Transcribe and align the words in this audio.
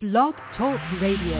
Blog 0.00 0.34
Talk 0.56 0.78
Radio. 1.02 1.34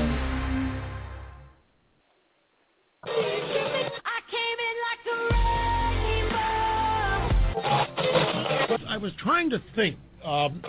I 8.89 8.99
was 9.01 9.13
trying 9.17 9.49
to 9.51 9.63
think. 9.77 9.97
Um, 10.25 10.55
Isn't 10.57 10.67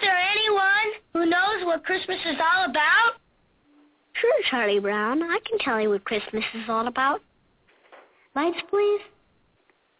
there 0.00 0.16
anyone 0.16 0.92
who 1.12 1.26
knows 1.26 1.66
what 1.66 1.84
Christmas 1.84 2.16
is 2.24 2.36
all 2.40 2.64
about? 2.70 3.20
Sure, 4.14 4.32
Charlie 4.50 4.80
Brown. 4.80 5.22
I 5.22 5.40
can 5.46 5.58
tell 5.58 5.78
you 5.78 5.90
what 5.90 6.04
Christmas 6.04 6.44
is 6.54 6.70
all 6.70 6.86
about. 6.86 7.20
Lights, 8.34 8.62
please. 8.70 9.02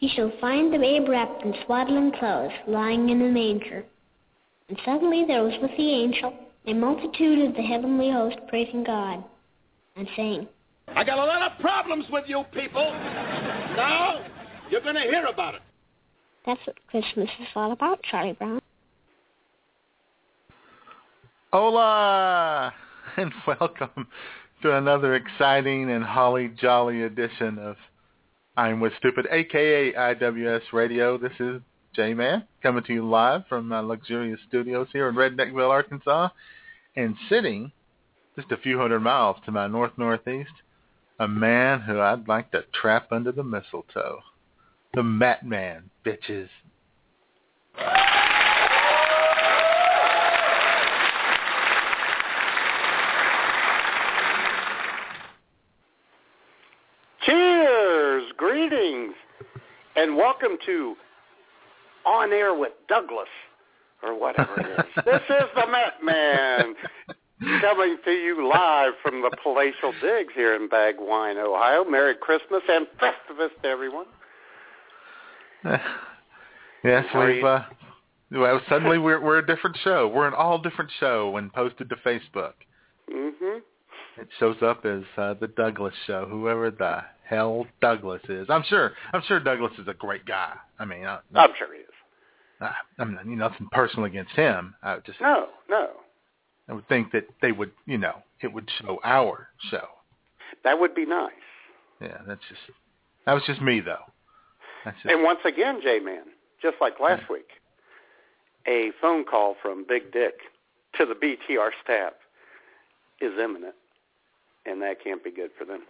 You 0.00 0.08
shall 0.14 0.32
find 0.40 0.72
the 0.72 0.78
babe 0.78 1.08
wrapped 1.08 1.42
in 1.44 1.54
swaddling 1.64 2.12
clothes, 2.18 2.52
lying 2.66 3.10
in 3.10 3.22
a 3.22 3.28
manger. 3.28 3.84
And 4.68 4.78
suddenly 4.84 5.24
there 5.26 5.42
was 5.42 5.54
with 5.60 5.70
the 5.76 5.90
angel 5.90 6.34
a 6.66 6.72
multitude 6.72 7.46
of 7.46 7.54
the 7.54 7.62
heavenly 7.62 8.10
host 8.10 8.36
praising 8.48 8.84
God, 8.84 9.22
and 9.96 10.08
saying, 10.16 10.48
I 10.88 11.04
got 11.04 11.18
a 11.18 11.24
lot 11.24 11.50
of 11.50 11.58
problems 11.60 12.06
with 12.10 12.24
you 12.26 12.42
people. 12.52 12.90
Now, 13.76 14.24
you're 14.70 14.80
going 14.80 14.94
to 14.94 15.02
hear 15.02 15.26
about 15.26 15.54
it. 15.54 15.62
That's 16.46 16.60
what 16.66 16.76
Christmas 16.88 17.28
is 17.40 17.48
all 17.54 17.72
about, 17.72 18.02
Charlie 18.02 18.32
Brown. 18.32 18.60
Hola, 21.52 22.72
and 23.16 23.32
welcome 23.46 24.08
to 24.62 24.76
another 24.76 25.14
exciting 25.14 25.90
and 25.90 26.02
holly 26.02 26.48
jolly 26.60 27.02
edition 27.02 27.58
of 27.58 27.76
I'm 28.56 28.78
with 28.78 28.92
Stupid, 28.98 29.26
aka 29.32 29.92
IWS 29.92 30.72
Radio. 30.72 31.18
This 31.18 31.32
is 31.40 31.60
J-Man 31.96 32.44
coming 32.62 32.84
to 32.84 32.92
you 32.92 33.08
live 33.08 33.42
from 33.48 33.66
my 33.66 33.80
luxurious 33.80 34.38
studios 34.46 34.86
here 34.92 35.08
in 35.08 35.16
Redneckville, 35.16 35.70
Arkansas, 35.70 36.28
and 36.94 37.16
sitting 37.28 37.72
just 38.36 38.52
a 38.52 38.56
few 38.56 38.78
hundred 38.78 39.00
miles 39.00 39.38
to 39.44 39.50
my 39.50 39.66
north-northeast, 39.66 40.52
a 41.18 41.26
man 41.26 41.80
who 41.80 41.98
I'd 41.98 42.28
like 42.28 42.52
to 42.52 42.64
trap 42.80 43.10
under 43.10 43.32
the 43.32 43.42
mistletoe. 43.42 44.20
The 44.94 45.02
Mat 45.02 45.44
Man, 45.44 45.90
bitches. 46.06 46.48
Cheers, 57.26 58.24
greetings, 58.36 59.14
and 60.04 60.16
welcome 60.16 60.58
to 60.66 60.94
On 62.04 62.30
Air 62.30 62.52
with 62.52 62.72
Douglas, 62.90 63.26
or 64.02 64.20
whatever 64.20 64.60
it 64.60 64.66
is. 64.66 64.84
this 65.06 65.22
is 65.30 65.44
the 65.56 65.66
Met 65.66 65.94
Man, 66.02 66.74
coming 67.62 67.96
to 68.04 68.10
you 68.10 68.46
live 68.46 68.92
from 69.02 69.22
the 69.22 69.34
Palatial 69.42 69.94
Digs 70.02 70.34
here 70.34 70.56
in 70.56 70.68
Bagwine, 70.68 71.38
Ohio. 71.38 71.84
Merry 71.84 72.14
Christmas 72.16 72.60
and 72.68 72.86
Festivus 73.00 73.48
to 73.62 73.66
everyone. 73.66 74.04
yes, 76.84 77.06
we've. 77.14 77.42
Uh, 77.42 77.62
well, 78.30 78.60
suddenly 78.68 78.98
we're 78.98 79.22
we're 79.22 79.38
a 79.38 79.46
different 79.46 79.78
show. 79.84 80.06
We're 80.06 80.28
an 80.28 80.34
all 80.34 80.58
different 80.58 80.90
show 81.00 81.30
when 81.30 81.48
posted 81.48 81.88
to 81.88 81.96
Facebook. 82.04 82.52
hmm 83.10 83.58
It 84.18 84.28
shows 84.38 84.56
up 84.60 84.84
as 84.84 85.04
uh, 85.16 85.32
the 85.40 85.48
Douglas 85.48 85.94
Show, 86.06 86.26
whoever 86.30 86.70
the 86.70 87.04
hell 87.28 87.66
Douglas 87.80 88.22
is. 88.28 88.48
I'm 88.50 88.64
sure. 88.68 88.92
I'm 89.12 89.22
sure 89.26 89.40
Douglas 89.40 89.72
is 89.78 89.88
a 89.88 89.94
great 89.94 90.26
guy. 90.26 90.54
I 90.78 90.84
mean, 90.84 91.04
I, 91.04 91.18
I'm 91.34 91.50
sure 91.58 91.72
he 91.72 91.80
is. 91.80 91.86
I, 92.60 92.72
I'm 92.98 93.14
not, 93.14 93.26
you 93.26 93.36
nothing 93.36 93.68
personal 93.72 94.04
against 94.04 94.32
him. 94.32 94.74
I 94.82 94.94
would 94.94 95.04
just 95.04 95.20
No, 95.20 95.48
no. 95.68 95.88
I 96.68 96.72
would 96.72 96.88
think 96.88 97.12
that 97.12 97.28
they 97.42 97.52
would, 97.52 97.72
you 97.86 97.98
know, 97.98 98.22
it 98.40 98.52
would 98.52 98.68
show 98.80 99.00
our 99.04 99.48
show. 99.70 99.86
That 100.62 100.78
would 100.78 100.94
be 100.94 101.04
nice. 101.04 101.32
Yeah, 102.00 102.18
that's 102.26 102.40
just 102.48 102.60
that 103.26 103.32
was 103.32 103.42
just 103.46 103.60
me 103.60 103.80
though. 103.80 104.04
That's 104.84 104.96
just 105.02 105.12
And 105.12 105.22
once 105.22 105.40
again, 105.44 105.80
J-Man, 105.82 106.24
just 106.60 106.76
like 106.80 107.00
last 107.00 107.28
week, 107.30 107.48
a 108.66 108.90
phone 109.00 109.24
call 109.24 109.56
from 109.62 109.84
Big 109.86 110.12
Dick 110.12 110.34
to 110.98 111.06
the 111.06 111.14
BTR 111.14 111.70
staff 111.82 112.12
is 113.20 113.32
imminent, 113.38 113.74
and 114.66 114.80
that 114.82 115.02
can't 115.02 115.22
be 115.22 115.30
good 115.30 115.50
for 115.58 115.64
them. 115.64 115.82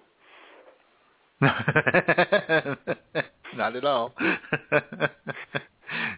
not 3.56 3.76
at 3.76 3.84
all. 3.84 4.12
You're 4.20 4.38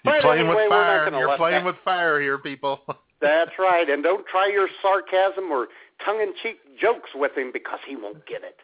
But 0.05 0.21
playing 0.23 0.47
anyway, 0.47 0.63
with 0.65 0.69
fire. 0.71 1.11
You're 1.13 1.37
playing 1.37 1.65
that- 1.65 1.67
with 1.67 1.77
fire 1.85 2.21
here, 2.21 2.39
people. 2.39 2.81
That's 3.21 3.51
right, 3.59 3.89
and 3.89 4.03
don't 4.03 4.27
try 4.27 4.47
your 4.53 4.69
sarcasm 4.83 5.51
or 5.51 5.69
tongue-in-cheek 6.05 6.59
jokes 6.79 7.09
with 7.15 7.35
him 7.37 7.51
because 7.51 7.79
he 7.87 7.97
won't 7.97 8.23
get 8.27 8.43
it. 8.45 8.61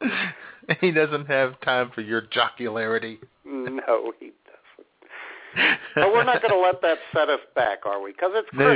he 0.80 0.92
doesn't 0.92 1.26
have 1.26 1.60
time 1.62 1.90
for 1.94 2.00
your 2.00 2.22
jocularity. 2.22 3.18
no, 3.44 4.12
he 4.20 4.30
doesn't. 4.46 5.78
But 5.96 6.12
we're 6.12 6.22
not 6.24 6.42
going 6.42 6.54
to 6.54 6.60
let 6.60 6.80
that 6.82 6.98
set 7.12 7.28
us 7.28 7.40
back, 7.56 7.84
are 7.86 8.00
we? 8.00 8.12
Because 8.12 8.30
it's 8.34 8.48
No. 8.52 8.66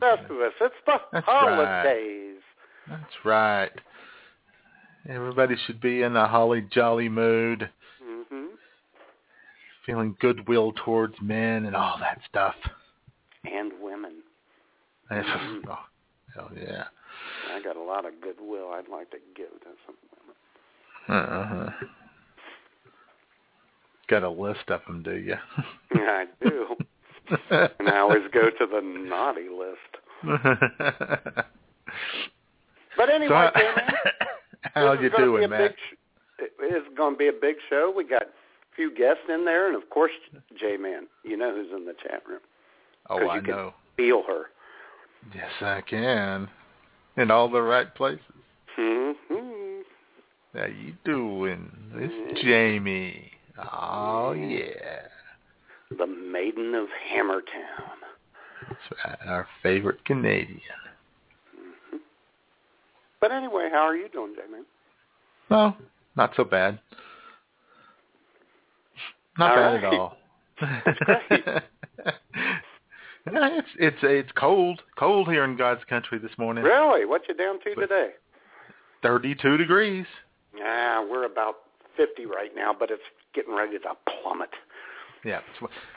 Christmas, 0.00 0.02
it's 0.02 0.04
Festivus, 0.04 0.52
it's 0.60 0.74
the 0.86 1.00
That's 1.12 1.26
right. 1.28 2.34
That's 2.88 3.24
right. 3.24 3.70
Everybody 5.08 5.54
should 5.66 5.80
be 5.80 6.02
in 6.02 6.16
a 6.16 6.26
holly 6.26 6.66
jolly 6.72 7.08
mood, 7.08 7.70
hmm 8.02 8.46
feeling 9.84 10.16
goodwill 10.20 10.72
towards 10.84 11.14
men 11.20 11.66
and 11.66 11.76
all 11.76 11.98
that 12.00 12.20
stuff. 12.28 12.54
And 13.44 13.72
women. 13.80 14.22
oh, 15.10 15.78
hell 16.34 16.50
yeah. 16.56 16.84
I 17.54 17.62
got 17.62 17.76
a 17.76 17.82
lot 17.82 18.06
of 18.06 18.20
goodwill 18.20 18.70
I'd 18.72 18.88
like 18.88 19.10
to 19.10 19.18
give 19.36 19.50
to 19.60 19.66
some 19.86 19.96
women. 21.08 21.28
Uh-huh. 21.28 21.70
Got 24.08 24.22
a 24.22 24.30
list 24.30 24.68
of 24.68 24.80
them, 24.86 25.02
do 25.02 25.16
you? 25.16 25.36
I 25.94 26.26
do. 26.42 26.76
And 27.50 27.88
I 27.88 27.98
always 27.98 28.22
go 28.32 28.50
to 28.50 28.66
the 28.66 28.80
naughty 28.82 29.48
list. 29.48 29.96
But 33.04 33.14
anyway, 33.14 33.48
so, 33.54 33.60
how, 34.74 34.92
you 34.92 35.06
is 35.06 35.12
gonna 35.12 35.24
be 35.24 35.24
doing, 35.24 35.50
Matt? 35.50 35.74
Sh- 35.76 36.42
it 36.60 36.74
is 36.74 36.82
going 36.96 37.14
to 37.14 37.18
be 37.18 37.28
a 37.28 37.32
big 37.32 37.56
show. 37.68 37.92
We 37.94 38.04
got 38.04 38.22
a 38.22 38.26
few 38.74 38.94
guests 38.94 39.22
in 39.28 39.44
there, 39.44 39.66
and 39.68 39.76
of 39.80 39.90
course, 39.90 40.12
J-Man. 40.58 41.06
You 41.22 41.36
know 41.36 41.54
who's 41.54 41.70
in 41.74 41.84
the 41.86 41.92
chat 42.02 42.22
room. 42.26 42.40
Oh, 43.10 43.26
I 43.26 43.36
you 43.36 43.42
can- 43.42 43.50
know. 43.50 43.74
Feel 43.96 44.22
her. 44.26 44.44
Yes, 45.34 45.50
I 45.60 45.80
can. 45.82 46.48
In 47.16 47.30
all 47.30 47.48
the 47.48 47.62
right 47.62 47.94
places. 47.94 48.20
Mm-hmm. 48.78 49.82
How 50.58 50.66
you 50.66 50.94
doing? 51.04 51.70
It's 51.94 52.12
Mhm. 52.38 52.42
Jamie. 52.42 53.30
Oh 53.58 54.32
yeah. 54.32 55.06
The 55.96 56.06
Maiden 56.06 56.74
of 56.74 56.88
Hammertown. 57.12 57.98
That's 58.68 58.80
right. 59.04 59.18
Our 59.28 59.46
favorite 59.62 60.04
Canadian. 60.04 60.60
But 63.24 63.32
anyway, 63.32 63.70
how 63.72 63.78
are 63.78 63.96
you 63.96 64.10
doing, 64.10 64.34
J-Man? 64.36 64.66
Well, 65.48 65.74
not 66.14 66.32
so 66.36 66.44
bad. 66.44 66.78
Not 69.38 69.52
All 69.52 69.56
bad 69.56 69.76
at 69.76 69.84
all. 69.84 70.16
That's 70.60 70.98
great. 70.98 71.44
Yeah, 73.32 73.48
it's 73.58 73.68
it's 73.78 73.96
it's 74.02 74.32
cold, 74.32 74.82
cold 74.98 75.28
here 75.28 75.44
in 75.44 75.56
God's 75.56 75.80
country 75.88 76.18
this 76.18 76.32
morning. 76.36 76.62
Really? 76.62 77.06
What 77.06 77.22
you 77.26 77.34
down 77.34 77.58
to 77.60 77.72
But- 77.74 77.80
today? 77.80 78.10
Thirty-two 79.02 79.56
degrees. 79.56 80.04
Yeah, 80.54 81.02
we're 81.02 81.24
about 81.24 81.54
50 81.96 82.26
right 82.26 82.50
now, 82.54 82.76
but 82.78 82.90
it's 82.90 83.00
getting 83.34 83.54
ready 83.54 83.78
to 83.78 83.92
plummet. 84.22 84.50
Yeah. 85.24 85.40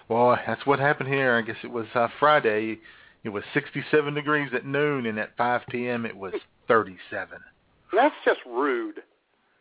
Well, 0.07 0.39
that's 0.47 0.65
what 0.65 0.79
happened 0.79 1.09
here. 1.09 1.35
I 1.35 1.41
guess 1.41 1.57
it 1.65 1.71
was 1.71 1.87
uh, 1.93 2.07
Friday. 2.17 2.79
It 3.25 3.29
was 3.29 3.43
67 3.53 4.13
degrees 4.13 4.51
at 4.55 4.65
noon, 4.65 5.05
and 5.05 5.19
at 5.19 5.35
5 5.35 5.63
p.m. 5.69 6.05
it 6.05 6.15
was 6.15 6.31
37. 6.67 7.39
That's 7.93 8.15
just 8.25 8.39
rude. 8.45 9.01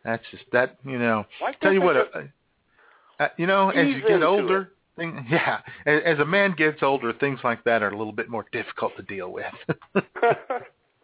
That's 0.05 0.25
just 0.31 0.45
that 0.53 0.77
you 0.85 0.99
know. 0.99 1.25
Why 1.41 1.53
Tell 1.53 1.73
you 1.73 1.83
what, 1.83 2.11
they 2.15 2.31
Uh, 3.19 3.29
you 3.37 3.47
know, 3.47 3.71
as 3.71 3.89
you 3.89 4.03
get 4.07 4.23
older, 4.23 4.73
thing, 4.97 5.27
yeah, 5.31 5.61
as, 5.87 6.03
as 6.05 6.19
a 6.19 6.25
man 6.25 6.55
gets 6.57 6.83
older, 6.83 7.13
things 7.13 7.41
like 7.45 7.65
that 7.65 7.83
are 7.83 7.91
a 7.91 7.97
little 7.97 8.13
bit 8.13 8.29
more 8.29 8.45
difficult 8.53 8.97
to 8.97 9.03
deal 9.03 9.33
with. 9.33 9.47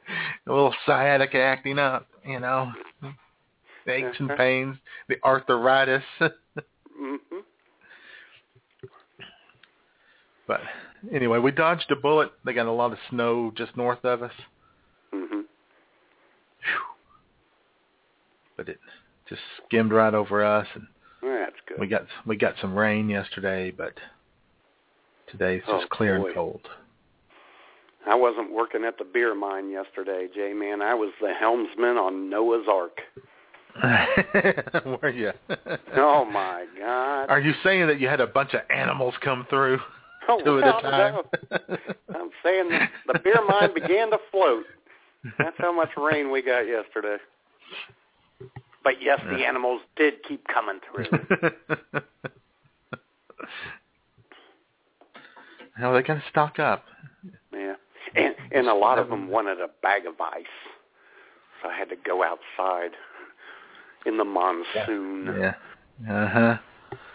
a 0.46 0.52
little 0.52 0.74
sciatic 0.86 1.34
acting 1.34 1.78
up, 1.78 2.06
you 2.24 2.40
know, 2.40 2.72
aches 3.86 4.16
and 4.18 4.30
Uh-huh. 4.30 4.36
pains, 4.36 4.76
the 5.08 5.16
arthritis. 5.24 6.04
hmm 6.20 7.16
but 10.46 10.60
anyway, 11.12 11.38
we 11.38 11.50
dodged 11.50 11.90
a 11.90 11.96
bullet. 11.96 12.32
They 12.44 12.52
got 12.52 12.66
a 12.66 12.72
lot 12.72 12.92
of 12.92 12.98
snow 13.10 13.52
just 13.56 13.76
north 13.76 14.04
of 14.04 14.22
us. 14.22 14.32
hmm 15.12 15.42
Phew. 16.60 16.82
But 18.56 18.68
it 18.68 18.78
just 19.28 19.40
skimmed 19.66 19.92
right 19.92 20.14
over 20.14 20.44
us, 20.44 20.66
and 20.74 20.86
That's 21.22 21.56
good. 21.66 21.78
we 21.80 21.86
got 21.86 22.06
we 22.26 22.36
got 22.36 22.54
some 22.60 22.76
rain 22.76 23.08
yesterday, 23.08 23.70
but 23.70 23.94
today's 25.30 25.62
just 25.66 25.84
Oh, 25.84 25.86
clear 25.90 26.18
boy. 26.18 26.26
and 26.26 26.34
cold. 26.34 26.68
I 28.06 28.14
wasn't 28.16 28.50
working 28.52 28.84
at 28.84 28.98
the 28.98 29.04
beer 29.04 29.34
mine 29.34 29.70
yesterday, 29.70 30.28
Jay 30.34 30.52
man. 30.52 30.82
I 30.82 30.94
was 30.94 31.12
the 31.20 31.32
helmsman 31.32 31.96
on 31.96 32.28
Noah's 32.28 32.66
Ark. 32.68 33.00
Were 35.02 35.08
you? 35.10 35.32
Oh 35.94 36.24
my 36.24 36.66
God! 36.78 37.24
Are 37.30 37.40
you 37.40 37.52
saying 37.62 37.86
that 37.86 38.00
you 38.00 38.08
had 38.08 38.20
a 38.20 38.26
bunch 38.26 38.54
of 38.54 38.60
animals 38.70 39.14
come 39.22 39.46
through 39.48 39.78
oh, 40.28 40.42
two 40.42 40.58
at 40.58 40.66
a 40.68 40.82
time? 40.82 41.14
no. 41.50 41.76
I'm 42.14 42.30
saying 42.42 42.68
the 43.06 43.18
beer 43.20 43.38
mine 43.48 43.72
began 43.74 44.10
to 44.10 44.18
float. 44.30 44.64
That's 45.38 45.56
how 45.58 45.72
much 45.72 45.90
rain 45.96 46.30
we 46.30 46.42
got 46.42 46.60
yesterday. 46.66 47.16
But 48.84 48.94
yes, 49.00 49.20
the 49.30 49.44
animals 49.44 49.80
did 49.96 50.14
keep 50.26 50.44
coming 50.48 50.80
through. 50.92 51.06
How 55.74 55.92
they 55.92 56.02
gotta 56.02 56.22
stock 56.30 56.58
up. 56.58 56.84
Yeah, 57.52 57.74
and 58.14 58.34
and 58.50 58.66
a 58.68 58.74
lot 58.74 58.98
of 58.98 59.08
them 59.08 59.28
wanted 59.28 59.60
a 59.60 59.68
bag 59.82 60.06
of 60.06 60.20
ice, 60.20 60.44
so 61.62 61.68
I 61.68 61.76
had 61.76 61.88
to 61.90 61.96
go 61.96 62.22
outside 62.22 62.92
in 64.04 64.18
the 64.18 64.24
monsoon 64.24 65.36
Yeah. 65.40 65.54
Uh 66.10 66.28
huh. 66.28 66.56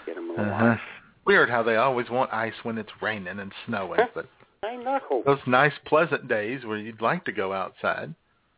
get 0.05 0.15
them 0.15 0.29
a 0.29 0.33
little 0.33 0.45
Uh 0.53 0.57
huh. 0.57 0.65
ice. 0.65 0.79
Weird 1.25 1.49
how 1.49 1.61
they 1.63 1.75
always 1.75 2.09
want 2.09 2.33
ice 2.33 2.53
when 2.63 2.77
it's 2.77 2.91
raining 3.01 3.39
and 3.39 3.51
snowing, 3.65 3.99
but 4.15 4.27
I 4.63 4.77
know. 4.77 5.23
those 5.25 5.39
nice 5.45 5.73
pleasant 5.85 6.27
days 6.27 6.65
where 6.65 6.77
you'd 6.77 7.01
like 7.01 7.25
to 7.25 7.31
go 7.33 7.51
outside. 7.53 8.15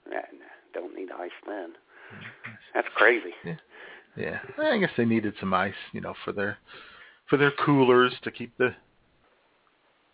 Nah, 0.07 0.15
nah, 0.15 0.45
don't 0.73 0.95
need 0.95 1.09
ice 1.11 1.31
then. 1.47 1.71
That's 2.73 2.87
crazy. 2.95 3.33
Yeah. 3.43 3.55
Yeah. 4.15 4.39
I 4.57 4.77
guess 4.77 4.91
they 4.97 5.05
needed 5.05 5.33
some 5.39 5.53
ice, 5.53 5.73
you 5.93 6.01
know, 6.01 6.13
for 6.25 6.31
their 6.31 6.57
for 7.29 7.37
their 7.37 7.51
coolers 7.63 8.13
to 8.23 8.31
keep 8.31 8.57
the 8.57 8.73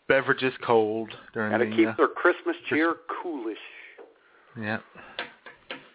beverages 0.08 0.54
cold 0.66 1.12
during 1.34 1.52
Got 1.52 1.60
to 1.60 1.66
the 1.66 1.76
keep 1.76 1.88
uh, 1.88 1.94
their 1.98 2.08
Christmas 2.08 2.56
cheer 2.70 2.96
coolish. 3.22 3.58
yeah. 4.60 4.80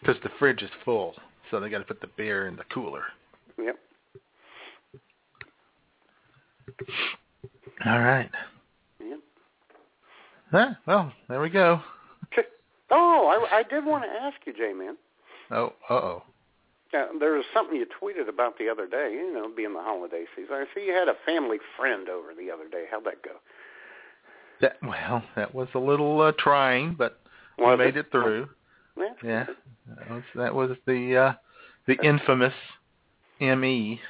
Because 0.01 0.17
the 0.23 0.31
fridge 0.39 0.63
is 0.63 0.71
full, 0.85 1.15
so 1.51 1.61
they 1.61 1.69
got 1.69 1.79
to 1.79 1.85
put 1.85 2.01
the 2.01 2.09
beer 2.17 2.49
in 2.49 2.57
the 2.57 2.65
cooler. 2.73 3.05
Yep. 3.63 3.77
All 7.87 7.99
right. 7.99 8.31
Yep. 8.99 9.19
Huh? 10.51 10.71
Well, 10.87 11.13
there 11.29 11.41
we 11.41 11.51
go. 11.51 11.81
Oh, 12.91 13.47
I, 13.53 13.59
I 13.59 13.63
did 13.63 13.85
want 13.85 14.05
to 14.05 14.11
ask 14.11 14.37
you, 14.47 14.53
Jay, 14.53 14.73
man. 14.73 14.97
Oh, 15.51 15.73
uh 15.89 15.95
oh. 15.95 16.23
Uh, 16.93 17.07
there 17.21 17.33
was 17.35 17.45
something 17.55 17.77
you 17.77 17.87
tweeted 17.87 18.29
about 18.29 18.59
the 18.59 18.69
other 18.69 18.87
day. 18.87 19.13
You 19.13 19.33
know, 19.33 19.51
being 19.55 19.75
the 19.75 19.83
holiday 19.83 20.25
season. 20.35 20.55
I 20.55 20.65
see 20.75 20.87
you 20.87 20.93
had 20.93 21.09
a 21.09 21.15
family 21.25 21.59
friend 21.77 22.09
over 22.09 22.35
the 22.35 22.51
other 22.51 22.69
day. 22.69 22.85
How'd 22.91 23.05
that 23.05 23.23
go? 23.23 23.33
That 24.61 24.77
well, 24.83 25.23
that 25.37 25.55
was 25.55 25.69
a 25.75 25.79
little 25.79 26.21
uh, 26.21 26.33
trying, 26.39 26.95
but 26.95 27.21
we 27.59 27.77
made 27.77 27.97
it 27.97 28.11
through. 28.11 28.49
Yeah. 28.97 29.15
Yeah, 29.25 29.47
that 29.97 30.11
was 30.11 30.23
that 30.35 30.55
was 30.55 30.71
the 30.87 31.17
uh, 31.17 31.33
the 31.87 31.97
infamous 32.03 32.53
Me. 33.41 34.01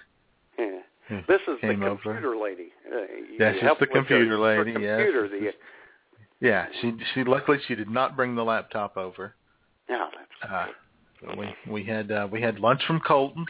Yeah. 0.58 0.80
This 1.28 1.40
is 1.48 1.58
the 1.62 1.68
computer 1.68 1.88
over. 1.88 2.36
lady. 2.36 2.72
Uh, 2.90 2.98
you 2.98 3.36
Yeah, 3.38 3.74
the 3.78 3.86
computer 3.86 4.24
your 4.24 4.38
lady, 4.38 4.72
yes. 4.72 5.00
Computer. 5.02 5.28
The, 5.28 5.52
Yeah, 6.40 6.66
she 6.80 6.94
she 7.14 7.24
luckily 7.24 7.58
she 7.66 7.74
did 7.74 7.90
not 7.90 8.16
bring 8.16 8.34
the 8.34 8.44
laptop 8.44 8.96
over. 8.96 9.34
yeah, 9.88 10.08
that's 10.42 10.52
Uh, 10.52 10.66
we 11.38 11.54
we 11.70 11.84
had 11.84 12.10
uh, 12.10 12.28
we 12.30 12.40
had 12.40 12.58
lunch 12.58 12.82
from 12.86 13.00
Colton's. 13.00 13.48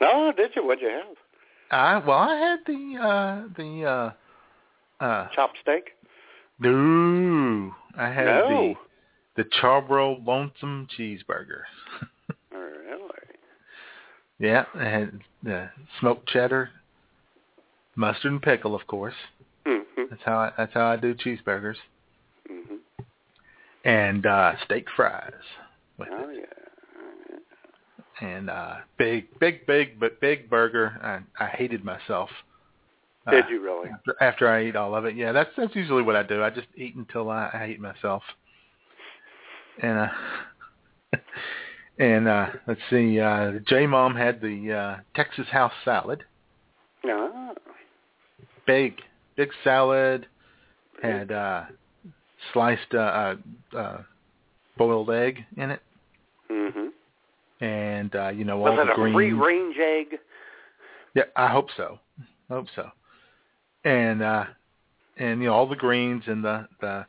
No, 0.00 0.32
did 0.36 0.50
you? 0.56 0.64
What'd 0.66 0.82
you 0.82 0.88
have? 0.88 1.16
I 1.70 1.98
well 2.06 2.18
I 2.18 2.36
had 2.36 2.58
the 2.66 2.96
uh 3.00 3.48
the 3.56 3.84
uh 3.84 5.04
uh 5.04 5.28
Chopped 5.34 5.58
steak? 5.62 5.90
no 6.58 7.74
I 7.96 8.08
had 8.08 8.26
No. 8.26 8.74
the 9.36 9.42
the 9.42 9.48
Charbroil 9.60 10.24
lonesome 10.26 10.88
cheeseburger. 10.98 11.62
Really? 12.52 13.10
yeah, 14.38 14.64
I 14.74 14.84
had 14.84 15.20
the 15.42 15.70
smoked 15.98 16.28
cheddar, 16.28 16.70
mustard 17.96 18.32
and 18.32 18.42
pickle, 18.42 18.74
of 18.74 18.86
course. 18.86 19.14
Mm-hmm. 19.66 20.02
That's 20.10 20.22
how 20.24 20.36
I, 20.38 20.52
that's 20.56 20.74
how 20.74 20.86
I 20.86 20.96
do 20.96 21.14
cheeseburgers 21.14 21.76
Mm-hmm. 22.50 22.76
and 23.84 24.26
uh 24.26 24.52
steak 24.64 24.86
fries 24.94 25.32
with 25.98 26.08
Oh 26.12 26.28
it. 26.28 26.36
yeah. 26.40 26.63
And 28.20 28.48
uh 28.48 28.76
big 28.96 29.26
big 29.40 29.66
big 29.66 29.98
but 29.98 30.20
big 30.20 30.48
burger. 30.48 30.98
I 31.02 31.44
I 31.44 31.48
hated 31.48 31.84
myself. 31.84 32.30
uh, 33.26 33.32
Did 33.32 33.46
you 33.50 33.60
really? 33.62 33.90
After, 33.90 34.22
after 34.22 34.48
I 34.48 34.66
eat 34.66 34.76
all 34.76 34.94
of 34.94 35.04
it, 35.04 35.16
yeah, 35.16 35.32
that's 35.32 35.50
that's 35.56 35.74
usually 35.74 36.02
what 36.02 36.14
I 36.16 36.22
do. 36.22 36.42
I 36.42 36.50
just 36.50 36.68
eat 36.76 36.94
until 36.94 37.28
I, 37.30 37.50
I 37.52 37.58
hate 37.66 37.80
myself. 37.80 38.22
And 39.82 39.98
uh 39.98 40.08
and 41.98 42.28
uh 42.28 42.46
let's 42.68 42.80
see, 42.88 43.18
uh 43.18 43.54
J 43.66 43.86
Mom 43.88 44.14
had 44.14 44.40
the 44.40 44.72
uh 44.72 45.00
Texas 45.16 45.48
house 45.50 45.72
salad. 45.84 46.22
No. 47.04 47.54
Big 48.66 49.00
big 49.36 49.50
salad. 49.64 50.26
Had 51.02 51.32
uh 51.32 51.64
sliced 52.52 52.94
uh, 52.94 52.98
uh 52.98 53.76
uh 53.76 54.02
boiled 54.78 55.10
egg 55.10 55.44
in 55.56 55.70
it. 55.72 55.80
Mm-hmm. 56.50 56.83
And 57.60 58.14
uh, 58.14 58.28
you 58.28 58.44
know, 58.44 58.58
Was 58.58 58.72
all 58.72 58.80
it 58.80 58.86
the 58.86 58.92
a 58.92 58.94
greens. 58.94 59.14
free 59.14 59.32
range 59.32 59.76
egg? 59.78 60.18
Yeah, 61.14 61.24
I 61.36 61.48
hope 61.48 61.68
so. 61.76 61.98
I 62.50 62.54
hope 62.54 62.66
so. 62.74 62.90
And 63.84 64.22
uh 64.22 64.44
and 65.18 65.40
you 65.40 65.46
know 65.48 65.54
all 65.54 65.68
the 65.68 65.76
greens 65.76 66.24
and 66.26 66.44
the 66.44 66.66
the 66.80 67.06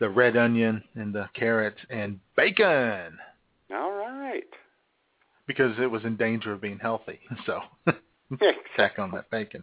the 0.00 0.08
red 0.08 0.36
onion 0.36 0.82
and 0.96 1.14
the 1.14 1.28
carrots 1.34 1.78
and 1.90 2.18
bacon 2.36 3.16
All 3.72 3.92
right. 3.92 4.42
because 5.46 5.78
it 5.78 5.86
was 5.86 6.04
in 6.04 6.16
danger 6.16 6.52
of 6.52 6.60
being 6.60 6.78
healthy. 6.80 7.20
So 7.46 7.60
tack 8.76 8.98
on 8.98 9.10
that 9.12 9.30
bacon. 9.30 9.62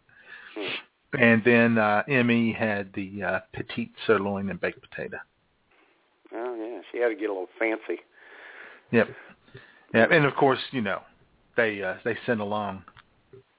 And 1.20 1.44
then 1.44 1.78
uh 1.78 2.04
Emmy 2.08 2.54
had 2.54 2.94
the 2.94 3.22
uh 3.24 3.40
petite 3.54 3.92
sirloin 4.08 4.50
and 4.50 4.62
baked 4.62 4.80
potato. 4.82 5.18
Oh 6.34 6.56
yeah, 6.56 6.82
she 6.92 7.00
had 7.00 7.10
to 7.10 7.16
get 7.16 7.30
a 7.30 7.34
little 7.34 7.50
fancy. 7.60 8.00
Yep. 8.92 9.10
Yeah, 9.94 10.08
and 10.12 10.26
of 10.26 10.34
course, 10.36 10.60
you 10.72 10.82
know, 10.82 11.02
they 11.58 11.82
uh 11.84 11.96
they 12.04 12.18
send 12.26 12.40
along 12.42 12.84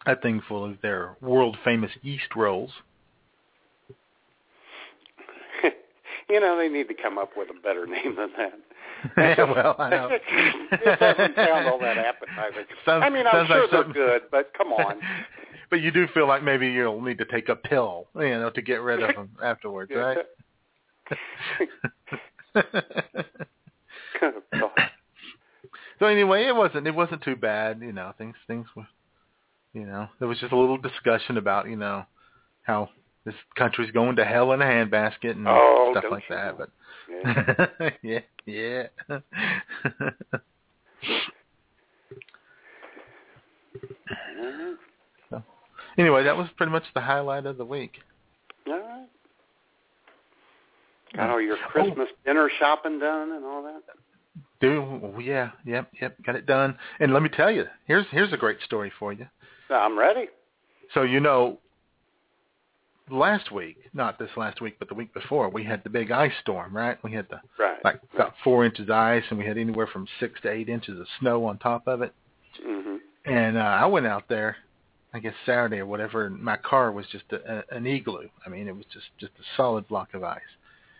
a 0.06 0.16
thing 0.16 0.40
full 0.48 0.64
of 0.64 0.80
their 0.82 1.16
world 1.20 1.56
famous 1.64 1.90
yeast 2.02 2.34
rolls. 2.34 2.70
you 6.28 6.40
know, 6.40 6.56
they 6.58 6.68
need 6.68 6.88
to 6.88 6.94
come 6.94 7.18
up 7.18 7.30
with 7.36 7.48
a 7.50 7.60
better 7.62 7.86
name 7.86 8.16
than 8.16 8.30
that. 8.36 8.58
yeah, 9.38 9.44
well, 9.52 9.76
I 9.78 9.90
know. 9.90 10.08
it 10.72 10.98
doesn't 11.00 11.36
sound 11.36 11.66
all 11.68 11.78
that 11.80 11.98
appetizing. 11.98 12.64
Sounds- 12.84 13.04
I 13.06 13.10
mean, 13.10 13.26
I'm 13.26 13.46
sure 13.46 13.62
like 13.62 13.70
they're 13.70 13.78
something- 13.80 13.92
good, 13.92 14.22
but 14.30 14.52
come 14.56 14.72
on. 14.72 14.96
but 15.70 15.80
you 15.80 15.90
do 15.90 16.06
feel 16.14 16.26
like 16.26 16.42
maybe 16.42 16.68
you'll 16.68 17.00
need 17.02 17.18
to 17.18 17.24
take 17.26 17.48
a 17.48 17.56
pill, 17.56 18.06
you 18.16 18.30
know, 18.30 18.50
to 18.50 18.62
get 18.62 18.80
rid 18.82 19.02
of 19.02 19.14
them 19.14 19.30
afterwards, 19.42 19.92
right? 19.94 20.18
Oh, 24.22 24.32
God. 24.52 24.70
So 26.02 26.08
anyway, 26.08 26.46
it 26.48 26.56
wasn't 26.56 26.88
it 26.88 26.94
wasn't 26.96 27.22
too 27.22 27.36
bad, 27.36 27.80
you 27.80 27.92
know. 27.92 28.12
Things 28.18 28.34
things 28.48 28.66
were, 28.74 28.88
you 29.72 29.86
know, 29.86 30.08
there 30.18 30.26
was 30.26 30.40
just 30.40 30.52
a 30.52 30.58
little 30.58 30.76
discussion 30.76 31.36
about 31.36 31.68
you 31.68 31.76
know 31.76 32.04
how 32.62 32.88
this 33.24 33.36
country's 33.56 33.92
going 33.92 34.16
to 34.16 34.24
hell 34.24 34.50
in 34.50 34.60
a 34.60 34.64
handbasket 34.64 35.30
and 35.30 35.46
Oh, 35.46 35.94
stuff 35.96 36.10
like 36.10 36.24
that. 36.28 36.58
know. 36.58 36.66
But 36.66 36.70
Yeah. 38.02 38.18
yeah, 38.46 38.88
yeah. 39.06 39.18
so, 45.30 45.44
anyway, 45.96 46.24
that 46.24 46.36
was 46.36 46.48
pretty 46.56 46.72
much 46.72 46.82
the 46.94 47.00
highlight 47.00 47.46
of 47.46 47.58
the 47.58 47.64
week. 47.64 47.92
All 48.66 48.72
right. 48.72 49.06
Got 51.14 51.30
all 51.30 51.40
your 51.40 51.58
oh. 51.64 51.68
Christmas 51.70 52.08
dinner 52.24 52.50
shopping 52.58 52.98
done 52.98 53.30
and 53.30 53.44
all 53.44 53.62
that? 53.62 53.82
Do 54.62 55.12
yeah, 55.20 55.50
yep, 55.66 55.90
yep, 56.00 56.16
got 56.24 56.36
it 56.36 56.46
done. 56.46 56.78
And 57.00 57.12
let 57.12 57.22
me 57.22 57.28
tell 57.28 57.50
you, 57.50 57.64
here's 57.86 58.06
here's 58.12 58.32
a 58.32 58.36
great 58.36 58.58
story 58.64 58.92
for 58.98 59.12
you. 59.12 59.26
I'm 59.68 59.98
ready. 59.98 60.28
So 60.94 61.02
you 61.02 61.18
know, 61.18 61.58
last 63.10 63.50
week, 63.50 63.76
not 63.92 64.20
this 64.20 64.30
last 64.36 64.60
week, 64.60 64.76
but 64.78 64.88
the 64.88 64.94
week 64.94 65.12
before, 65.12 65.48
we 65.48 65.64
had 65.64 65.82
the 65.82 65.90
big 65.90 66.12
ice 66.12 66.32
storm, 66.40 66.74
right? 66.76 66.96
We 67.02 67.12
had 67.12 67.28
the 67.28 67.40
Right. 67.58 67.78
like 67.84 68.00
about 68.14 68.34
four 68.44 68.64
inches 68.64 68.88
of 68.88 68.90
ice, 68.90 69.24
and 69.30 69.38
we 69.38 69.44
had 69.44 69.58
anywhere 69.58 69.88
from 69.88 70.06
six 70.20 70.40
to 70.42 70.50
eight 70.50 70.68
inches 70.68 70.98
of 71.00 71.08
snow 71.18 71.44
on 71.44 71.58
top 71.58 71.88
of 71.88 72.02
it. 72.02 72.14
hmm 72.62 72.98
And 73.24 73.58
uh, 73.58 73.60
I 73.60 73.86
went 73.86 74.06
out 74.06 74.28
there, 74.28 74.56
I 75.12 75.18
guess 75.18 75.34
Saturday 75.44 75.78
or 75.78 75.86
whatever, 75.86 76.26
and 76.26 76.40
my 76.40 76.56
car 76.56 76.92
was 76.92 77.06
just 77.08 77.24
a, 77.32 77.58
a, 77.58 77.76
an 77.76 77.86
igloo. 77.86 78.28
I 78.46 78.48
mean, 78.48 78.68
it 78.68 78.76
was 78.76 78.86
just 78.92 79.06
just 79.18 79.32
a 79.40 79.44
solid 79.56 79.88
block 79.88 80.14
of 80.14 80.22
ice. 80.22 80.40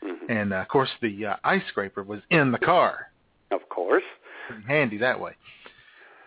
hmm 0.02 0.28
And 0.28 0.52
uh, 0.52 0.57
of 0.57 0.69
course, 0.69 0.90
the 1.00 1.26
uh, 1.26 1.37
ice 1.45 1.62
scraper 1.69 2.02
was 2.02 2.23
in 2.28 2.50
the 2.50 2.59
car. 2.59 3.12
Of 3.53 3.69
course. 3.69 4.03
Handy 4.67 4.99
that 4.99 5.21
way. 5.21 5.33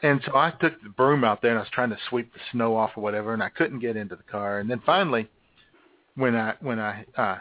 And 0.04 0.22
so 0.26 0.36
I 0.36 0.52
took 0.52 0.82
the 0.84 0.90
broom 0.90 1.24
out 1.24 1.42
there 1.42 1.52
and 1.52 1.60
I 1.60 1.64
was 1.64 1.72
trying 1.72 1.90
to 1.90 1.98
sweep 2.10 2.32
the 2.34 2.40
snow 2.52 2.76
off 2.76 2.92
or 2.96 3.02
whatever, 3.02 3.34
and 3.34 3.42
I 3.42 3.50
couldn't 3.50 3.80
get 3.80 3.98
into 3.98 4.16
the 4.16 4.24
car. 4.24 4.60
And 4.60 4.70
then 4.70 4.82
finally, 4.86 5.28
when 6.16 6.36
I 6.36 6.54
when 6.60 6.80
I 6.80 7.06
uh, 7.18 7.38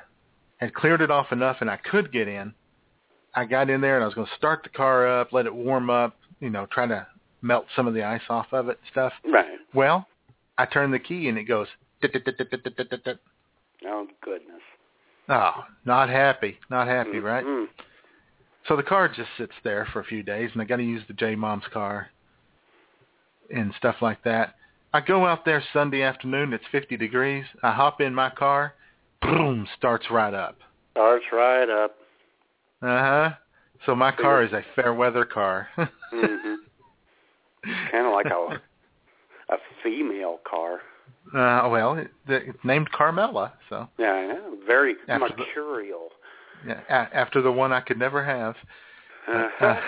had 0.59 0.75
cleared 0.75 1.01
it 1.01 1.11
off 1.11 1.33
enough 1.33 1.59
and 1.61 1.71
I 1.71 1.77
could 1.77 2.13
get 2.13 2.29
in, 2.29 2.55
I 3.35 3.45
got 3.45 3.71
in 3.71 3.81
there 3.81 3.97
and 3.97 4.05
I 4.05 4.07
was 4.07 4.15
going 4.15 4.27
to 4.27 4.35
start 4.37 4.63
the 4.63 4.71
car 4.71 5.07
up, 5.21 5.33
let 5.33 5.47
it 5.47 5.55
warm 5.55 5.91
up, 5.91 6.17
you 6.41 6.51
know, 6.51 6.67
try 6.67 6.87
to 6.87 7.07
melt 7.43 7.67
some 7.77 7.87
of 7.87 7.95
the 7.95 8.03
ice 8.03 8.23
off 8.29 8.47
of 8.53 8.69
it 8.69 8.79
and 8.81 8.91
stuff. 8.91 9.13
Right. 9.31 9.59
Well, 9.75 10.07
I 10.57 10.67
turn 10.67 10.91
the 10.91 10.99
key 10.99 11.29
and 11.29 11.37
it 11.37 11.45
goes. 11.45 11.69
Oh 13.87 14.07
goodness. 14.23 14.63
Oh, 15.29 15.65
not 15.85 16.09
happy, 16.09 16.59
not 16.71 16.87
happy, 16.87 17.19
right? 17.19 17.45
So 18.69 18.77
the 18.77 18.83
car 18.83 19.09
just 19.09 19.29
sits 19.37 19.53
there 19.63 19.87
for 19.93 20.01
a 20.01 20.05
few 20.05 20.23
days, 20.23 20.51
and 20.53 20.63
I 20.63 20.65
got 20.65 20.77
to 20.77 20.83
use 20.83 21.03
the 21.07 21.15
J 21.15 21.35
Mom's 21.35 21.65
car 21.73 22.09
and 23.55 23.73
stuff 23.77 23.97
like 24.01 24.23
that. 24.25 24.55
I 24.93 25.01
go 25.01 25.27
out 25.27 25.45
there 25.45 25.63
Sunday 25.73 26.03
afternoon. 26.03 26.53
It's 26.53 26.65
50 26.73 26.97
degrees. 26.97 27.45
I 27.63 27.73
hop 27.73 28.01
in 28.01 28.15
my 28.15 28.31
car. 28.31 28.75
Boom! 29.21 29.67
Starts 29.77 30.07
right 30.11 30.33
up. 30.33 30.57
Starts 30.93 31.25
right 31.33 31.69
up. 31.69 31.97
Uh 32.81 32.87
huh. 32.87 33.31
So 33.87 33.95
my 33.95 34.13
car 34.13 34.45
is 34.45 34.53
a 34.53 34.63
fair 34.75 34.95
weather 34.95 35.25
car. 35.25 35.69
mm-hmm. 35.79 36.55
kind 37.91 38.07
of 38.07 38.13
like 38.13 38.27
a 38.27 38.61
a 39.53 39.57
female 39.83 40.39
car. 40.49 40.81
uh, 41.35 41.69
well, 41.69 41.95
it, 41.95 42.11
it's 42.29 42.59
named 42.65 42.91
Carmela, 42.93 43.53
so 43.69 43.89
Yeah, 43.99 44.13
I 44.13 44.27
know. 44.27 44.59
Very 44.67 44.95
After 45.09 45.37
mercurial. 45.37 46.09
After 46.89 47.43
the 47.43 47.53
one 47.53 47.73
I 47.73 47.81
could 47.81 47.99
never 47.99 48.25
have. 48.25 48.57
Uh-huh. 49.27 49.81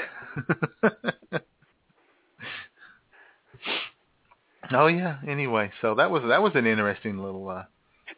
Uh, 1.33 1.38
oh 4.73 4.87
yeah. 4.87 5.18
Anyway, 5.26 5.71
so 5.83 5.95
that 5.95 6.11
was 6.11 6.23
that 6.28 6.42
was 6.42 6.52
an 6.54 6.66
interesting 6.66 7.18
little. 7.18 7.49
uh 7.49 7.64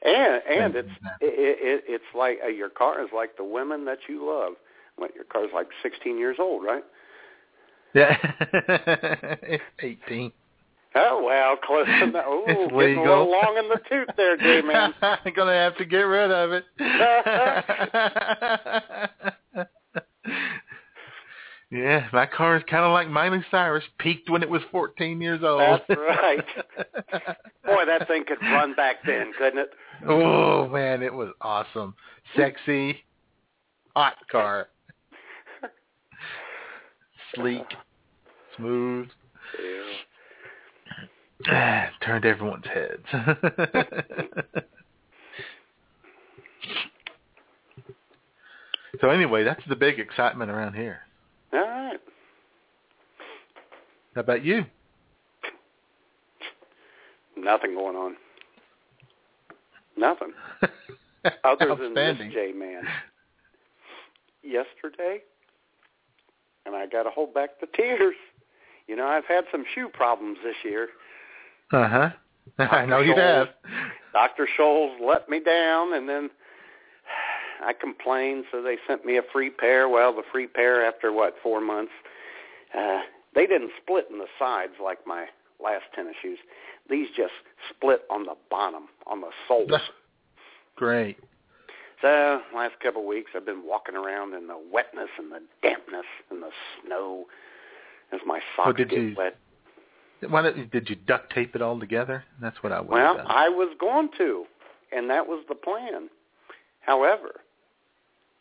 and 0.02 0.42
and 0.48 0.76
it's 0.76 0.88
it, 1.20 1.58
it 1.60 1.84
it's 1.88 2.04
like 2.14 2.38
uh, 2.44 2.48
your 2.48 2.70
car 2.70 3.02
is 3.02 3.08
like 3.14 3.36
the 3.36 3.44
women 3.44 3.84
that 3.86 3.98
you 4.08 4.26
love. 4.26 4.54
Like 5.00 5.14
your 5.14 5.24
car's 5.24 5.50
like 5.54 5.68
16 5.82 6.18
years 6.18 6.36
old, 6.40 6.64
right? 6.64 6.82
Yeah. 7.94 8.16
it's 9.42 9.62
18. 9.80 10.32
Oh 10.94 11.22
well, 11.24 11.56
close 11.56 11.86
enough. 12.02 12.24
Oh, 12.26 12.44
It's 12.46 12.58
getting 12.72 12.72
a 12.72 12.76
legal. 12.78 13.04
little 13.04 13.30
long 13.30 13.56
in 13.58 13.68
the 13.68 13.80
tooth 13.88 14.08
there, 14.16 14.36
J 14.36 14.62
man. 14.66 14.94
I'm 15.02 15.32
gonna 15.36 15.52
have 15.52 15.76
to 15.78 15.84
get 15.84 16.00
rid 16.02 16.30
of 16.30 16.52
it. 16.52 16.64
yeah, 21.70 22.06
my 22.12 22.24
car 22.26 22.56
is 22.56 22.62
kind 22.70 22.84
of 22.84 22.92
like 22.92 23.08
Miley 23.10 23.44
Cyrus, 23.50 23.84
peaked 23.98 24.30
when 24.30 24.42
it 24.42 24.48
was 24.48 24.62
14 24.72 25.20
years 25.20 25.40
old. 25.42 25.60
That's 25.88 26.00
right. 26.00 26.44
Boy, 27.64 27.84
that 27.86 28.08
thing 28.08 28.24
could 28.26 28.40
run 28.40 28.74
back 28.74 28.96
then, 29.06 29.32
couldn't 29.38 29.58
it? 29.58 29.70
oh 30.06 30.68
man, 30.68 31.02
it 31.02 31.12
was 31.12 31.28
awesome, 31.42 31.94
sexy, 32.36 33.04
hot 33.94 34.14
car, 34.30 34.68
sleek, 37.34 37.66
smooth. 38.56 39.08
Turned 42.04 42.24
everyone's 42.24 42.64
heads. 42.66 43.04
so 49.00 49.10
anyway, 49.10 49.44
that's 49.44 49.62
the 49.68 49.76
big 49.76 50.00
excitement 50.00 50.50
around 50.50 50.74
here. 50.74 51.00
All 51.52 51.60
right. 51.60 52.00
How 54.14 54.22
about 54.22 54.44
you? 54.44 54.64
Nothing 57.36 57.74
going 57.74 57.96
on. 57.96 58.16
Nothing. 59.96 60.32
Other 61.44 61.76
than 61.76 61.94
this. 61.94 62.16
J 62.32 62.52
man. 62.52 62.82
Yesterday, 64.42 65.20
and 66.66 66.74
I 66.74 66.86
got 66.86 67.04
to 67.04 67.10
hold 67.10 67.34
back 67.34 67.60
the 67.60 67.66
tears. 67.74 68.14
You 68.86 68.96
know, 68.96 69.06
I've 69.06 69.26
had 69.26 69.44
some 69.52 69.64
shoe 69.74 69.88
problems 69.92 70.38
this 70.42 70.56
year. 70.64 70.88
Uh 71.72 71.88
huh. 71.88 72.10
I 72.58 72.86
know 72.86 73.00
you 73.00 73.14
have. 73.14 73.48
Dr. 74.12 74.48
Scholl's 74.58 74.98
let 75.04 75.28
me 75.28 75.38
down, 75.40 75.92
and 75.92 76.08
then 76.08 76.30
I 77.64 77.72
complained, 77.72 78.44
so 78.50 78.62
they 78.62 78.76
sent 78.86 79.04
me 79.04 79.16
a 79.18 79.22
free 79.32 79.50
pair. 79.50 79.88
Well, 79.88 80.12
the 80.14 80.22
free 80.32 80.46
pair 80.46 80.84
after 80.86 81.12
what 81.12 81.34
four 81.42 81.60
months, 81.60 81.92
uh, 82.76 83.00
they 83.34 83.46
didn't 83.46 83.70
split 83.82 84.06
in 84.10 84.18
the 84.18 84.26
sides 84.38 84.72
like 84.82 84.98
my 85.06 85.26
last 85.62 85.84
tennis 85.94 86.14
shoes. 86.22 86.38
These 86.88 87.08
just 87.16 87.32
split 87.68 88.02
on 88.10 88.24
the 88.24 88.34
bottom, 88.50 88.84
on 89.06 89.20
the 89.20 89.30
soles. 89.46 89.70
Great. 90.76 91.18
So 92.00 92.40
last 92.54 92.74
couple 92.80 93.02
of 93.02 93.06
weeks, 93.08 93.32
I've 93.34 93.44
been 93.44 93.66
walking 93.66 93.96
around 93.96 94.32
in 94.34 94.46
the 94.46 94.58
wetness 94.72 95.08
and 95.18 95.30
the 95.32 95.40
dampness 95.62 96.06
and 96.30 96.42
the 96.42 96.50
snow 96.84 97.26
as 98.12 98.20
my 98.24 98.38
socks 98.56 98.68
Oh, 98.70 98.72
get 98.72 98.92
you- 98.92 99.14
wet. 99.16 99.36
Why 100.26 100.42
don't, 100.42 100.70
did 100.70 100.90
you 100.90 100.96
duct 100.96 101.32
tape 101.32 101.54
it 101.54 101.62
all 101.62 101.78
together? 101.78 102.24
That's 102.40 102.62
what 102.62 102.72
I 102.72 102.80
would 102.80 102.90
Well, 102.90 103.16
done. 103.16 103.26
I 103.28 103.48
was 103.48 103.74
going 103.78 104.10
to, 104.18 104.44
and 104.92 105.08
that 105.10 105.26
was 105.26 105.44
the 105.48 105.54
plan. 105.54 106.08
However, 106.80 107.40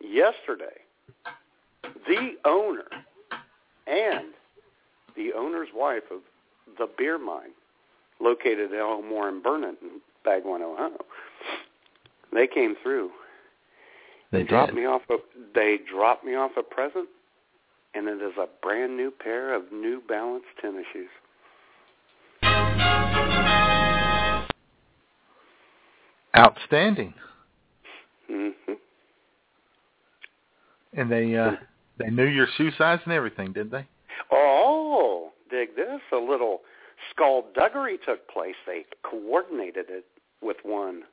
yesterday, 0.02 0.82
the 2.08 2.32
owner 2.46 2.86
and 3.86 4.34
the 5.16 5.34
owner's 5.38 5.70
wife 5.76 6.04
of 6.12 6.22
the 6.78 6.88
beer 6.98 7.18
mine, 7.18 7.52
located 8.20 8.72
in 8.72 8.80
Elmore 8.80 9.30
and 9.30 9.44
Burnett 9.44 9.76
in 9.82 10.02
Bagwan, 10.26 10.62
Ohio, 10.62 10.98
they 12.34 12.48
came 12.48 12.76
through. 12.82 13.12
They 14.32 14.44
dropped 14.44 14.74
did. 14.74 14.82
me 14.82 14.86
off. 14.86 15.04
A, 15.10 15.18
they 15.54 15.80
dropped 15.90 16.26
me 16.26 16.36
off 16.36 16.52
a 16.58 16.64
present, 16.64 17.08
and 17.94 18.08
it 18.08 18.22
is 18.22 18.34
a 18.38 18.48
brand 18.62 18.98
new 18.98 19.12
pair 19.12 19.54
of 19.54 19.72
New 19.72 20.02
Balance 20.08 20.44
tennis 20.62 20.86
shoes. 20.92 21.08
Outstanding. 26.38 27.14
hmm 28.30 28.50
And 30.94 31.12
they 31.12 31.36
uh 31.36 31.52
they 31.98 32.10
knew 32.10 32.28
your 32.28 32.48
shoe 32.58 32.72
size 32.78 33.00
and 33.06 33.14
everything, 33.14 33.54
did 33.54 33.72
they? 33.72 33.88
Oh, 34.32 35.32
dig 35.50 35.76
this. 35.76 36.02
A 36.12 36.18
little 36.18 36.62
skullduggery 37.12 37.98
took 38.06 38.28
place. 38.28 38.56
They 38.66 38.86
coordinated 39.04 39.86
it 39.90 40.06
with 40.42 40.58
one 40.64 41.04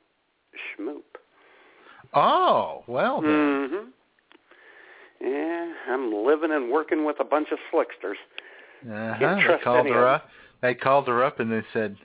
schmoop. 0.55 1.03
Oh, 2.13 2.83
well 2.87 3.21
then. 3.21 3.29
Mm-hmm. 3.31 3.89
Yeah, 5.21 5.73
I'm 5.89 6.13
living 6.13 6.51
and 6.51 6.71
working 6.71 7.05
with 7.05 7.17
a 7.19 7.23
bunch 7.23 7.47
of 7.51 7.57
slicksters. 7.71 8.17
Uh-huh. 8.85 9.15
They 9.19 9.63
called 9.63 9.87
her 9.87 10.07
up. 10.07 10.29
They 10.61 10.75
called 10.75 11.07
her 11.07 11.23
up 11.23 11.39
and 11.39 11.51
they 11.51 11.63
said, 11.73 11.95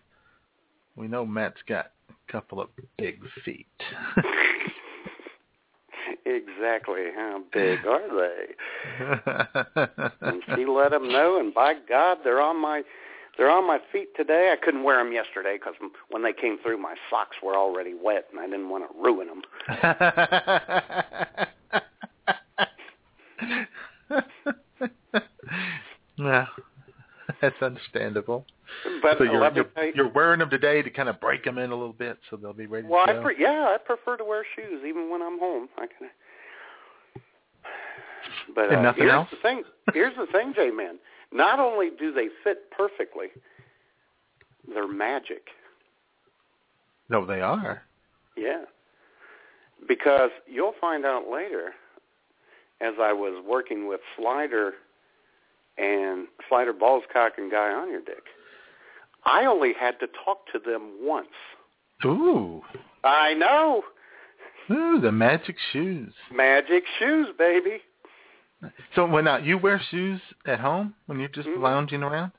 "We 0.97 1.09
know 1.09 1.27
Matt's 1.27 1.61
got 1.69 1.93
couple 2.31 2.61
of 2.61 2.69
big 2.99 3.21
feet." 3.45 3.67
exactly. 6.25 7.07
How 7.15 7.43
big 7.53 7.87
are 7.87 8.09
they? 8.09 8.55
And 10.23 10.43
she 10.55 10.65
let 10.67 10.91
them 10.91 11.09
know, 11.09 11.39
and 11.41 11.53
by 11.53 11.75
God, 11.89 12.19
they're 12.25 12.41
on 12.41 12.57
my 12.61 12.83
they're 13.41 13.51
on 13.51 13.67
my 13.67 13.79
feet 13.91 14.09
today. 14.17 14.53
I 14.53 14.63
couldn't 14.63 14.83
wear 14.83 15.03
them 15.03 15.13
yesterday 15.15 15.57
because 15.57 15.75
when 16.11 16.23
they 16.23 16.33
came 16.33 16.59
through, 16.63 16.77
my 16.79 16.95
socks 17.09 17.37
were 17.43 17.57
already 17.57 17.95
wet, 17.95 18.27
and 18.31 18.39
I 18.41 18.45
didn't 18.45 18.69
want 18.69 18.85
to 18.85 19.03
ruin 19.03 19.29
them. 19.29 19.43
yeah, 26.19 26.47
that's 27.41 27.63
understandable. 27.63 28.45
But 29.03 29.19
so 29.19 29.25
you're 29.25 29.53
you're, 29.55 29.71
you're 29.95 30.09
wearing 30.09 30.39
them 30.41 30.51
today 30.51 30.83
to 30.83 30.91
kind 30.91 31.09
of 31.09 31.21
break 31.21 31.45
them 31.45 31.59
in 31.59 31.71
a 31.71 31.75
little 31.77 31.93
bit, 31.93 32.19
so 32.29 32.37
they'll 32.37 32.53
be 32.53 32.67
ready 32.67 32.87
Well, 32.87 33.07
to 33.07 33.19
I 33.19 33.23
pre- 33.23 33.37
yeah, 33.39 33.75
I 33.75 33.79
prefer 33.85 34.17
to 34.17 34.25
wear 34.25 34.45
shoes 34.57 34.83
even 34.87 35.11
when 35.11 35.23
I'm 35.23 35.39
home. 35.39 35.69
I 35.77 35.87
can. 35.87 36.09
But 38.55 38.67
And 38.71 38.77
uh, 38.79 38.83
nothing 38.83 39.03
here's 39.05 39.13
else? 39.15 39.29
the 39.31 39.37
thing. 39.39 39.63
Here's 39.93 40.15
the 40.17 40.27
thing, 40.33 40.53
J 40.55 40.71
Man. 40.71 40.99
Not 41.33 41.59
only 41.61 41.91
do 41.99 42.13
they 42.13 42.29
fit 42.45 42.71
perfectly, 42.77 43.27
they're 44.73 44.89
magic. 44.89 45.47
No, 47.09 47.25
they 47.27 47.41
are. 47.41 47.83
Yeah. 48.37 48.63
Because 49.89 50.31
you'll 50.47 50.75
find 50.81 51.05
out 51.05 51.29
later, 51.31 51.73
as 52.81 52.95
I 53.01 53.13
was 53.13 53.43
working 53.47 53.89
with 53.89 54.01
Slider 54.17 54.73
and 55.79 56.27
Slider 56.49 56.73
Ballscock 56.73 57.31
and 57.39 57.51
Guy 57.51 57.73
on 57.73 57.91
your 57.91 58.01
dick, 58.03 58.23
I 59.25 59.45
only 59.45 59.73
had 59.79 59.99
to 60.01 60.07
talk 60.25 60.47
to 60.53 60.59
them 60.59 60.93
once. 61.03 61.29
Ooh. 62.05 62.63
I 63.05 63.35
know. 63.35 63.83
Ooh, 64.71 65.01
the 65.01 65.13
magic 65.13 65.57
shoes. 65.73 66.13
Magic 66.33 66.85
shoes, 66.99 67.29
baby. 67.39 67.79
So 68.95 69.07
when 69.07 69.27
uh, 69.27 69.39
you 69.39 69.59
wear 69.59 69.81
shoes 69.91 70.21
at 70.47 70.61
home 70.61 70.95
when 71.07 71.19
you're 71.19 71.29
just 71.29 71.49
Mhm. 71.49 71.61
lounging 71.61 72.03
around? 72.03 72.33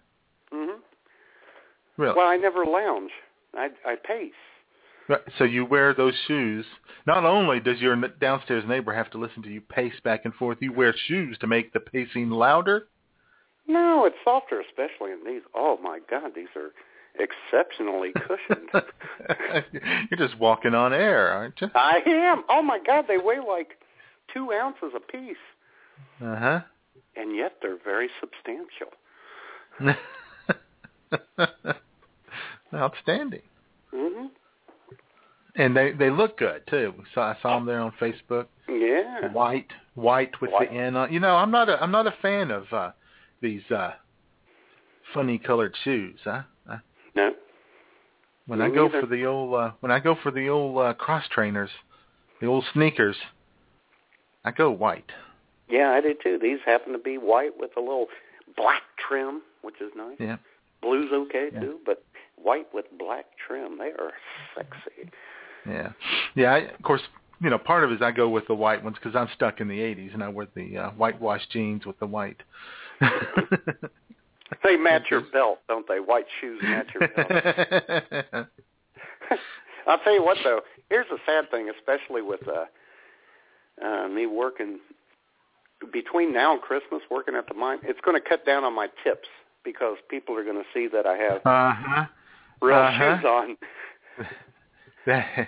hmm 0.51 0.71
Really? 1.97 2.15
Well, 2.15 2.27
I 2.27 2.37
never 2.37 2.65
lounge. 2.65 3.11
I 3.55 3.69
I 3.85 3.95
pace. 3.95 4.33
Right, 5.07 5.21
So 5.37 5.43
you 5.43 5.65
wear 5.65 5.93
those 5.93 6.15
shoes. 6.27 6.65
Not 7.07 7.25
only 7.25 7.59
does 7.59 7.81
your 7.81 7.95
downstairs 7.95 8.63
neighbor 8.67 8.93
have 8.93 9.09
to 9.11 9.17
listen 9.17 9.41
to 9.43 9.49
you 9.49 9.59
pace 9.61 9.99
back 10.03 10.21
and 10.25 10.33
forth, 10.35 10.59
you 10.61 10.71
wear 10.71 10.93
shoes 11.07 11.37
to 11.39 11.47
make 11.47 11.73
the 11.73 11.79
pacing 11.79 12.29
louder. 12.29 12.87
No, 13.67 14.05
it's 14.05 14.15
softer, 14.23 14.59
especially 14.61 15.11
in 15.11 15.19
these. 15.25 15.41
Oh 15.55 15.77
my 15.81 15.99
God, 16.09 16.31
these 16.35 16.47
are 16.55 16.71
exceptionally 17.19 18.11
cushioned. 18.13 18.69
you're 20.09 20.27
just 20.27 20.39
walking 20.39 20.73
on 20.73 20.93
air, 20.93 21.29
aren't 21.29 21.59
you? 21.61 21.69
I 21.75 22.01
am. 22.05 22.43
Oh 22.49 22.61
my 22.61 22.79
God, 22.85 23.05
they 23.07 23.17
weigh 23.17 23.39
like 23.39 23.77
two 24.33 24.51
ounces 24.51 24.91
a 24.95 24.99
piece, 24.99 25.35
Uh 26.21 26.35
huh. 26.35 26.59
and 27.15 27.35
yet 27.35 27.53
they're 27.61 27.77
very 27.83 28.09
substantial. 28.19 28.91
Outstanding. 32.73 33.41
hmm 33.93 34.27
And 35.55 35.75
they 35.75 35.91
they 35.91 36.09
look 36.09 36.37
good 36.37 36.63
too. 36.67 36.93
So 37.13 37.21
I 37.21 37.35
saw 37.41 37.55
them 37.57 37.65
there 37.65 37.81
on 37.81 37.91
Facebook. 37.99 38.45
Yeah. 38.69 39.31
White, 39.33 39.71
white 39.95 40.39
with 40.41 40.51
White. 40.51 40.69
the 40.71 40.77
N 40.77 40.95
on. 40.95 41.11
You 41.11 41.19
know, 41.19 41.35
I'm 41.35 41.51
not 41.51 41.67
a 41.69 41.81
I'm 41.81 41.91
not 41.91 42.07
a 42.07 42.13
fan 42.21 42.49
of 42.51 42.71
uh 42.71 42.91
these 43.41 43.69
uh 43.71 43.91
funny 45.13 45.37
colored 45.37 45.75
shoes. 45.83 46.19
Huh? 46.23 46.43
Uh, 46.69 46.77
No. 47.15 47.33
when 48.47 48.59
Me 48.59 48.65
I 48.65 48.69
go 48.69 48.85
neither. 48.87 49.01
for 49.01 49.07
the 49.07 49.25
old 49.25 49.53
uh 49.55 49.71
when 49.79 49.91
I 49.91 49.99
go 49.99 50.15
for 50.21 50.31
the 50.31 50.47
old 50.49 50.77
uh 50.77 50.93
cross 50.93 51.25
trainers, 51.29 51.69
the 52.39 52.47
old 52.47 52.65
sneakers, 52.73 53.17
I 54.45 54.51
go 54.51 54.71
white. 54.71 55.11
Yeah, 55.69 55.91
I 55.91 56.01
do 56.01 56.13
too. 56.21 56.37
These 56.41 56.59
happen 56.65 56.91
to 56.93 56.99
be 56.99 57.17
white 57.17 57.57
with 57.57 57.71
a 57.77 57.79
little 57.79 58.07
black 58.57 58.81
trim, 59.07 59.41
which 59.61 59.79
is 59.81 59.91
nice. 59.95 60.17
Yeah. 60.19 60.37
Blue's 60.81 61.11
okay 61.13 61.49
Yeah. 61.53 61.59
too, 61.61 61.79
but 61.85 62.03
white 62.35 62.67
with 62.73 62.85
black 62.97 63.25
trim, 63.47 63.77
they 63.77 63.91
are 63.91 64.11
sexy. 64.55 65.09
Yeah, 65.67 65.91
yeah. 66.35 66.53
I, 66.53 66.57
of 66.57 66.81
course, 66.81 67.01
you 67.39 67.51
know, 67.51 67.59
part 67.59 67.83
of 67.83 67.91
it 67.91 67.95
is 67.95 68.01
I 68.01 68.11
go 68.11 68.27
with 68.27 68.47
the 68.47 68.55
white 68.55 68.83
ones 68.83 68.97
because 69.01 69.15
I'm 69.15 69.29
stuck 69.35 69.61
in 69.61 69.67
the 69.67 69.77
'80s 69.79 70.13
and 70.15 70.23
I 70.23 70.27
wear 70.29 70.47
the 70.55 70.77
uh, 70.77 70.89
whitewashed 70.91 71.51
jeans 71.51 71.85
with 71.85 71.99
the 71.99 72.07
white. 72.07 72.41
They 74.63 74.75
match 74.75 75.03
your 75.09 75.21
belt, 75.21 75.59
don't 75.67 75.87
they? 75.87 75.99
White 75.99 76.25
shoes 76.39 76.59
match 76.61 76.87
your 76.93 77.07
belt. 77.07 78.47
I'll 79.87 79.97
tell 79.99 80.13
you 80.13 80.23
what 80.23 80.37
though, 80.43 80.59
here's 80.89 81.07
the 81.09 81.17
sad 81.25 81.49
thing, 81.49 81.71
especially 81.75 82.21
with 82.21 82.41
uh, 82.47 82.65
uh, 83.83 84.07
me 84.09 84.25
working 84.27 84.79
between 85.91 86.33
now 86.33 86.51
and 86.53 86.61
Christmas, 86.61 87.01
working 87.09 87.33
at 87.35 87.47
the 87.47 87.53
mine. 87.55 87.79
It's 87.83 87.99
going 88.01 88.21
to 88.21 88.29
cut 88.29 88.45
down 88.45 88.63
on 88.63 88.75
my 88.75 88.87
tips 89.03 89.27
because 89.63 89.97
people 90.09 90.37
are 90.37 90.43
going 90.43 90.57
to 90.57 90.65
see 90.73 90.87
that 90.93 91.07
I 91.07 91.15
have 91.17 91.37
uh 91.45 91.73
huh. 91.75 92.05
real 92.61 92.75
Uh-huh. 92.77 93.17
shoes 93.17 93.25
on. 93.25 93.57
yeah. 95.07 95.45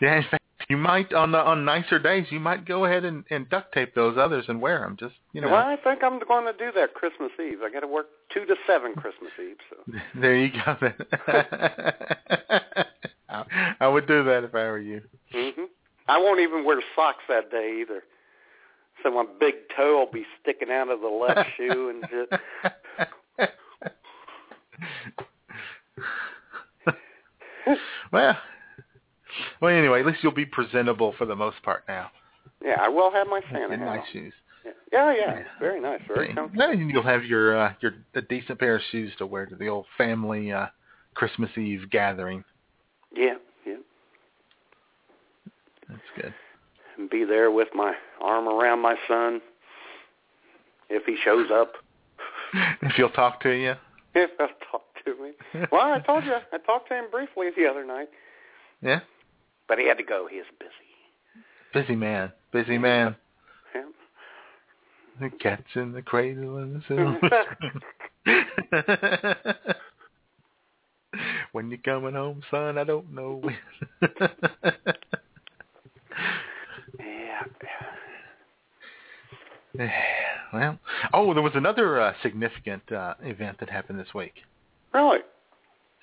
In 0.00 0.22
fact, 0.30 0.42
you 0.68 0.76
might 0.76 1.12
on 1.12 1.32
the, 1.32 1.38
on 1.38 1.64
nicer 1.64 1.98
days 1.98 2.26
you 2.30 2.40
might 2.40 2.64
go 2.66 2.84
ahead 2.84 3.04
and, 3.04 3.24
and 3.30 3.48
duct 3.48 3.72
tape 3.72 3.94
those 3.94 4.16
others 4.18 4.44
and 4.48 4.60
wear 4.60 4.80
them. 4.80 4.96
Just 4.98 5.14
you 5.32 5.40
know. 5.40 5.48
Well, 5.48 5.66
I 5.66 5.76
think 5.76 6.02
I'm 6.02 6.18
going 6.18 6.44
to 6.46 6.52
do 6.52 6.72
that 6.74 6.94
Christmas 6.94 7.30
Eve. 7.38 7.58
I 7.64 7.70
got 7.70 7.80
to 7.80 7.86
work 7.86 8.06
two 8.32 8.44
to 8.46 8.56
seven 8.66 8.94
Christmas 8.94 9.30
Eve. 9.40 9.56
So 9.70 9.76
There 10.20 10.36
you 10.36 10.50
go. 10.50 10.76
Then. 10.80 10.94
I, 13.28 13.44
I 13.80 13.88
would 13.88 14.06
do 14.06 14.24
that 14.24 14.44
if 14.44 14.54
I 14.54 14.64
were 14.64 14.78
you. 14.78 15.02
hmm 15.32 15.64
I 16.08 16.18
won't 16.18 16.40
even 16.40 16.64
wear 16.64 16.80
socks 16.94 17.24
that 17.28 17.50
day 17.50 17.78
either. 17.80 18.02
So 19.02 19.10
my 19.10 19.24
big 19.38 19.54
toe 19.76 19.98
will 19.98 20.12
be 20.12 20.24
sticking 20.40 20.70
out 20.70 20.88
of 20.88 21.00
the 21.00 21.08
left 21.08 21.48
shoe 21.56 21.90
and 21.90 22.04
just. 22.10 22.42
well, 28.12 28.36
well. 29.60 29.74
Anyway, 29.74 30.00
at 30.00 30.06
least 30.06 30.18
you'll 30.22 30.32
be 30.32 30.46
presentable 30.46 31.14
for 31.18 31.26
the 31.26 31.36
most 31.36 31.62
part 31.62 31.84
now. 31.88 32.10
Yeah, 32.64 32.76
I 32.80 32.88
will 32.88 33.10
have 33.10 33.26
my 33.26 33.40
Santa 33.50 33.76
hat 33.76 33.84
nice 33.84 33.98
on. 34.00 34.04
shoes. 34.12 34.32
Yeah, 34.92 35.14
yeah, 35.14 35.42
very 35.60 35.80
nice, 35.80 36.00
very 36.08 36.32
comfortable. 36.34 36.66
Now 36.66 36.72
you'll 36.72 37.02
have 37.02 37.24
your 37.24 37.56
uh, 37.58 37.72
your 37.80 37.92
a 38.14 38.22
decent 38.22 38.58
pair 38.58 38.76
of 38.76 38.82
shoes 38.90 39.12
to 39.18 39.26
wear 39.26 39.46
to 39.46 39.54
the 39.54 39.68
old 39.68 39.86
family 39.96 40.52
uh, 40.52 40.66
Christmas 41.14 41.50
Eve 41.56 41.88
gathering. 41.90 42.42
Yeah, 43.14 43.34
yeah. 43.66 43.76
That's 45.88 46.00
good. 46.16 46.34
And 46.98 47.10
be 47.10 47.24
there 47.24 47.50
with 47.50 47.68
my 47.74 47.94
arm 48.20 48.48
around 48.48 48.80
my 48.80 48.96
son 49.06 49.40
if 50.88 51.04
he 51.04 51.16
shows 51.24 51.50
up. 51.52 51.72
if 52.82 52.92
he'll 52.92 53.10
talk 53.10 53.40
to 53.42 53.50
you. 53.50 53.74
If 54.14 54.30
he'll 54.38 54.48
talk 54.70 54.84
to 55.04 55.22
me. 55.22 55.66
Well, 55.70 55.92
I 55.92 56.00
told 56.00 56.24
you, 56.24 56.32
I 56.52 56.58
talked 56.58 56.88
to 56.88 56.94
him 56.94 57.04
briefly 57.10 57.48
the 57.56 57.66
other 57.66 57.84
night, 57.84 58.08
Yeah. 58.82 59.00
But 59.68 59.78
he 59.78 59.86
had 59.88 59.98
to 59.98 60.04
go. 60.04 60.26
He 60.30 60.36
is 60.36 60.46
busy. 60.58 60.70
Busy 61.74 61.96
man. 61.96 62.32
Busy 62.52 62.78
man. 62.78 63.16
Yeah. 63.74 63.82
The 65.20 65.30
cat's 65.36 65.62
in 65.74 65.92
the 65.92 66.02
cradle 66.02 66.58
and 66.58 66.82
the 66.82 66.82
sun. 66.88 67.20
when 71.52 71.70
you're 71.70 71.78
coming 71.78 72.14
home, 72.14 72.42
son? 72.50 72.78
I 72.78 72.84
don't 72.84 73.12
know 73.14 73.40
when. 73.42 73.56
Yeah. 79.78 79.90
well, 80.52 80.78
oh, 81.12 81.34
there 81.34 81.42
was 81.42 81.52
another 81.54 82.00
uh, 82.00 82.14
significant 82.22 82.90
uh, 82.92 83.14
event 83.22 83.58
that 83.60 83.70
happened 83.70 83.98
this 83.98 84.14
week. 84.14 84.34
Really? 84.94 85.18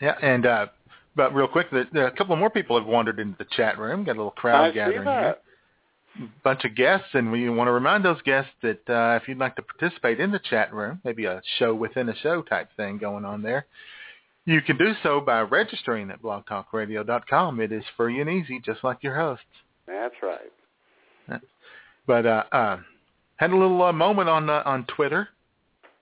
Yeah, 0.01 0.15
and 0.21 0.45
uh, 0.45 0.67
but 1.15 1.33
real 1.33 1.47
quick, 1.47 1.69
there, 1.71 1.87
there, 1.93 2.07
a 2.07 2.11
couple 2.11 2.35
more 2.35 2.49
people 2.49 2.77
have 2.77 2.87
wandered 2.87 3.19
into 3.19 3.37
the 3.37 3.45
chat 3.55 3.77
room. 3.77 4.03
Got 4.03 4.13
a 4.13 4.19
little 4.19 4.31
crowd 4.31 4.65
I 4.65 4.71
gathering 4.71 5.03
here. 5.03 5.35
Bunch 6.43 6.63
of 6.63 6.75
guests, 6.75 7.07
and 7.13 7.31
we 7.31 7.49
want 7.49 7.67
to 7.67 7.71
remind 7.71 8.05
those 8.05 8.21
guests 8.21 8.51
that 8.61 8.87
uh, 8.87 9.19
if 9.19 9.27
you'd 9.27 9.39
like 9.39 9.55
to 9.55 9.63
participate 9.63 10.19
in 10.19 10.31
the 10.31 10.39
chat 10.39 10.71
room, 10.71 11.01
maybe 11.03 11.25
a 11.25 11.41
show 11.57 11.73
within 11.73 12.07
a 12.07 12.15
show 12.17 12.43
type 12.43 12.69
thing 12.77 12.99
going 12.99 13.25
on 13.25 13.41
there, 13.41 13.65
you 14.45 14.61
can 14.61 14.77
do 14.77 14.93
so 15.01 15.19
by 15.19 15.41
registering 15.41 16.11
at 16.11 16.21
blogtalkradio.com. 16.21 17.59
It 17.59 17.71
is 17.71 17.83
free 17.97 18.21
and 18.21 18.29
easy, 18.29 18.59
just 18.59 18.83
like 18.83 18.99
your 19.01 19.15
hosts. 19.15 19.45
That's 19.87 20.13
right. 20.21 21.41
But 22.05 22.25
uh, 22.25 22.43
uh, 22.51 22.77
had 23.37 23.51
a 23.51 23.57
little 23.57 23.81
uh, 23.81 23.93
moment 23.93 24.29
on 24.29 24.49
uh, 24.49 24.61
on 24.65 24.85
Twitter 24.85 25.29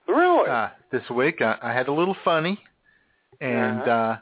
Really? 0.08 0.50
uh, 0.50 0.68
this 0.90 1.08
week. 1.10 1.40
I, 1.40 1.56
I 1.62 1.72
had 1.72 1.88
a 1.88 1.92
little 1.92 2.16
funny, 2.24 2.58
and 3.40 3.80
Uh-huh. 3.82 4.16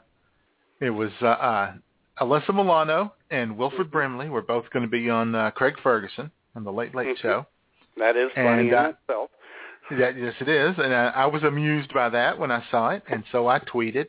Uh, 0.81 0.85
it 0.85 0.89
was 0.89 1.11
uh, 1.21 1.25
uh, 1.27 1.73
Alyssa 2.19 2.53
Milano 2.53 3.13
and 3.29 3.57
Wilford 3.57 3.91
Brimley 3.91 4.29
were 4.29 4.41
both 4.41 4.69
going 4.71 4.83
to 4.83 4.89
be 4.89 5.09
on 5.09 5.35
uh, 5.35 5.51
Craig 5.51 5.75
Ferguson 5.81 6.31
on 6.55 6.63
the 6.63 6.71
Late 6.71 6.93
Late 6.95 7.17
Mhm. 7.17 7.21
Show. 7.21 7.45
that 7.97 8.15
is 8.15 8.31
funny 8.35 8.47
and, 8.47 8.69
in 8.69 8.73
uh, 8.73 8.89
itself. 8.89 9.29
That, 9.91 10.17
yes, 10.17 10.33
it 10.39 10.47
is, 10.47 10.75
and 10.77 10.93
I, 10.93 11.07
I 11.09 11.25
was 11.25 11.43
amused 11.43 11.93
by 11.93 12.07
that 12.09 12.39
when 12.39 12.49
I 12.51 12.63
saw 12.71 12.91
it, 12.91 13.03
and 13.09 13.23
so 13.31 13.47
I 13.47 13.59
tweeted 13.59 14.07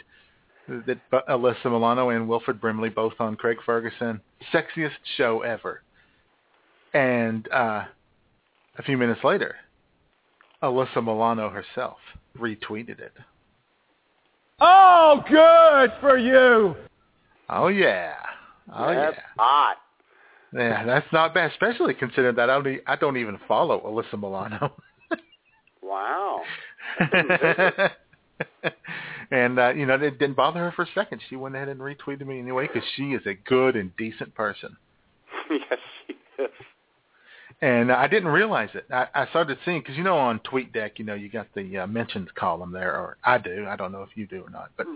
that 0.68 0.98
uh, 1.12 1.20
Alyssa 1.28 1.64
Milano 1.64 2.10
and 2.10 2.28
Wilford 2.28 2.60
Brimley 2.60 2.88
both 2.88 3.14
on 3.18 3.34
Craig 3.34 3.58
Ferguson, 3.66 4.20
sexiest 4.52 4.92
show 5.16 5.42
ever. 5.42 5.82
And 6.94 7.48
uh, 7.50 7.84
a 8.78 8.82
few 8.84 8.96
minutes 8.96 9.24
later, 9.24 9.56
Alyssa 10.62 11.02
Milano 11.04 11.48
herself 11.50 11.98
retweeted 12.38 13.00
it. 13.00 13.12
Oh, 14.64 15.24
good 15.28 15.92
for 16.00 16.16
you. 16.16 16.76
Oh 17.50 17.66
yeah, 17.66 18.14
oh 18.72 18.94
That's 18.94 19.16
yeah, 19.16 19.22
hot. 19.36 19.76
yeah. 20.54 20.84
That's 20.86 21.12
not 21.12 21.34
bad, 21.34 21.50
especially 21.50 21.94
considering 21.94 22.36
that 22.36 22.48
I 22.48 22.54
don't, 22.54 22.68
e- 22.68 22.80
I 22.86 22.94
don't 22.94 23.16
even 23.16 23.38
follow 23.48 23.80
Alyssa 23.80 24.18
Milano. 24.18 24.72
Wow. 25.82 26.42
and 29.30 29.58
uh, 29.58 29.70
you 29.70 29.84
know, 29.84 29.94
it 29.96 30.18
didn't 30.18 30.36
bother 30.36 30.60
her 30.60 30.72
for 30.74 30.82
a 30.82 30.88
second. 30.94 31.20
She 31.28 31.36
went 31.36 31.54
ahead 31.54 31.68
and 31.68 31.80
retweeted 31.80 32.26
me 32.26 32.38
anyway 32.38 32.66
because 32.66 32.88
she 32.96 33.12
is 33.12 33.20
a 33.26 33.34
good 33.34 33.76
and 33.76 33.94
decent 33.96 34.34
person. 34.34 34.74
yes, 35.50 35.78
she 36.06 36.14
is. 36.42 36.50
And 37.62 37.92
I 37.92 38.08
didn't 38.08 38.30
realize 38.30 38.70
it. 38.74 38.86
I, 38.90 39.06
I 39.14 39.26
started 39.28 39.56
seeing 39.64 39.80
because 39.80 39.96
you 39.96 40.02
know 40.02 40.18
on 40.18 40.40
TweetDeck, 40.40 40.98
you 40.98 41.04
know, 41.04 41.14
you 41.14 41.28
got 41.28 41.46
the 41.54 41.78
uh, 41.78 41.86
mentions 41.86 42.28
column 42.34 42.72
there, 42.72 42.92
or 42.92 43.18
I 43.22 43.38
do. 43.38 43.66
I 43.68 43.76
don't 43.76 43.92
know 43.92 44.02
if 44.02 44.16
you 44.16 44.26
do 44.26 44.42
or 44.42 44.50
not, 44.50 44.72
but 44.76 44.88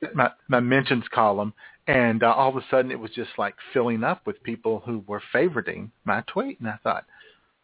Yeah. 0.00 0.08
my 0.14 0.30
my 0.46 0.60
mentions 0.60 1.04
column, 1.12 1.52
and 1.88 2.22
uh, 2.22 2.32
all 2.32 2.50
of 2.50 2.56
a 2.56 2.64
sudden 2.70 2.92
it 2.92 3.00
was 3.00 3.10
just 3.10 3.30
like 3.36 3.56
filling 3.72 4.04
up 4.04 4.24
with 4.28 4.40
people 4.44 4.80
who 4.86 5.02
were 5.08 5.20
favoriting 5.34 5.90
my 6.04 6.22
tweet, 6.28 6.60
and 6.60 6.68
I 6.68 6.78
thought, 6.84 7.04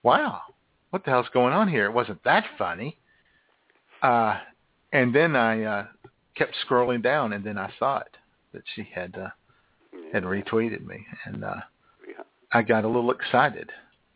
wow, 0.03 0.41
what 0.91 1.05
the 1.05 1.13
hell's 1.13 1.29
going 1.33 1.55
on 1.55 1.69
here? 1.69 1.85
It 1.85 1.93
wasn't 1.93 2.25
that 2.25 2.45
funny. 2.59 2.99
Uh, 4.03 4.39
and 4.93 5.15
then 5.15 5.37
I 5.37 5.63
uh, 5.63 5.87
kept 6.35 6.57
scrolling 6.69 7.05
down, 7.05 7.33
and 7.35 7.45
then 7.45 7.57
I 7.57 7.73
saw 7.79 7.99
it 8.01 8.17
that 8.53 8.63
she 8.75 8.89
had 8.93 9.15
uh, 9.17 9.29
had 10.13 10.25
retweeted 10.25 10.85
me, 10.85 11.07
and 11.25 11.45
uh. 11.45 11.55
I 12.53 12.63
got 12.63 12.85
a 12.85 12.89
little 12.89 13.13
excited. 13.13 13.71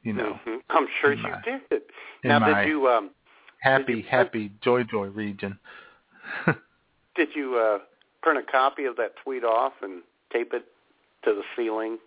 You 0.05 0.13
know, 0.13 0.39
Mhm. 0.47 0.61
I'm 0.71 0.87
sure 1.01 1.13
in 1.13 1.19
you 1.19 1.35
did. 1.45 1.83
Now, 2.23 2.39
did 2.41 2.69
you 2.69 2.89
um 2.89 3.11
happy, 3.61 3.95
you- 3.99 4.03
happy, 4.05 4.53
joy, 4.63 4.85
joy 4.85 5.07
region. 5.09 5.59
did 7.17 7.35
you 7.35 7.57
uh 7.59 7.79
print 8.23 8.39
a 8.39 8.43
copy 8.51 8.85
of 8.85 8.97
that 8.97 9.15
tweet 9.23 9.45
off 9.45 9.73
and 9.83 10.03
tape 10.33 10.53
it 10.55 10.65
to 11.25 11.35
the 11.35 11.43
ceiling? 11.57 11.99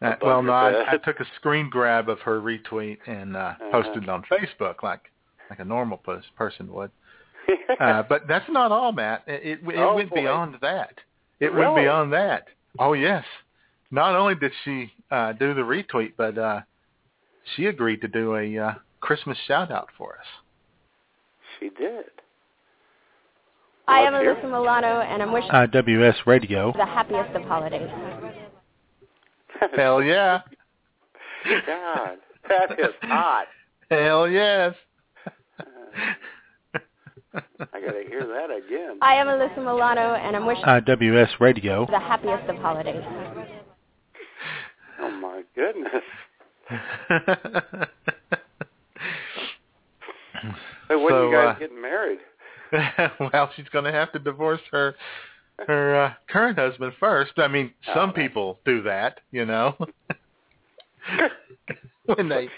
Uh, 0.00 0.14
well, 0.22 0.42
no, 0.42 0.52
I, 0.52 0.92
I 0.92 0.96
took 0.98 1.18
a 1.20 1.24
screen 1.36 1.68
grab 1.70 2.08
of 2.08 2.20
her 2.20 2.40
retweet 2.40 2.98
and 3.06 3.36
uh, 3.36 3.54
Uh-huh. 3.60 3.70
posted 3.72 4.04
it 4.04 4.08
on 4.08 4.22
Facebook 4.24 4.82
like 4.82 5.10
like 5.50 5.58
a 5.58 5.64
normal 5.64 5.98
pers- 5.98 6.30
person 6.36 6.72
would. 6.72 6.90
Uh, 7.80 8.02
but 8.02 8.26
that's 8.26 8.48
not 8.50 8.72
all, 8.72 8.92
Matt. 8.92 9.22
It 9.26 9.60
it, 9.62 9.68
it 9.68 9.76
Oh, 9.78 9.94
went 9.96 10.10
boy. 10.10 10.16
beyond 10.22 10.56
that. 10.62 10.94
It 11.40 11.52
went 11.52 11.76
beyond 11.76 12.12
that. 12.14 12.48
Oh 12.78 12.94
yes. 12.94 13.24
Not 13.90 14.14
only 14.16 14.34
did 14.34 14.52
she 14.64 14.92
uh, 15.10 15.32
do 15.32 15.52
the 15.54 15.60
retweet, 15.62 16.12
but 16.16 16.36
uh, 16.38 16.60
she 17.56 17.66
agreed 17.66 18.00
to 18.02 18.08
do 18.08 18.36
a 18.36 18.58
uh, 18.58 18.74
Christmas 19.00 19.38
shout 19.46 19.70
out 19.70 19.88
for 19.96 20.14
us. 20.14 20.26
she 21.58 21.70
did. 21.70 22.04
I 23.86 24.00
am 24.00 24.12
Alyssa 24.12 24.44
Milano, 24.44 25.00
and 25.00 25.22
I'm 25.22 25.32
wishing 25.32 25.50
IWS 25.50 26.26
Radio. 26.26 26.72
the 26.76 26.84
happiest 26.84 27.34
of 27.34 27.42
holidays. 27.42 27.88
Hell 29.76 30.02
yeah. 30.02 30.40
God, 31.66 32.18
that 32.48 32.78
is 32.78 32.94
hot. 33.02 33.46
Hell 33.90 34.28
yes. 34.28 34.74
I 37.34 37.80
gotta 37.80 38.04
hear 38.08 38.26
that 38.26 38.50
again. 38.50 38.98
I 39.00 39.14
am 39.14 39.26
Alyssa 39.26 39.58
Milano, 39.58 40.14
and 40.14 40.36
I'm 40.36 40.44
wishing 40.46 40.64
IWS 40.64 41.40
Radio. 41.40 41.86
the 41.86 41.98
happiest 41.98 42.48
of 42.50 42.56
holidays. 42.56 43.02
Oh 45.00 45.10
my 45.12 45.42
goodness. 45.54 46.02
Hey, 50.88 50.96
when 50.96 51.08
So, 51.10 51.30
you 51.30 51.36
guys 51.36 51.56
uh, 51.56 51.58
getting 51.58 51.80
married? 51.80 52.18
well, 53.32 53.50
she's 53.56 53.68
going 53.70 53.84
to 53.84 53.92
have 53.92 54.12
to 54.12 54.18
divorce 54.18 54.60
her 54.70 54.94
her 55.66 56.04
uh, 56.04 56.12
current 56.28 56.56
husband 56.58 56.92
first. 57.00 57.32
I 57.36 57.48
mean, 57.48 57.72
Oh, 57.88 57.94
some 57.94 58.12
people 58.12 58.60
do 58.64 58.82
that, 58.82 59.20
you 59.32 59.44
know. 59.44 59.76
when 62.06 62.28
they 62.28 62.48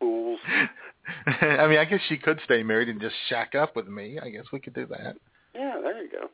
Fools. 0.00 0.38
I 1.26 1.66
mean, 1.66 1.78
I 1.78 1.84
guess 1.84 2.00
she 2.08 2.16
could 2.16 2.40
stay 2.44 2.62
married 2.62 2.88
and 2.88 3.00
just 3.00 3.14
shack 3.28 3.54
up 3.54 3.76
with 3.76 3.86
me. 3.86 4.18
I 4.22 4.30
guess 4.30 4.44
we 4.52 4.60
could 4.60 4.74
do 4.74 4.86
that. 4.86 5.16
Yeah, 5.54 5.78
there 5.82 6.02
you 6.02 6.10
go. 6.10 6.28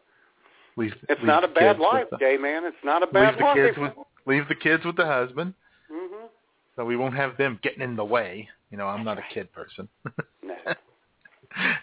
Leave, 0.76 0.92
It's 1.08 1.18
leave 1.20 1.26
not 1.26 1.44
a 1.44 1.48
bad 1.48 1.78
life, 1.78 2.06
the- 2.10 2.16
gay 2.18 2.36
man. 2.36 2.64
It's 2.64 2.76
not 2.84 3.02
a 3.02 3.06
bad 3.06 3.30
leave 3.34 3.38
the 3.38 3.44
life. 3.44 3.56
kids 3.56 3.78
with 3.78 3.92
leave 4.26 4.48
the 4.48 4.54
kids 4.54 4.84
with 4.84 4.96
the 4.96 5.04
husband, 5.06 5.54
so 6.76 6.84
we 6.84 6.96
won't 6.96 7.14
have 7.14 7.36
them 7.36 7.58
getting 7.62 7.82
in 7.82 7.96
the 7.96 8.04
way. 8.04 8.48
You 8.70 8.78
know, 8.78 8.86
I'm 8.86 9.04
not 9.04 9.18
a 9.18 9.24
kid 9.32 9.52
person. 9.52 9.88
No. 10.42 10.54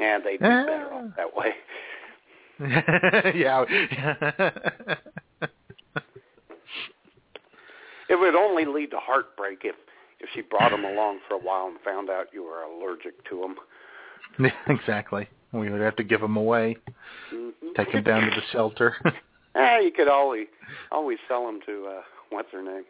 Yeah, 0.00 0.18
they'd 0.18 0.38
be 0.38 0.46
better 0.46 0.88
off 0.94 1.10
that 1.18 1.36
way. 1.36 1.54
yeah. 3.38 3.64
It 8.08 8.18
would 8.18 8.34
only 8.34 8.64
lead 8.64 8.90
to 8.90 8.96
heartbreak 8.98 9.60
if 9.62 9.76
if 10.18 10.28
she 10.34 10.40
brought 10.40 10.72
him 10.72 10.84
along 10.84 11.20
for 11.28 11.34
a 11.34 11.38
while 11.38 11.68
and 11.68 11.78
found 11.84 12.10
out 12.10 12.26
you 12.32 12.42
were 12.42 12.62
allergic 12.62 13.22
to 13.30 13.44
him. 13.44 13.56
exactly. 14.66 15.28
We 15.52 15.70
would 15.70 15.80
have 15.80 15.96
to 15.96 16.02
give 16.04 16.20
them 16.20 16.36
away, 16.36 16.76
Mm-hmm. 17.32 17.68
take 17.76 17.92
them 17.92 18.02
down 18.02 18.22
to 18.22 18.30
the 18.30 18.42
shelter. 18.52 18.96
Ah, 19.54 19.78
you 19.78 19.90
could 19.92 20.08
always 20.08 20.46
always 20.90 21.18
sell 21.28 21.46
them 21.46 21.60
to 21.66 21.86
uh 21.86 22.02
what's 22.30 22.50
her 22.52 22.62
name, 22.62 22.84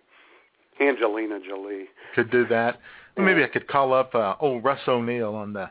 Angelina 0.80 1.38
Jolie. 1.46 1.86
could 2.14 2.30
do 2.30 2.46
that. 2.48 2.80
Well, 3.16 3.26
Maybe 3.26 3.42
I 3.44 3.48
could 3.48 3.68
call 3.68 3.92
up 3.92 4.14
uh, 4.14 4.34
old 4.40 4.64
Russ 4.64 4.80
O'Neill 4.88 5.34
on 5.34 5.52
the 5.52 5.70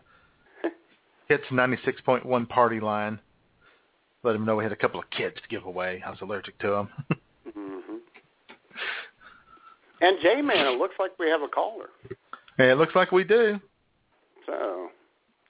Hits 1.28 1.46
96.1 1.52 2.50
party 2.50 2.80
line. 2.80 3.20
Let 4.24 4.36
him 4.36 4.46
know 4.46 4.58
we 4.58 4.64
had 4.64 4.74
a 4.74 4.78
couple 4.78 5.00
of 5.00 5.10
kids 5.10 5.36
to 5.42 5.48
give 5.48 5.66
away. 5.66 6.04
I 6.06 6.10
was 6.10 6.20
allergic 6.22 6.58
to 6.60 6.68
them. 6.70 6.90
hmm 7.54 7.96
And 10.02 10.18
J 10.22 10.42
Man, 10.42 10.68
it 10.68 10.78
looks 10.78 10.96
like 11.00 11.12
we 11.18 11.30
have 11.30 11.42
a 11.42 11.48
caller. 11.48 11.88
hey, 12.58 12.70
it 12.72 12.76
looks 12.78 12.96
like 12.96 13.12
we 13.12 13.24
do. 13.24 13.60
So 14.46 14.90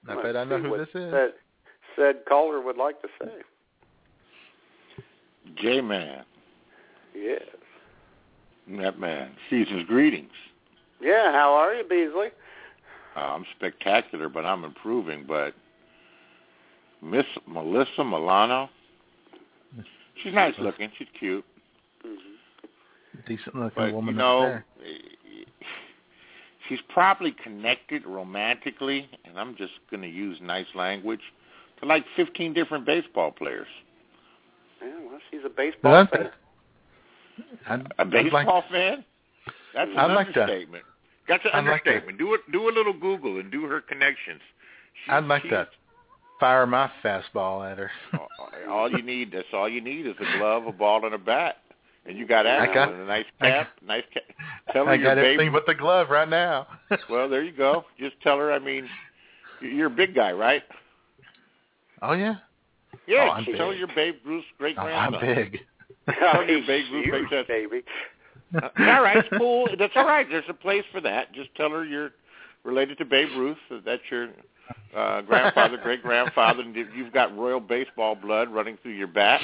I 0.07 0.21
bet 0.21 0.35
I 0.37 0.43
know 0.43 0.59
who 0.59 0.77
this 0.77 0.87
is. 0.93 1.11
Said, 1.11 1.33
said 1.95 2.15
caller 2.27 2.61
would 2.61 2.77
like 2.77 3.01
to 3.01 3.07
say. 3.21 3.31
J-Man, 5.55 6.23
Yes. 7.15 7.41
That 8.77 8.99
man. 8.99 9.31
Season's 9.49 9.85
greetings. 9.87 10.31
Yeah. 11.01 11.31
How 11.31 11.53
are 11.53 11.73
you, 11.73 11.83
Beasley? 11.83 12.27
Uh, 13.15 13.19
I'm 13.19 13.45
spectacular, 13.57 14.29
but 14.29 14.45
I'm 14.45 14.63
improving. 14.63 15.25
But 15.27 15.53
Miss 17.01 17.25
Melissa 17.47 18.03
Milano, 18.03 18.69
she's 20.21 20.33
nice 20.33 20.53
looking. 20.59 20.91
She's 20.97 21.07
cute. 21.17 21.45
Mm-hmm. 22.05 23.27
Decent 23.27 23.55
looking 23.55 23.71
But, 23.75 23.93
woman 23.93 24.15
you 24.15 24.19
know, 24.19 24.41
there. 24.41 24.65
eh, 24.85 25.43
she's 26.67 26.79
probably 26.89 27.31
connected 27.43 28.05
romantically, 28.05 29.09
and 29.25 29.37
I'm 29.37 29.55
just 29.55 29.73
going 29.89 30.01
to 30.03 30.07
use 30.09 30.37
nice 30.41 30.67
language, 30.75 31.19
to 31.79 31.85
like 31.85 32.05
15 32.15 32.53
different 32.53 32.85
baseball 32.85 33.31
players. 33.31 33.67
Yeah. 34.81 34.93
Well, 35.09 35.19
she's 35.29 35.41
a 35.45 35.49
baseball 35.49 35.91
Well, 35.91 36.07
fan. 36.11 36.29
I'd, 37.67 37.81
A 37.81 37.85
I'd 37.99 38.13
like- 38.13 38.45
baseball 38.45 38.63
fan? 38.71 39.03
That's 39.73 39.91
an 39.91 39.97
I'd 39.97 40.13
like 40.13 40.27
understatement. 40.27 40.83
That's 41.27 41.45
an 41.45 41.51
I'd 41.53 41.65
like 41.69 41.83
to- 41.83 41.89
understatement. 41.91 42.17
do 42.17 42.33
it. 42.33 42.41
Do 42.51 42.69
a 42.69 42.71
little 42.73 42.93
Google 42.93 43.39
and 43.39 43.51
do 43.51 43.63
her 43.65 43.81
connections. 43.81 44.41
She- 45.05 45.11
I'd 45.11 45.25
like 45.25 45.43
to 45.43 45.67
fire 46.39 46.65
my 46.65 46.89
fastball 47.03 47.69
at 47.71 47.77
her. 47.77 47.91
all- 48.69 48.89
you 48.91 49.01
need. 49.03 49.31
That's 49.31 49.47
all 49.53 49.69
you 49.69 49.81
need 49.81 50.07
is 50.07 50.15
a 50.19 50.37
glove, 50.37 50.65
a 50.65 50.71
ball, 50.71 51.05
and 51.05 51.13
a 51.13 51.17
bat, 51.19 51.57
and 52.05 52.17
you 52.17 52.25
got 52.25 52.45
action. 52.47 52.73
got- 52.73 52.91
and 52.91 53.01
a 53.01 53.05
nice 53.05 53.25
I 53.41 53.49
cap. 53.49 53.69
nice 53.85 54.03
cap. 54.13 54.23
Tell 54.73 54.85
her 54.85 54.91
I 54.91 54.95
your 54.95 55.03
got 55.03 55.15
baby. 55.15 55.27
everything 55.33 55.51
but 55.53 55.65
the 55.67 55.75
glove 55.75 56.09
right 56.09 56.29
now. 56.29 56.67
Well, 57.09 57.29
there 57.29 57.43
you 57.43 57.51
go. 57.51 57.85
Just 57.99 58.19
tell 58.21 58.37
her. 58.37 58.51
I 58.51 58.57
mean, 58.59 58.89
you're 59.61 59.87
a 59.87 59.91
big 59.91 60.15
guy, 60.15 60.31
right? 60.31 60.63
oh 62.01 62.13
yeah. 62.13 62.35
Yeah. 63.07 63.27
Oh, 63.29 63.31
I'm 63.33 63.45
tell 63.55 63.69
big. 63.69 63.79
your 63.79 63.87
Babe 63.95 64.15
Ruth's 64.25 64.47
great 64.57 64.75
Oh, 64.79 64.81
I'm 64.83 65.19
big. 65.19 65.59
Oh, 66.21 66.41
your 66.41 66.57
he's 66.59 66.67
Babe 66.67 66.85
Ruth 66.91 67.05
huge, 67.05 67.31
makes 67.31 67.47
baby. 67.47 67.83
Uh, 68.55 68.69
all 68.79 69.03
right, 69.03 69.17
it's 69.17 69.27
cool. 69.37 69.67
That's 69.77 69.93
all 69.95 70.05
right. 70.05 70.27
There's 70.29 70.43
a 70.49 70.53
place 70.53 70.83
for 70.91 71.01
that. 71.01 71.31
Just 71.33 71.53
tell 71.55 71.69
her 71.69 71.85
you're 71.85 72.11
related 72.63 72.97
to 72.97 73.05
Babe 73.05 73.29
Ruth. 73.37 73.57
that 73.69 73.85
That's 73.85 74.01
your 74.09 74.29
uh, 74.95 75.21
grandfather, 75.21 75.77
great 75.83 76.01
grandfather, 76.01 76.61
and 76.61 76.75
you've 76.75 77.13
got 77.13 77.35
royal 77.37 77.59
baseball 77.59 78.15
blood 78.15 78.49
running 78.49 78.77
through 78.81 78.93
your 78.93 79.07
bat. 79.07 79.41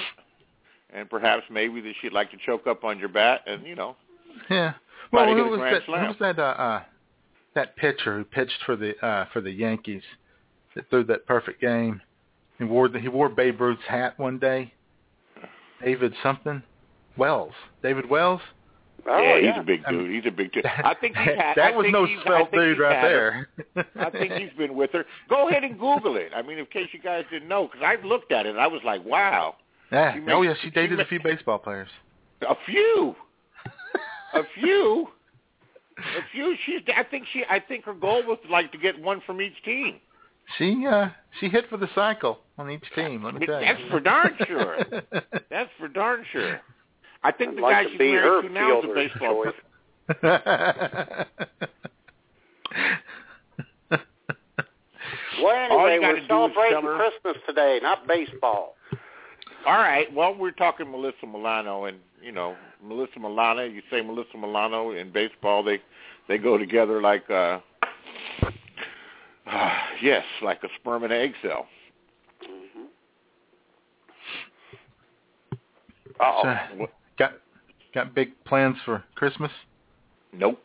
And 0.94 1.10
perhaps 1.10 1.44
maybe 1.52 1.82
that 1.82 1.94
she'd 2.02 2.14
like 2.14 2.32
to 2.32 2.38
choke 2.46 2.68
up 2.68 2.84
on 2.84 3.00
your 3.00 3.10
bat, 3.10 3.42
and 3.46 3.66
you 3.66 3.76
know, 3.76 3.96
Yeah. 4.50 4.74
Might 5.12 5.28
Well, 5.28 5.28
have 5.28 5.38
hit 5.38 5.46
who 5.46 5.52
was 5.52 5.60
that? 5.60 5.84
Who 5.84 6.08
was 6.08 6.16
that? 6.20 6.40
Uh, 6.40 6.42
uh, 6.42 6.84
that 7.54 7.76
pitcher 7.76 8.18
who 8.18 8.24
pitched 8.24 8.64
for 8.66 8.76
the 8.76 8.98
uh, 9.06 9.26
for 9.34 9.42
the 9.42 9.52
Yankees 9.52 10.04
that 10.76 10.90
threw 10.90 11.04
that 11.06 11.26
perfect 11.26 11.62
game. 11.62 12.02
He 12.58 12.64
wore 12.64 12.88
the, 12.88 13.00
he 13.00 13.08
wore 13.08 13.30
Babe 13.30 13.60
Ruth's 13.60 13.82
hat 13.88 14.18
one 14.18 14.40
day. 14.40 14.74
David 15.84 16.14
something, 16.24 16.64
Wells. 17.18 17.54
David 17.84 18.10
Wells. 18.10 18.42
Oh, 19.08 19.22
yeah, 19.22 19.36
yeah. 19.38 19.52
he's 19.54 19.62
a 19.62 19.64
big 19.64 19.82
I'm- 19.86 19.94
dude. 19.98 20.06
Um, 20.08 20.14
he's 20.14 20.26
a 20.26 20.32
big 20.32 20.52
dude. 20.52 20.66
I 20.66 20.96
think 21.00 21.16
he's 21.16 21.26
had. 21.38 21.56
that 21.58 21.74
I 21.74 21.76
was 21.78 21.84
think 21.86 21.94
no 21.94 22.06
he's- 22.06 22.20
svelte 22.24 22.52
dude 22.52 22.80
right 22.80 23.02
there. 23.02 23.50
I 24.00 24.10
think 24.10 24.34
he's 24.34 24.50
been 24.58 24.74
with 24.76 24.92
her. 24.94 25.06
Go 25.30 25.48
ahead 25.50 25.64
and 25.64 25.80
Google 25.80 26.16
it. 26.18 26.32
I 26.36 26.42
mean, 26.42 26.58
in 26.58 26.66
case 26.66 26.90
you 26.92 27.00
guys 27.00 27.24
didn't 27.32 27.48
know, 27.48 27.68
because 27.68 27.82
I 27.84 28.04
looked 28.06 28.32
at 28.32 28.46
it 28.46 28.50
and 28.50 28.60
I 28.60 28.68
was 28.68 28.82
like, 28.84 29.06
wow, 29.06 29.56
Yeah. 29.92 30.14
She 30.16 30.22
oh 30.32 30.42
yeah, 30.42 30.54
she 30.56 30.68
she 30.68 30.70
dated 30.72 30.98
ma- 30.98 31.04
a 31.04 31.08
few 31.08 31.20
baseball 31.22 31.60
players. 31.60 31.90
a 32.42 32.56
few, 32.66 33.16
a 34.34 34.42
few, 34.60 35.08
a 35.98 36.22
few. 36.32 36.56
She's. 36.66 36.82
I 36.96 37.04
think 37.04 37.26
she. 37.32 37.44
I 37.50 37.60
think 37.60 37.86
her 37.86 37.94
goal 37.94 38.24
was 38.26 38.40
like 38.50 38.72
to 38.72 38.78
get 38.80 39.00
one 39.00 39.22
from 39.26 39.40
each 39.42 39.62
team. 39.64 39.98
She 40.58 40.86
uh 40.90 41.10
she 41.40 41.50
hit 41.50 41.70
for 41.70 41.78
the 41.78 41.90
cycle 41.96 42.40
on 42.58 42.70
each 42.70 42.84
team. 42.96 43.24
Let 43.24 43.36
me 43.36 43.46
tell 43.46 43.60
you. 43.62 43.66
That's 43.66 43.90
for 43.90 44.00
darn 44.00 44.38
sure. 44.48 44.78
That's 45.50 45.70
for 45.80 45.88
darn 45.88 46.24
sure. 46.32 46.62
I 47.24 47.32
think 47.32 47.52
I'd 47.52 47.58
the 47.58 47.62
like 47.62 47.74
guy 47.74 47.84
to 47.84 47.90
she's 47.90 47.98
be 47.98 48.12
her 48.14 48.42
married 48.42 48.48
to 48.48 48.54
now 48.54 48.80
is 48.80 48.86
a 48.86 48.94
baseball 48.94 49.44
choice. 49.44 49.54
player. 50.22 51.28
Well, 55.42 55.72
All 55.72 55.88
you 55.88 55.96
anyway, 55.96 56.22
gotta 56.22 56.22
we're 56.22 56.28
celebrating 56.28 56.82
Christmas 56.82 57.44
today, 57.48 57.80
not 57.82 58.08
baseball. 58.08 58.76
All 59.66 59.74
right. 59.78 60.12
Well, 60.14 60.36
we're 60.36 60.52
talking 60.52 60.90
Melissa 60.90 61.26
Milano, 61.28 61.86
and 61.86 61.98
you 62.22 62.32
know 62.32 62.56
Melissa 62.84 63.20
Milano. 63.20 63.64
You 63.64 63.82
say 63.92 64.02
Melissa 64.02 64.38
Milano 64.38 64.92
in 64.92 65.12
baseball, 65.12 65.64
they 65.64 65.82
they 66.28 66.38
go 66.38 66.58
together 66.58 67.02
like 67.02 67.30
uh, 67.30 67.60
uh 69.48 69.74
yes, 70.02 70.24
like 70.42 70.64
a 70.64 70.70
sperm 70.80 71.04
and 71.04 71.14
egg 71.14 71.34
cell. 71.42 71.68
Mm-hmm. 72.44 72.86
Uh-oh. 76.20 76.58
So, 76.78 76.88
got 77.18 77.34
got 77.94 78.16
big 78.16 78.32
plans 78.46 78.78
for 78.86 79.04
Christmas? 79.16 79.52
Nope. 80.34 80.60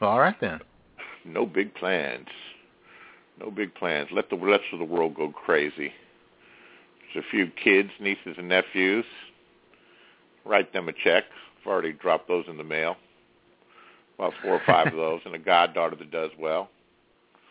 Well, 0.00 0.10
all 0.10 0.20
right 0.20 0.40
then. 0.40 0.60
No 1.24 1.46
big 1.46 1.74
plans. 1.74 2.28
No 3.38 3.50
big 3.50 3.74
plans. 3.74 4.08
Let 4.12 4.30
the 4.30 4.36
rest 4.36 4.64
of 4.72 4.78
the 4.78 4.84
world 4.84 5.14
go 5.14 5.30
crazy. 5.30 5.92
There's 7.12 7.24
a 7.24 7.30
few 7.30 7.50
kids, 7.62 7.90
nieces 8.00 8.36
and 8.38 8.48
nephews. 8.48 9.04
Write 10.44 10.72
them 10.72 10.88
a 10.88 10.92
check. 10.92 11.24
I've 11.60 11.66
already 11.66 11.92
dropped 11.92 12.28
those 12.28 12.44
in 12.48 12.56
the 12.56 12.64
mail. 12.64 12.96
About 14.18 14.32
four 14.42 14.52
or 14.52 14.62
five 14.66 14.88
of 14.88 14.92
those, 14.96 15.20
and 15.24 15.34
a 15.34 15.38
goddaughter 15.38 15.96
that 15.96 16.10
does 16.10 16.30
well. 16.38 16.70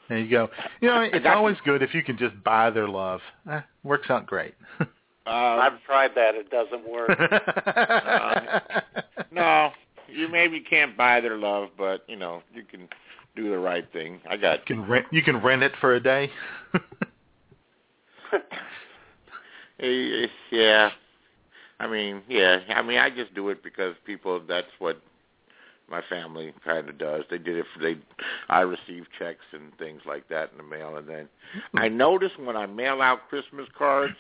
There 0.10 0.18
you 0.18 0.30
go. 0.30 0.50
You 0.82 0.90
know, 0.90 1.02
it's 1.14 1.26
always 1.26 1.56
good 1.64 1.82
if 1.82 1.94
you 1.94 2.04
can 2.04 2.18
just 2.18 2.44
buy 2.44 2.70
their 2.72 2.90
love. 2.90 3.22
Eh, 3.50 3.62
works 3.84 4.10
out 4.10 4.26
great. 4.28 4.56
Uh, 4.82 4.88
I've 5.26 5.82
tried 5.86 6.12
that. 6.16 6.36
It 6.36 6.50
doesn't 6.50 6.90
work. 6.90 7.12
uh, 7.66 8.60
no, 9.32 9.70
you 10.08 10.28
maybe 10.28 10.60
can't 10.60 10.98
buy 10.98 11.22
their 11.22 11.38
love, 11.38 11.70
but 11.78 12.04
you 12.08 12.18
know 12.18 12.42
you 12.54 12.64
can 12.64 12.90
do 13.36 13.50
the 13.50 13.60
right 13.60 13.90
thing. 13.94 14.20
I 14.30 14.36
got 14.36 14.68
you 14.68 14.76
can 14.76 14.88
rent. 14.88 15.06
You 15.12 15.22
can 15.22 15.38
rent 15.38 15.64
it 15.64 15.74
for 15.80 15.94
a 15.96 16.00
day. 16.00 16.32
yeah, 20.52 20.90
I 21.80 21.88
mean, 21.88 22.24
yeah, 22.28 22.60
I 22.70 22.82
mean, 22.82 22.98
I 22.98 23.10
just 23.10 23.34
do 23.36 23.50
it 23.50 23.64
because 23.64 23.96
people. 24.06 24.42
That's 24.48 24.68
what 24.80 25.02
my 25.90 26.02
family 26.10 26.54
kind 26.66 26.88
of 26.90 26.98
does. 26.98 27.24
They 27.30 27.38
did 27.38 27.58
it 27.58 27.66
for 27.74 27.82
they. 27.82 27.98
I 28.50 28.62
receive 28.62 29.06
checks 29.18 29.44
and 29.54 29.76
things 29.78 30.02
like 30.06 30.28
that 30.30 30.52
in 30.52 30.58
the 30.58 30.64
mail, 30.64 30.98
and 30.98 31.08
then 31.08 31.28
I 31.76 31.88
notice 31.90 32.32
when 32.38 32.56
I 32.56 32.66
mail 32.66 33.02
out 33.02 33.28
Christmas 33.30 33.68
cards, 33.78 34.14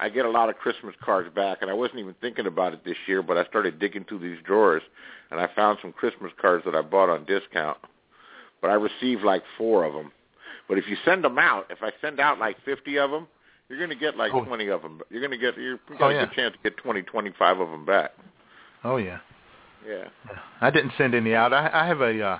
I 0.00 0.08
get 0.08 0.24
a 0.24 0.30
lot 0.30 0.48
of 0.50 0.56
Christmas 0.56 0.94
cards 1.02 1.28
back, 1.34 1.58
and 1.60 1.70
I 1.70 1.74
wasn't 1.74 2.00
even 2.00 2.14
thinking 2.20 2.46
about 2.46 2.72
it 2.72 2.84
this 2.84 2.96
year, 3.06 3.22
but 3.22 3.36
I 3.36 3.44
started 3.46 3.78
digging 3.78 4.04
through 4.04 4.20
these 4.20 4.38
drawers, 4.44 4.82
and 5.30 5.40
I 5.40 5.48
found 5.54 5.78
some 5.82 5.92
Christmas 5.92 6.32
cards 6.40 6.64
that 6.64 6.74
I 6.74 6.82
bought 6.82 7.08
on 7.08 7.24
discount. 7.24 7.78
But 8.60 8.70
I 8.70 8.74
received 8.74 9.22
like 9.22 9.42
four 9.58 9.84
of 9.84 9.92
them. 9.92 10.10
But 10.68 10.78
if 10.78 10.88
you 10.88 10.96
send 11.04 11.22
them 11.24 11.38
out, 11.38 11.66
if 11.70 11.82
I 11.82 11.90
send 12.00 12.18
out 12.20 12.38
like 12.38 12.56
fifty 12.64 12.98
of 12.98 13.10
them, 13.10 13.26
you're 13.68 13.78
going 13.78 13.90
to 13.90 13.96
get 13.96 14.16
like 14.16 14.32
Oh. 14.32 14.44
twenty 14.44 14.68
of 14.68 14.80
them. 14.82 15.00
You're 15.10 15.20
going 15.20 15.30
to 15.32 15.36
get 15.38 15.56
you're 15.58 15.78
Oh, 15.92 15.98
got 15.98 16.08
a 16.10 16.14
yeah. 16.14 16.24
good 16.26 16.34
chance 16.34 16.54
to 16.54 16.70
get 16.70 16.78
twenty, 16.78 17.02
twenty-five 17.02 17.58
of 17.60 17.68
them 17.68 17.84
back. 17.84 18.12
Oh 18.82 18.96
yeah. 18.96 19.18
Yeah. 19.86 20.04
I 20.60 20.70
didn't 20.70 20.92
send 20.96 21.14
any 21.14 21.34
out. 21.34 21.52
I, 21.52 21.70
I 21.72 21.86
have 21.86 22.00
a 22.00 22.22
uh, 22.22 22.38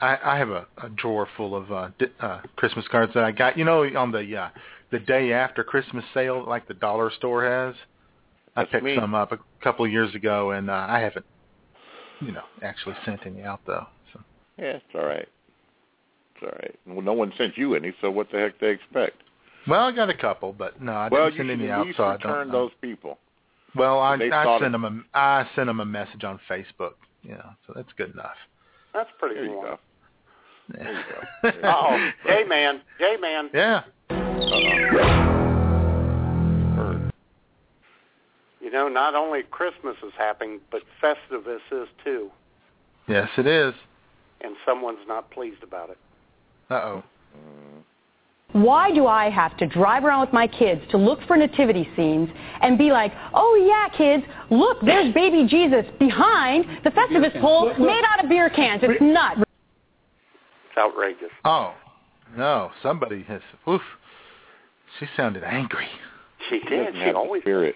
I, 0.00 0.18
I 0.24 0.38
have 0.38 0.50
a, 0.50 0.66
a 0.82 0.88
drawer 0.90 1.28
full 1.36 1.54
of 1.54 1.70
uh, 1.72 1.88
di- 1.98 2.06
uh, 2.20 2.40
Christmas 2.56 2.86
cards 2.88 3.12
that 3.14 3.24
I 3.24 3.30
got. 3.32 3.56
You 3.56 3.64
know, 3.64 3.84
on 3.96 4.10
the 4.12 4.36
uh, 4.36 4.48
the 4.90 4.98
day 4.98 5.32
after 5.32 5.62
Christmas 5.64 6.04
sale, 6.12 6.44
like 6.46 6.66
the 6.68 6.74
dollar 6.74 7.10
store 7.10 7.44
has. 7.44 7.74
I 8.56 8.64
picked 8.64 8.84
me. 8.84 8.96
some 8.96 9.14
up 9.14 9.32
a 9.32 9.38
couple 9.62 9.84
of 9.84 9.90
years 9.90 10.14
ago, 10.14 10.52
and 10.52 10.70
uh, 10.70 10.86
I 10.88 11.00
haven't, 11.00 11.26
you 12.20 12.30
know, 12.30 12.44
actually 12.62 12.94
sent 13.04 13.26
any 13.26 13.42
out 13.42 13.60
though. 13.66 13.86
So 14.12 14.20
Yeah, 14.58 14.64
it's 14.76 14.84
all 14.94 15.04
right. 15.04 15.28
It's 16.36 16.42
all 16.42 16.50
right. 16.62 16.74
Well, 16.86 17.02
no 17.02 17.14
one 17.14 17.32
sent 17.36 17.56
you 17.58 17.74
any, 17.74 17.92
so 18.00 18.12
what 18.12 18.30
the 18.30 18.38
heck 18.38 18.60
they 18.60 18.70
expect? 18.70 19.16
well, 19.66 19.86
I 19.86 19.92
got 19.92 20.08
a 20.08 20.14
couple, 20.16 20.52
but 20.52 20.80
no, 20.80 20.92
I 20.92 21.08
well, 21.08 21.24
didn't 21.30 21.32
you 21.34 21.38
send 21.38 21.50
should 21.50 21.60
any 21.64 21.70
out, 21.72 21.86
least 21.86 21.96
so 21.96 22.04
I 22.04 22.12
return 22.12 22.32
don't. 22.46 22.48
know. 22.48 22.52
those 22.66 22.70
people. 22.80 23.18
Well, 23.76 23.98
I, 24.00 24.14
I 24.14 24.58
sent 24.58 24.64
it- 24.64 24.72
them 24.72 24.84
a 24.84 25.18
I 25.18 25.48
sent 25.54 25.66
them 25.66 25.80
a 25.80 25.84
message 25.84 26.24
on 26.24 26.38
Facebook. 26.48 26.94
You 27.22 27.32
know, 27.32 27.50
so 27.66 27.72
that's 27.74 27.92
good 27.96 28.12
enough. 28.12 28.36
That's 28.92 29.10
pretty 29.18 29.34
There 29.36 29.44
you 29.44 29.50
cool. 29.50 29.78
There 30.68 30.92
you 30.92 30.98
go. 31.42 31.42
There 31.42 31.52
you 31.52 31.60
go. 31.62 31.68
Oh, 31.68 32.10
J 32.26 32.44
man, 32.44 32.80
J 32.98 33.16
man. 33.20 33.50
Yeah. 33.54 33.82
Heard. 36.76 37.12
You 38.60 38.70
know, 38.70 38.88
not 38.88 39.14
only 39.14 39.42
Christmas 39.42 39.96
is 40.04 40.12
happening, 40.16 40.60
but 40.70 40.82
Festivus 41.02 41.60
is 41.72 41.88
too, 42.04 42.30
Yes, 43.08 43.28
it 43.36 43.46
is. 43.46 43.74
and 44.40 44.56
someone's 44.66 45.06
not 45.06 45.30
pleased 45.30 45.62
about 45.62 45.90
it. 45.90 45.98
Uh 46.70 46.74
oh. 46.74 47.04
Why 48.54 48.92
do 48.92 49.08
I 49.08 49.30
have 49.30 49.56
to 49.56 49.66
drive 49.66 50.04
around 50.04 50.20
with 50.20 50.32
my 50.32 50.46
kids 50.46 50.80
to 50.92 50.96
look 50.96 51.18
for 51.26 51.36
nativity 51.36 51.88
scenes 51.96 52.30
and 52.62 52.78
be 52.78 52.92
like, 52.92 53.12
oh 53.34 53.54
yeah, 53.66 53.96
kids, 53.98 54.22
look, 54.48 54.78
there's 54.80 55.12
baby 55.14 55.44
Jesus 55.48 55.84
behind 55.98 56.64
the 56.84 56.90
Festivus 56.90 57.38
pole 57.40 57.74
made 57.78 58.02
out 58.06 58.22
of 58.22 58.30
beer 58.30 58.48
cans. 58.48 58.80
It's 58.84 59.02
nuts. 59.02 59.40
It's 59.40 60.78
outrageous. 60.78 61.30
Oh 61.44 61.74
no! 62.36 62.70
Somebody 62.80 63.24
has. 63.24 63.40
Oof. 63.68 63.82
She 65.00 65.06
sounded 65.16 65.42
angry. 65.42 65.88
She 66.48 66.60
did. 66.60 66.86
doesn't 66.86 67.00
She 67.00 67.10
always. 67.10 67.42
spirit. 67.42 67.74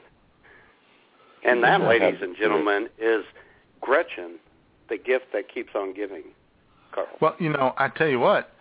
And 1.45 1.63
that, 1.65 1.81
ladies 1.81 2.21
and 2.23 2.37
gentlemen, 2.37 2.89
is 2.99 3.25
Gretchen, 3.81 4.39
the 4.89 4.97
gift 4.97 5.27
that 5.33 5.53
keeps 5.53 5.71
on 5.75 5.93
giving. 5.93 6.23
Carl. 6.93 7.09
Well, 7.21 7.35
you 7.41 7.51
know, 7.51 7.75
I 7.77 7.89
tell 7.89 8.09
you 8.09 8.21
what. 8.21 8.53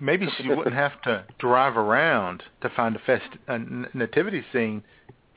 Maybe 0.00 0.26
she 0.38 0.48
wouldn't 0.48 0.74
have 0.74 1.00
to 1.02 1.24
drive 1.38 1.76
around 1.76 2.42
to 2.62 2.70
find 2.70 2.96
a 2.96 2.98
fest 3.00 3.28
a 3.48 3.58
nativity 3.94 4.42
scene 4.52 4.82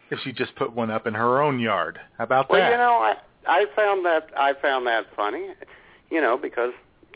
if 0.10 0.20
she 0.24 0.32
just 0.32 0.56
put 0.56 0.74
one 0.74 0.92
up 0.92 1.08
in 1.08 1.14
her 1.14 1.42
own 1.42 1.60
yard. 1.60 2.00
How 2.18 2.24
about 2.26 2.50
Well, 2.50 2.60
that? 2.60 2.72
you 2.72 2.78
know, 2.78 2.94
I 2.94 3.16
I 3.48 3.66
found 3.76 4.06
that 4.06 4.30
I 4.38 4.54
found 4.62 4.88
that 4.88 5.06
funny, 5.16 5.50
you 6.10 6.22
know, 6.22 6.38
because 6.38 6.72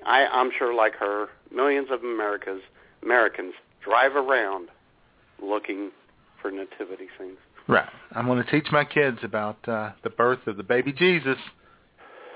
I 0.06 0.26
I'm 0.26 0.52
sure 0.58 0.74
like 0.74 0.96
her, 0.96 1.28
millions 1.54 1.88
of 1.92 2.04
Americas 2.04 2.62
Americans 3.04 3.54
drive 3.84 4.16
around 4.16 4.70
looking 5.42 5.92
for 6.42 6.52
nativity 6.52 7.08
scenes. 7.18 7.38
Right. 7.68 7.88
I'm 8.14 8.26
going 8.26 8.44
to 8.44 8.50
teach 8.50 8.72
my 8.72 8.86
kids 8.86 9.20
about 9.24 9.68
uh, 9.68 9.92
the 10.04 10.10
birth 10.10 10.48
of 10.48 10.58
the 10.58 10.64
baby 10.64 10.94
Jesus. 10.94 11.38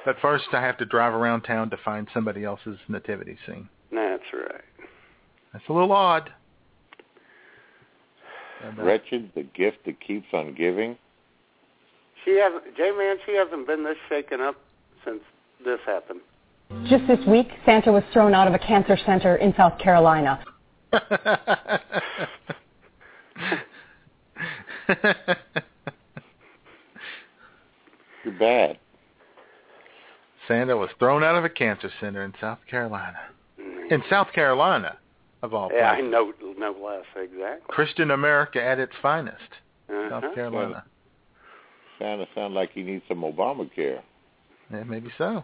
But 0.04 0.18
first, 0.22 0.46
I 0.52 0.62
have 0.62 0.78
to 0.80 0.86
drive 0.86 1.14
around 1.14 1.42
town 1.42 1.70
to 1.70 1.78
find 1.78 2.08
somebody 2.14 2.44
else's 2.44 2.78
nativity 2.88 3.38
scene. 3.46 3.70
That's 3.92 4.24
right. 4.34 4.62
That's 5.54 5.66
a 5.70 5.74
little 5.74 5.92
odd. 5.92 6.32
And, 8.64 8.80
uh, 8.80 8.84
Wretched, 8.84 9.32
the 9.36 9.44
gift 9.44 9.86
that 9.86 10.00
keeps 10.00 10.28
on 10.34 10.54
giving. 10.54 10.98
She 12.24 12.38
hasn't, 12.38 12.76
J 12.78 12.92
man, 12.92 13.18
she 13.26 13.36
hasn't 13.36 13.66
been 13.68 13.84
this 13.84 13.98
shaken 14.08 14.42
up 14.42 14.56
since 15.04 15.22
this 15.66 15.80
happened. 15.86 16.22
Just 16.88 17.06
this 17.08 17.20
week, 17.28 17.48
Santa 17.66 17.92
was 17.92 18.04
thrown 18.14 18.34
out 18.34 18.48
of 18.48 18.54
a 18.54 18.60
cancer 18.60 18.98
center 19.06 19.36
in 19.36 19.54
South 19.58 19.78
Carolina. 19.80 20.44
Too 28.24 28.32
bad. 28.40 28.78
Santa 30.48 30.78
was 30.78 30.90
thrown 31.00 31.24
out 31.24 31.36
of 31.36 31.44
a 31.44 31.50
cancer 31.50 31.92
center 32.00 32.24
in 32.24 32.34
South 32.40 32.60
Carolina. 32.70 33.18
In 33.90 34.02
South 34.10 34.32
Carolina, 34.34 34.98
of 35.42 35.54
all 35.54 35.70
Yeah, 35.74 35.92
I 35.92 35.96
places. 35.96 36.12
know, 36.12 36.34
no 36.58 36.72
less 36.84 37.06
exactly. 37.16 37.62
Christian 37.68 38.12
America 38.12 38.64
at 38.64 38.80
its 38.80 38.94
finest. 39.02 39.38
Uh-huh. 39.90 40.10
South 40.22 40.36
Carolina. 40.36 40.84
Santa 42.00 42.26
sound 42.34 42.54
like 42.54 42.72
he 42.72 42.82
needs 42.84 43.04
some 43.08 43.22
Obamacare. 43.22 44.02
Yeah, 44.72 44.84
maybe 44.84 45.10
so. 45.18 45.44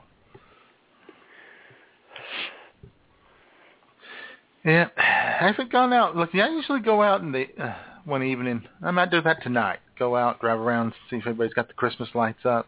Yeah, 4.66 4.88
I 4.98 5.46
haven't 5.48 5.72
gone 5.72 5.94
out. 5.94 6.16
Look, 6.16 6.30
I 6.34 6.50
usually 6.50 6.82
go 6.82 7.02
out 7.02 7.22
in 7.22 7.32
the 7.32 7.46
uh, 7.62 7.76
one 8.06 8.24
evening. 8.24 8.64
I 8.84 8.92
might 8.92 9.12
do 9.12 9.22
that 9.22 9.42
tonight. 9.44 9.80
Go 9.98 10.16
out, 10.16 10.42
drive 10.42 10.60
around, 10.60 10.94
see 11.10 11.18
if 11.18 11.22
everybody's 11.22 11.54
got 11.54 11.68
the 11.68 11.74
Christmas 11.74 12.10
lights 12.14 12.46
up, 12.46 12.68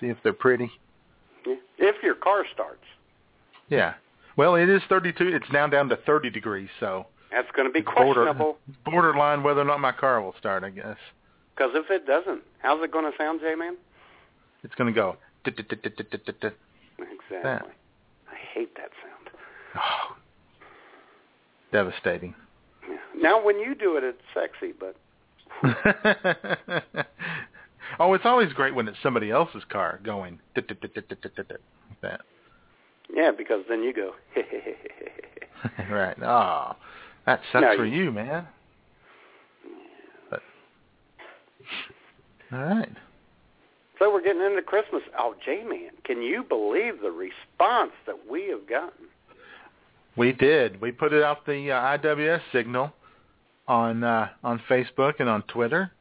see 0.00 0.06
if 0.06 0.16
they're 0.22 0.32
pretty. 0.32 0.70
If 1.78 1.96
your 2.02 2.14
car 2.14 2.44
starts, 2.54 2.84
Yeah. 3.68 3.94
Well, 4.36 4.56
it 4.56 4.68
is 4.68 4.82
32. 4.88 5.28
It's 5.28 5.46
now 5.52 5.66
down 5.66 5.88
to 5.90 5.96
30 5.96 6.30
degrees, 6.30 6.68
so 6.80 7.06
that's 7.30 7.50
going 7.54 7.68
to 7.68 7.72
be 7.72 7.80
it's 7.80 7.88
border, 7.88 8.24
questionable. 8.24 8.58
borderline 8.84 9.42
whether 9.42 9.60
or 9.60 9.64
not 9.64 9.80
my 9.80 9.92
car 9.92 10.20
will 10.20 10.34
start. 10.38 10.64
I 10.64 10.70
guess 10.70 10.96
Because 11.54 11.72
if 11.74 11.90
it 11.90 12.06
doesn't, 12.06 12.42
how's 12.58 12.82
it 12.82 12.92
going 12.92 13.10
to 13.10 13.16
sound, 13.16 13.40
J 13.40 13.54
man? 13.54 13.76
it's 14.62 14.74
going 14.76 14.92
to 14.92 14.98
go. 14.98 15.16
Exactly. 16.98 17.40
That. 17.42 17.66
I 18.30 18.36
hate 18.54 18.74
that 18.76 18.90
sound. 19.02 19.30
Oh, 19.76 20.16
devastating. 21.72 22.34
Yeah. 22.88 22.96
Now, 23.20 23.44
when 23.44 23.58
you 23.58 23.74
do 23.74 23.96
it, 23.96 24.04
it's 24.04 24.22
sexy, 24.32 24.72
but 24.78 24.96
oh, 28.00 28.14
it's 28.14 28.24
always 28.24 28.52
great 28.52 28.74
when 28.74 28.88
it's 28.88 28.98
somebody 29.02 29.30
else's 29.30 29.62
car 29.68 30.00
going 30.02 30.40
like 30.56 32.00
that. 32.02 32.20
Yeah, 33.12 33.30
because 33.36 33.64
then 33.68 33.82
you 33.82 33.92
go. 33.92 34.12
right. 35.90 36.16
Oh, 36.22 36.76
that 37.26 37.40
sucks 37.52 37.62
No, 37.62 37.76
for 37.76 37.84
you- 37.86 38.04
you, 38.04 38.12
man. 38.12 38.46
But 40.30 40.42
All 42.52 42.58
right. 42.58 42.88
So 43.98 44.12
we're 44.12 44.22
getting 44.22 44.42
into 44.42 44.60
Christmas. 44.62 45.02
Oh, 45.18 45.34
J-Man, 45.44 45.90
can 46.04 46.20
you 46.20 46.42
believe 46.42 47.00
the 47.00 47.10
response 47.12 47.92
that 48.06 48.16
we 48.28 48.48
have 48.48 48.68
gotten? 48.68 49.06
We 50.16 50.32
did. 50.32 50.80
We 50.80 50.90
put 50.92 51.12
it 51.12 51.22
out 51.22 51.46
the 51.46 51.70
uh, 51.70 51.98
IWS 51.98 52.40
signal 52.52 52.92
on 53.68 54.02
uh, 54.04 54.28
on 54.42 54.60
Facebook 54.68 55.14
and 55.20 55.28
on 55.28 55.42
Twitter. 55.42 55.92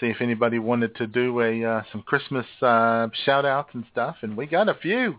See 0.00 0.06
if 0.06 0.20
anybody 0.20 0.58
wanted 0.58 0.94
to 0.96 1.06
do 1.06 1.40
a 1.40 1.64
uh, 1.64 1.82
some 1.90 2.02
Christmas 2.02 2.46
uh, 2.62 3.08
shout 3.24 3.44
outs 3.44 3.70
and 3.72 3.84
stuff, 3.90 4.16
and 4.22 4.36
we 4.36 4.46
got 4.46 4.68
a 4.68 4.74
few. 4.74 5.16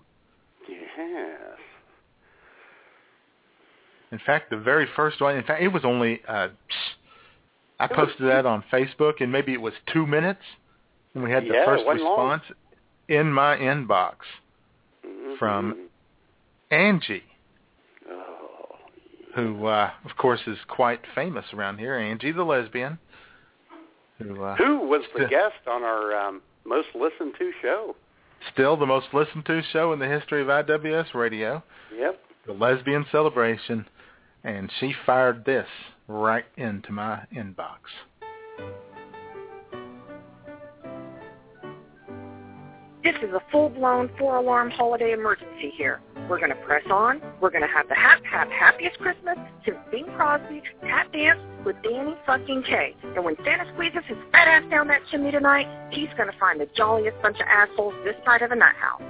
Yes. 0.69 1.57
In 4.11 4.19
fact, 4.25 4.49
the 4.49 4.57
very 4.57 4.87
first 4.95 5.19
one. 5.21 5.35
In 5.35 5.43
fact, 5.43 5.61
it 5.61 5.67
was 5.69 5.83
only. 5.85 6.21
Uh, 6.27 6.49
I 7.79 7.87
posted 7.87 8.27
that 8.29 8.45
on 8.45 8.63
Facebook, 8.71 9.15
and 9.21 9.31
maybe 9.31 9.53
it 9.53 9.61
was 9.61 9.73
two 9.93 10.07
minutes, 10.07 10.41
and 11.13 11.23
we 11.23 11.29
had 11.31 11.43
the 11.43 11.53
Yeah, 11.53 11.65
first 11.65 11.85
wasn't 11.85 12.05
long. 12.05 12.29
response 12.31 12.43
in 13.07 13.31
my 13.31 13.55
inbox 13.57 14.15
Mhm. 15.05 15.37
from 15.37 15.89
Angie, 16.71 17.23
Oh, 18.09 18.77
who, 19.35 19.67
uh, 19.67 19.91
of 20.05 20.17
course, 20.17 20.41
is 20.47 20.57
quite 20.67 21.05
famous 21.13 21.53
around 21.53 21.77
here. 21.77 21.93
Angie, 21.95 22.31
the 22.31 22.43
lesbian, 22.43 22.97
who, 24.17 24.43
uh, 24.43 24.55
who 24.55 24.77
was 24.79 25.03
the 25.13 25.19
Still- 25.25 25.29
guest 25.29 25.67
on 25.67 25.83
our 25.83 26.15
um, 26.15 26.41
most 26.65 26.95
listened 26.95 27.35
to 27.37 27.51
show? 27.61 27.95
still 28.51 28.75
the 28.75 28.85
most 28.85 29.13
listened 29.13 29.45
to 29.45 29.61
show 29.61 29.93
in 29.93 29.99
the 29.99 30.07
history 30.07 30.41
of 30.41 30.49
IWS 30.49 31.13
radio, 31.13 31.61
Yep. 31.93 32.19
The 32.47 32.53
Lesbian 32.53 33.05
Celebration, 33.11 33.85
and 34.43 34.71
she 34.79 34.93
fired 35.05 35.43
this 35.45 35.67
right 36.07 36.45
into 36.55 36.91
my 36.91 37.21
inbox. 37.35 37.79
This 43.03 43.15
is 43.21 43.33
a 43.33 43.41
full-blown 43.51 44.09
four-alarm 44.17 44.71
holiday 44.71 45.11
emergency 45.11 45.71
here. 45.77 46.01
We're 46.29 46.39
going 46.39 46.49
to 46.49 46.61
press 46.65 46.83
on. 46.91 47.21
We're 47.39 47.51
going 47.51 47.61
to 47.61 47.73
have 47.73 47.87
the 47.87 47.95
hap 47.95 48.23
hap 48.25 48.49
happiest 48.49 48.97
Christmas 48.99 49.37
since 49.63 49.77
Bing 49.91 50.05
Crosby 50.15 50.61
tap 50.81 51.13
dance 51.13 51.39
with 51.65 51.77
Danny 51.83 52.15
fucking 52.25 52.63
Kaye. 52.63 52.95
And 53.15 53.23
when 53.23 53.35
Santa 53.45 53.65
squeezes 53.73 54.03
his 54.07 54.17
fat 54.31 54.47
ass 54.47 54.63
down 54.69 54.87
that 54.89 55.01
chimney 55.09 55.31
tonight, 55.31 55.67
he's 55.91 56.09
going 56.17 56.29
to 56.29 56.37
find 56.37 56.59
the 56.59 56.67
jolliest 56.75 57.21
bunch 57.21 57.37
of 57.39 57.47
assholes 57.47 57.93
this 58.03 58.15
side 58.25 58.41
of 58.41 58.49
the 58.49 58.55
nut 58.57 58.75
house. 58.75 59.01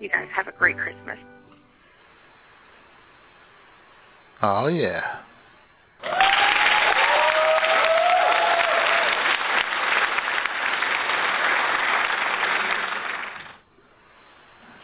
You 0.00 0.08
guys 0.08 0.28
have 0.34 0.48
a 0.48 0.52
great 0.52 0.78
Christmas. 0.78 1.18
Oh 4.46 4.66
yeah. 4.66 5.00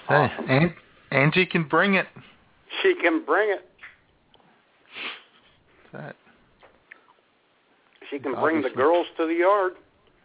Hey, 0.09 0.33
An- 0.49 0.75
Angie 1.11 1.45
can 1.45 1.65
bring 1.65 1.93
it. 1.95 2.07
She 2.83 2.95
can 3.03 3.23
bring 3.23 3.51
it. 3.51 3.69
That- 5.93 6.17
She 8.09 8.19
can 8.19 8.33
bring 8.35 8.63
the 8.63 8.71
girls 8.71 9.07
to 9.19 9.27
the 9.27 9.35
yard. 9.35 9.75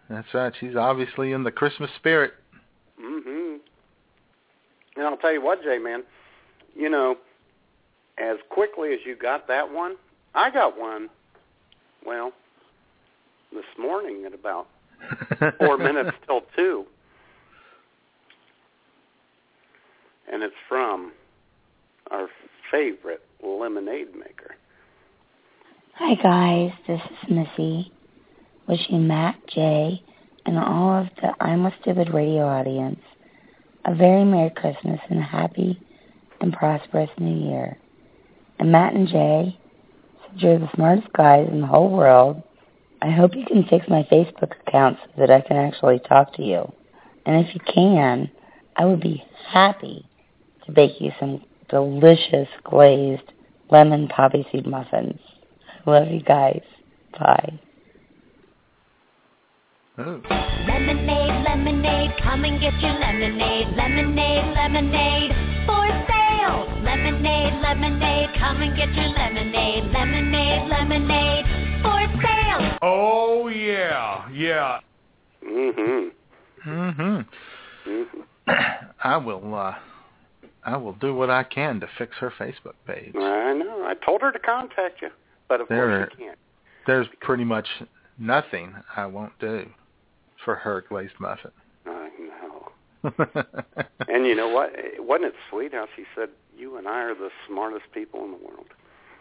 That's 0.09 0.33
right. 0.33 0.53
She's 0.61 0.77
obviously 0.77 1.33
in 1.33 1.43
the 1.43 1.51
Christmas 1.51 1.91
spirit. 1.97 2.35
hmm 2.97 3.57
And 4.95 5.05
I'll 5.05 5.17
tell 5.17 5.33
you 5.33 5.41
what, 5.43 5.61
Jay, 5.61 5.77
man, 5.77 6.03
you 6.73 6.89
know, 6.89 7.17
as 8.17 8.37
quickly 8.49 8.93
as 8.93 8.99
you 9.05 9.15
got 9.15 9.47
that 9.47 9.71
one, 9.71 9.95
I 10.33 10.49
got 10.49 10.79
one, 10.79 11.09
well, 12.05 12.31
this 13.53 13.65
morning 13.79 14.23
at 14.25 14.33
about 14.33 14.67
four 15.59 15.77
minutes 15.79 16.11
till 16.25 16.41
two. 16.55 16.85
And 20.31 20.43
it's 20.43 20.55
from 20.67 21.11
our 22.11 22.27
favorite 22.71 23.21
lemonade 23.43 24.15
maker. 24.15 24.55
Hi 25.95 26.15
guys, 26.15 26.71
this 26.87 27.01
is 27.01 27.29
Missy. 27.29 27.91
Wishing 28.67 29.07
Matt, 29.07 29.35
Jay, 29.47 30.01
and 30.45 30.57
all 30.57 31.01
of 31.01 31.07
the 31.21 31.33
I'm 31.39 31.65
a 31.65 31.73
Stupid 31.81 32.11
radio 32.13 32.47
audience 32.47 32.99
a 33.85 33.93
very 33.93 34.25
Merry 34.25 34.49
Christmas 34.49 34.99
and 35.09 35.19
a 35.19 35.23
happy 35.23 35.79
and 36.41 36.51
prosperous 36.51 37.09
New 37.19 37.49
Year. 37.49 37.77
And 38.59 38.71
Matt 38.71 38.93
and 38.93 39.07
Jay, 39.07 39.57
since 40.27 40.41
you're 40.41 40.59
the 40.59 40.69
smartest 40.75 41.11
guys 41.13 41.47
in 41.51 41.61
the 41.61 41.67
whole 41.67 41.89
world, 41.89 42.41
I 43.01 43.11
hope 43.11 43.35
you 43.35 43.45
can 43.45 43.65
fix 43.65 43.87
my 43.87 44.03
Facebook 44.11 44.53
account 44.67 44.97
so 45.01 45.11
that 45.19 45.31
I 45.31 45.41
can 45.41 45.57
actually 45.57 45.99
talk 45.99 46.33
to 46.35 46.43
you. 46.43 46.71
And 47.25 47.45
if 47.45 47.53
you 47.53 47.61
can, 47.61 48.31
I 48.75 48.85
would 48.85 49.01
be 49.01 49.23
happy 49.47 50.07
to 50.65 50.71
bake 50.71 50.99
you 50.99 51.11
some 51.19 51.43
delicious 51.69 52.47
glazed 52.63 53.31
lemon 53.69 54.07
poppy 54.07 54.47
seed 54.51 54.65
muffins. 54.65 55.19
I 55.85 55.89
love 55.89 56.07
you 56.09 56.21
guys. 56.21 56.61
Bye. 57.17 57.59
Oh. 59.97 60.21
Lemonade, 60.67 61.43
lemonade, 61.45 62.11
come 62.21 62.43
and 62.43 62.59
get 62.59 62.73
your 62.81 62.93
lemonade. 62.99 63.67
Lemonade, 63.77 64.53
lemonade, 64.53 65.31
for 65.65 65.87
sale. 66.07 66.67
Lemonade, 66.83 67.61
lemonade, 67.61 68.14
come 68.39 68.61
and 68.61 68.75
get 68.75 68.93
your 68.93 69.07
lemonade. 69.09 69.85
Lemonade, 69.91 70.69
lemonade, 70.69 71.45
for 71.81 72.21
sale. 72.21 72.77
Oh 72.81 73.47
yeah, 73.47 74.27
yeah. 74.31 74.79
Mm 75.43 75.73
Mhm. 75.75 76.11
Mhm. 76.65 77.25
Mhm. 77.85 78.25
I 79.03 79.17
will. 79.17 79.55
uh 79.55 79.75
I 80.67 80.77
will 80.77 80.93
do 80.93 81.13
what 81.13 81.29
I 81.29 81.43
can 81.43 81.79
to 81.81 81.87
fix 81.99 82.15
her 82.17 82.31
Facebook 82.31 82.73
page. 82.87 83.13
I 83.15 83.53
know. 83.53 83.85
I 83.85 83.93
told 84.03 84.21
her 84.21 84.31
to 84.31 84.39
contact 84.39 84.99
you, 85.01 85.09
but 85.47 85.61
of 85.61 85.67
There- 85.67 85.99
course 86.07 86.11
she 86.17 86.23
can't. 86.23 86.39
There's 86.87 87.07
pretty 87.21 87.43
much 87.43 87.67
nothing 88.17 88.73
I 88.95 89.05
won't 89.05 89.37
do 89.39 89.69
for 90.43 90.55
her 90.55 90.81
glazed 90.89 91.19
muffin. 91.19 91.51
And 94.07 94.25
you 94.25 94.35
know 94.35 94.47
what? 94.47 94.71
Wasn't 94.99 95.25
it 95.25 95.33
sweet 95.49 95.73
how 95.73 95.87
she 95.95 96.03
said, 96.15 96.29
"You 96.57 96.77
and 96.77 96.87
I 96.87 97.01
are 97.01 97.15
the 97.15 97.29
smartest 97.47 97.85
people 97.93 98.23
in 98.23 98.31
the 98.31 98.37
world." 98.37 98.67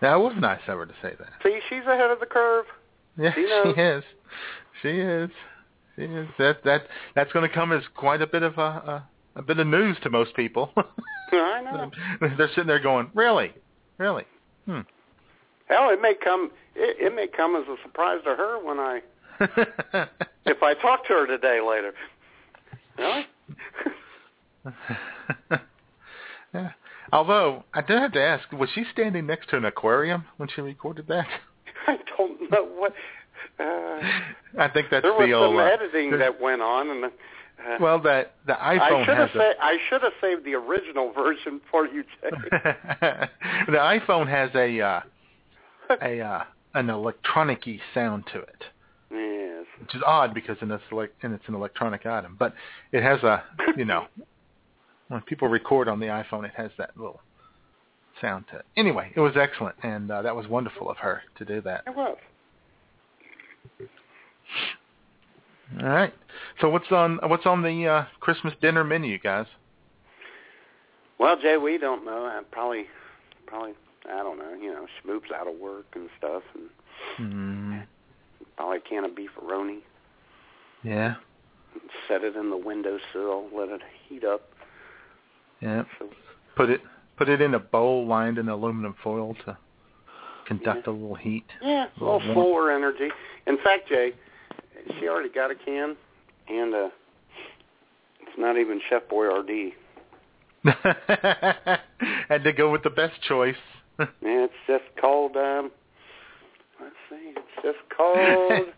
that 0.01 0.16
was 0.16 0.35
nice 0.38 0.61
of 0.68 0.79
her 0.79 0.87
to 0.87 0.92
say 1.03 1.14
that. 1.18 1.29
See, 1.42 1.61
she's 1.68 1.87
ahead 1.87 2.11
of 2.11 2.20
the 2.20 2.27
curve. 2.27 2.66
Yeah, 3.18 3.33
She 3.35 3.42
she 3.75 3.81
is. 3.81 4.05
She 4.83 4.88
is. 4.88 5.31
She 5.97 6.03
is. 6.03 6.29
That 6.38 6.62
that 6.64 6.83
that's 7.14 7.33
going 7.33 7.49
to 7.49 7.55
come 7.55 7.73
as 7.73 7.83
quite 7.94 8.23
a 8.23 8.27
bit 8.27 8.42
of 8.42 8.59
a, 8.59 8.61
a 8.61 9.09
a 9.37 9.42
bit 9.42 9.59
of 9.59 9.66
news 9.66 9.97
to 10.03 10.11
most 10.11 10.35
people. 10.35 10.70
I 11.33 11.61
know. 11.62 11.90
They're 12.37 12.49
sitting 12.49 12.66
there 12.66 12.79
going, 12.81 13.11
"Really, 13.14 13.53
really." 13.99 14.25
Hmm. 14.66 14.81
Hell, 15.66 15.90
it 15.90 16.01
may 16.01 16.14
come. 16.14 16.51
It, 16.75 17.07
it 17.07 17.14
may 17.14 17.27
come 17.27 17.57
as 17.57 17.64
a 17.68 17.77
surprise 17.83 18.20
to 18.25 18.35
her 18.35 18.64
when 18.64 18.79
I, 18.79 19.01
if 20.47 20.62
I 20.62 20.75
talk 20.75 21.07
to 21.07 21.12
her 21.14 21.27
today 21.27 21.61
later. 21.61 21.94
Really? 22.99 23.27
yeah. 26.54 26.70
Although 27.12 27.64
I 27.72 27.83
did 27.83 27.98
have 27.98 28.12
to 28.12 28.22
ask, 28.22 28.50
was 28.52 28.70
she 28.74 28.85
standing 28.92 29.26
next 29.26 29.50
to 29.50 29.57
an 29.57 29.64
aquarium 29.64 30.24
when 30.37 30.48
she 30.48 30.61
recorded 30.61 31.07
that? 31.09 31.26
I 31.87 31.98
don't 32.16 32.50
know 32.50 32.64
what. 32.64 32.92
Uh, 33.59 34.00
I 34.59 34.68
think 34.68 34.88
that's 34.90 35.02
there 35.02 35.12
was 35.12 35.26
the 35.26 35.33
old. 35.33 35.50
some 35.50 35.59
uh, 35.59 35.64
editing 35.64 36.18
that 36.18 36.40
went 36.40 36.62
on, 36.62 36.90
and 36.90 37.04
uh, 37.04 37.11
well, 37.80 38.00
that 38.00 38.35
the 38.46 38.61
I 38.61 38.78
iPhone 38.78 39.04
should 39.04 39.16
has 39.16 39.30
have 39.30 39.40
sa- 39.40 39.62
I 39.62 39.78
should 39.88 40.02
have 40.02 40.12
saved 40.20 40.44
the 40.44 40.54
original 40.54 41.12
version 41.12 41.61
for 41.70 41.87
you, 41.87 42.02
Jay. 42.02 42.30
the 43.68 43.76
iPhone 43.76 44.28
has 44.28 44.51
a 44.55 44.80
uh, 44.80 45.01
a 46.03 46.20
uh, 46.20 46.45
an 46.74 46.90
electronic-y 46.90 47.78
sound 47.92 48.24
to 48.32 48.40
it, 48.40 48.64
yes. 49.72 49.80
which 49.80 49.94
is 49.94 50.02
odd 50.06 50.34
because 50.34 50.56
in 50.60 50.68
elec- 50.68 51.08
and 51.22 51.34
it's 51.34 51.44
an 51.48 51.54
electronic 51.54 52.06
item, 52.06 52.36
but 52.38 52.54
it 52.92 53.02
has 53.02 53.22
a 53.22 53.42
you 53.76 53.84
know 53.84 54.06
when 55.08 55.20
people 55.22 55.48
record 55.48 55.88
on 55.88 56.00
the 56.00 56.06
iPhone, 56.06 56.44
it 56.44 56.52
has 56.56 56.70
that 56.78 56.90
little 56.96 57.20
sound 58.20 58.44
to 58.50 58.58
it. 58.58 58.64
Anyway, 58.76 59.12
it 59.14 59.20
was 59.20 59.34
excellent, 59.36 59.76
and 59.82 60.10
uh, 60.10 60.22
that 60.22 60.34
was 60.34 60.46
wonderful 60.48 60.90
of 60.90 60.96
her 60.98 61.22
to 61.36 61.44
do 61.44 61.60
that. 61.62 61.82
It 61.86 61.94
was. 61.94 62.16
All 65.80 65.88
right. 65.88 66.14
So 66.60 66.68
what's 66.68 66.90
on 66.92 67.18
what's 67.24 67.46
on 67.46 67.62
the 67.62 67.86
uh, 67.86 68.04
Christmas 68.20 68.54
dinner 68.60 68.84
menu, 68.84 69.18
guys? 69.18 69.46
Well, 71.18 71.36
Jay, 71.40 71.56
we 71.56 71.78
don't 71.78 72.04
know. 72.04 72.26
Uh, 72.26 72.42
probably, 72.50 72.86
probably, 73.46 73.72
I 74.06 74.22
don't 74.22 74.38
know. 74.38 74.54
You 74.54 74.72
know, 74.72 74.86
Schmoop's 75.02 75.30
out 75.34 75.46
of 75.48 75.58
work 75.58 75.86
and 75.94 76.08
stuff, 76.18 76.42
and 76.54 76.68
Mm, 77.18 77.86
probably 78.57 78.78
a 78.78 78.80
can 78.80 79.05
of 79.05 79.12
beefaroni. 79.12 79.78
yeah, 80.82 81.14
Set 82.09 82.22
it 82.24 82.36
in 82.36 82.50
the 82.50 82.57
windowsill, 82.57 83.48
let 83.57 83.68
it 83.68 83.80
heat 84.09 84.24
up. 84.24 84.42
yeah. 85.61 85.82
So, 85.98 86.09
Put 86.57 86.70
it 86.70 86.80
put 87.16 87.28
it 87.28 87.40
in 87.40 87.55
a 87.55 87.59
bowl 87.59 88.07
lined 88.07 88.38
in 88.38 88.48
aluminum 88.48 88.94
foil 89.02 89.34
to 89.44 89.57
conduct 90.46 90.86
a 90.86 90.90
little 90.92 91.14
heat. 91.16 91.44
yeah, 91.62 91.86
a 92.00 92.05
little 92.05 92.18
little 92.20 92.34
solar 92.34 92.70
energy. 92.70 93.09
In 93.46 93.57
fact, 93.64 93.88
Jay, 93.88 94.12
she 94.98 95.09
already 95.09 95.28
got 95.30 95.50
a 95.50 95.55
can, 95.57 95.96
and 96.48 96.74
uh, 96.74 96.88
it's 98.20 98.38
not 98.38 98.57
even 98.57 98.80
Chef 98.88 99.02
Boyardee. 99.11 99.72
Had 102.28 102.44
to 102.44 102.52
go 102.52 102.70
with 102.70 102.82
the 102.82 102.90
best 102.90 103.20
choice. 103.22 103.57
Yeah, 103.98 104.07
it's 104.46 104.52
just 104.66 104.84
called. 105.00 105.36
um 105.36 105.70
Let's 106.81 106.95
see, 107.11 107.33
it's 107.37 107.62
just 107.62 107.79
called. 107.97 108.68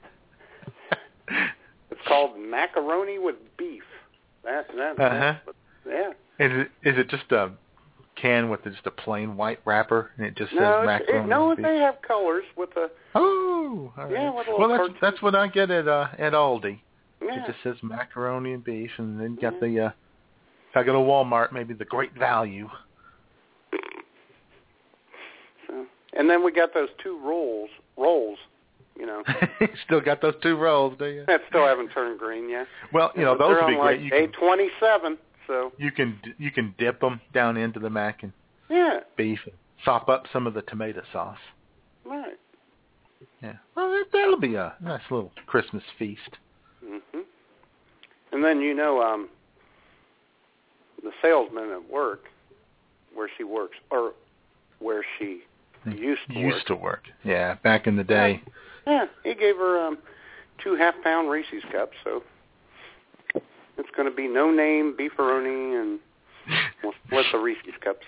it's 1.91 2.01
called 2.07 2.39
macaroni 2.39 3.19
with 3.19 3.37
beef. 3.59 3.83
That 4.45 4.67
that. 4.77 4.91
Uh-huh. 4.93 5.19
that's- 5.19 5.55
Yeah. 5.87 6.11
Is 6.39 6.53
it 6.53 6.89
is 6.89 6.99
it 6.99 7.09
just 7.09 7.31
a 7.33 7.53
can 8.21 8.49
with 8.49 8.65
just 8.65 8.87
a 8.87 8.91
plain 8.91 9.37
white 9.37 9.61
wrapper 9.65 10.11
and 10.17 10.27
it 10.27 10.37
just 10.37 10.51
says 10.51 10.61
No, 10.61 10.81
it's, 10.81 10.87
macaroni? 10.87 11.25
it, 11.25 11.29
no, 11.29 11.49
and 11.51 11.57
beef? 11.59 11.67
they 11.67 11.77
have 11.79 11.97
colors 12.07 12.45
with 12.57 12.71
the. 12.75 12.91
Oh, 13.15 13.93
all 13.97 14.05
right. 14.05 14.13
Yeah, 14.13 14.35
with 14.35 14.47
a 14.49 14.57
well, 14.59 14.69
that's 14.69 14.95
that's 15.01 15.23
what 15.23 15.35
I 15.35 15.49
get 15.49 15.71
at 15.71 15.89
uh, 15.89 16.09
at 16.19 16.33
Aldi. 16.33 16.79
Yeah. 17.23 17.43
It 17.43 17.47
just 17.47 17.63
says 17.63 17.77
macaroni 17.83 18.53
and 18.53 18.63
beef, 18.63 18.91
and 18.99 19.19
then 19.19 19.35
you 19.35 19.41
got 19.41 19.59
the. 19.61 19.81
Uh, 19.87 19.91
if 20.71 20.77
I 20.77 20.83
go 20.83 20.93
to 20.93 20.99
Walmart, 20.99 21.53
maybe 21.53 21.73
the 21.73 21.87
Great 21.87 22.15
Value. 22.15 22.69
So, 25.67 25.87
and 26.13 26.29
then 26.29 26.45
we 26.45 26.53
got 26.53 26.75
those 26.75 26.91
two 27.03 27.19
rolls. 27.25 27.71
Rolls, 27.97 28.39
you 28.99 29.07
know, 29.07 29.23
Still 29.87 30.01
got 30.01 30.21
those 30.23 30.35
two 30.43 30.57
rolls, 30.57 30.95
do 30.99 31.07
you? 31.07 31.25
that 31.27 31.41
still 31.49 31.67
haven't 31.67 31.89
turned 31.91 32.19
green 32.19 32.49
yet. 32.49 32.67
Well, 32.93 33.13
you 33.15 33.23
know 33.23 33.37
those 33.37 33.57
would 33.61 33.67
be 33.69 33.77
like 33.77 33.97
great. 33.99 34.01
You 34.03 34.11
can, 34.11 34.23
eight 34.23 34.33
twenty-seven. 34.33 35.19
So 35.47 35.73
you 35.79 35.91
can 35.93 36.19
you 36.39 36.51
can 36.51 36.75
dip 36.79 37.01
them 37.01 37.21
down 37.33 37.57
into 37.57 37.79
the 37.79 37.91
mac 37.91 38.23
and 38.23 38.33
yeah, 38.69 39.01
beef 39.17 39.39
and 39.45 39.55
sop 39.85 40.09
up 40.09 40.25
some 40.33 40.47
of 40.47 40.55
the 40.55 40.63
tomato 40.63 41.03
sauce. 41.13 41.39
right. 42.05 42.35
Yeah. 43.43 43.55
Well, 43.75 43.91
that, 43.91 44.05
that'll 44.13 44.41
be 44.41 44.57
a 44.57 44.75
nice 44.83 45.03
little 45.11 45.31
Christmas 45.47 45.83
feast. 45.99 46.37
hmm 46.85 47.21
And 48.33 48.45
then 48.45 48.61
you 48.61 48.75
know, 48.75 49.01
um, 49.03 49.29
the 51.03 51.13
salesman 51.23 51.71
at 51.71 51.91
work, 51.91 52.25
where 53.15 53.29
she 53.37 53.45
works, 53.45 53.77
or 53.91 54.13
where 54.81 55.05
she 55.19 55.41
used 55.87 56.21
to 56.31 56.35
work. 56.43 56.55
Used 56.55 56.67
to 56.69 56.75
work. 56.75 57.03
Yeah, 57.25 57.55
back 57.63 57.87
in 57.87 57.97
the 57.97 58.05
day. 58.05 58.43
Yeah, 58.87 59.07
he 59.25 59.35
gave 59.35 59.57
her 59.57 59.87
um, 59.87 59.99
two 60.63 60.75
half-pound 60.77 61.31
Reese's 61.31 61.63
cups, 61.73 61.97
so 62.05 62.23
it's 63.35 63.91
going 63.97 64.09
to 64.09 64.15
be 64.15 64.29
no 64.29 64.51
name 64.51 64.97
beefaroni, 64.99 65.81
and 65.81 66.01
we'll 66.83 66.93
split 67.07 67.27
the 67.33 67.39
Reese's 67.39 67.75
cups. 67.83 68.05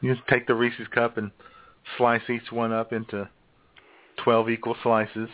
You 0.00 0.14
just 0.14 0.26
take 0.28 0.46
the 0.46 0.54
Reese's 0.54 0.88
cup 0.88 1.18
and 1.18 1.30
slice 1.96 2.28
each 2.28 2.50
one 2.50 2.72
up 2.72 2.92
into 2.92 3.28
twelve 4.22 4.50
equal 4.50 4.76
slices. 4.82 5.28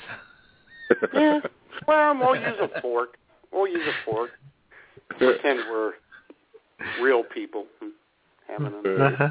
Yeah. 1.12 1.40
Well, 1.86 2.16
we'll 2.18 2.36
use 2.36 2.58
a 2.60 2.80
fork. 2.80 3.16
We'll 3.52 3.68
use 3.68 3.86
a 3.86 4.10
fork. 4.10 4.30
Pretend 5.18 5.60
we're 5.70 5.92
real 7.00 7.22
people 7.24 7.66
having 8.46 8.72
a. 8.84 9.04
Uh-huh. 9.04 9.28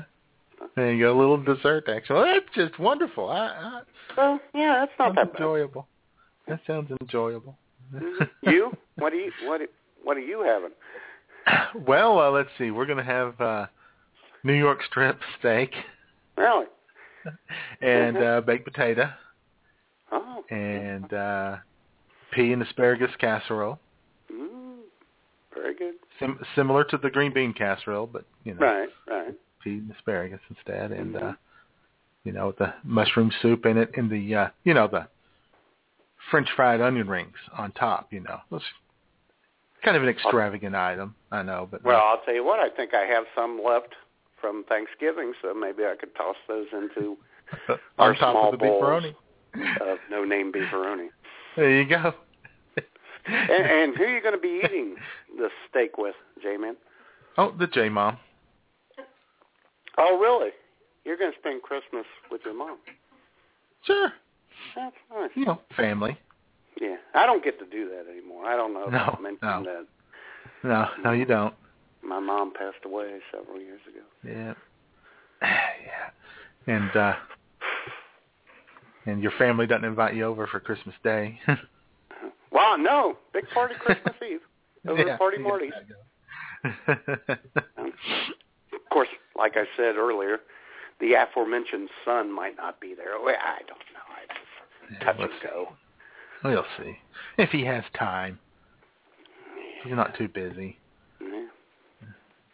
There 0.75 0.93
you 0.93 1.05
go, 1.05 1.15
a 1.15 1.19
little 1.19 1.37
dessert 1.37 1.87
action. 1.89 2.15
Well, 2.15 2.25
that's 2.25 2.45
just 2.55 2.79
wonderful. 2.79 3.29
I, 3.29 3.37
I, 3.47 3.81
Well, 4.15 4.39
yeah, 4.53 4.79
that's 4.85 4.91
not 4.99 5.15
that 5.15 5.33
bad. 5.33 5.39
enjoyable. 5.41 5.87
That 6.47 6.59
sounds 6.65 6.91
enjoyable. 7.01 7.57
Mhm. 7.93 8.29
You? 8.43 8.71
What 8.95 9.11
do 9.11 9.17
you? 9.17 9.31
What? 9.45 9.61
What 10.03 10.17
are 10.17 10.21
you 10.21 10.41
having? 10.41 11.85
well, 11.87 12.19
uh, 12.19 12.29
let's 12.31 12.49
see. 12.57 12.71
We're 12.71 12.85
going 12.85 12.97
to 12.97 13.03
have 13.03 13.39
uh, 13.41 13.65
New 14.43 14.53
York 14.53 14.79
strip 14.89 15.19
steak 15.39 15.71
Really? 16.37 16.65
and 17.81 18.17
uh, 18.17 18.41
baked 18.41 18.65
potato 18.65 19.09
Oh. 20.11 20.43
and 20.49 21.11
uh, 21.13 21.57
pea 22.31 22.53
and 22.53 22.61
asparagus 22.61 23.11
casserole. 23.19 23.79
Mm, 24.31 24.77
very 25.53 25.75
good. 25.75 25.95
Sim- 26.19 26.39
similar 26.55 26.83
to 26.85 26.97
the 26.97 27.09
green 27.09 27.33
bean 27.33 27.53
casserole, 27.53 28.07
but 28.07 28.23
you 28.45 28.53
know, 28.53 28.59
Right. 28.65 28.89
Right. 29.09 29.35
And 29.75 29.91
asparagus 29.91 30.39
instead, 30.49 30.91
and 30.91 31.15
uh, 31.15 31.33
you 32.23 32.31
know 32.31 32.53
the 32.57 32.73
mushroom 32.83 33.31
soup 33.41 33.65
in 33.65 33.77
it, 33.77 33.91
and 33.95 34.09
the 34.09 34.35
uh, 34.35 34.47
you 34.63 34.73
know 34.73 34.87
the 34.87 35.07
French 36.31 36.49
fried 36.55 36.81
onion 36.81 37.07
rings 37.07 37.37
on 37.57 37.71
top. 37.71 38.11
You 38.11 38.21
know, 38.21 38.39
it's 38.51 38.65
kind 39.83 39.97
of 39.97 40.03
an 40.03 40.09
extravagant 40.09 40.75
item, 40.75 41.15
I 41.31 41.43
know, 41.43 41.67
but 41.69 41.83
Well, 41.83 42.01
I'll 42.01 42.21
tell 42.25 42.33
you 42.33 42.43
what. 42.43 42.59
I 42.59 42.69
think 42.69 42.93
I 42.93 43.05
have 43.05 43.25
some 43.35 43.61
left 43.63 43.93
from 44.39 44.63
Thanksgiving, 44.67 45.33
so 45.41 45.53
maybe 45.53 45.83
I 45.83 45.95
could 45.99 46.13
toss 46.15 46.35
those 46.47 46.67
into 46.73 47.17
on 47.69 47.77
our 47.97 48.13
top 48.15 48.33
small 48.33 48.45
of 48.53 48.59
the 48.59 48.65
bowls 48.65 49.13
of 49.81 49.97
no 50.09 50.23
name 50.23 50.51
beefaroni. 50.51 51.07
There 51.55 51.71
you 51.71 51.87
go. 51.87 52.13
and, 53.25 53.51
and 53.51 53.97
who 53.97 54.03
are 54.03 54.15
you 54.15 54.21
going 54.21 54.35
to 54.35 54.39
be 54.39 54.61
eating 54.63 54.95
the 55.37 55.49
steak 55.69 55.97
with, 55.97 56.15
J-Man? 56.41 56.75
Oh, 57.37 57.53
the 57.57 57.67
J 57.67 57.89
Mom. 57.89 58.17
Oh, 59.97 60.17
really? 60.19 60.51
You're 61.05 61.17
going 61.17 61.31
to 61.31 61.37
spend 61.39 61.61
Christmas 61.61 62.05
with 62.31 62.41
your 62.45 62.53
mom? 62.53 62.77
Sure. 63.83 64.11
That's 64.75 64.95
nice. 65.13 65.29
You 65.35 65.45
know, 65.45 65.61
family. 65.75 66.17
Yeah, 66.79 66.97
I 67.15 67.25
don't 67.25 67.43
get 67.43 67.57
to 67.59 67.65
do 67.65 67.89
that 67.89 68.05
anymore. 68.11 68.45
I 68.45 68.55
don't 68.55 68.73
know 68.73 68.85
if 68.85 68.91
No, 68.91 69.15
I 69.17 69.21
mentioned 69.21 69.39
no. 69.41 69.63
that. 69.63 69.85
No, 70.63 70.87
no, 71.03 71.11
you 71.11 71.25
don't. 71.25 71.53
My 72.03 72.19
mom 72.19 72.53
passed 72.53 72.85
away 72.85 73.19
several 73.33 73.59
years 73.59 73.81
ago. 73.87 74.05
Yeah. 74.23 74.53
yeah. 75.41 76.73
And 76.73 76.95
uh 76.95 77.13
and 79.05 79.21
your 79.23 79.31
family 79.37 79.65
doesn't 79.67 79.85
invite 79.85 80.15
you 80.15 80.25
over 80.25 80.47
for 80.47 80.59
Christmas 80.59 80.95
Day. 81.03 81.39
Wow, 82.49 82.75
no, 82.79 83.17
big 83.33 83.43
party 83.53 83.75
Christmas 83.77 84.15
Eve 84.25 84.39
over 84.87 85.05
Yeah, 85.05 85.17
Party 85.17 85.37
Marty's. 85.37 85.73
Of 88.87 88.93
course, 88.93 89.09
like 89.37 89.57
I 89.57 89.65
said 89.75 89.97
earlier, 89.97 90.37
the 91.01 91.13
aforementioned 91.13 91.89
son 92.05 92.31
might 92.31 92.55
not 92.55 92.79
be 92.79 92.93
there. 92.95 93.19
Well, 93.21 93.35
I 93.35 93.59
don't 93.67 93.79
know. 93.93 93.99
I 94.09 94.93
just 94.93 95.03
touch 95.03 95.15
and 95.19 95.29
let's 95.29 95.43
go. 95.43 95.67
we'll 96.43 96.65
see. 96.77 96.97
If 97.37 97.49
he 97.49 97.65
has 97.65 97.83
time. 97.97 98.39
He's 99.83 99.93
not 99.93 100.17
too 100.17 100.29
busy. 100.29 100.77
Yeah. 101.21 101.47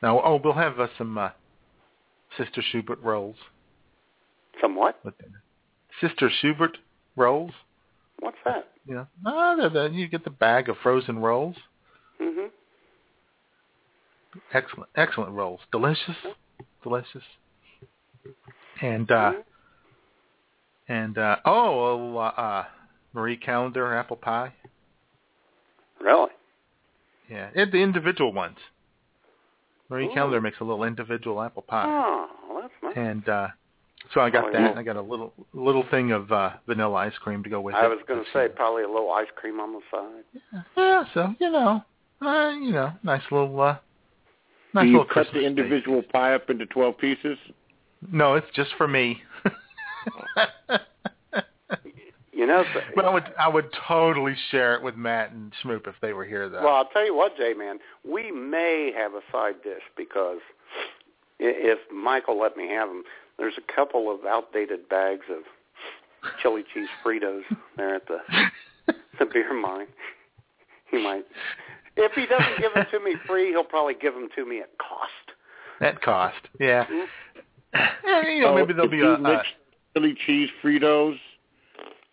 Now, 0.02 0.22
oh, 0.24 0.42
we'll 0.44 0.54
have 0.54 0.80
uh, 0.80 0.88
some 0.98 1.18
uh, 1.18 1.30
Sister 2.38 2.64
Schubert 2.72 3.02
rolls. 3.04 3.38
Some 4.60 4.76
what? 4.76 5.00
Sister 6.02 6.32
Schubert 6.42 6.78
rolls. 7.16 7.52
What's 8.20 8.38
that? 8.46 8.70
Yeah, 8.88 9.06
no, 9.24 9.56
they're 9.58 9.90
the, 9.90 9.96
you 9.96 10.08
get 10.08 10.24
the 10.24 10.30
bag 10.30 10.68
of 10.68 10.78
frozen 10.82 11.20
rolls. 11.20 11.56
hmm 12.20 12.48
Excellent, 14.54 14.90
excellent 14.96 15.32
rolls. 15.32 15.60
Delicious, 15.72 16.16
delicious. 16.84 17.24
And 18.82 19.10
uh 19.12 19.34
and 20.88 21.18
uh 21.18 21.38
oh, 21.46 22.18
uh, 22.18 22.22
uh 22.22 22.66
Marie 23.14 23.38
Callender 23.38 23.96
apple 23.96 24.18
pie. 24.18 24.54
Really? 26.02 26.32
Yeah, 27.30 27.50
and 27.56 27.72
the 27.72 27.78
individual 27.78 28.34
ones. 28.34 28.58
Marie 29.90 30.08
Ooh. 30.08 30.14
Callender 30.14 30.42
makes 30.42 30.58
a 30.60 30.64
little 30.64 30.84
individual 30.84 31.42
apple 31.42 31.62
pie. 31.64 31.86
Oh, 31.88 32.60
that's 32.62 32.74
nice. 32.82 32.94
And 32.96 33.30
uh 33.30 33.48
so 34.14 34.20
I 34.20 34.30
got 34.30 34.46
Oh, 34.46 34.52
that. 34.52 34.60
yeah. 34.60 34.70
and 34.72 34.80
I 34.80 34.84
got 34.84 34.98
a 34.98 35.02
little 35.02 35.32
little 35.54 35.86
thing 35.90 36.12
of 36.12 36.32
uh 36.32 36.52
vanilla 36.68 36.96
ice 36.96 37.18
cream 37.20 37.44
to 37.44 37.50
go 37.50 37.62
with 37.62 37.76
I 37.76 37.86
it. 37.86 37.90
was 37.90 38.00
going 38.08 38.24
to 38.24 38.30
say 38.34 38.48
probably 38.54 38.84
a 38.84 38.88
little 38.90 39.12
ice 39.12 39.28
cream 39.36 39.60
on 39.60 39.74
the 39.74 39.80
side. 39.92 40.64
Yeah, 40.76 41.04
so 41.14 41.34
you 41.40 41.52
know, 41.52 41.84
uh, 42.22 42.50
you 42.50 42.72
know, 42.72 42.92
nice 43.04 43.22
little 43.32 43.62
uh 43.62 43.78
nice 44.74 44.84
Do 44.84 44.88
you 44.90 44.98
little 44.98 45.06
cut 45.06 45.14
Christmas 45.14 45.34
the 45.34 45.40
steak. 45.40 45.48
individual 45.48 46.02
pie 46.12 46.34
up 46.36 46.50
into 46.50 46.66
12 46.66 46.98
pieces? 46.98 47.38
No, 48.12 48.36
it's 48.36 48.48
just 48.56 48.72
for 48.78 48.88
me. 48.88 49.22
You 52.36 52.48
know, 52.48 52.64
so- 52.74 52.82
but 52.96 53.06
I 53.06 53.10
would 53.14 53.24
I 53.40 53.48
would 53.48 53.70
totally 53.88 54.36
share 54.50 54.74
it 54.76 54.82
with 54.82 54.96
Matt 54.96 55.32
and 55.32 55.54
Schmoop 55.64 55.88
if 55.88 55.94
they 56.02 56.14
were 56.14 56.26
here 56.26 56.50
though. 56.50 56.64
well, 56.64 56.74
I'll 56.76 56.90
tell 56.90 57.06
you 57.06 57.16
what, 57.16 57.38
Jay 57.38 57.54
man, 57.54 57.78
we 58.04 58.32
may 58.32 58.92
have 58.98 59.14
a 59.14 59.22
side 59.32 59.62
dish 59.64 59.84
because 59.96 60.40
i- 61.40 61.44
if 61.46 61.80
Michael 61.94 62.38
let 62.40 62.58
me 62.58 62.68
have 62.70 62.90
them, 62.90 63.04
there's 63.38 63.54
a 63.58 63.74
couple 63.74 64.12
of 64.14 64.26
outdated 64.26 64.90
bags 64.90 65.26
of 65.30 65.44
chili 66.42 66.64
cheese 66.74 66.90
Fritos 67.06 67.44
there 67.78 67.96
at 67.96 68.08
the 68.08 68.18
the 69.20 69.26
beer 69.26 69.54
mine. 69.54 69.88
He 70.92 71.02
might, 71.02 71.26
if 71.96 72.12
he 72.14 72.26
doesn't 72.26 72.60
give 72.60 72.74
them 72.74 72.86
to 72.92 73.00
me 73.00 73.16
free, 73.28 73.50
he'll 73.50 73.64
probably 73.64 73.94
give 73.96 74.14
them 74.14 74.30
to 74.36 74.46
me 74.46 74.60
at 74.62 74.70
cost. 74.78 75.12
At 75.82 76.02
cost, 76.02 76.36
yeah. 76.60 76.86
Mhm. 76.86 77.08
Eh, 77.74 78.30
you 78.36 78.42
know, 78.42 78.50
So 78.50 78.56
maybe 78.56 78.74
there'll 78.74 78.90
be 78.90 78.98
you 78.98 79.08
a, 79.08 79.14
a 79.16 79.18
mix 79.20 79.48
chili 79.96 80.16
cheese 80.26 80.50
Fritos 80.62 81.18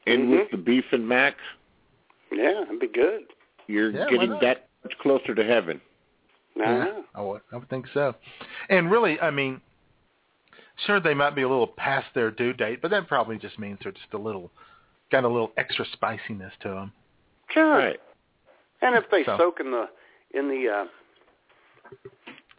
in 0.06 0.26
Mhm. 0.28 0.30
with 0.30 0.50
the 0.50 0.56
beef 0.56 0.84
and 0.92 1.06
mac, 1.06 1.36
Yeah, 2.32 2.60
that'd 2.64 2.80
be 2.80 2.86
good. 2.88 3.26
you're 3.66 3.90
Yeah, 3.90 4.06
getting 4.08 4.38
that 4.40 4.68
much 4.84 4.96
closer 4.98 5.34
to 5.34 5.44
heaven. 5.44 5.80
No, 6.56 6.64
Yeah, 6.64 7.02
I 7.14 7.20
would, 7.22 7.42
I 7.52 7.56
would 7.56 7.68
think 7.68 7.86
so. 7.94 8.14
And 8.70 8.90
really, 8.90 9.20
I 9.20 9.30
mean, 9.30 9.60
sure 10.86 10.98
they 11.00 11.14
might 11.14 11.34
be 11.34 11.42
a 11.42 11.48
little 11.48 11.66
past 11.66 12.06
their 12.14 12.30
due 12.30 12.52
date, 12.52 12.80
but 12.82 12.90
that 12.90 13.06
probably 13.06 13.36
just 13.38 13.58
means 13.58 13.78
they're 13.82 13.92
just 13.92 14.12
a 14.14 14.18
little 14.18 14.50
got 15.10 15.24
a 15.24 15.28
little 15.28 15.52
extra 15.56 15.84
spiciness 15.92 16.52
to 16.60 16.68
them. 16.68 16.92
Sure. 17.50 17.68
Right. 17.78 18.00
And 18.82 18.94
if 18.96 19.04
they 19.10 19.24
So- 19.24 19.36
soak 19.38 19.60
in 19.60 19.70
the 19.70 19.88
in 20.32 20.48
the 20.48 20.68
uh, 20.68 20.84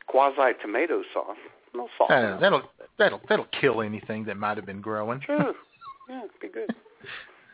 quasi 0.08 0.54
tomato 0.62 1.04
sauce, 1.14 1.38
no 1.74 1.88
salt. 1.98 2.12
Uh, 2.12 2.38
that'll 2.38 2.64
that'll 2.98 3.22
that'll 3.30 3.48
kill 3.60 3.82
anything 3.82 4.26
that 4.26 4.38
might 4.38 4.58
have 4.58 4.66
been 4.66 4.82
growing. 4.82 5.22
Sure. 5.22 5.54
Yeah, 6.10 6.24
it'd 6.26 6.40
be 6.42 6.50
good. 6.50 6.76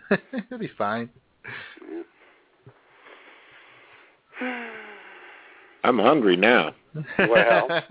It'll 0.34 0.58
be 0.58 0.70
fine. 0.78 1.10
I'm 5.84 6.00
hungry 6.00 6.38
now. 6.38 6.74
Well. 7.20 7.68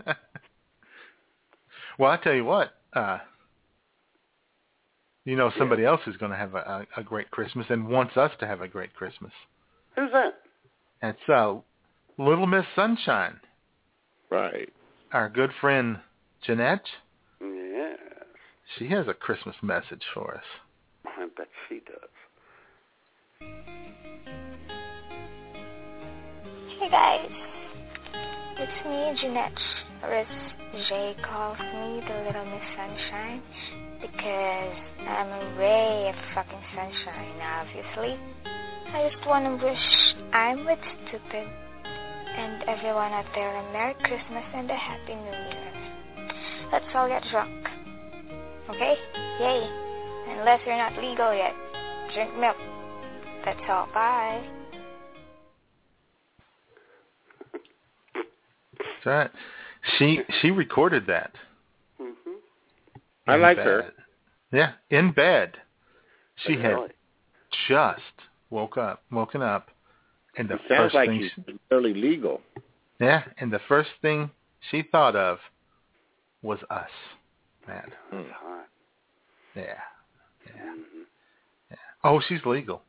well, 1.98 2.10
I 2.10 2.16
tell 2.16 2.34
you 2.34 2.44
what. 2.44 2.72
Uh, 2.92 3.18
you 5.24 5.36
know, 5.36 5.50
somebody 5.58 5.84
else 5.84 6.00
is 6.06 6.16
going 6.16 6.30
to 6.30 6.38
have 6.38 6.54
a, 6.54 6.86
a, 6.96 7.00
a 7.00 7.04
great 7.04 7.30
Christmas 7.30 7.66
and 7.68 7.88
wants 7.88 8.16
us 8.16 8.30
to 8.40 8.46
have 8.46 8.60
a 8.60 8.68
great 8.68 8.94
Christmas. 8.94 9.32
Who's 9.96 10.10
that? 10.12 10.34
That's 11.06 11.28
uh, 11.28 11.54
Little 12.18 12.48
Miss 12.48 12.64
Sunshine. 12.74 13.38
Right. 14.28 14.68
Our 15.12 15.28
good 15.28 15.50
friend 15.60 16.00
Jeanette. 16.44 16.82
Yes, 17.40 17.98
She 18.76 18.88
has 18.88 19.06
a 19.06 19.14
Christmas 19.14 19.54
message 19.62 20.02
for 20.12 20.34
us. 20.34 20.42
I 21.06 21.28
bet 21.36 21.46
she 21.68 21.80
does. 21.86 22.10
Hey 26.80 26.90
guys, 26.90 27.30
it's 28.58 28.84
me, 28.84 29.22
Jeanette, 29.22 29.52
or 30.02 30.12
as 30.12 30.26
Jay 30.88 31.14
calls 31.22 31.58
me, 31.60 32.02
the 32.08 32.24
Little 32.26 32.46
Miss 32.46 32.62
Sunshine, 32.76 33.42
because 34.00 34.76
I'm 35.06 35.28
a 35.28 35.56
ray 35.56 36.08
of 36.08 36.16
fucking 36.34 36.64
sunshine, 36.74 37.40
obviously. 37.40 38.18
I 38.96 39.10
just 39.10 39.26
want 39.26 39.44
to 39.44 39.66
wish 39.66 40.14
I'm 40.32 40.64
with 40.64 40.78
Stupid 41.08 41.46
and 42.38 42.62
everyone 42.62 43.12
out 43.12 43.26
there 43.34 43.54
a 43.54 43.70
Merry 43.70 43.92
Christmas 43.92 44.44
and 44.54 44.70
a 44.70 44.74
Happy 44.74 45.14
New 45.14 45.32
Year. 45.32 45.72
Let's 46.72 46.86
all 46.94 47.06
get 47.06 47.22
drunk. 47.30 47.66
Okay? 48.70 48.94
Yay. 49.38 49.68
Unless 50.38 50.60
you're 50.64 50.78
not 50.78 50.94
legal 50.96 51.34
yet. 51.34 51.52
Drink 52.14 52.38
milk. 52.38 52.56
That's 53.44 53.60
all. 53.68 53.86
Bye. 53.92 54.42
That's 58.72 59.04
right. 59.04 59.30
She 59.98 60.20
she 60.40 60.50
recorded 60.50 61.06
that. 61.06 61.32
Mm-hmm. 62.00 62.30
I 63.26 63.36
like 63.36 63.58
bed. 63.58 63.66
her. 63.66 63.92
Yeah, 64.52 64.72
in 64.88 65.12
bed. 65.12 65.52
She 66.46 66.54
had 66.54 66.70
Really? 66.70 66.88
just 67.68 68.00
woke 68.56 68.78
up, 68.78 69.02
woken 69.12 69.42
up, 69.42 69.68
and 70.38 70.48
the 70.48 70.54
It 70.54 70.60
sounds 70.68 70.80
first 70.92 70.94
like 70.94 71.08
thing, 71.10 71.30
she, 71.46 71.58
fairly 71.68 71.92
legal. 71.94 72.40
yeah, 72.98 73.22
and 73.38 73.52
the 73.52 73.60
first 73.68 73.90
thing 74.00 74.30
she 74.70 74.82
thought 74.90 75.14
of 75.14 75.38
was 76.42 76.58
us, 76.70 76.90
man. 77.68 77.88
Hmm. 78.10 78.22
Yeah, 79.54 79.62
yeah, 80.46 80.62
Mhm. 80.72 81.04
yeah. 81.70 81.76
Oh, 82.02 82.20
she's 82.26 82.44
legal. 82.46 82.82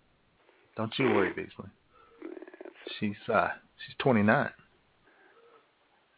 Don't 0.78 0.94
you 1.00 1.06
worry, 1.06 1.32
Beasley. 1.34 1.70
She's 3.00 3.18
uh, 3.28 3.50
she's 3.86 3.96
29. 4.00 4.50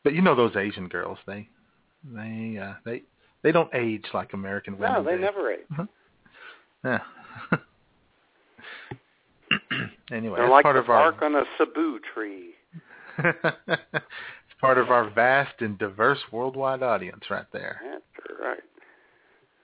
But 0.03 0.13
you 0.13 0.21
know 0.21 0.35
those 0.35 0.55
Asian 0.55 0.87
girls, 0.87 1.17
they, 1.27 1.49
they, 2.03 2.57
uh, 2.57 2.73
they, 2.85 3.03
they 3.43 3.51
don't 3.51 3.69
age 3.73 4.05
like 4.13 4.33
American 4.33 4.77
women. 4.77 4.93
No, 4.93 5.03
they 5.03 5.15
do. 5.17 5.21
never 5.21 5.51
ate. 5.51 5.65
Yeah. 6.83 6.99
anyway, 10.11 10.37
They're 10.37 10.45
that's 10.45 10.51
like 10.51 10.63
part 10.63 10.75
the 10.75 10.81
of 10.81 10.89
our 10.89 11.11
bark 11.11 11.21
on 11.21 11.35
a 11.35 11.43
Cebu 11.57 11.99
tree. 12.13 12.51
it's 13.17 14.03
part 14.61 14.77
of 14.77 14.89
our 14.89 15.09
vast 15.09 15.61
and 15.61 15.77
diverse 15.77 16.19
worldwide 16.31 16.83
audience 16.83 17.23
right 17.29 17.45
there. 17.51 17.81
That's 17.83 18.39
right. 18.41 18.59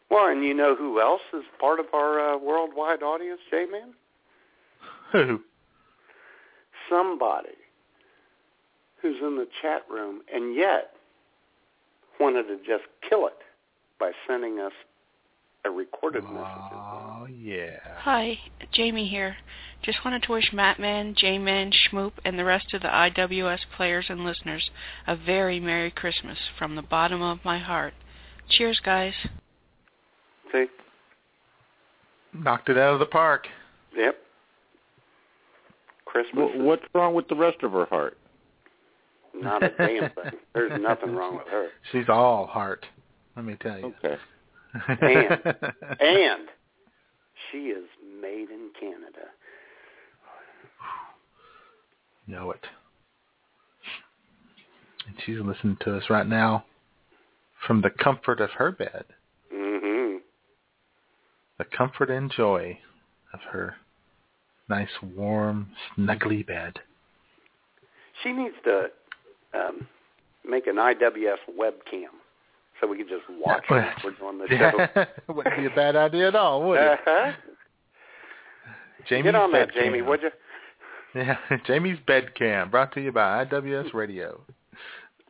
Well, 0.09 0.27
and 0.27 0.43
you 0.43 0.53
know 0.53 0.75
who 0.75 1.01
else 1.01 1.21
is 1.33 1.43
part 1.59 1.79
of 1.79 1.87
our 1.93 2.35
uh, 2.35 2.37
worldwide 2.37 3.01
audience, 3.01 3.39
J-Man? 3.49 3.93
Who? 5.11 5.41
Somebody 6.89 7.49
who's 9.01 9.17
in 9.21 9.35
the 9.35 9.47
chat 9.61 9.83
room 9.89 10.21
and 10.33 10.55
yet 10.55 10.91
wanted 12.19 12.43
to 12.43 12.57
just 12.57 12.83
kill 13.07 13.27
it 13.27 13.37
by 13.99 14.11
sending 14.27 14.59
us 14.59 14.71
a 15.65 15.69
recorded 15.69 16.23
message. 16.23 16.71
Oh 16.73 17.27
yeah. 17.31 17.79
Hi, 17.97 18.37
Jamie 18.71 19.07
here. 19.07 19.35
Just 19.85 20.03
wanted 20.03 20.23
to 20.23 20.31
wish 20.31 20.51
Mattman, 20.51 21.15
J-Man, 21.15 21.71
Schmoop, 21.71 22.13
and 22.23 22.39
the 22.39 22.43
rest 22.43 22.73
of 22.73 22.81
the 22.81 22.87
IWS 22.87 23.59
players 23.77 24.05
and 24.09 24.25
listeners 24.25 24.71
a 25.05 25.15
very 25.15 25.59
Merry 25.59 25.91
Christmas 25.91 26.39
from 26.57 26.75
the 26.75 26.81
bottom 26.81 27.21
of 27.21 27.37
my 27.45 27.59
heart. 27.59 27.93
Cheers, 28.49 28.81
guys. 28.83 29.13
See? 30.51 30.65
Knocked 32.33 32.69
it 32.69 32.77
out 32.79 32.93
of 32.93 32.99
the 32.99 33.05
park. 33.05 33.47
Yep. 33.95 34.15
Christmas 36.05 36.49
Wh- 36.55 36.59
What's 36.61 36.83
wrong 36.95 37.13
with 37.13 37.27
the 37.27 37.35
rest 37.35 37.57
of 37.61 37.71
her 37.73 37.85
heart? 37.85 38.17
not 39.35 39.61
a 39.61 39.69
damn 39.77 40.09
thing. 40.11 40.39
There's 40.53 40.81
nothing 40.81 41.13
wrong 41.13 41.35
with 41.35 41.47
her. 41.49 41.67
She's 41.91 42.09
all 42.09 42.47
heart. 42.47 42.85
Let 43.35 43.45
me 43.45 43.57
tell 43.59 43.77
you. 43.77 43.93
Okay. 44.03 44.17
And 44.87 45.55
and 45.99 46.47
she 47.51 47.57
is 47.69 47.85
made 48.21 48.49
in 48.49 48.69
Canada. 48.79 49.27
Know 52.27 52.51
it. 52.51 52.65
And 55.07 55.15
she's 55.25 55.37
listening 55.39 55.77
to 55.81 55.95
us 55.97 56.03
right 56.09 56.25
now 56.27 56.65
from 57.67 57.81
the 57.81 57.89
comfort 57.89 58.41
of 58.41 58.49
her 58.51 58.71
bed, 58.71 59.05
Mm-hmm. 59.53 60.17
the 61.57 61.65
comfort 61.65 62.09
and 62.09 62.31
joy 62.31 62.77
of 63.33 63.39
her 63.51 63.75
nice, 64.69 64.89
warm, 65.15 65.69
snuggly 65.97 66.45
bed. 66.45 66.79
She 68.23 68.31
needs 68.31 68.55
to 68.63 68.87
um, 69.53 69.87
make 70.47 70.65
an 70.67 70.75
IWS 70.77 71.37
webcam 71.57 72.07
so 72.81 72.87
we 72.87 72.97
can 72.97 73.07
just 73.07 73.23
watch 73.39 73.63
her 73.67 73.93
we're 74.03 74.11
doing 74.11 74.39
the 74.39 74.47
show. 74.97 75.05
Wouldn't 75.33 75.57
be 75.57 75.65
a 75.67 75.69
bad 75.75 75.95
idea 75.95 76.29
at 76.29 76.35
all, 76.35 76.67
would 76.67 76.79
it? 76.79 76.91
Uh-huh. 76.91 77.31
Jamie's 79.07 79.25
Get 79.25 79.35
on 79.35 79.51
that, 79.51 79.71
Jamie, 79.73 80.01
would 80.01 80.21
you? 80.23 80.31
Yeah, 81.15 81.37
Jamie's 81.65 81.97
bed 82.05 82.35
cam, 82.35 82.69
brought 82.69 82.93
to 82.93 83.01
you 83.01 83.11
by 83.11 83.45
IWS 83.45 83.93
Radio. 83.93 84.41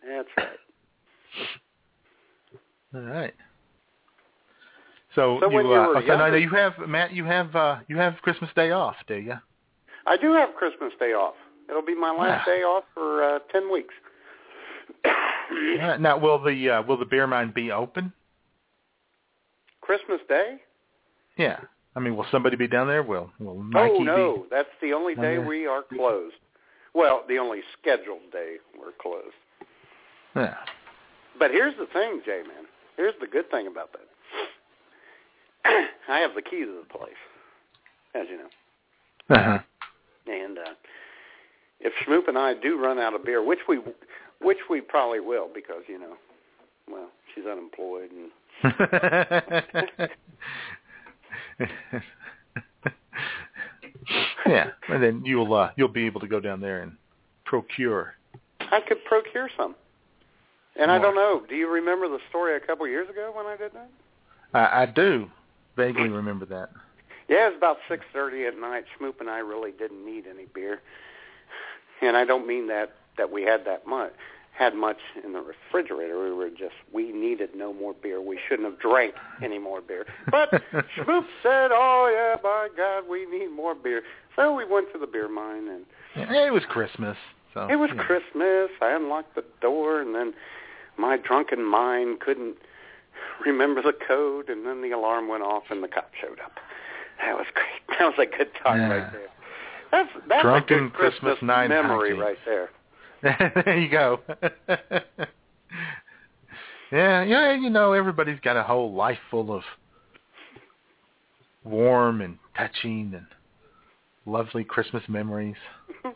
That's 0.07 0.27
right. 0.37 0.47
All 2.95 3.01
right. 3.01 3.33
So, 5.13 5.37
So 5.41 5.49
you, 5.49 5.61
you 5.61 5.73
uh, 5.73 5.93
so 5.93 5.99
now 5.99 6.25
younger- 6.25 6.37
you 6.39 6.49
have 6.49 6.73
Matt, 6.87 7.13
you 7.13 7.23
have 7.25 7.55
uh, 7.55 7.77
you 7.87 7.97
have 7.97 8.15
Christmas 8.21 8.49
Day 8.55 8.71
off, 8.71 8.95
do 9.07 9.15
you? 9.15 9.35
I 10.07 10.17
do 10.17 10.33
have 10.33 10.49
Christmas 10.57 10.91
Day 10.99 11.13
off. 11.13 11.35
It'll 11.69 11.81
be 11.85 11.95
my 11.95 12.11
last 12.11 12.45
Wow. 12.47 12.53
day 12.53 12.61
off 12.63 12.83
for 12.93 13.23
uh, 13.23 13.39
ten 13.51 13.71
weeks. 13.71 13.93
Right. 15.79 15.99
Now, 15.99 16.17
will 16.17 16.41
the 16.43 16.69
uh, 16.69 16.81
will 16.83 16.97
the 16.97 17.05
beer 17.05 17.27
mine 17.27 17.51
be 17.55 17.71
open? 17.71 18.11
Christmas 19.81 20.19
Day? 20.27 20.57
Yeah. 21.37 21.59
I 21.95 21.99
mean, 21.99 22.15
will 22.15 22.25
somebody 22.31 22.57
be 22.57 22.67
down 22.67 22.87
there? 22.87 23.03
Will 23.03 23.31
Will 23.39 23.55
Mikey 23.55 23.95
oh 23.99 24.03
no, 24.03 24.45
that's 24.51 24.69
the 24.81 24.93
only 24.93 25.15
day 25.15 25.37
Okay. 25.37 25.47
we 25.47 25.65
are 25.65 25.83
closed. 25.83 26.35
Well, 26.93 27.23
the 27.27 27.37
only 27.37 27.61
scheduled 27.79 28.31
day 28.31 28.57
we're 28.77 28.91
closed. 29.01 29.35
Yeah. 30.35 30.55
But 31.39 31.51
here's 31.51 31.75
the 31.77 31.87
thing, 31.87 32.21
Jay 32.25 32.41
man. 32.47 32.65
Here's 32.97 33.15
the 33.19 33.27
good 33.27 33.49
thing 33.51 33.67
about 33.67 33.91
that. 33.93 34.07
I 36.09 36.19
have 36.19 36.35
the 36.35 36.41
key 36.41 36.61
to 36.61 36.81
the 36.81 36.97
place, 36.97 37.13
as 38.13 38.27
you 38.29 38.37
know. 38.37 39.35
Uh-huh. 39.35 39.59
And 40.27 40.57
uh, 40.57 40.73
if 41.79 41.93
Schmoop 42.05 42.27
and 42.27 42.37
I 42.37 42.53
do 42.53 42.79
run 42.79 42.99
out 42.99 43.13
of 43.13 43.25
beer, 43.25 43.43
which 43.43 43.59
we 43.67 43.79
which 44.41 44.57
we 44.69 44.81
probably 44.81 45.19
will, 45.19 45.49
because 45.53 45.83
you 45.87 45.99
know, 45.99 46.13
well, 46.89 47.09
she's 47.33 47.45
unemployed 47.45 48.09
and 48.11 48.31
yeah, 54.45 54.71
and 54.89 55.01
then 55.01 55.23
you'll 55.25 55.53
uh, 55.53 55.71
you'll 55.75 55.87
be 55.87 56.05
able 56.05 56.21
to 56.21 56.27
go 56.27 56.39
down 56.39 56.59
there 56.61 56.81
and 56.81 56.93
procure. 57.45 58.15
I 58.59 58.81
could 58.87 59.03
procure 59.05 59.49
some. 59.57 59.75
And 60.77 60.91
I 60.91 60.99
don't 60.99 61.15
know. 61.15 61.41
Do 61.47 61.55
you 61.55 61.69
remember 61.69 62.09
the 62.09 62.19
story 62.29 62.57
a 62.57 62.59
couple 62.59 62.85
years 62.87 63.09
ago 63.09 63.31
when 63.33 63.45
I 63.45 63.55
did 63.55 63.71
that? 63.73 63.89
I, 64.53 64.83
I 64.83 64.85
do 64.85 65.29
vaguely 65.77 66.09
remember 66.09 66.45
that. 66.47 66.69
Yeah, 67.29 67.47
it 67.47 67.51
was 67.51 67.57
about 67.57 67.77
six 67.87 68.03
thirty 68.13 68.45
at 68.45 68.59
night. 68.59 68.83
Schmoop 68.99 69.21
and 69.21 69.29
I 69.29 69.39
really 69.39 69.71
didn't 69.71 70.05
need 70.05 70.25
any 70.27 70.45
beer, 70.53 70.81
and 72.01 72.17
I 72.17 72.25
don't 72.25 72.45
mean 72.45 72.67
that 72.67 72.93
that 73.17 73.31
we 73.31 73.43
had 73.43 73.65
that 73.65 73.87
much, 73.87 74.13
had 74.57 74.73
much 74.73 74.97
in 75.23 75.33
the 75.33 75.41
refrigerator. 75.41 76.23
We 76.23 76.31
were 76.33 76.49
just 76.49 76.75
we 76.93 77.11
needed 77.11 77.49
no 77.55 77.73
more 77.73 77.93
beer. 77.93 78.21
We 78.21 78.39
shouldn't 78.47 78.69
have 78.69 78.79
drank 78.79 79.13
any 79.43 79.59
more 79.59 79.81
beer. 79.81 80.05
But 80.31 80.49
Schmoop 80.95 81.25
said, 81.43 81.71
"Oh 81.73 82.09
yeah, 82.13 82.41
by 82.41 82.69
God, 82.75 83.03
we 83.09 83.25
need 83.25 83.47
more 83.51 83.75
beer." 83.75 84.01
So 84.35 84.53
we 84.53 84.65
went 84.65 84.91
to 84.93 84.99
the 84.99 85.07
beer 85.07 85.27
mine, 85.27 85.67
and 85.67 85.85
Yeah, 86.15 86.47
it 86.47 86.53
was 86.53 86.63
Christmas, 86.67 87.17
so 87.53 87.67
it 87.69 87.75
was 87.75 87.89
know. 87.93 88.03
Christmas. 88.03 88.69
I 88.81 88.91
unlocked 88.95 89.35
the 89.35 89.43
door, 89.61 89.99
and 90.01 90.15
then 90.15 90.33
my 90.97 91.17
drunken 91.17 91.63
mind 91.63 92.19
couldn't 92.21 92.55
remember 93.45 93.81
the 93.81 93.93
code, 94.07 94.49
and 94.49 94.65
then 94.65 94.81
the 94.81 94.91
alarm 94.91 95.27
went 95.27 95.43
off, 95.43 95.63
and 95.69 95.83
the 95.83 95.87
cop 95.87 96.11
showed 96.21 96.39
up. 96.39 96.53
That 97.21 97.35
was 97.37 97.45
great. 97.53 97.65
That 97.99 98.07
was 98.17 98.27
a 98.27 98.37
good 98.37 98.49
time 98.61 98.79
Yeah. 98.81 98.87
right 98.89 99.11
there. 99.13 99.27
That's 99.91 100.09
that's 100.27 100.41
Drunken 100.41 100.77
a 100.77 100.81
good 100.81 100.93
Christmas 100.93 101.37
night 101.41 101.67
memory 101.69 102.13
right 102.13 102.37
there. 102.45 102.69
there 103.65 103.77
you 103.77 103.89
go. 103.89 104.19
yeah, 106.91 107.23
yeah, 107.23 107.53
you 107.53 107.69
know, 107.69 107.93
everybody's 107.93 108.39
got 108.41 108.55
a 108.57 108.63
whole 108.63 108.93
life 108.93 109.17
full 109.31 109.53
of 109.55 109.63
warm 111.63 112.21
and 112.21 112.37
touching 112.55 113.13
and 113.15 113.25
lovely 114.25 114.63
Christmas 114.63 115.03
memories. 115.07 115.55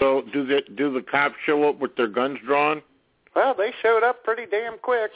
So 0.00 0.22
do 0.32 0.44
the 0.44 0.62
do 0.76 0.92
the 0.92 1.02
cops 1.02 1.36
show 1.46 1.68
up 1.68 1.78
with 1.78 1.94
their 1.94 2.08
guns 2.08 2.38
drawn? 2.44 2.82
Well, 3.36 3.54
they 3.56 3.72
showed 3.82 4.02
up 4.02 4.24
pretty 4.24 4.46
damn 4.50 4.76
quick. 4.78 5.12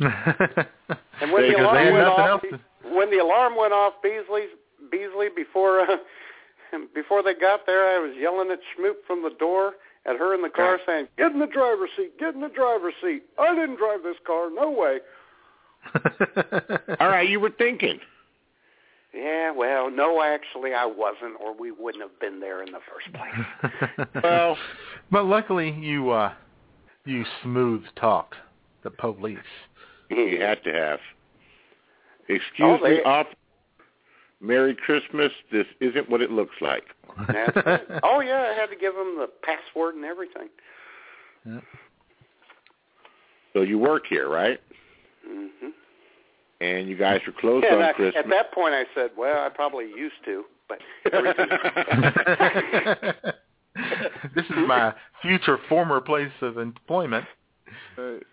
And 0.00 1.30
when 1.30 1.42
They- 1.42 1.50
the 1.50 1.54
'cause 1.54 1.72
they 1.74 1.88
alarm 1.88 1.92
went 1.94 2.06
off, 2.08 2.42
else 2.42 2.60
when 2.82 3.10
the 3.10 3.18
alarm 3.18 3.54
went 3.56 3.72
off, 3.72 3.94
Beasley, 4.02 4.46
Beasley 4.90 5.28
before 5.36 5.80
uh, 5.82 5.96
before 6.92 7.22
they 7.22 7.34
got 7.34 7.64
there, 7.66 7.86
I 7.86 8.00
was 8.00 8.16
yelling 8.16 8.50
at 8.50 8.58
Schmoop 8.76 8.94
from 9.06 9.22
the 9.22 9.30
door 9.38 9.74
at 10.10 10.16
her 10.18 10.34
in 10.34 10.42
the 10.42 10.48
car, 10.50 10.78
saying, 10.86 11.06
"Get 11.16 11.32
in 11.32 11.38
the 11.38 11.46
driver's 11.46 11.90
seat! 11.96 12.18
Get 12.18 12.34
in 12.34 12.40
the 12.40 12.48
driver's 12.48 12.94
seat! 13.02 13.22
I 13.38 13.54
didn't 13.54 13.76
drive 13.76 14.02
this 14.02 14.16
car, 14.26 14.50
no 14.50 14.70
way." 14.70 14.98
All 17.00 17.08
right, 17.08 17.28
you 17.28 17.40
were 17.40 17.50
thinking. 17.50 18.00
Yeah, 19.14 19.50
well, 19.50 19.90
no, 19.90 20.22
actually, 20.22 20.72
I 20.72 20.86
wasn't, 20.86 21.34
or 21.40 21.52
we 21.54 21.72
wouldn't 21.72 22.02
have 22.02 22.18
been 22.20 22.38
there 22.40 22.62
in 22.62 22.70
the 22.72 22.78
first 22.92 23.12
place. 23.12 24.08
Well, 24.22 24.56
but 25.10 25.24
luckily 25.26 25.70
you 25.72 26.10
uh 26.10 26.32
you 27.04 27.24
smooth 27.42 27.82
talk 27.96 28.36
the 28.82 28.90
police. 28.90 29.38
you 30.10 30.40
had 30.40 30.62
to 30.64 30.72
have. 30.72 31.00
Excuse 32.28 32.44
Oh, 32.60 32.78
me, 32.78 32.96
they- 32.96 33.02
op. 33.02 33.28
Merry 34.40 34.74
Christmas. 34.74 35.30
This 35.52 35.66
isn't 35.80 36.08
what 36.08 36.22
it 36.22 36.30
looks 36.30 36.54
like. 36.60 36.84
That's 37.28 37.52
it. 37.56 38.00
Oh 38.02 38.20
yeah, 38.20 38.52
I 38.54 38.58
had 38.58 38.70
to 38.70 38.76
give 38.76 38.94
them 38.94 39.16
the 39.18 39.28
password 39.42 39.94
and 39.96 40.04
everything. 40.04 40.48
So 43.52 43.62
you 43.62 43.78
work 43.78 44.04
here, 44.08 44.28
right? 44.28 44.60
hmm 45.26 45.46
And 46.60 46.88
you 46.88 46.96
guys 46.96 47.20
are 47.26 47.32
closed 47.32 47.66
Yeah, 47.68 47.76
on 47.76 47.82
I- 47.82 47.92
Christmas. 47.92 48.24
at 48.24 48.30
that 48.30 48.52
point, 48.52 48.74
I 48.74 48.84
said, 48.94 49.10
"Well, 49.16 49.44
I 49.44 49.48
probably 49.48 49.86
used 49.86 50.22
to, 50.26 50.44
but 50.68 50.78
this 54.34 54.44
is 54.46 54.56
my 54.66 54.92
future 55.22 55.58
former 55.68 56.00
place 56.00 56.32
of 56.42 56.58
employment. 56.58 57.24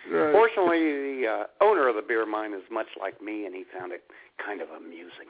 Fortunately, 0.09 0.79
the 0.79 1.27
uh, 1.27 1.63
owner 1.63 1.87
of 1.89 1.95
the 1.95 2.01
beer 2.01 2.25
mine 2.25 2.53
is 2.53 2.63
much 2.71 2.87
like 2.99 3.21
me, 3.21 3.45
and 3.45 3.55
he 3.55 3.63
found 3.77 3.91
it 3.91 4.03
kind 4.43 4.61
of 4.61 4.69
amusing. 4.69 5.27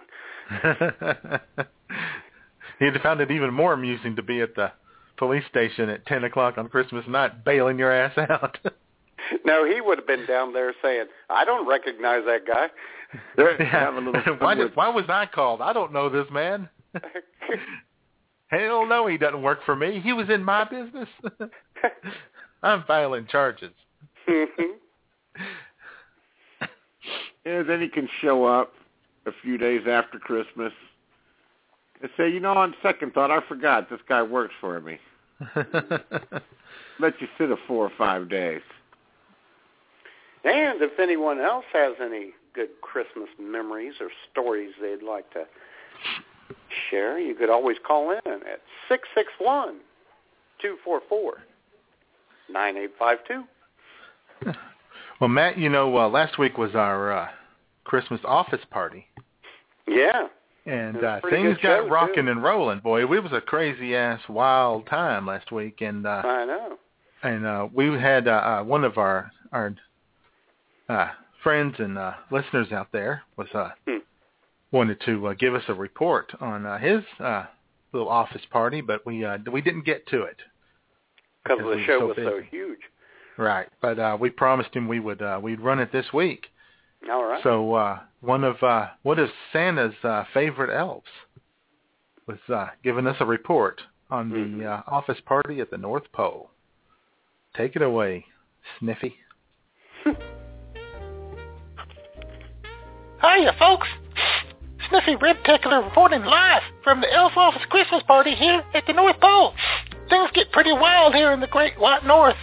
He'd 2.79 3.01
found 3.01 3.21
it 3.21 3.31
even 3.31 3.53
more 3.53 3.73
amusing 3.73 4.15
to 4.15 4.21
be 4.21 4.41
at 4.41 4.55
the 4.55 4.71
police 5.17 5.43
station 5.49 5.89
at 5.89 6.05
10 6.05 6.23
o'clock 6.25 6.57
on 6.57 6.69
Christmas 6.69 7.05
night 7.07 7.43
bailing 7.43 7.79
your 7.79 7.91
ass 7.91 8.17
out. 8.17 8.57
No, 9.43 9.65
he 9.65 9.81
would 9.81 9.97
have 9.97 10.07
been 10.07 10.25
down 10.25 10.53
there 10.53 10.73
saying, 10.81 11.07
"I 11.29 11.43
don't 11.43 11.67
recognize 11.67 12.21
that 12.27 12.47
guy." 12.47 12.67
why, 14.39 14.55
did, 14.55 14.73
why 14.73 14.87
was 14.87 15.03
I 15.09 15.25
called? 15.25 15.59
I 15.59 15.73
don't 15.73 15.91
know 15.91 16.07
this 16.07 16.27
man. 16.31 16.69
Hell 18.47 18.85
no, 18.85 19.05
he 19.07 19.17
doesn't 19.17 19.41
work 19.41 19.59
for 19.65 19.75
me. 19.75 19.99
He 19.99 20.13
was 20.13 20.29
in 20.29 20.45
my 20.45 20.63
business. 20.63 21.09
I'm 22.63 22.83
filing 22.83 23.27
charges. 23.29 23.73
Mm-hmm. 24.27 24.63
Yeah, 27.45 27.63
then 27.63 27.79
he 27.79 27.87
can 27.87 28.09
show 28.19 28.43
up 28.43 28.73
a 29.25 29.31
few 29.41 29.57
days 29.57 29.83
after 29.87 30.19
Christmas 30.19 30.73
and 32.01 32.11
say, 32.17 32.29
you 32.29 32.41
know, 32.41 32.51
on 32.51 32.75
second 32.83 33.13
thought, 33.13 33.31
I 33.31 33.39
forgot 33.47 33.89
this 33.89 34.01
guy 34.09 34.21
works 34.21 34.53
for 34.59 34.81
me. 34.81 34.99
Let 35.55 37.21
you 37.21 37.27
sit 37.37 37.49
a 37.49 37.55
four 37.65 37.85
or 37.85 37.91
five 37.97 38.29
days. 38.29 38.61
And 40.43 40.81
if 40.81 40.99
anyone 40.99 41.39
else 41.39 41.63
has 41.71 41.93
any 42.01 42.31
good 42.53 42.69
Christmas 42.81 43.29
memories 43.39 43.93
or 44.01 44.09
stories 44.29 44.71
they'd 44.81 45.01
like 45.01 45.31
to 45.31 45.45
share, 46.89 47.17
you 47.17 47.33
could 47.33 47.49
always 47.49 47.77
call 47.85 48.11
in 48.11 48.19
at 48.25 48.61
six 48.89 49.07
six 49.15 49.29
one 49.39 49.77
two 50.61 50.75
four 50.83 51.01
four 51.07 51.35
nine 52.49 52.75
eight 52.75 52.91
five 52.99 53.19
two. 53.27 53.43
Well, 55.19 55.29
Matt, 55.29 55.57
you 55.57 55.69
know, 55.69 55.97
uh, 55.97 56.07
last 56.09 56.37
week 56.37 56.57
was 56.59 56.75
our 56.75 57.11
uh, 57.11 57.27
Christmas 57.85 58.21
office 58.23 58.61
party, 58.69 59.07
Yeah. 59.87 60.27
and 60.67 60.95
was 60.97 61.03
uh, 61.23 61.29
things 61.29 61.57
got 61.63 61.89
rocking 61.89 62.25
too. 62.25 62.31
and 62.31 62.43
rolling. 62.43 62.79
Boy, 62.79 63.01
it 63.01 63.23
was 63.23 63.31
a 63.33 63.41
crazy 63.41 63.95
ass 63.95 64.21
wild 64.29 64.85
time 64.85 65.25
last 65.25 65.51
week, 65.51 65.81
and 65.81 66.05
uh, 66.05 66.21
I 66.23 66.45
know. 66.45 66.77
and 67.23 67.45
uh, 67.47 67.67
we 67.73 67.87
had 67.99 68.27
uh, 68.27 68.31
uh, 68.31 68.63
one 68.63 68.83
of 68.83 68.99
our 68.99 69.31
our 69.51 69.73
uh, 70.87 71.07
friends 71.41 71.75
and 71.79 71.97
uh, 71.97 72.13
listeners 72.29 72.71
out 72.71 72.89
there 72.91 73.23
was 73.37 73.47
uh, 73.55 73.69
Hmm. 73.87 73.97
wanted 74.71 75.01
to 75.05 75.27
uh, 75.29 75.33
give 75.33 75.55
us 75.55 75.63
a 75.67 75.73
report 75.73 76.31
on 76.39 76.65
uh, 76.67 76.77
his 76.77 77.01
uh, 77.19 77.45
little 77.91 78.09
office 78.09 78.43
party, 78.51 78.81
but 78.81 79.03
we 79.03 79.25
uh, 79.25 79.39
we 79.51 79.61
didn't 79.61 79.85
get 79.85 80.05
to 80.09 80.21
it. 80.23 80.37
Because 81.43 81.57
the 81.59 81.83
show 81.87 81.99
so 82.01 82.05
was 82.07 82.17
so 82.17 82.41
huge. 82.51 82.79
Right, 83.37 83.67
but 83.81 83.99
uh, 83.99 84.17
we 84.19 84.29
promised 84.31 84.73
him 84.75 84.87
we 84.87 84.99
would 84.99 85.21
uh, 85.21 85.39
we'd 85.41 85.59
run 85.61 85.79
it 85.79 85.91
this 85.91 86.11
week. 86.13 86.47
All 87.09 87.23
right. 87.23 87.43
So 87.43 87.73
uh, 87.75 87.99
one 88.21 88.43
of 88.43 88.61
uh, 88.63 88.87
one 89.03 89.19
of 89.19 89.29
Santa's 89.53 89.93
uh, 90.03 90.23
favorite 90.33 90.75
elves 90.75 91.05
was 92.25 92.39
uh, 92.53 92.67
giving 92.83 93.05
us 93.07 93.15
a 93.19 93.25
report 93.25 93.79
on 94.09 94.29
the 94.29 94.35
Mm-hmm. 94.37 94.65
uh, 94.67 94.81
office 94.87 95.19
party 95.25 95.59
at 95.59 95.69
the 95.69 95.77
North 95.77 96.11
Pole. 96.13 96.49
Take 97.55 97.75
it 97.75 97.81
away, 97.81 98.25
Sniffy. 98.79 99.15
Hiya, 103.21 103.53
folks. 103.59 103.87
Sniffy 104.89 105.15
Rib 105.15 105.37
Tickler 105.45 105.81
reporting 105.81 106.23
live 106.23 106.61
from 106.83 107.01
the 107.01 107.11
Elf 107.13 107.33
Office 107.35 107.63
Christmas 107.69 108.01
party 108.07 108.35
here 108.35 108.63
at 108.73 108.85
the 108.87 108.93
North 108.93 109.19
Pole. 109.19 109.53
Things 110.09 110.29
get 110.33 110.51
pretty 110.51 110.71
wild 110.71 111.13
here 111.13 111.31
in 111.33 111.39
the 111.41 111.47
Great 111.47 111.77
White 111.79 112.05
North. 112.05 112.37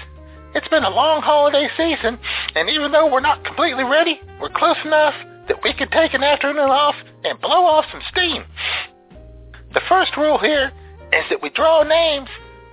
It's 0.55 0.68
been 0.68 0.84
a 0.84 0.90
long 0.90 1.20
holiday 1.20 1.68
season, 1.76 2.18
and 2.55 2.70
even 2.70 2.92
though 2.92 3.11
we're 3.11 3.20
not 3.20 3.44
completely 3.44 3.82
ready, 3.82 4.20
we're 4.40 4.55
close 4.55 4.76
enough 4.84 5.14
that 5.48 5.59
we 5.64 5.74
can 5.74 5.90
take 5.90 6.14
an 6.14 6.22
afternoon 6.22 6.70
off 6.70 6.94
and 7.24 7.40
blow 7.40 7.66
off 7.66 7.84
some 7.90 8.00
steam. 8.11 8.44
The 9.74 9.82
first 9.88 10.16
rule 10.16 10.38
here 10.38 10.70
is 11.12 11.24
that 11.30 11.42
we 11.42 11.50
draw 11.50 11.82
names, 11.82 12.28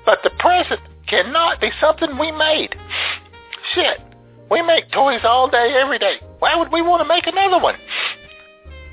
but 0.06 0.20
the 0.24 0.30
present 0.38 0.80
cannot 1.08 1.60
be 1.60 1.72
something 1.82 2.20
we 2.20 2.32
made. 2.32 2.76
Shit, 3.74 3.98
we 4.52 4.62
make 4.62 4.92
toys 4.92 5.22
all 5.24 5.50
day, 5.50 5.74
every 5.82 5.98
day. 5.98 6.22
Why 6.38 6.56
would 6.56 6.72
we 6.72 6.84
want 6.84 7.02
to 7.02 7.08
make 7.08 7.26
another 7.26 7.62
one? 7.62 7.76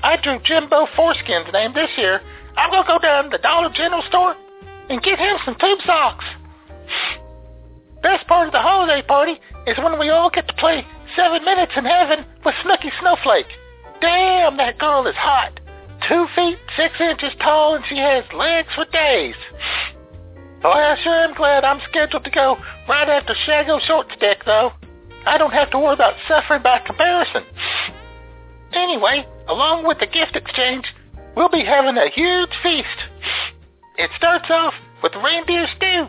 I 0.01 0.17
drew 0.17 0.39
Jimbo 0.43 0.87
Foreskin's 0.95 1.53
name 1.53 1.73
this 1.73 1.89
year. 1.95 2.21
I'm 2.57 2.71
going 2.71 2.83
to 2.83 2.87
go 2.87 2.97
down 2.97 3.25
to 3.25 3.29
the 3.29 3.37
Dollar 3.37 3.69
General 3.69 4.01
store 4.09 4.35
and 4.89 5.03
get 5.03 5.19
him 5.19 5.37
some 5.45 5.55
tube 5.59 5.79
socks. 5.85 6.25
Best 8.01 8.27
part 8.27 8.47
of 8.47 8.53
the 8.53 8.61
holiday 8.61 9.01
party 9.05 9.39
is 9.67 9.77
when 9.77 9.99
we 9.99 10.09
all 10.09 10.29
get 10.29 10.47
to 10.47 10.53
play 10.55 10.85
Seven 11.15 11.43
Minutes 11.43 11.73
in 11.75 11.85
Heaven 11.85 12.25
with 12.45 12.55
Snooky 12.63 12.91
Snowflake. 12.99 13.47
Damn, 14.01 14.57
that 14.57 14.79
girl 14.79 15.05
is 15.07 15.15
hot. 15.15 15.59
Two 16.07 16.25
feet, 16.35 16.57
six 16.77 16.95
inches 17.01 17.33
tall, 17.41 17.75
and 17.75 17.83
she 17.89 17.97
has 17.97 18.23
legs 18.33 18.69
for 18.73 18.85
days. 18.85 19.35
Boy, 20.61 20.69
I 20.69 20.97
sure 21.03 21.23
am 21.23 21.35
glad 21.35 21.65
I'm 21.65 21.81
scheduled 21.89 22.23
to 22.23 22.29
go 22.29 22.57
right 22.87 23.09
after 23.09 23.35
Shago 23.45 23.79
Shortstick, 23.81 24.45
though. 24.45 24.71
I 25.25 25.37
don't 25.37 25.51
have 25.51 25.69
to 25.71 25.79
worry 25.79 25.93
about 25.93 26.15
suffering 26.27 26.63
by 26.63 26.79
comparison. 26.79 27.43
Anyway, 28.73 29.27
along 29.47 29.85
with 29.85 29.99
the 29.99 30.07
gift 30.07 30.35
exchange, 30.35 30.85
we'll 31.35 31.49
be 31.49 31.65
having 31.65 31.97
a 31.97 32.09
huge 32.09 32.51
feast. 32.63 32.87
It 33.97 34.09
starts 34.15 34.49
off 34.49 34.73
with 35.03 35.13
reindeer 35.15 35.67
stew. 35.75 36.07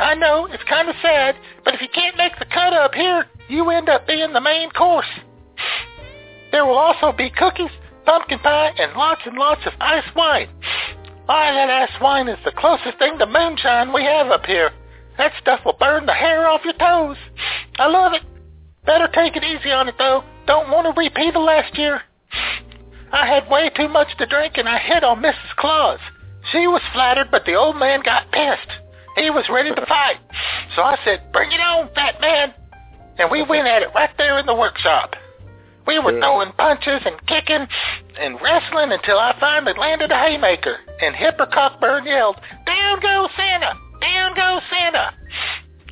I 0.00 0.14
know, 0.14 0.46
it's 0.46 0.62
kind 0.64 0.88
of 0.88 0.96
sad, 1.02 1.36
but 1.62 1.74
if 1.74 1.82
you 1.82 1.88
can't 1.94 2.16
make 2.16 2.32
the 2.38 2.46
cut 2.46 2.72
up 2.72 2.94
here, 2.94 3.26
you 3.48 3.68
end 3.68 3.90
up 3.90 4.06
being 4.06 4.32
the 4.32 4.40
main 4.40 4.70
course. 4.70 5.10
There 6.52 6.64
will 6.64 6.78
also 6.78 7.12
be 7.12 7.28
cookies, 7.28 7.70
pumpkin 8.06 8.38
pie, 8.38 8.72
and 8.78 8.94
lots 8.94 9.20
and 9.26 9.36
lots 9.36 9.60
of 9.66 9.74
ice 9.78 10.08
wine. 10.16 10.48
Why, 11.26 11.52
that 11.52 11.68
ice 11.68 12.00
wine 12.00 12.28
is 12.28 12.38
the 12.46 12.52
closest 12.52 12.98
thing 12.98 13.18
to 13.18 13.26
moonshine 13.26 13.92
we 13.92 14.02
have 14.04 14.28
up 14.28 14.46
here. 14.46 14.70
That 15.18 15.32
stuff 15.38 15.60
will 15.66 15.76
burn 15.78 16.06
the 16.06 16.14
hair 16.14 16.48
off 16.48 16.64
your 16.64 16.72
toes. 16.74 17.18
I 17.78 17.86
love 17.86 18.14
it. 18.14 18.22
Better 18.86 19.06
take 19.14 19.36
it 19.36 19.44
easy 19.44 19.70
on 19.70 19.86
it, 19.86 19.96
though. 19.98 20.24
Don't 20.46 20.70
want 20.70 20.86
to 20.86 20.98
repeat 20.98 21.36
of 21.36 21.42
last 21.42 21.76
year. 21.76 22.00
I 23.12 23.26
had 23.26 23.50
way 23.50 23.70
too 23.76 23.88
much 23.88 24.16
to 24.16 24.26
drink 24.26 24.54
and 24.56 24.68
I 24.68 24.78
hit 24.78 25.04
on 25.04 25.20
Mrs. 25.20 25.54
Claus. 25.56 26.00
She 26.52 26.66
was 26.66 26.80
flattered, 26.94 27.30
but 27.30 27.44
the 27.44 27.54
old 27.54 27.76
man 27.76 28.00
got 28.02 28.32
pissed. 28.32 28.70
He 29.20 29.28
was 29.28 29.44
ready 29.50 29.68
to 29.68 29.86
fight. 29.86 30.16
So 30.74 30.82
I 30.82 30.96
said, 31.04 31.30
bring 31.30 31.52
it 31.52 31.60
on, 31.60 31.92
fat 31.94 32.20
man. 32.22 32.54
And 33.18 33.30
we 33.30 33.42
went 33.42 33.68
at 33.68 33.82
it 33.82 33.90
right 33.94 34.08
there 34.16 34.38
in 34.38 34.46
the 34.46 34.54
workshop. 34.54 35.14
We 35.86 35.98
were 35.98 36.12
throwing 36.12 36.52
punches 36.52 37.02
and 37.04 37.20
kicking 37.26 37.66
and 38.18 38.40
wrestling 38.40 38.92
until 38.92 39.18
I 39.18 39.36
finally 39.38 39.74
landed 39.78 40.10
a 40.10 40.16
haymaker. 40.16 40.78
And 41.02 41.14
Hipper 41.14 41.52
Cockburn 41.52 42.06
yelled, 42.06 42.36
Down 42.64 43.00
goes 43.00 43.28
Santa! 43.36 43.74
Down 44.00 44.34
goes 44.34 44.62
Santa! 44.70 45.12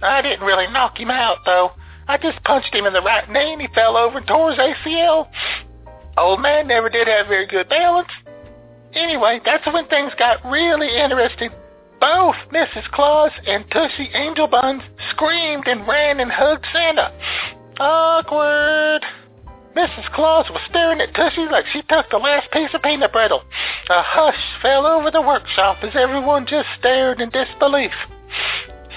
I 0.00 0.22
didn't 0.22 0.46
really 0.46 0.68
knock 0.68 0.98
him 0.98 1.10
out, 1.10 1.38
though. 1.44 1.72
I 2.06 2.16
just 2.16 2.42
punched 2.44 2.74
him 2.74 2.86
in 2.86 2.94
the 2.94 3.02
right 3.02 3.28
knee 3.28 3.52
and 3.52 3.60
he 3.60 3.68
fell 3.74 3.96
over 3.98 4.18
and 4.18 4.26
tore 4.26 4.50
his 4.50 4.58
ACL. 4.58 5.28
Old 6.16 6.40
man 6.40 6.66
never 6.66 6.88
did 6.88 7.08
have 7.08 7.26
very 7.26 7.46
good 7.46 7.68
balance. 7.68 8.08
Anyway, 8.94 9.40
that's 9.44 9.66
when 9.66 9.86
things 9.88 10.12
got 10.18 10.42
really 10.46 10.96
interesting. 10.96 11.50
Both 12.01 12.36
Mrs. 12.53 12.88
Claus 12.92 13.32
and 13.46 13.64
Tushy 13.70 14.09
Angel 14.14 14.46
Buns 14.46 14.82
screamed 15.11 15.66
and 15.66 15.86
ran 15.86 16.20
and 16.20 16.30
hugged 16.30 16.64
Santa. 16.72 17.12
Awkward. 17.80 19.05
Mrs. 19.74 20.12
Claus 20.12 20.46
was 20.51 20.61
staring 20.68 21.01
at 21.01 21.14
Tushy 21.14 21.46
like 21.51 21.64
she 21.72 21.82
took 21.82 22.09
the 22.11 22.18
last 22.18 22.51
piece 22.53 22.70
of 22.72 22.82
peanut 22.82 23.12
brittle. 23.12 23.42
A 23.90 24.03
hush 24.03 24.61
fell 24.62 24.86
over 24.86 25.11
the 25.11 25.22
workshop 25.22 25.78
as 25.82 25.94
everyone 25.94 26.46
just 26.46 26.68
stared 26.78 27.20
in 27.20 27.30
disbelief. 27.30 27.92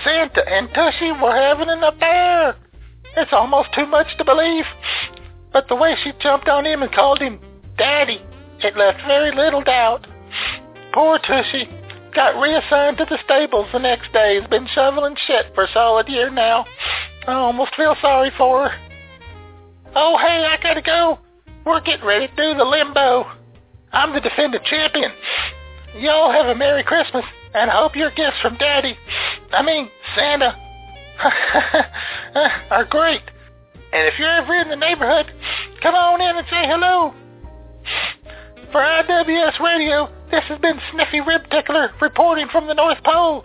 Santa 0.04 0.47
and 0.47 0.70
Tushy 0.74 1.12
were 1.12 1.36
having 1.36 1.70
an 1.70 1.84
affair. 1.84 2.56
It's 3.18 3.34
almost 3.34 3.74
too 3.74 3.86
much 3.88 4.16
to 4.18 4.26
believe. 4.26 4.66
But 5.52 5.68
the 5.68 5.76
way 5.76 5.95
she 6.04 6.14
jumped 6.22 6.47
on 6.47 6.66
him 6.66 6.82
and 6.82 6.91
called 6.91 7.20
him 7.20 7.39
Daddy, 7.78 8.22
it 8.60 8.78
left 8.78 9.02
very 9.08 9.36
little 9.36 9.62
doubt. 9.62 10.08
Poor 10.93 11.20
Tushy 11.20 11.70
got 12.14 12.39
reassigned 12.39 12.97
to 12.97 13.05
the 13.09 13.18
stables 13.26 13.68
the 13.72 13.80
next 13.80 14.12
day. 14.14 14.39
Has 14.39 14.49
been 14.49 14.68
shoveling 14.74 15.16
shit 15.28 15.53
for 15.55 15.66
a 15.66 15.72
solid 15.74 16.07
year 16.07 16.30
now. 16.30 16.66
I 17.28 17.34
almost 17.34 17.76
feel 17.76 17.95
sorry 18.01 18.32
for 18.38 18.70
her. 18.70 18.76
Oh, 19.95 20.18
hey, 20.18 20.45
I 20.45 20.57
gotta 20.62 20.82
go. 20.82 21.20
We're 21.66 21.82
getting 21.82 22.05
ready 22.05 22.28
to 22.28 22.36
do 22.36 22.57
the 22.57 22.64
limbo. 22.64 23.26
I'm 23.91 24.14
the 24.14 24.22
defending 24.22 24.62
champion. 24.66 25.12
Y'all 25.97 26.32
have 26.32 26.47
a 26.47 26.55
Merry 26.55 26.84
Christmas, 26.84 27.26
and 27.53 27.70
hope 27.70 27.95
your 27.95 28.12
gifts 28.12 28.39
from 28.41 28.55
Daddy, 28.57 28.97
I 29.51 29.62
mean 29.62 29.89
Santa, 30.16 30.55
are 32.72 32.86
great. 32.86 33.22
And 33.93 34.07
if 34.07 34.18
you're 34.18 34.32
ever 34.32 34.55
in 34.55 34.70
the 34.70 34.78
neighborhood, 34.78 35.26
come 35.82 35.93
on 35.93 36.22
in 36.22 36.38
and 36.38 36.47
say 36.49 36.64
hello. 36.66 37.14
For 38.72 38.80
IWS 38.80 39.59
Radio, 39.59 40.09
this 40.32 40.43
has 40.47 40.57
been 40.61 40.80
Sniffy 40.93 41.19
Rib 41.19 41.41
Tickler 41.51 41.91
reporting 41.99 42.47
from 42.51 42.67
the 42.67 42.74
North 42.74 42.99
Pole. 43.03 43.43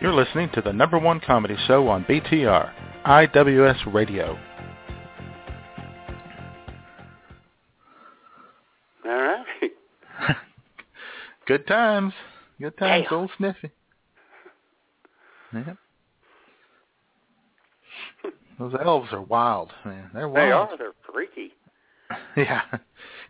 You're 0.00 0.14
listening 0.14 0.48
to 0.54 0.62
the 0.62 0.72
number 0.72 0.98
one 0.98 1.20
comedy 1.20 1.56
show 1.66 1.86
on 1.88 2.04
BTR, 2.04 2.72
IWS 3.06 3.92
Radio. 3.92 4.38
All 9.04 9.10
right. 9.12 9.46
Good 11.46 11.66
times. 11.66 12.14
Good 12.58 12.76
times, 12.78 13.06
Damn. 13.10 13.18
old 13.18 13.30
Sniffy. 13.36 13.70
Yep. 15.54 15.76
Those 18.70 18.80
elves 18.84 19.08
are 19.12 19.22
wild, 19.22 19.72
man. 19.84 20.10
They're 20.14 20.28
wild. 20.28 20.36
They 20.36 20.52
are. 20.52 20.76
They're 20.78 20.92
freaky. 21.12 21.52
Yeah, 22.36 22.60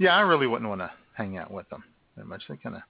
yeah. 0.00 0.16
I 0.16 0.20
really 0.22 0.46
wouldn't 0.48 0.68
want 0.68 0.80
to 0.80 0.90
hang 1.14 1.36
out 1.38 1.52
with 1.52 1.68
them 1.70 1.84
that 2.16 2.26
much. 2.26 2.42
They 2.48 2.56
kind 2.56 2.74
of, 2.74 2.82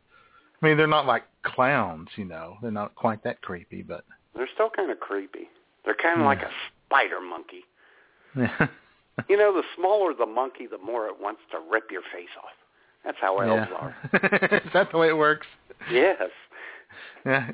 I 0.62 0.66
mean, 0.66 0.76
they're 0.78 0.86
not 0.86 1.05
like 1.07 1.24
clowns, 1.43 2.09
you 2.16 2.24
know. 2.24 2.57
They're 2.62 2.70
not 2.70 2.95
quite 2.95 3.22
that 3.24 3.43
creepy, 3.43 3.82
but 3.82 4.05
They're 4.34 4.49
still 4.55 4.70
kind 4.70 4.90
of 4.90 5.01
creepy. 5.01 5.51
They're 5.84 5.95
kind 5.95 6.14
of 6.14 6.20
Yeah. 6.20 6.26
like 6.26 6.40
a 6.43 6.51
spider 6.86 7.20
monkey. 7.20 7.64
yeah, 8.34 8.68
You 9.28 9.36
know, 9.36 9.53
the 9.53 9.62
smaller 9.76 10.14
the 10.14 10.24
monkey, 10.24 10.66
the 10.66 10.78
more 10.78 11.07
it 11.09 11.20
wants 11.20 11.43
to 11.51 11.59
rip 11.70 11.90
your 11.90 12.03
face 12.12 12.30
off. 12.43 12.51
That's 13.05 13.18
how 13.20 13.38
elves 13.40 13.70
are. 13.78 13.95
Is 14.64 14.72
that 14.72 14.90
the 14.93 14.99
way 14.99 15.09
it 15.09 15.16
works? 15.16 15.47
Yes. 15.90 16.30
Yeah, 17.26 17.51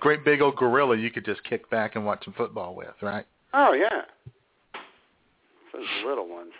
great 0.00 0.24
big 0.24 0.40
old 0.40 0.56
gorilla 0.56 0.96
you 0.96 1.10
could 1.10 1.24
just 1.24 1.44
kick 1.44 1.70
back 1.70 1.94
and 1.96 2.04
watch 2.04 2.24
some 2.24 2.34
football 2.34 2.74
with, 2.74 2.94
right? 3.00 3.26
Oh 3.52 3.72
yeah. 3.72 4.02
Those 5.72 5.86
little 6.06 6.28
ones. 6.28 6.52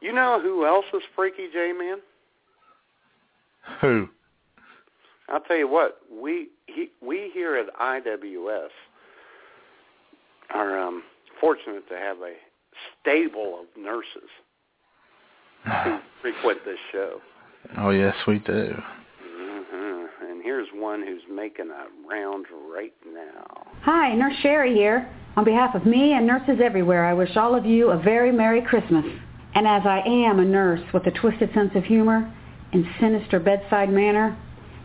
You 0.00 0.12
know 0.12 0.40
who 0.42 0.66
else 0.66 0.86
is 0.92 1.02
freaky, 1.14 1.48
J 1.52 1.72
man? 1.72 1.98
Who? 3.80 4.08
I'll 5.28 5.40
tell 5.40 5.56
you 5.56 5.68
what. 5.68 5.98
We 6.10 6.48
he, 6.66 6.88
we 7.00 7.30
here 7.32 7.56
at 7.56 7.72
IWS 7.74 8.68
are 10.50 10.78
um, 10.78 11.02
fortunate 11.40 11.88
to 11.88 11.96
have 11.96 12.18
a 12.18 12.34
stable 13.00 13.60
of 13.60 13.82
nurses 13.82 14.28
who 15.64 15.98
frequent 16.20 16.64
this 16.64 16.78
show. 16.90 17.20
Oh 17.78 17.90
yes, 17.90 18.14
we 18.26 18.38
do. 18.40 18.74
And 20.42 20.48
here's 20.48 20.68
one 20.74 21.06
who's 21.06 21.22
making 21.30 21.70
a 21.70 22.08
round 22.08 22.46
right 22.74 22.92
now. 23.06 23.64
Hi, 23.82 24.12
Nurse 24.14 24.34
Sherry 24.42 24.74
here. 24.74 25.08
On 25.36 25.44
behalf 25.44 25.76
of 25.76 25.86
me 25.86 26.14
and 26.14 26.26
nurses 26.26 26.60
everywhere, 26.60 27.04
I 27.04 27.12
wish 27.12 27.36
all 27.36 27.54
of 27.54 27.64
you 27.64 27.90
a 27.90 28.02
very 28.02 28.32
Merry 28.32 28.60
Christmas. 28.60 29.04
And 29.54 29.68
as 29.68 29.82
I 29.84 30.02
am 30.04 30.40
a 30.40 30.44
nurse 30.44 30.80
with 30.92 31.06
a 31.06 31.12
twisted 31.12 31.54
sense 31.54 31.70
of 31.76 31.84
humor 31.84 32.34
and 32.72 32.84
sinister 32.98 33.38
bedside 33.38 33.90
manner, 33.90 34.36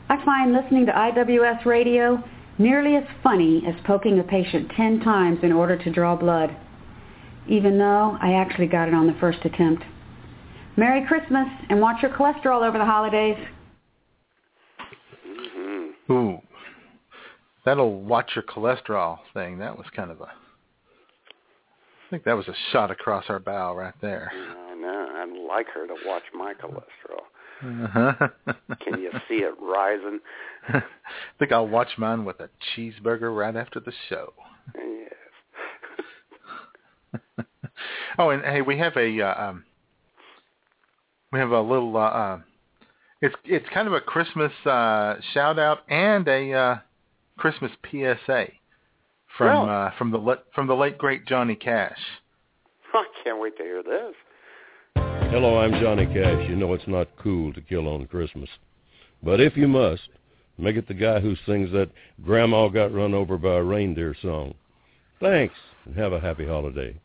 I 0.10 0.24
find 0.24 0.53
listening 0.53 0.86
to 0.86 0.91
IWS 0.91 1.66
radio 1.66 2.24
nearly 2.60 2.95
as 2.95 3.05
funny 3.24 3.64
as 3.68 3.74
poking 3.84 4.20
a 4.20 4.24
patient 4.24 4.72
ten 4.78 4.99
times 4.99 5.39
in 5.41 5.51
order 5.51 5.76
to 5.76 5.91
draw 5.91 6.16
blood, 6.16 6.55
even 7.47 7.80
though 7.80 8.16
I 8.22 8.34
actually 8.34 8.68
got 8.68 8.89
it 8.89 8.93
on 8.93 9.08
the 9.08 9.18
first 9.20 9.39
attempt. 9.43 9.84
Merry 10.76 11.03
Christmas 11.08 11.47
and 11.70 11.82
watch 11.82 12.03
your 12.03 12.12
cholesterol 12.12 12.62
over 12.62 12.78
the 12.78 12.86
holidays. 12.86 13.38
Ooh, 16.10 16.39
that'll 17.66 18.01
watch 18.01 18.32
your 18.36 18.43
cholesterol 18.43 19.20
thing. 19.34 19.60
That 19.60 19.78
was 19.78 19.88
kind 19.95 20.12
of 20.12 20.22
a. 20.22 20.26
I 20.26 22.10
think 22.10 22.24
that 22.24 22.38
was 22.38 22.47
a 22.47 22.55
shot 22.72 22.89
across 22.91 23.26
our 23.28 23.39
bow 23.39 23.76
right 23.76 23.93
there. 24.01 24.32
I 24.34 24.76
know. 24.76 25.10
I'd 25.14 25.47
like 25.47 25.68
her 25.74 25.86
to 25.88 25.95
watch 26.05 26.24
my 26.34 26.53
cholesterol. 26.53 27.26
Uh-huh. 27.60 28.30
Can 28.82 29.01
you 29.01 29.12
see 29.28 29.38
it 29.38 29.53
rising? 29.60 30.20
I 30.70 30.84
think 31.39 31.51
I'll 31.51 31.68
watch 31.68 31.97
mine 31.97 32.24
with 32.24 32.39
a 32.39 32.49
cheeseburger 32.76 33.36
right 33.36 33.55
after 33.55 33.80
the 33.80 33.91
show. 34.10 34.34
Yes. 34.76 35.14
Oh, 38.20 38.32
and 38.32 38.43
hey, 38.43 38.62
we 38.62 38.80
have 38.80 38.97
a 38.97 39.22
uh, 39.22 39.49
um, 39.49 39.64
we 41.32 41.39
have 41.39 41.51
a 41.51 41.62
little. 41.62 41.95
Uh, 41.95 41.99
uh, 41.99 42.39
it's 43.22 43.36
it's 43.45 43.65
kind 43.74 43.88
of 43.88 43.93
a 43.93 44.01
Christmas 44.01 44.51
uh, 44.65 45.15
shout 45.34 45.57
out 45.59 45.80
and 45.89 46.28
a 46.28 46.53
uh, 46.53 46.76
Christmas 47.38 47.72
PSA 47.89 48.47
from 49.38 49.47
Really? 49.47 49.70
uh, 49.70 49.89
from 49.97 50.11
the 50.11 50.18
le- 50.18 50.43
from 50.53 50.68
the 50.68 50.76
late 50.76 50.97
great 50.97 51.26
Johnny 51.26 51.55
Cash. 51.55 51.99
I 52.93 53.05
can't 53.24 53.39
wait 53.39 53.57
to 53.57 53.63
hear 53.63 53.84
this. 53.84 54.13
Hello, 55.30 55.59
I'm 55.59 55.72
Johnny 55.82 56.05
Cash. 56.05 56.49
You 56.49 56.55
know 56.55 56.74
it's 56.74 56.88
not 56.88 57.07
cool 57.22 57.53
to 57.53 57.61
kill 57.61 57.88
on 57.88 58.05
Christmas. 58.07 58.49
But 59.24 59.41
if 59.41 59.57
you 59.57 59.68
must, 59.68 60.09
make 60.57 60.76
it 60.76 60.88
the 60.88 60.93
guy 60.93 61.20
who 61.20 61.36
sings 61.45 61.72
that 61.74 61.89
Grandma 62.24 62.68
Got 62.70 62.93
Run 62.93 63.13
Over 63.13 63.38
by 63.38 63.55
a 63.55 63.63
Reindeer 63.63 64.15
song. 64.22 64.53
Thanks, 65.20 65.55
and 65.86 65.95
have 65.95 66.13
a 66.13 66.20
happy 66.20 66.45
holiday. 66.45 66.95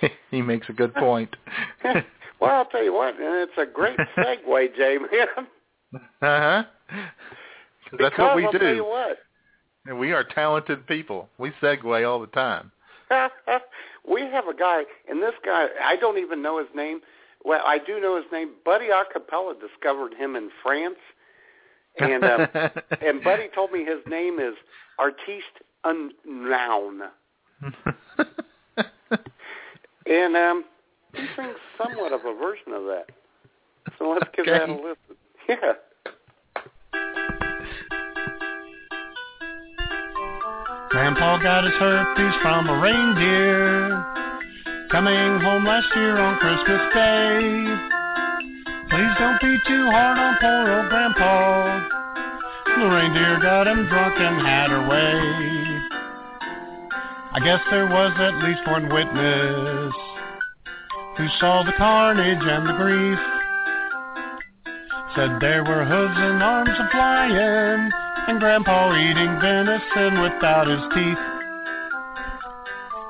he 0.30 0.42
makes 0.42 0.68
a 0.68 0.72
good 0.72 0.94
point. 0.94 1.36
Well, 2.44 2.54
I'll 2.56 2.64
tell 2.66 2.82
you 2.82 2.92
what, 2.92 3.14
and 3.20 3.34
it's 3.36 3.52
a 3.58 3.66
great 3.66 3.96
segue, 4.16 4.76
Jay 4.76 4.98
man. 4.98 5.46
Uh 5.94 6.00
huh. 6.20 6.64
That's 7.98 8.18
what 8.18 8.36
we 8.36 8.44
I'll 8.46 8.52
tell 8.52 8.62
you 8.62 8.76
do. 8.76 8.84
what, 8.84 9.18
And 9.86 9.98
we 9.98 10.12
are 10.12 10.24
talented 10.24 10.86
people. 10.86 11.28
We 11.38 11.52
segue 11.62 12.08
all 12.08 12.20
the 12.20 12.26
time. 12.28 12.70
we 14.08 14.22
have 14.22 14.48
a 14.48 14.54
guy, 14.54 14.82
and 15.08 15.22
this 15.22 15.34
guy, 15.44 15.66
I 15.82 15.96
don't 15.96 16.18
even 16.18 16.42
know 16.42 16.58
his 16.58 16.68
name. 16.74 17.00
Well, 17.44 17.62
I 17.64 17.78
do 17.78 18.00
know 18.00 18.16
his 18.16 18.24
name. 18.32 18.50
Buddy 18.64 18.86
Acapella 18.86 19.54
discovered 19.60 20.14
him 20.14 20.34
in 20.34 20.50
France, 20.62 20.96
and 21.98 22.24
uh, 22.24 22.46
and 23.02 23.22
Buddy 23.22 23.48
told 23.54 23.70
me 23.70 23.84
his 23.84 24.00
name 24.08 24.38
is 24.40 24.54
Artiste 24.98 25.44
Unknown, 25.84 27.02
and 30.06 30.36
um, 30.36 30.64
he 31.14 31.26
sings 31.36 31.56
somewhat 31.78 32.12
of 32.12 32.20
a 32.24 32.34
version 32.34 32.72
of 32.72 32.84
that. 32.84 33.06
So 33.98 34.10
let's 34.10 34.28
give 34.34 34.46
that 34.46 34.68
a 34.68 34.72
listen. 34.72 34.96
Yeah. 35.46 35.74
Grandpa 40.88 41.42
got 41.42 41.64
his 41.64 41.74
herpes 41.74 42.34
from 42.40 42.68
a 42.68 42.80
reindeer 42.80 43.90
coming 44.90 45.40
home 45.42 45.66
last 45.66 45.88
year 45.96 46.16
on 46.16 46.38
Christmas 46.38 46.80
Day. 46.94 47.40
Please 48.88 49.14
don't 49.18 49.40
be 49.42 49.58
too 49.68 49.90
hard 49.90 50.18
on 50.18 50.38
poor 50.40 50.70
old 50.70 50.88
Grandpa. 50.88 51.88
The 52.78 52.86
reindeer 52.88 53.38
got 53.42 53.66
him 53.66 53.86
drunk 53.88 54.14
and 54.16 54.46
had 54.46 54.70
her 54.70 54.88
way. 54.88 55.18
I 57.32 57.40
guess 57.44 57.60
there 57.70 57.86
was 57.86 58.14
at 58.16 58.42
least 58.42 58.66
one 58.66 58.88
witness 58.88 59.92
who 61.16 61.28
saw 61.38 61.62
the 61.62 61.72
carnage 61.76 62.42
and 62.42 62.66
the 62.66 62.74
grief. 62.74 63.18
Said 65.14 65.38
there 65.40 65.62
were 65.62 65.84
hooves 65.84 66.18
and 66.18 66.42
arms 66.42 66.74
a 66.74 66.88
flying, 66.90 67.90
and 68.26 68.40
Grandpa 68.40 68.94
eating 68.96 69.38
venison 69.40 70.22
without 70.22 70.66
his 70.66 70.82
teeth. 70.90 71.22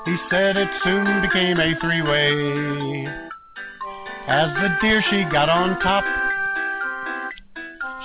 He 0.05 0.17
said 0.29 0.57
it 0.59 0.69
soon 0.85 1.23
became 1.23 1.59
a 1.59 1.73
three-way. 1.81 3.09
As 4.29 4.53
the 4.61 4.77
deer 4.83 5.03
she 5.09 5.25
got 5.33 5.49
on 5.49 5.81
top, 5.81 6.05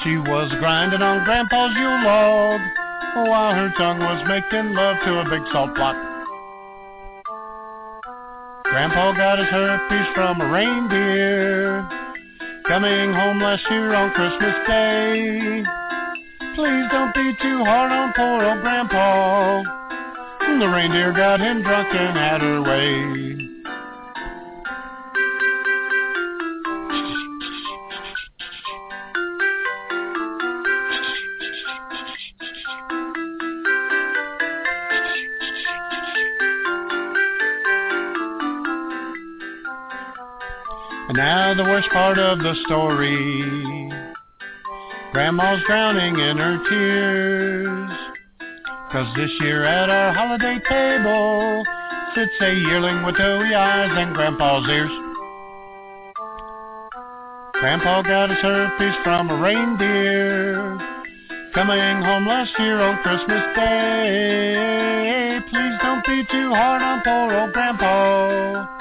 she 0.03 0.15
was 0.15 0.49
grinding 0.59 1.01
on 1.01 1.25
Grandpa's 1.25 1.75
Yule 1.75 2.03
log, 2.05 2.61
while 3.27 3.53
her 3.53 3.73
tongue 3.77 3.99
was 3.99 4.23
making 4.29 4.73
love 4.73 4.95
to 5.03 5.19
a 5.19 5.29
big 5.29 5.43
salt 5.51 5.75
block. 5.75 6.08
Grandpa 8.79 9.11
got 9.11 9.39
his 9.39 9.49
herpes 9.49 10.07
from 10.15 10.39
a 10.39 10.49
reindeer, 10.49 11.85
coming 12.65 13.11
home 13.11 13.41
last 13.41 13.61
year 13.69 13.93
on 13.93 14.09
Christmas 14.11 14.55
Day. 14.65 15.65
Please 16.55 16.87
don't 16.89 17.13
be 17.13 17.35
too 17.41 17.65
hard 17.65 17.91
on 17.91 18.13
poor 18.13 18.41
old 18.41 18.61
Grandpa. 18.61 19.63
The 20.39 20.65
reindeer 20.65 21.11
got 21.11 21.41
him 21.41 21.61
drunk 21.61 21.89
and 21.91 22.17
had 22.17 22.39
her 22.39 22.61
way. 22.61 23.48
Now 41.19 41.53
the 41.53 41.63
worst 41.63 41.89
part 41.89 42.17
of 42.17 42.39
the 42.39 42.55
story. 42.65 43.91
Grandma's 45.11 45.59
drowning 45.67 46.17
in 46.17 46.37
her 46.37 46.57
tears. 46.69 47.91
Cause 48.89 49.13
this 49.17 49.29
year 49.41 49.65
at 49.65 49.89
our 49.89 50.13
holiday 50.13 50.57
table 50.69 51.65
sits 52.15 52.31
a 52.39 52.53
yearling 52.53 53.03
with 53.03 53.17
doughy 53.17 53.53
eyes 53.53 53.91
and 53.99 54.15
Grandpa's 54.15 54.65
ears. 54.69 54.95
Grandpa 57.59 58.01
got 58.03 58.29
his 58.29 58.39
herpes 58.39 58.95
from 59.03 59.29
a 59.29 59.35
reindeer 59.43 60.79
coming 61.53 62.01
home 62.01 62.27
last 62.27 62.51
year 62.59 62.79
on 62.79 62.95
Christmas 63.03 63.43
Day. 63.57 65.39
Please 65.51 65.75
don't 65.83 66.05
be 66.05 66.23
too 66.31 66.49
hard 66.55 66.81
on 66.81 67.01
poor 67.03 67.41
old 67.41 67.51
Grandpa. 67.51 68.78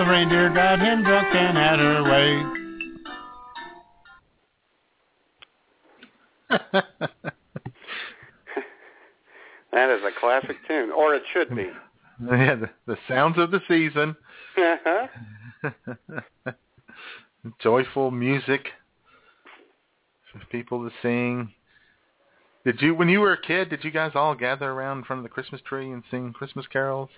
The 0.00 0.06
reindeer 0.06 0.48
got 0.48 0.80
him 0.80 1.04
drunk 1.04 1.28
and 1.34 1.58
had 1.58 1.78
her 1.78 2.02
way. 2.04 2.42
That 9.72 9.90
is 9.90 10.00
a 10.02 10.10
classic 10.18 10.56
tune, 10.66 10.90
or 10.90 11.14
it 11.14 11.22
should 11.34 11.54
be. 11.54 11.70
yeah, 12.26 12.54
the, 12.54 12.70
the 12.86 12.96
sounds 13.06 13.36
of 13.36 13.50
the 13.50 13.60
season. 13.68 14.16
Uh-huh. 14.56 15.06
Joyful 17.60 18.10
music 18.10 18.68
for 20.32 20.40
people 20.50 20.88
to 20.88 20.94
sing. 21.02 21.52
Did 22.64 22.80
you, 22.80 22.94
when 22.94 23.10
you 23.10 23.20
were 23.20 23.34
a 23.34 23.40
kid, 23.40 23.68
did 23.68 23.84
you 23.84 23.90
guys 23.90 24.12
all 24.14 24.34
gather 24.34 24.70
around 24.70 24.98
in 24.98 25.04
front 25.04 25.20
of 25.20 25.24
the 25.24 25.28
Christmas 25.28 25.60
tree 25.60 25.92
and 25.92 26.02
sing 26.10 26.32
Christmas 26.32 26.66
carols? 26.66 27.10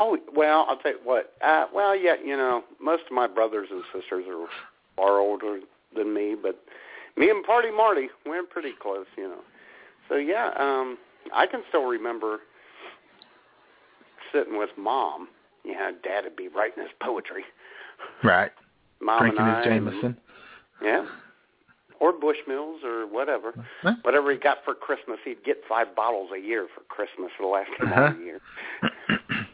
Oh 0.00 0.16
well, 0.34 0.64
I'll 0.68 0.76
tell 0.76 0.92
you 0.92 0.98
what. 1.04 1.32
Uh, 1.44 1.66
well, 1.74 1.96
yeah, 1.96 2.14
you 2.24 2.36
know, 2.36 2.62
most 2.80 3.02
of 3.06 3.12
my 3.12 3.26
brothers 3.26 3.68
and 3.70 3.82
sisters 3.92 4.24
are 4.28 4.46
far 4.96 5.18
older 5.18 5.60
than 5.96 6.14
me, 6.14 6.34
but 6.40 6.58
me 7.16 7.30
and 7.30 7.44
Party 7.44 7.70
Marty, 7.70 8.08
we're 8.26 8.42
pretty 8.44 8.72
close, 8.80 9.06
you 9.16 9.24
know. 9.28 9.40
So 10.08 10.16
yeah, 10.16 10.50
um, 10.58 10.98
I 11.34 11.46
can 11.46 11.62
still 11.68 11.84
remember 11.84 12.38
sitting 14.32 14.58
with 14.58 14.70
mom. 14.76 15.28
You 15.64 15.72
know, 15.74 15.90
Dad 16.02 16.24
would 16.24 16.36
be 16.36 16.48
writing 16.48 16.82
his 16.82 16.92
poetry. 17.02 17.44
Right. 18.22 18.52
Mom 19.00 19.20
Drinking 19.20 19.40
and 19.40 19.48
his 19.48 19.56
I, 19.58 19.64
Jameson. 19.64 20.16
yeah, 20.82 21.04
or 22.00 22.12
Bushmills 22.12 22.82
or 22.84 23.06
whatever. 23.06 23.52
Huh? 23.82 23.94
Whatever 24.02 24.30
he 24.32 24.38
got 24.38 24.58
for 24.64 24.74
Christmas, 24.74 25.18
he'd 25.24 25.42
get 25.44 25.58
five 25.68 25.94
bottles 25.96 26.30
a 26.34 26.38
year 26.40 26.68
for 26.74 26.82
Christmas 26.84 27.30
for 27.36 27.42
the 27.44 27.48
last 27.48 27.70
two 27.80 27.86
Uh-huh. 27.86 28.12
year. 28.22 28.40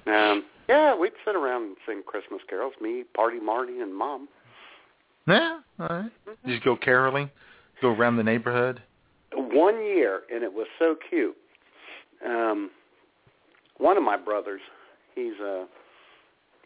Um, 0.06 0.44
yeah, 0.68 0.96
we'd 0.96 1.12
sit 1.24 1.36
around 1.36 1.62
and 1.62 1.76
sing 1.86 2.02
Christmas 2.06 2.40
carols. 2.48 2.74
Me, 2.80 3.04
Party 3.14 3.40
Marty, 3.40 3.80
and 3.80 3.94
Mom. 3.94 4.28
Yeah, 5.26 5.60
all 5.80 5.86
right. 5.88 6.10
Did 6.44 6.52
you 6.52 6.60
go 6.60 6.76
caroling? 6.76 7.30
Go 7.80 7.88
around 7.88 8.16
the 8.16 8.22
neighborhood? 8.22 8.82
One 9.34 9.76
year, 9.84 10.22
and 10.32 10.42
it 10.42 10.52
was 10.52 10.66
so 10.78 10.96
cute. 11.08 11.36
Um, 12.24 12.70
one 13.78 13.96
of 13.96 14.02
my 14.02 14.16
brothers, 14.16 14.60
he's 15.14 15.38
a 15.42 15.66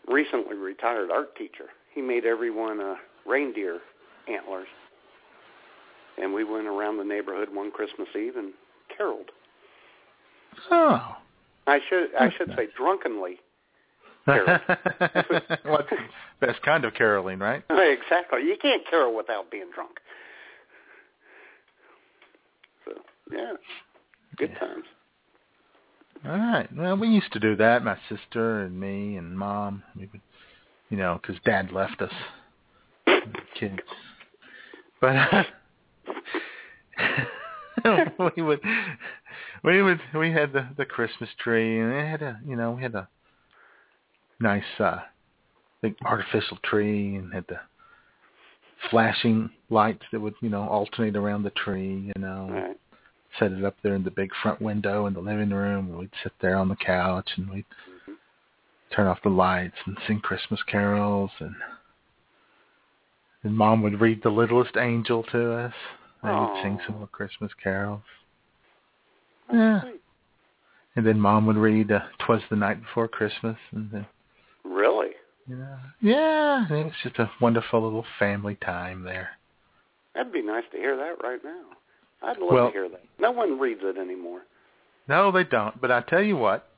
recently 0.07 0.57
retired 0.57 1.11
art 1.11 1.35
teacher. 1.37 1.67
He 1.95 2.03
made 2.03 2.25
everyone 2.25 2.81
uh, 2.81 2.97
reindeer 3.27 3.79
antlers, 4.29 4.69
and 6.21 6.33
we 6.33 6.45
went 6.45 6.67
around 6.67 6.99
the 6.99 7.05
neighborhood 7.05 7.49
one 7.53 7.71
Christmas 7.71 8.09
Eve 8.15 8.37
and 8.37 8.53
caroled. 8.95 9.31
Oh. 10.71 11.17
I 11.69 11.81
should 11.89 12.15
I 12.19 12.31
should 12.37 12.49
say 12.57 12.69
drunkenly. 12.77 13.39
Carol. 14.25 14.59
What's 15.65 15.89
best 16.41 16.63
kind 16.63 16.85
of 16.85 16.95
caroling, 16.95 17.39
right? 17.39 17.63
exactly. 17.71 18.43
You 18.43 18.57
can't 18.61 18.83
carol 18.89 19.15
without 19.15 19.51
being 19.51 19.71
drunk. 19.75 19.99
So 22.87 22.93
yeah, 23.31 23.53
good 24.37 24.57
times. 24.59 24.85
All 26.25 26.39
right. 26.39 26.69
Well, 26.75 26.97
we 26.97 27.09
used 27.09 27.33
to 27.33 27.39
do 27.39 27.55
that. 27.57 27.85
My 27.85 27.99
sister 28.09 28.63
and 28.63 28.79
me 28.79 29.17
and 29.17 29.39
mom. 29.39 29.83
We 29.95 30.09
would, 30.13 30.23
you 30.89 30.97
know, 30.97 31.21
because 31.21 31.41
Dad 31.45 31.71
left 31.71 32.01
us 32.01 32.13
kids. 33.59 33.79
But 35.01 35.17
uh, 35.17 35.43
we 38.37 38.43
would, 38.43 38.61
we 39.65 39.83
would, 39.83 40.01
we 40.15 40.33
had 40.33 40.53
the 40.53 40.69
the 40.77 40.85
Christmas 40.85 41.31
tree, 41.43 41.81
and 41.81 41.93
it 41.93 42.07
had 42.07 42.23
a, 42.23 42.41
you 42.47 42.57
know, 42.57 42.73
we 42.73 42.83
had 42.83 42.95
a 42.95 43.09
nice, 44.41 44.63
uh 44.79 44.99
big 45.83 45.95
artificial 46.05 46.59
tree, 46.65 47.17
and 47.17 47.33
had 47.33 47.45
the 47.49 47.59
flashing 48.91 49.51
lights 49.71 50.03
that 50.13 50.21
would, 50.21 50.35
you 50.41 50.49
know, 50.49 50.63
alternate 50.69 51.17
around 51.17 51.43
the 51.43 51.51
tree, 51.51 52.13
you 52.15 52.21
know 52.21 52.49
Right. 52.51 52.77
set 53.39 53.53
it 53.53 53.65
up 53.65 53.77
there 53.83 53.95
in 53.95 54.05
the 54.05 54.11
big 54.11 54.31
front 54.43 54.61
window 54.61 55.07
in 55.07 55.15
the 55.15 55.21
living 55.21 55.51
room 55.51 55.89
and 55.89 55.99
we'd 55.99 56.11
sit 56.23 56.33
there 56.41 56.57
on 56.57 56.69
the 56.69 56.77
couch 56.77 57.29
and 57.37 57.51
we'd 57.51 57.65
turn 58.95 59.07
off 59.07 59.19
the 59.23 59.29
lights 59.29 59.77
and 59.87 59.99
sing 60.07 60.21
Christmas 60.21 60.63
carols 60.63 61.31
and 61.41 61.55
and 63.43 63.57
mom 63.57 63.83
would 63.83 64.01
read 64.01 64.23
the 64.23 64.31
littlest 64.31 64.77
angel 64.77 65.23
to 65.25 65.53
us 65.53 65.75
and 66.23 66.41
we'd 66.53 66.63
sing 66.63 66.81
some 66.87 66.99
more 66.99 67.07
Christmas 67.09 67.53
carols. 67.63 68.03
Yeah. 69.53 69.83
And 70.97 71.07
then 71.07 71.21
mom 71.21 71.47
would 71.47 71.57
read 71.57 71.93
uh, 71.93 72.01
Twas 72.19 72.43
the 72.51 72.57
Night 72.57 72.81
Before 72.83 73.09
Christmas 73.09 73.57
and 73.73 73.91
then 73.91 74.07
Really? 74.65 75.11
Yeah. 75.49 75.79
yeah, 76.03 76.67
it 76.71 76.85
was 76.85 76.93
just 77.03 77.19
a 77.19 77.31
wonderful 77.41 77.81
little 77.83 78.05
family 78.19 78.57
time 78.57 79.03
there. 79.05 79.31
That'd 80.15 80.33
be 80.33 80.43
nice 80.43 80.65
to 80.73 80.77
hear 80.77 80.97
that 80.97 81.23
right 81.23 81.43
now. 81.43 81.63
I'd 82.23 82.39
love 82.39 82.51
Well- 82.53 82.67
to 82.67 82.73
hear 82.73 82.89
that. 82.91 83.03
No 83.19 83.31
one 83.31 83.59
reads 83.59 83.81
it 83.83 83.97
anymore. 83.97 84.43
No, 85.09 85.31
they 85.33 85.45
don't. 85.45 85.81
But 85.81 85.91
I 85.91 86.03
tell 86.03 86.23
you 86.23 86.37
what, 86.37 86.69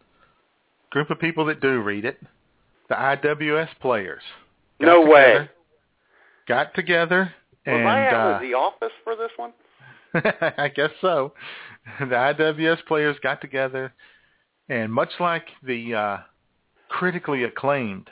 group 0.90 1.10
of 1.10 1.18
people 1.18 1.46
that 1.46 1.60
do 1.60 1.80
read 1.80 2.04
it, 2.04 2.20
the 2.88 2.94
IWS 2.94 3.70
players. 3.80 4.22
got 4.80 4.86
No 4.86 5.00
way. 5.00 5.32
together- 5.32 5.50
Got 6.46 6.74
together 6.74 7.34
Was 7.66 7.74
and 7.78 7.88
I 7.88 8.06
out 8.06 8.32
uh, 8.32 8.34
of 8.36 8.42
the 8.42 8.54
office 8.54 8.92
for 9.04 9.16
this 9.16 9.30
one? 9.36 9.52
I 10.14 10.70
guess 10.74 10.90
so. 11.00 11.34
The 11.98 12.06
IWS 12.06 12.84
players 12.86 13.16
got 13.22 13.40
together, 13.40 13.92
and 14.68 14.92
much 14.92 15.10
like 15.18 15.46
the 15.62 15.94
uh, 15.94 16.16
critically 16.88 17.44
acclaimed 17.44 18.10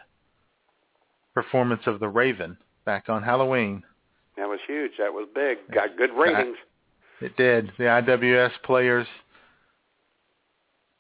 performance 1.35 1.83
of 1.87 2.01
The 2.01 2.09
Raven 2.09 2.57
back 2.85 3.09
on 3.09 3.23
Halloween. 3.23 3.83
That 4.37 4.49
was 4.49 4.61
huge. 4.67 4.93
That 4.99 5.13
was 5.13 5.29
big. 5.35 5.59
Got 5.73 5.97
good 5.97 6.11
ratings. 6.17 6.57
It 7.21 7.37
did. 7.37 7.73
The 7.79 7.85
IWS 7.85 8.53
players 8.65 9.07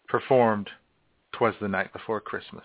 performed 0.08 0.70
"Twas 1.32 1.54
the 1.60 1.68
Night 1.68 1.92
Before 1.92 2.20
Christmas." 2.20 2.64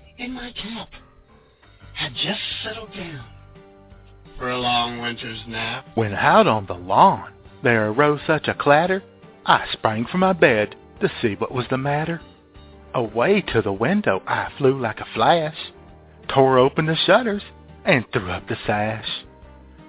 in 0.21 0.33
my 0.33 0.51
cap, 0.51 0.89
had 1.95 2.13
just 2.13 2.39
settled 2.63 2.93
down 2.93 3.25
for 4.37 4.51
a 4.51 4.57
long 4.57 5.01
winter's 5.01 5.39
nap. 5.47 5.87
When 5.95 6.13
out 6.13 6.45
on 6.45 6.67
the 6.67 6.75
lawn 6.75 7.33
there 7.63 7.89
arose 7.89 8.21
such 8.27 8.47
a 8.47 8.53
clatter, 8.53 9.03
I 9.45 9.65
sprang 9.73 10.05
from 10.05 10.19
my 10.19 10.33
bed 10.33 10.75
to 10.99 11.11
see 11.21 11.33
what 11.35 11.51
was 11.51 11.65
the 11.71 11.77
matter. 11.77 12.21
Away 12.93 13.41
to 13.53 13.61
the 13.63 13.73
window 13.73 14.21
I 14.27 14.49
flew 14.57 14.79
like 14.79 14.99
a 14.99 15.07
flash, 15.15 15.57
tore 16.27 16.59
open 16.59 16.85
the 16.85 16.95
shutters, 16.95 17.43
and 17.83 18.05
threw 18.13 18.29
up 18.29 18.47
the 18.47 18.57
sash. 18.67 19.07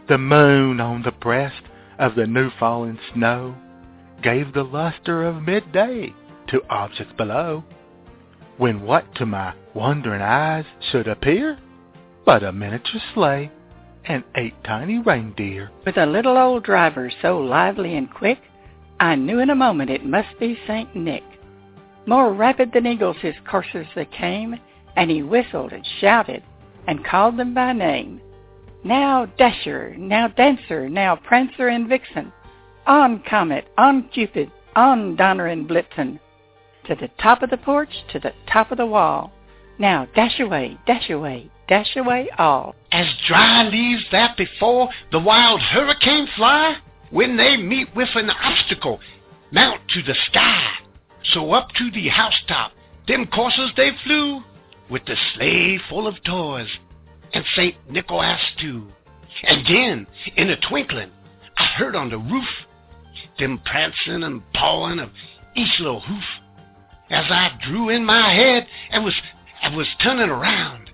The 0.09 0.19
moon 0.19 0.81
on 0.81 1.03
the 1.03 1.13
breast 1.13 1.63
of 1.99 2.15
the 2.15 2.27
new 2.27 2.51
fallen 2.59 2.99
snow 3.13 3.55
gave 4.23 4.55
the 4.55 4.63
luster 4.65 5.25
of 5.25 5.43
midday 5.43 6.15
to 6.49 6.63
objects 6.71 7.13
below. 7.19 7.65
When 8.63 8.83
what 8.83 9.13
to 9.17 9.27
my 9.27 9.55
wondering 9.75 10.23
eyes 10.23 10.67
should 10.93 11.09
appear 11.09 11.59
but 12.25 12.45
a 12.45 12.53
miniature 12.53 13.01
sleigh 13.13 13.51
and 14.05 14.23
eight 14.37 14.55
tiny 14.63 15.01
reindeer. 15.01 15.73
With 15.85 15.97
a 15.97 16.07
little 16.07 16.39
old 16.39 16.63
driver 16.63 17.11
so 17.21 17.39
lively 17.39 17.97
and 17.97 18.09
quick, 18.09 18.39
I 19.01 19.17
knew 19.17 19.41
in 19.41 19.51
a 19.51 19.57
moment 19.57 19.91
it 19.91 20.07
must 20.07 20.39
be 20.39 20.57
St. 20.69 20.95
Nick. 20.95 21.25
More 22.07 22.33
rapid 22.33 22.71
than 22.73 22.87
eagles 22.87 23.17
his 23.21 23.35
coursers 23.45 23.89
they 23.97 24.05
came, 24.05 24.55
and 24.95 25.11
he 25.11 25.25
whistled 25.25 25.73
and 25.73 25.85
shouted 26.01 26.45
and 26.87 27.05
called 27.05 27.37
them 27.39 27.55
by 27.55 27.73
name. 27.73 28.21
Now 28.85 29.27
Dasher, 29.39 29.97
now 29.99 30.29
Dancer, 30.29 30.89
now 30.89 31.17
Prancer 31.17 31.67
and 31.67 31.89
Vixen, 31.89 32.33
on 32.87 33.25
Comet, 33.29 33.67
on 33.77 34.09
Cupid, 34.11 34.53
on 34.77 35.17
Donner 35.17 35.49
and 35.49 35.69
Blitzen, 35.69 36.21
to 36.87 36.95
the 36.95 37.09
top 37.21 37.43
of 37.43 37.51
the 37.51 37.57
porch, 37.57 37.91
to 38.13 38.19
the 38.19 38.33
top 38.51 38.71
of 38.71 38.79
the 38.79 38.87
wall. 38.87 39.33
Now 39.79 40.07
dash 40.15 40.39
away, 40.41 40.79
dash 40.87 41.11
away, 41.11 41.51
dash 41.69 41.97
away 41.97 42.29
all. 42.39 42.75
As 42.93 43.07
dry 43.27 43.69
leaves 43.69 44.05
that 44.13 44.37
before 44.37 44.89
the 45.11 45.19
wild 45.19 45.61
hurricane 45.61 46.29
fly, 46.37 46.77
when 47.11 47.37
they 47.37 47.57
meet 47.57 47.95
with 47.95 48.09
an 48.15 48.31
obstacle, 48.31 49.01
mount 49.51 49.81
to 49.89 50.03
the 50.03 50.15
sky. 50.27 50.71
So 51.33 51.53
up 51.53 51.69
to 51.79 51.91
the 51.91 52.09
housetop, 52.09 52.73
them 53.07 53.27
coursers 53.27 53.73
they 53.77 53.91
flew, 54.05 54.43
with 54.91 55.05
the 55.07 55.17
sleigh 55.35 55.79
full 55.89 56.07
of 56.07 56.23
toys, 56.25 56.69
and 57.33 57.45
St. 57.55 57.77
Nicholas 57.91 58.41
too. 58.61 58.87
And 59.45 59.67
then, 59.67 60.07
in 60.37 60.51
a 60.51 60.61
twinkling, 60.69 61.11
I 61.57 61.65
heard 61.77 61.97
on 61.97 62.11
the 62.11 62.19
roof, 62.19 62.49
them 63.39 63.61
prancing 63.65 64.23
and 64.23 64.43
pawing 64.53 64.99
of 64.99 65.11
each 65.55 65.81
little 65.81 66.01
hoof. 66.01 66.25
As 67.13 67.27
I 67.29 67.51
drew 67.63 67.91
in 67.91 68.07
my 68.07 68.33
head 68.33 68.67
and 68.91 69.05
was 69.05 69.13
I 69.63 69.69
was 69.77 69.87
turning 70.03 70.31
around, 70.31 70.91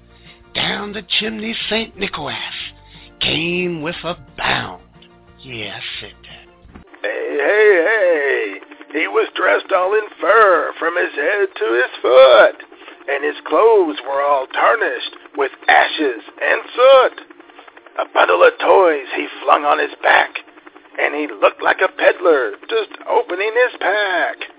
down 0.52 0.92
the 0.92 1.02
chimney 1.02 1.54
St. 1.70 1.96
Nicholas 1.96 2.34
came 3.20 3.82
with 3.82 3.94
a 4.02 4.18
bound. 4.36 4.82
Yeah, 5.38 5.78
I 5.78 6.00
said 6.00 6.14
that. 6.26 6.82
Hey, 7.02 7.38
hey, 7.38 7.84
hey! 7.86 9.00
He 9.00 9.06
was 9.06 9.30
dressed 9.36 9.70
all 9.70 9.94
in 9.94 10.08
fur 10.20 10.72
from 10.80 10.96
his 10.96 11.14
head 11.14 11.48
to 11.54 11.66
his 11.78 12.02
foot, 12.02 12.56
and 13.08 13.24
his 13.24 13.40
clothes 13.46 13.98
were 14.02 14.20
all 14.20 14.48
tarnished 14.48 15.14
with 15.36 15.52
ashes 15.68 16.22
and 16.42 16.60
soot. 16.74 17.20
A 18.00 18.04
bundle 18.12 18.42
of 18.42 18.58
toys 18.58 19.06
he 19.14 19.28
flung 19.44 19.64
on 19.64 19.78
his 19.78 19.94
back, 20.02 20.30
and 20.98 21.14
he 21.14 21.28
looked 21.40 21.62
like 21.62 21.80
a 21.80 21.94
peddler 21.94 22.54
just 22.68 22.90
opening 23.08 23.52
his 23.54 23.78
pack. 23.78 24.57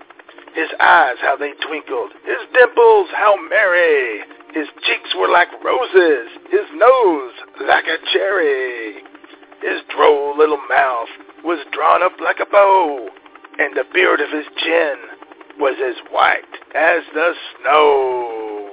His 0.60 0.68
eyes, 0.78 1.16
how 1.22 1.36
they 1.36 1.52
twinkled, 1.66 2.12
his 2.22 2.44
dimples, 2.52 3.08
how 3.16 3.34
merry. 3.48 4.20
His 4.52 4.68
cheeks 4.82 5.08
were 5.16 5.30
like 5.30 5.48
roses, 5.64 6.28
his 6.50 6.68
nose 6.74 7.32
like 7.66 7.86
a 7.86 7.96
cherry. 8.12 8.96
His 9.62 9.80
droll 9.88 10.36
little 10.36 10.60
mouth 10.68 11.08
was 11.44 11.64
drawn 11.72 12.02
up 12.02 12.12
like 12.22 12.40
a 12.40 12.50
bow, 12.52 13.08
and 13.58 13.74
the 13.74 13.84
beard 13.94 14.20
of 14.20 14.28
his 14.28 14.44
chin 14.58 14.96
was 15.58 15.78
as 15.82 15.96
white 16.12 16.44
as 16.74 17.04
the 17.14 17.32
snow. 17.56 18.68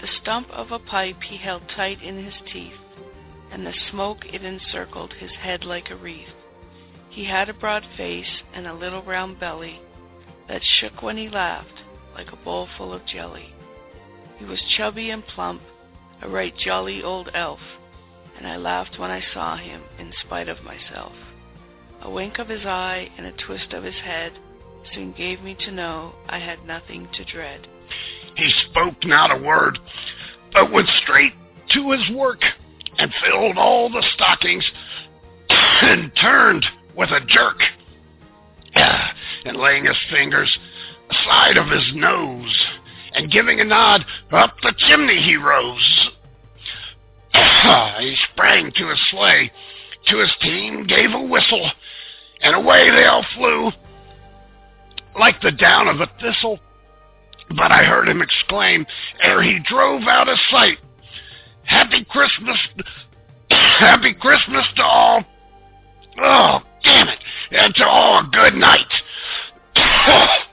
The 0.00 0.08
stump 0.22 0.48
of 0.50 0.72
a 0.72 0.78
pipe 0.78 1.20
he 1.20 1.36
held 1.36 1.68
tight 1.76 2.00
in 2.00 2.24
his 2.24 2.40
teeth, 2.50 2.80
and 3.52 3.66
the 3.66 3.74
smoke 3.90 4.24
it 4.24 4.42
encircled 4.42 5.12
his 5.12 5.32
head 5.32 5.64
like 5.64 5.90
a 5.90 5.96
wreath. 5.96 6.32
He 7.10 7.26
had 7.26 7.50
a 7.50 7.54
broad 7.54 7.84
face 7.98 8.42
and 8.54 8.66
a 8.66 8.72
little 8.72 9.02
round 9.02 9.38
belly 9.38 9.82
that 10.48 10.62
shook 10.80 11.02
when 11.02 11.16
he 11.16 11.28
laughed 11.28 11.82
like 12.14 12.32
a 12.32 12.44
bowl 12.44 12.68
full 12.76 12.92
of 12.92 13.06
jelly. 13.06 13.54
He 14.38 14.44
was 14.44 14.60
chubby 14.76 15.10
and 15.10 15.26
plump, 15.26 15.62
a 16.22 16.28
right 16.28 16.54
jolly 16.56 17.02
old 17.02 17.30
elf, 17.34 17.60
and 18.36 18.46
I 18.46 18.56
laughed 18.56 18.98
when 18.98 19.10
I 19.10 19.22
saw 19.32 19.56
him 19.56 19.82
in 19.98 20.12
spite 20.24 20.48
of 20.48 20.62
myself. 20.62 21.12
A 22.02 22.10
wink 22.10 22.38
of 22.38 22.48
his 22.48 22.64
eye 22.64 23.10
and 23.16 23.26
a 23.26 23.32
twist 23.32 23.72
of 23.72 23.84
his 23.84 23.94
head 23.96 24.32
soon 24.94 25.12
gave 25.12 25.42
me 25.42 25.56
to 25.66 25.72
know 25.72 26.14
I 26.28 26.38
had 26.38 26.64
nothing 26.64 27.08
to 27.14 27.24
dread. 27.24 27.66
He 28.36 28.50
spoke 28.70 29.04
not 29.04 29.36
a 29.36 29.42
word, 29.42 29.78
but 30.52 30.72
went 30.72 30.88
straight 31.02 31.32
to 31.70 31.90
his 31.90 32.16
work 32.16 32.40
and 32.98 33.12
filled 33.24 33.58
all 33.58 33.90
the 33.90 34.04
stockings 34.14 34.64
and 35.50 36.12
turned 36.20 36.64
with 36.96 37.10
a 37.10 37.20
jerk. 37.26 37.58
And 39.44 39.56
laying 39.56 39.84
his 39.84 39.96
fingers 40.10 40.58
aside 41.10 41.56
of 41.56 41.68
his 41.68 41.92
nose 41.94 42.66
and 43.14 43.30
giving 43.30 43.60
a 43.60 43.64
nod, 43.64 44.04
up 44.32 44.54
the 44.62 44.74
chimney 44.88 45.20
he 45.22 45.36
rose. 45.36 46.10
he 48.00 48.16
sprang 48.32 48.70
to 48.76 48.88
his 48.88 49.00
sleigh, 49.10 49.50
to 50.08 50.18
his 50.18 50.34
team 50.40 50.86
gave 50.86 51.10
a 51.12 51.22
whistle, 51.22 51.70
and 52.42 52.56
away 52.56 52.90
they 52.90 53.06
all 53.06 53.24
flew 53.34 53.70
like 55.18 55.40
the 55.40 55.52
down 55.52 55.88
of 55.88 56.00
a 56.00 56.10
thistle. 56.20 56.58
But 57.50 57.72
I 57.72 57.84
heard 57.84 58.08
him 58.08 58.22
exclaim 58.22 58.86
ere 59.22 59.42
he 59.42 59.58
drove 59.64 60.02
out 60.02 60.28
of 60.28 60.38
sight, 60.50 60.78
Happy 61.64 62.04
Christmas, 62.08 62.58
Happy 63.50 64.14
Christmas 64.14 64.64
to 64.76 64.82
all. 64.82 65.24
Oh, 66.20 66.60
damn 66.82 67.08
it, 67.08 67.18
It's 67.50 67.80
all 67.84 68.20
a 68.20 68.30
good 68.32 68.54
night. 68.54 68.86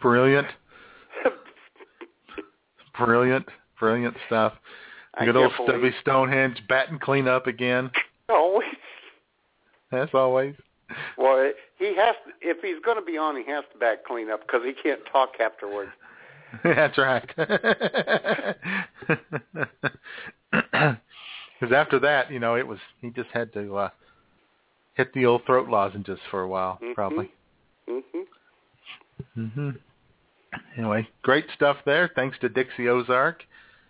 Brilliant. 0.00 0.46
Brilliant. 2.98 3.46
Brilliant 3.78 4.16
stuff. 4.26 4.54
I 5.14 5.24
Good 5.24 5.36
old 5.36 5.52
can't 5.52 5.68
Stubby 5.68 5.78
believe- 5.80 5.94
Stonehenge 6.00 6.62
batting 6.68 6.98
clean 6.98 7.28
up 7.28 7.46
again. 7.46 7.90
Always. 8.28 8.66
As 9.92 10.08
always. 10.12 10.54
Well, 11.16 11.50
he 11.78 11.94
has. 11.96 12.14
To, 12.26 12.32
if 12.40 12.58
he's 12.62 12.82
going 12.84 12.98
to 12.98 13.04
be 13.04 13.16
on, 13.16 13.36
he 13.36 13.44
has 13.50 13.64
to 13.72 13.78
back 13.78 14.04
clean 14.04 14.30
up 14.30 14.40
because 14.46 14.62
he 14.64 14.72
can't 14.72 15.00
talk 15.10 15.34
afterwards. 15.40 15.90
That's 16.64 16.98
right. 16.98 17.28
Because 21.60 21.74
after 21.74 21.98
that, 22.00 22.30
you 22.30 22.38
know, 22.38 22.56
it 22.56 22.66
was 22.66 22.78
he 23.00 23.10
just 23.10 23.30
had 23.30 23.52
to 23.54 23.76
uh 23.76 23.88
hit 24.94 25.12
the 25.12 25.26
old 25.26 25.44
throat 25.46 25.68
lozenges 25.68 26.18
for 26.30 26.42
a 26.42 26.48
while, 26.48 26.78
probably. 26.94 27.30
Mm-hmm. 27.88 29.46
hmm 29.46 29.70
Anyway, 30.76 31.06
great 31.22 31.44
stuff 31.54 31.76
there. 31.84 32.10
Thanks 32.14 32.38
to 32.40 32.48
Dixie 32.48 32.88
Ozark. 32.88 33.42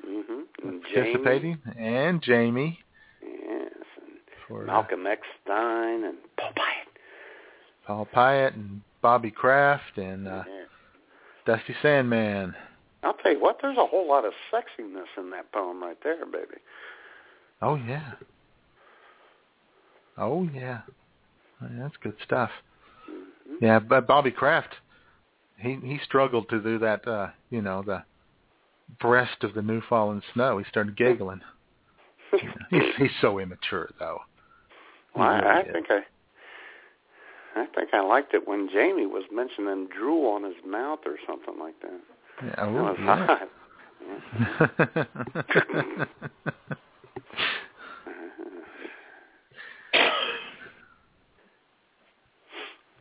Mm-hmm. 0.06 0.68
And 0.68 0.82
participating, 0.82 1.58
and 1.78 2.22
Jamie. 2.22 2.78
Yes, 3.22 3.72
for, 4.46 4.62
uh, 4.62 4.66
Malcolm 4.66 5.06
X. 5.06 5.22
Stein 5.44 6.04
and 6.04 6.18
Pyatt. 6.38 6.77
Paul 7.88 8.06
Pyatt 8.14 8.54
and 8.54 8.82
Bobby 9.00 9.30
Kraft 9.30 9.96
and 9.96 10.28
uh, 10.28 10.44
Dusty 11.46 11.74
Sandman. 11.80 12.54
I'll 13.02 13.14
tell 13.14 13.32
you 13.32 13.40
what, 13.40 13.56
there's 13.62 13.78
a 13.78 13.86
whole 13.86 14.06
lot 14.06 14.26
of 14.26 14.34
sexiness 14.52 15.06
in 15.16 15.30
that 15.30 15.50
poem 15.52 15.82
right 15.82 15.96
there, 16.04 16.26
baby. 16.26 16.60
Oh 17.62 17.76
yeah. 17.76 18.12
Oh 20.18 20.46
yeah. 20.54 20.80
That's 21.62 21.96
good 22.02 22.16
stuff. 22.24 22.50
Yeah, 23.62 23.78
but 23.78 24.06
Bobby 24.06 24.32
Kraft, 24.32 24.74
he 25.56 25.78
he 25.82 25.98
struggled 26.04 26.50
to 26.50 26.60
do 26.60 26.78
that. 26.80 27.08
uh, 27.08 27.28
You 27.48 27.62
know, 27.62 27.82
the 27.82 28.04
breast 29.00 29.42
of 29.44 29.54
the 29.54 29.62
new 29.62 29.80
fallen 29.88 30.22
snow. 30.34 30.58
He 30.58 30.64
started 30.68 30.94
giggling. 30.94 31.40
He's 32.70 32.82
he's 32.98 33.10
so 33.22 33.38
immature 33.38 33.88
though. 33.98 34.18
Well, 35.16 35.26
I, 35.26 35.60
I 35.60 35.72
think 35.72 35.86
I, 35.88 36.00
I 37.58 37.66
think 37.74 37.90
I 37.92 38.00
liked 38.00 38.34
it 38.34 38.46
when 38.46 38.68
Jamie 38.72 39.06
was 39.06 39.24
mentioning 39.32 39.88
drool 39.88 40.30
on 40.32 40.44
his 40.44 40.54
mouth 40.66 41.00
or 41.06 41.16
something 41.26 41.58
like 41.58 41.80
that. 41.82 42.00
Yeah, 42.42 42.50
That 42.50 42.68
oh, 42.68 42.72
was 42.72 42.96
yeah. 43.00 43.26
hot. 43.26 43.48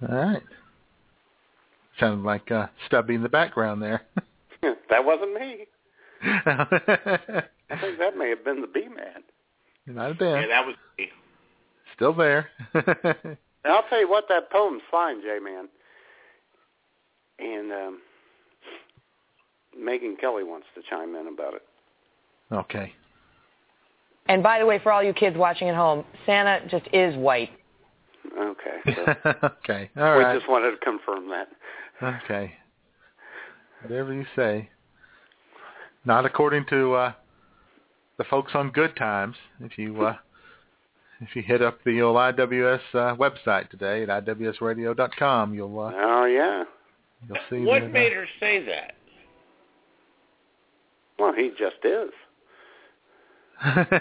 All 0.10 0.16
right. 0.16 0.44
Sounded 2.00 2.24
like 2.24 2.52
uh, 2.52 2.68
Stubby 2.86 3.16
in 3.16 3.24
the 3.24 3.30
background 3.30 3.82
there. 3.82 4.04
that 4.62 5.04
wasn't 5.04 5.34
me. 5.34 5.66
I 6.24 7.46
think 7.82 7.98
that 8.00 8.16
may 8.18 8.30
have 8.30 8.46
been 8.46 8.62
the 8.62 8.68
B 8.68 8.82
man. 8.88 9.24
It 9.88 9.96
might 9.96 10.08
have 10.08 10.20
been. 10.20 10.36
Yeah, 10.36 10.48
that 10.48 10.66
was 10.66 10.76
me. 10.98 11.10
Still 11.96 12.14
there. 12.14 12.50
And 13.68 13.76
I'll 13.76 13.84
tell 13.90 14.00
you 14.00 14.10
what, 14.10 14.30
that 14.30 14.50
poem's 14.50 14.82
fine, 14.90 15.20
J 15.22 15.40
man. 15.44 15.68
And 17.38 17.70
um, 17.74 18.02
Megyn 19.78 20.18
Kelly 20.18 20.46
wants 20.46 20.68
to 20.76 20.82
chime 20.90 21.16
in 21.16 21.28
about 21.28 21.56
it. 21.56 21.64
okay. 22.54 22.94
And 24.30 24.42
by 24.42 24.60
the 24.60 24.66
way, 24.66 24.80
for 24.82 24.94
all 24.94 25.04
you 25.04 25.12
kids 25.12 25.36
watching 25.36 25.68
at 25.68 25.76
home, 25.76 26.06
Santa 26.26 26.66
just 26.70 26.86
is 26.94 27.14
white. 27.18 27.50
Okay. 28.40 28.64
So 28.96 29.34
okay. 29.44 29.90
All 29.98 30.18
we 30.18 30.24
right. 30.24 30.38
just 30.38 30.50
wanted 30.50 30.72
to 30.72 30.78
confirm 30.78 31.30
that. 31.30 31.50
Okay. 32.02 32.54
Whatever 33.82 34.14
you 34.14 34.26
say. 34.34 34.70
Not 36.06 36.26
according 36.26 36.68
to 36.70 36.94
uh, 36.94 37.12
the 38.18 38.24
folks 38.24 38.54
on 38.56 38.70
Good 38.70 38.96
Times. 38.96 39.36
If 39.60 39.78
you 39.78 40.02
uh, 40.04 40.16
if 41.22 41.36
you 41.36 41.42
hit 41.42 41.62
up 41.62 41.80
the 41.84 42.02
old 42.02 42.16
IWS 42.18 42.80
uh, 42.94 43.16
website 43.16 43.70
today 43.70 44.04
at 44.04 44.10
iwsradio.com, 44.26 45.54
you'll 45.54 45.80
uh, 45.80 45.92
Oh 45.96 46.26
yeah. 46.26 46.64
you'll 47.28 47.38
see 47.50 47.66
What 47.66 47.82
that, 47.82 47.88
uh, 47.88 47.94
made 47.94 48.14
her 48.14 48.26
say 48.40 48.64
that? 48.66 48.94
Well, 51.20 51.34
he 51.34 51.50
just 51.58 51.84
is. 51.84 52.12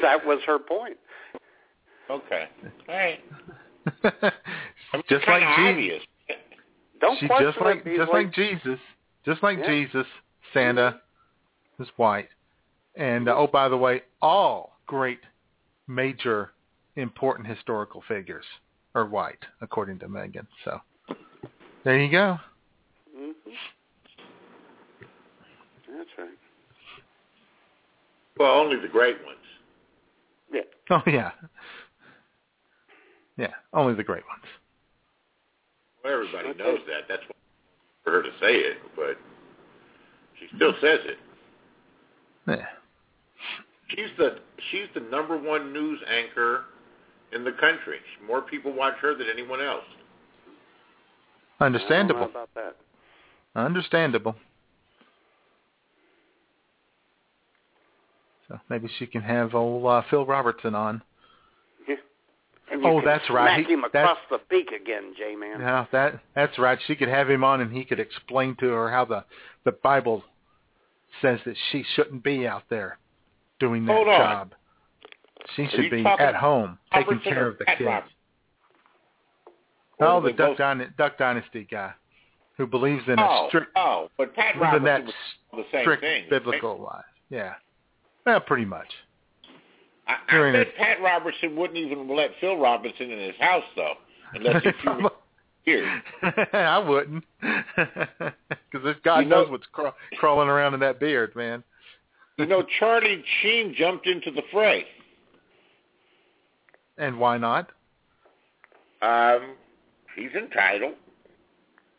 That 0.00 0.24
was 0.24 0.40
her 0.46 0.58
point. 0.58 0.96
Okay. 2.08 2.44
All 2.88 2.94
right. 2.94 3.20
just 5.08 5.24
kinda 5.24 5.40
like 5.40 5.76
Jesus. 5.76 6.02
Don't 7.00 7.18
she 7.18 7.28
just 7.28 7.60
like 7.60 7.84
just 7.84 7.84
Beasley. 7.84 8.06
like 8.12 8.32
Jesus, 8.32 8.78
just 9.24 9.42
like 9.42 9.58
Yeah. 9.58 9.66
Jesus, 9.68 10.06
Santa 10.54 11.00
is 11.80 11.88
white. 11.96 12.28
And 12.96 13.28
uh, 13.28 13.36
oh, 13.36 13.46
by 13.46 13.68
the 13.68 13.76
way, 13.76 14.02
all 14.22 14.78
great, 14.86 15.20
major, 15.88 16.50
important 16.96 17.48
historical 17.48 18.02
figures 18.06 18.44
are 18.94 19.06
white, 19.06 19.44
according 19.60 19.98
to 20.00 20.08
Megyn. 20.08 20.46
So 20.64 20.80
there 21.84 21.98
you 21.98 22.10
go. 22.10 22.38
hmm 23.16 23.30
That's 25.96 26.10
right. 26.18 26.28
Well, 28.38 28.52
only 28.52 28.76
the 28.80 28.88
great 28.88 29.16
ones. 29.24 29.38
Yeah. 30.52 30.60
Oh 30.90 31.02
yeah, 31.06 31.32
yeah, 33.36 33.52
only 33.74 33.92
the 33.94 34.02
great 34.02 34.22
ones. 34.26 34.44
Well, 36.02 36.14
everybody 36.14 36.58
knows 36.58 36.78
that. 36.86 37.02
That's 37.10 37.20
why 37.28 37.34
for 38.04 38.12
her 38.12 38.22
to 38.22 38.30
say 38.40 38.54
it, 38.54 38.78
but 38.96 39.18
she 40.40 40.46
still 40.56 40.72
says 40.80 41.00
it. 41.04 41.18
Yeah. 42.46 42.66
She's 43.88 44.10
the 44.18 44.38
she's 44.70 44.86
the 44.94 45.00
number 45.00 45.36
one 45.38 45.72
news 45.72 46.00
anchor 46.08 46.64
in 47.32 47.44
the 47.44 47.52
country. 47.52 47.98
More 48.26 48.42
people 48.42 48.72
watch 48.72 48.94
her 49.00 49.14
than 49.14 49.26
anyone 49.32 49.60
else. 49.60 49.84
I 51.60 51.66
Understandable. 51.66 52.20
don't 52.20 52.34
know 52.34 52.40
about 52.42 52.54
that. 52.54 52.76
Understandable. 53.60 54.36
So 58.48 58.58
maybe 58.68 58.88
she 58.98 59.06
can 59.06 59.22
have 59.22 59.54
old 59.54 59.84
uh, 59.86 60.02
Phil 60.10 60.24
Robertson 60.24 60.74
on. 60.74 61.02
And 62.70 62.82
you 62.82 62.86
Oh, 62.88 62.96
can 63.00 63.06
that's 63.06 63.30
right. 63.30 63.56
Smack 63.56 63.66
He- 63.66 63.72
him 63.72 63.84
that's- 63.92 64.16
the 64.30 64.40
beak 64.50 64.70
again, 64.72 65.14
J 65.16 65.34
man. 65.36 65.58
Yeah, 65.60 65.86
that 65.90 66.20
that's 66.34 66.58
right. 66.58 66.78
She 66.86 66.96
could 66.96 67.08
have 67.08 67.28
him 67.30 67.42
on, 67.42 67.62
and 67.62 67.72
he 67.74 67.82
could 67.84 67.98
explain 67.98 68.56
to 68.56 68.68
her 68.68 68.90
how 68.90 69.06
the 69.06 69.24
the 69.64 69.72
Bible 69.72 70.22
says 71.22 71.40
that 71.46 71.56
she 71.72 71.82
shouldn't 71.94 72.22
be 72.22 72.46
out 72.46 72.64
there 72.68 72.98
doing 73.60 73.84
that 73.86 73.92
Hold 73.94 74.08
on. 74.08 74.18
job. 74.20 74.54
She 75.56 75.62
Are 75.62 75.70
should 75.70 75.90
be 75.90 76.04
at 76.04 76.34
home 76.34 76.78
taking 76.92 77.20
care 77.20 77.46
of 77.48 77.58
the 77.58 77.64
kids. 77.64 77.80
Robertson? 77.80 78.12
Oh, 80.00 80.20
the 80.20 80.32
Duck, 80.32 80.56
Dyna- 80.56 80.90
Duck 80.96 81.18
Dynasty 81.18 81.66
guy 81.68 81.92
who 82.56 82.66
believes 82.66 83.02
in 83.08 83.18
Oh, 83.18 83.46
a 83.46 83.48
strict, 83.48 83.68
oh, 83.76 84.10
but 84.16 84.34
Pat 84.34 84.54
believes 84.58 84.84
that 84.84 85.00
Robertson 85.00 85.14
was 85.52 85.64
the 85.72 85.76
same 85.76 85.82
strict 85.84 86.02
thing. 86.02 86.24
biblical 86.30 86.78
life. 86.80 87.04
Yeah, 87.30 87.54
well, 88.26 88.40
pretty 88.40 88.64
much. 88.64 88.88
I, 90.06 90.16
I 90.28 90.52
bet. 90.52 90.76
Pat 90.76 91.00
Robertson 91.02 91.54
wouldn't 91.56 91.78
even 91.78 92.08
let 92.14 92.30
Phil 92.40 92.56
Robinson 92.56 93.10
in 93.10 93.18
his 93.18 93.36
house 93.40 93.64
though, 93.76 93.94
unless 94.34 94.62
he 94.62 94.70
threw 94.82 95.08
here. 95.64 96.02
I 96.52 96.78
wouldn't, 96.78 97.24
because 97.40 98.84
this 98.84 98.96
God 99.04 99.20
You 99.20 99.26
know- 99.26 99.42
knows 99.42 99.50
what's 99.50 99.66
craw- 99.72 99.94
crawling 100.18 100.48
around 100.48 100.74
in 100.74 100.80
that 100.80 100.98
beard, 101.00 101.34
man. 101.36 101.62
You 102.38 102.46
know, 102.46 102.64
Charlie 102.78 103.22
Sheen 103.42 103.74
jumped 103.76 104.06
into 104.06 104.30
the 104.30 104.42
fray. 104.52 104.84
And 106.96 107.18
why 107.18 107.36
not? 107.36 107.70
Um, 109.02 109.54
he's 110.16 110.30
entitled. 110.32 110.94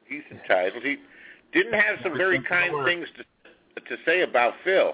He's 0.05 0.23
entitled. 0.31 0.83
He 0.83 0.97
didn't 1.53 1.73
have 1.73 1.97
some 2.03 2.17
very 2.17 2.41
kind 2.41 2.73
things 2.85 3.07
to 3.17 3.23
to 3.87 3.95
say 4.05 4.21
about 4.21 4.53
Phil. 4.63 4.93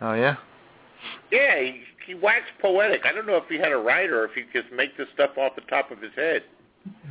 Oh 0.00 0.14
yeah. 0.14 0.36
Yeah, 1.32 1.60
he, 1.60 1.80
he 2.06 2.14
waxed 2.14 2.52
poetic. 2.60 3.02
I 3.04 3.12
don't 3.12 3.26
know 3.26 3.36
if 3.36 3.44
he 3.48 3.56
had 3.56 3.72
a 3.72 3.76
writer 3.76 4.22
or 4.22 4.26
if 4.26 4.32
he 4.32 4.42
could 4.42 4.64
just 4.64 4.74
make 4.74 4.96
this 4.96 5.08
stuff 5.14 5.30
off 5.36 5.54
the 5.54 5.62
top 5.62 5.90
of 5.90 6.00
his 6.00 6.12
head. 6.14 6.42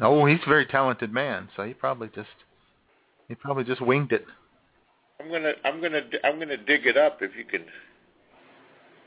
Oh, 0.01 0.25
he's 0.25 0.39
a 0.45 0.49
very 0.49 0.65
talented 0.65 1.11
man, 1.11 1.49
so 1.55 1.63
he 1.63 1.73
probably 1.73 2.09
just 2.13 2.29
he 3.27 3.35
probably 3.35 3.63
just 3.63 3.81
winged 3.81 4.11
it. 4.11 4.25
I'm 5.19 5.31
gonna, 5.31 5.53
I'm 5.63 5.81
gonna, 5.81 6.01
I'm 6.23 6.39
gonna 6.39 6.57
dig 6.57 6.85
it 6.85 6.97
up 6.97 7.21
if 7.21 7.31
you 7.37 7.45
can. 7.45 7.65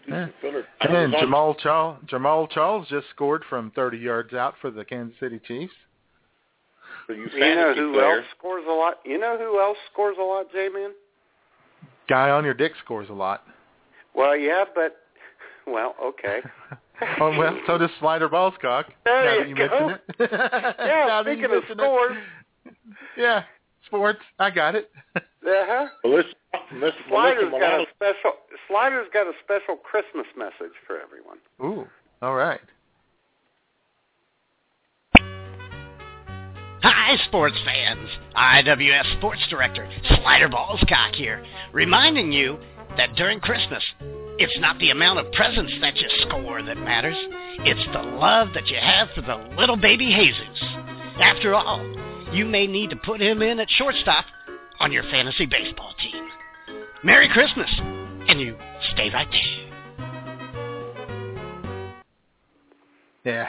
Yeah. 0.08 0.26
some 0.26 0.32
filler. 0.40 0.64
I 0.80 0.86
And 0.86 1.12
Jamaal 1.14 1.58
Charles, 1.58 1.98
Jamaal 2.06 2.48
Charles 2.50 2.86
just 2.88 3.08
scored 3.10 3.42
from 3.48 3.72
30 3.72 3.98
yards 3.98 4.34
out 4.34 4.54
for 4.60 4.70
the 4.70 4.84
Kansas 4.84 5.18
City 5.18 5.40
Chiefs. 5.46 5.72
for 7.06 7.14
you 7.14 7.28
You 7.34 7.54
know 7.54 7.74
who 7.74 7.92
players. 7.92 8.18
else 8.18 8.26
scores 8.38 8.64
a 8.68 8.72
lot? 8.72 8.94
You 9.04 9.18
know 9.18 9.36
who 9.36 9.60
else 9.60 9.76
scores 9.92 10.16
a 10.18 10.22
lot, 10.22 10.46
J 10.52 10.68
man? 10.72 10.90
Guy 12.08 12.30
on 12.30 12.44
your 12.44 12.54
dick 12.54 12.72
scores 12.84 13.08
a 13.10 13.12
lot. 13.12 13.42
Well, 14.14 14.36
yeah, 14.36 14.64
but 14.74 14.96
well, 15.66 15.96
okay. 16.02 16.38
oh 17.20 17.36
well, 17.36 17.58
so 17.66 17.76
does 17.76 17.90
Slider 17.98 18.28
Ballscock. 18.28 18.84
There 19.04 19.24
now 19.24 19.32
you 19.32 19.38
that 19.40 19.48
you 19.48 19.54
go. 19.56 19.88
mention 19.88 19.98
it. 20.20 20.30
Yeah, 20.78 21.04
Now 21.08 21.22
speaking 21.22 21.44
of 21.46 21.50
mention 21.50 21.70
it. 21.72 21.82
scores, 21.82 22.16
Yeah, 23.18 23.42
sports. 23.86 24.20
I 24.38 24.50
got 24.50 24.74
it. 24.74 24.90
uh-huh. 25.16 25.86
Melissa, 26.04 26.28
Melissa, 26.72 26.96
Slider's 27.08 27.44
Melissa 27.44 27.58
got 27.58 27.80
a 27.80 27.86
special. 27.94 28.32
Slider's 28.68 29.08
got 29.12 29.26
a 29.26 29.32
special 29.44 29.76
Christmas 29.76 30.26
message 30.36 30.74
for 30.86 31.00
everyone. 31.00 31.38
Ooh, 31.62 31.86
all 32.22 32.34
right. 32.34 32.60
Hi, 36.82 37.16
sports 37.26 37.56
fans. 37.64 38.08
IWS 38.36 39.18
Sports 39.18 39.40
Director 39.50 39.88
Slider 40.22 40.48
Ballscock 40.48 41.14
here, 41.14 41.44
reminding 41.72 42.32
you 42.32 42.58
that 42.96 43.14
during 43.16 43.40
Christmas, 43.40 43.82
it's 44.38 44.58
not 44.60 44.78
the 44.78 44.90
amount 44.90 45.18
of 45.18 45.32
presents 45.32 45.72
that 45.80 45.96
you 45.96 46.08
score 46.28 46.62
that 46.62 46.76
matters. 46.76 47.16
It's 47.60 47.86
the 47.92 48.02
love 48.02 48.48
that 48.54 48.66
you 48.68 48.76
have 48.80 49.08
for 49.14 49.22
the 49.22 49.36
little 49.58 49.76
baby 49.76 50.06
Jesus. 50.06 50.62
After 51.20 51.54
all, 51.54 51.80
you 52.36 52.44
may 52.46 52.66
need 52.66 52.90
to 52.90 52.96
put 52.96 53.20
him 53.20 53.42
in 53.42 53.60
at 53.60 53.68
shortstop 53.70 54.24
on 54.80 54.92
your 54.92 55.02
fantasy 55.04 55.46
baseball 55.46 55.94
team. 56.02 56.28
Merry 57.02 57.28
Christmas 57.28 57.70
And 58.28 58.40
you 58.40 58.56
stay 58.92 59.10
right 59.10 59.28
there. 59.30 59.66
Yeah. 63.24 63.48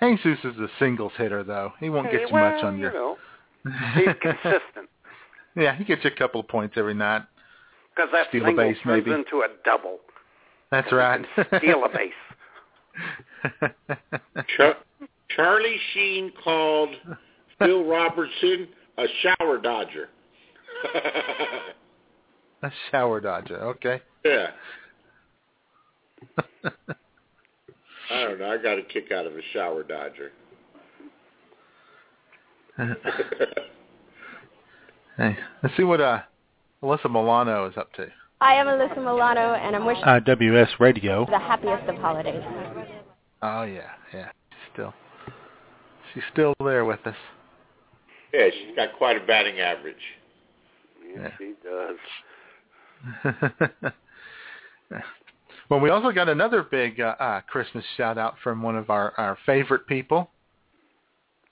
Jesus 0.00 0.38
is 0.44 0.58
a 0.58 0.68
singles 0.78 1.12
hitter, 1.16 1.42
though. 1.42 1.72
He 1.80 1.90
won't 1.90 2.10
get 2.10 2.20
you 2.22 2.28
well, 2.30 2.52
much 2.52 2.64
on 2.64 2.76
you 2.76 2.82
your. 2.82 2.92
know, 2.92 3.16
he's 3.94 4.14
consistent 4.20 4.88
yeah, 5.58 5.76
he 5.76 5.84
gets 5.84 6.04
you 6.04 6.10
a 6.10 6.14
couple 6.16 6.40
of 6.40 6.48
points 6.48 6.74
every 6.76 6.94
night. 6.94 7.22
because 7.94 8.10
that 8.12 8.28
Steal 8.28 8.44
a 8.44 8.48
single 8.48 8.64
base, 8.64 8.76
turns 8.84 9.04
maybe. 9.04 9.12
into 9.12 9.42
a 9.42 9.48
double. 9.64 9.98
That's 10.70 10.92
right. 10.92 11.24
Steal 11.58 11.84
a 11.84 11.88
base. 11.88 12.12
Char- 14.56 14.76
Charlie 15.34 15.78
Sheen 15.92 16.32
called 16.42 16.90
Phil 17.58 17.84
Robertson 17.84 18.68
a 18.98 19.06
shower 19.22 19.58
dodger. 19.58 20.08
a 22.62 22.70
shower 22.90 23.20
dodger. 23.20 23.56
Okay. 23.62 24.00
yeah. 24.24 24.48
I 28.10 28.22
don't 28.24 28.38
know. 28.40 28.50
I 28.50 28.56
got 28.58 28.78
a 28.78 28.82
kick 28.82 29.12
out 29.12 29.26
of 29.26 29.34
a 29.34 29.42
shower 29.52 29.82
dodger. 29.82 30.32
hey, 35.16 35.36
let's 35.62 35.76
see 35.76 35.82
what 35.84 36.00
uh, 36.00 36.20
Alyssa 36.82 37.10
Milano 37.10 37.68
is 37.68 37.76
up 37.76 37.92
to. 37.94 38.06
I 38.40 38.54
am 38.54 38.66
Alyssa 38.66 38.98
Milano, 38.98 39.54
and 39.54 39.74
I'm 39.76 39.84
wishing 39.84 40.04
IWS 40.04 40.78
Radio. 40.78 41.26
the 41.26 41.38
happiest 41.38 41.88
of 41.88 41.96
holidays. 41.96 42.42
Oh 43.42 43.62
yeah, 43.62 43.90
yeah. 44.14 44.30
Still, 44.72 44.94
she's 46.14 46.22
still 46.32 46.54
there 46.60 46.84
with 46.84 47.04
us. 47.04 47.16
Yeah, 48.32 48.48
she's 48.50 48.76
got 48.76 48.96
quite 48.98 49.16
a 49.16 49.26
batting 49.26 49.60
average. 49.60 49.96
Yes, 51.14 51.32
she 51.38 51.54
does. 51.64 51.96
well, 55.70 55.80
we 55.80 55.90
also 55.90 56.12
got 56.12 56.28
another 56.28 56.62
big 56.62 57.00
uh, 57.00 57.14
uh, 57.18 57.40
Christmas 57.42 57.84
shout 57.96 58.18
out 58.18 58.34
from 58.42 58.62
one 58.62 58.76
of 58.76 58.90
our, 58.90 59.14
our 59.16 59.38
favorite 59.46 59.86
people. 59.86 60.30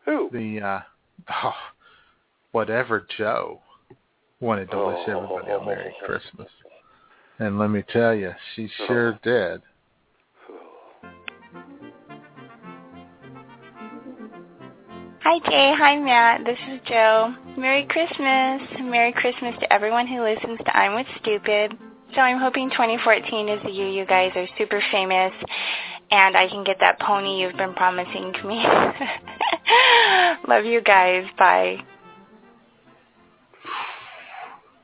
Who? 0.05 0.29
The 0.33 0.61
uh, 0.61 0.81
oh, 1.45 1.55
whatever 2.53 3.07
Joe 3.17 3.61
wanted 4.41 4.71
to 4.71 4.79
wish 4.79 5.09
everybody 5.09 5.53
a 5.53 5.65
Merry 5.65 5.95
Christmas. 6.05 6.49
And 7.39 7.59
let 7.59 7.69
me 7.69 7.83
tell 7.93 8.15
you, 8.15 8.33
she 8.55 8.69
sure 8.87 9.19
did. 9.23 9.63
Hi 15.29 15.41
Jay, 15.41 15.75
hi 15.77 15.99
Matt, 15.99 16.45
this 16.45 16.59
is 16.71 16.79
Joe. 16.87 17.35
Merry 17.59 17.85
Christmas. 17.87 18.63
Merry 18.81 19.11
Christmas 19.11 19.57
to 19.59 19.73
everyone 19.73 20.07
who 20.07 20.23
listens 20.23 20.57
to 20.59 20.77
I'm 20.77 20.95
with 20.95 21.09
Stupid. 21.21 21.77
So 22.15 22.21
I'm 22.21 22.39
hoping 22.39 22.71
2014 22.71 23.49
is 23.49 23.61
the 23.65 23.73
year 23.73 23.89
you 23.89 24.07
guys 24.07 24.31
are 24.37 24.47
super 24.57 24.81
famous 24.93 25.33
and 26.13 26.37
I 26.37 26.47
can 26.47 26.63
get 26.63 26.77
that 26.79 27.01
pony 27.01 27.41
you've 27.41 27.57
been 27.57 27.75
promising 27.75 28.35
to 28.35 28.47
me. 28.47 28.65
Love 30.49 30.65
you 30.65 30.81
guys. 30.81 31.25
Bye. 31.37 31.79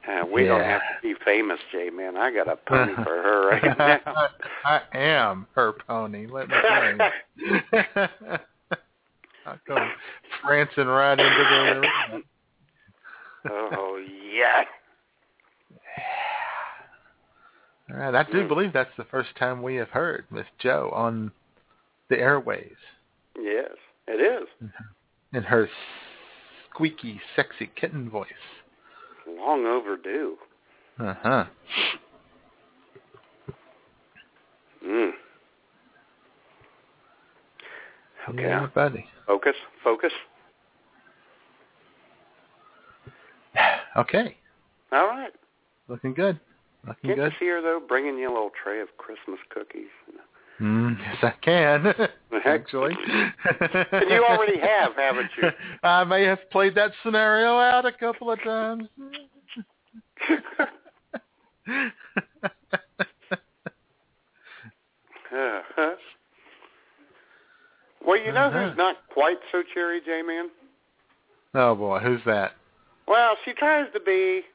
Uh, 0.09 0.27
we 0.27 0.44
don't 0.44 0.60
have 0.60 0.81
to 0.81 1.09
be 1.09 1.14
famous, 1.24 1.60
Jay, 1.70 1.89
man. 1.90 2.16
I 2.16 2.35
got 2.35 2.48
a 2.48 2.56
pony 2.66 2.94
for 2.97 3.05
her 3.05 3.48
right 3.48 3.78
now. 3.78 4.28
I 4.64 4.81
am 4.93 5.47
her 5.55 5.73
pony. 5.86 6.27
Let 6.27 6.48
me 6.48 6.56
tell 6.69 7.93
you. 8.24 8.39
I 9.47 9.56
come 9.66 9.90
prancing 10.44 10.86
right 10.86 11.19
into 11.19 11.24
the 11.24 11.78
arena. 11.81 12.23
oh, 13.51 14.05
yeah. 14.35 14.64
All 17.90 17.97
right, 17.97 18.14
I 18.14 18.31
do 18.31 18.48
believe 18.48 18.73
that's 18.73 18.97
the 18.97 19.05
first 19.05 19.31
time 19.39 19.62
we 19.62 19.74
have 19.77 19.90
heard 19.90 20.24
Miss 20.31 20.47
Joe 20.59 20.90
on 20.94 21.32
the 22.09 22.19
airways 22.19 22.77
Yes, 23.39 23.70
it 24.06 24.20
is. 24.20 24.70
in 25.35 25.43
her 25.43 25.69
squeaky, 26.70 27.20
sexy 27.36 27.70
kitten 27.78 28.09
voice. 28.09 28.28
Long 29.27 29.66
overdue. 29.66 30.36
Uh 30.98 31.14
huh. 31.23 31.44
Mm. 34.86 35.10
Okay. 38.28 38.43
Yeah, 38.43 38.66
buddy. 38.74 39.06
Focus, 39.32 39.56
focus. 39.82 40.12
Okay, 43.96 44.36
All 44.90 45.06
right. 45.06 45.32
looking 45.88 46.12
good. 46.14 46.40
Looking 46.86 47.10
Can't 47.10 47.18
good. 47.18 47.32
you 47.32 47.38
see 47.38 47.48
her, 47.48 47.60
though, 47.60 47.80
bringing 47.86 48.16
you 48.18 48.28
a 48.28 48.32
little 48.32 48.50
tray 48.62 48.80
of 48.80 48.88
Christmas 48.96 49.38
cookies? 49.50 49.88
Mm, 50.60 50.96
yes, 50.98 51.16
I 51.22 51.32
can. 51.42 51.94
Actually, 52.46 52.92
And 53.92 54.10
you 54.10 54.24
already 54.24 54.59
have, 54.59 54.94
haven't 54.96 55.30
you? 55.36 55.50
I 55.82 56.04
may 56.04 56.24
have 56.24 56.50
played 56.50 56.74
that 56.74 56.92
scenario 57.02 57.59
out 57.59 57.84
a 57.86 57.92
couple 57.92 58.30
of 58.30 58.42
times. 58.42 58.88
Uh-huh. 65.34 65.94
Well, 68.05 68.19
you 68.19 68.33
know 68.33 68.47
Uh-huh. 68.47 68.69
who's 68.69 68.77
not 68.77 68.97
quite 69.12 69.39
so 69.51 69.62
cherry, 69.74 70.01
J-Man? 70.05 70.51
oh 71.55 71.74
boy, 71.74 71.99
who's 72.01 72.20
that? 72.27 72.53
Well, 73.07 73.37
she 73.45 73.53
tries 73.53 73.93
to 73.93 74.01
be. 74.01 74.43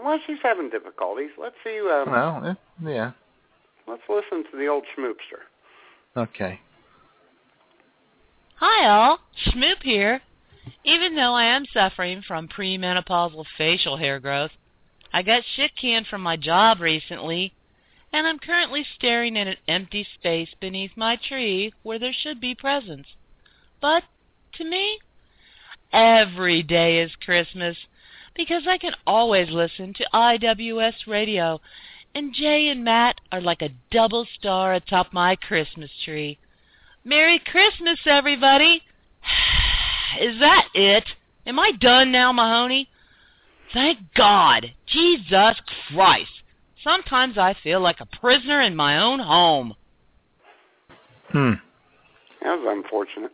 Well, 0.00 0.20
she's 0.28 0.38
having 0.44 0.70
difficulties. 0.70 1.30
Let's 1.36 1.56
see. 1.64 1.80
Um, 1.80 2.10
Well, 2.12 2.46
eh, 2.46 2.54
yeah. 2.88 3.10
let's 3.88 4.02
listen 4.08 4.44
to 4.50 4.56
the 4.56 4.68
old 4.68 4.84
schmoopster. 4.96 5.42
Okay. 6.16 6.60
Hi 8.56 8.88
all, 8.88 9.18
Schmoop 9.46 9.82
here. 9.82 10.20
Even 10.84 11.14
though 11.16 11.32
I 11.34 11.44
am 11.44 11.64
suffering 11.72 12.22
from 12.26 12.46
premenopausal 12.48 13.44
facial 13.56 13.96
hair 13.96 14.20
growth, 14.20 14.50
I 15.12 15.22
got 15.22 15.42
shit 15.56 15.72
canned 15.76 16.06
from 16.06 16.20
my 16.22 16.36
job 16.36 16.80
recently, 16.80 17.52
and 18.12 18.26
I'm 18.26 18.38
currently 18.38 18.84
staring 18.96 19.36
at 19.36 19.46
an 19.46 19.56
empty 19.66 20.06
space 20.18 20.48
beneath 20.60 20.92
my 20.96 21.16
tree 21.16 21.72
where 21.82 21.98
there 21.98 22.12
should 22.12 22.40
be 22.40 22.54
presents. 22.54 23.08
But 23.80 24.04
to 24.54 24.64
me, 24.64 24.98
every 25.92 26.62
day 26.62 27.00
is 27.00 27.12
Christmas 27.24 27.76
because 28.34 28.62
I 28.66 28.78
can 28.78 28.94
always 29.06 29.50
listen 29.50 29.92
to 29.94 30.08
IWS 30.14 31.06
radio, 31.06 31.60
and 32.14 32.32
Jay 32.32 32.68
and 32.68 32.84
Matt 32.84 33.20
are 33.32 33.40
like 33.40 33.62
a 33.62 33.74
double 33.90 34.26
star 34.38 34.74
atop 34.74 35.12
my 35.12 35.36
Christmas 35.36 35.90
tree. 36.04 36.38
Merry 37.04 37.40
Christmas, 37.44 37.98
everybody! 38.06 38.82
Is 40.20 40.38
that 40.40 40.68
it? 40.74 41.04
Am 41.46 41.58
I 41.58 41.72
done 41.72 42.12
now, 42.12 42.32
Mahoney? 42.32 42.88
Thank 43.72 43.98
God! 44.14 44.72
Jesus 44.86 45.60
Christ! 45.90 46.30
Sometimes 46.88 47.36
I 47.36 47.54
feel 47.62 47.80
like 47.80 48.00
a 48.00 48.06
prisoner 48.06 48.62
in 48.62 48.74
my 48.74 49.02
own 49.02 49.18
home. 49.18 49.74
Hmm. 51.30 51.52
That 52.42 52.58
was 52.58 52.82
unfortunate. 52.82 53.32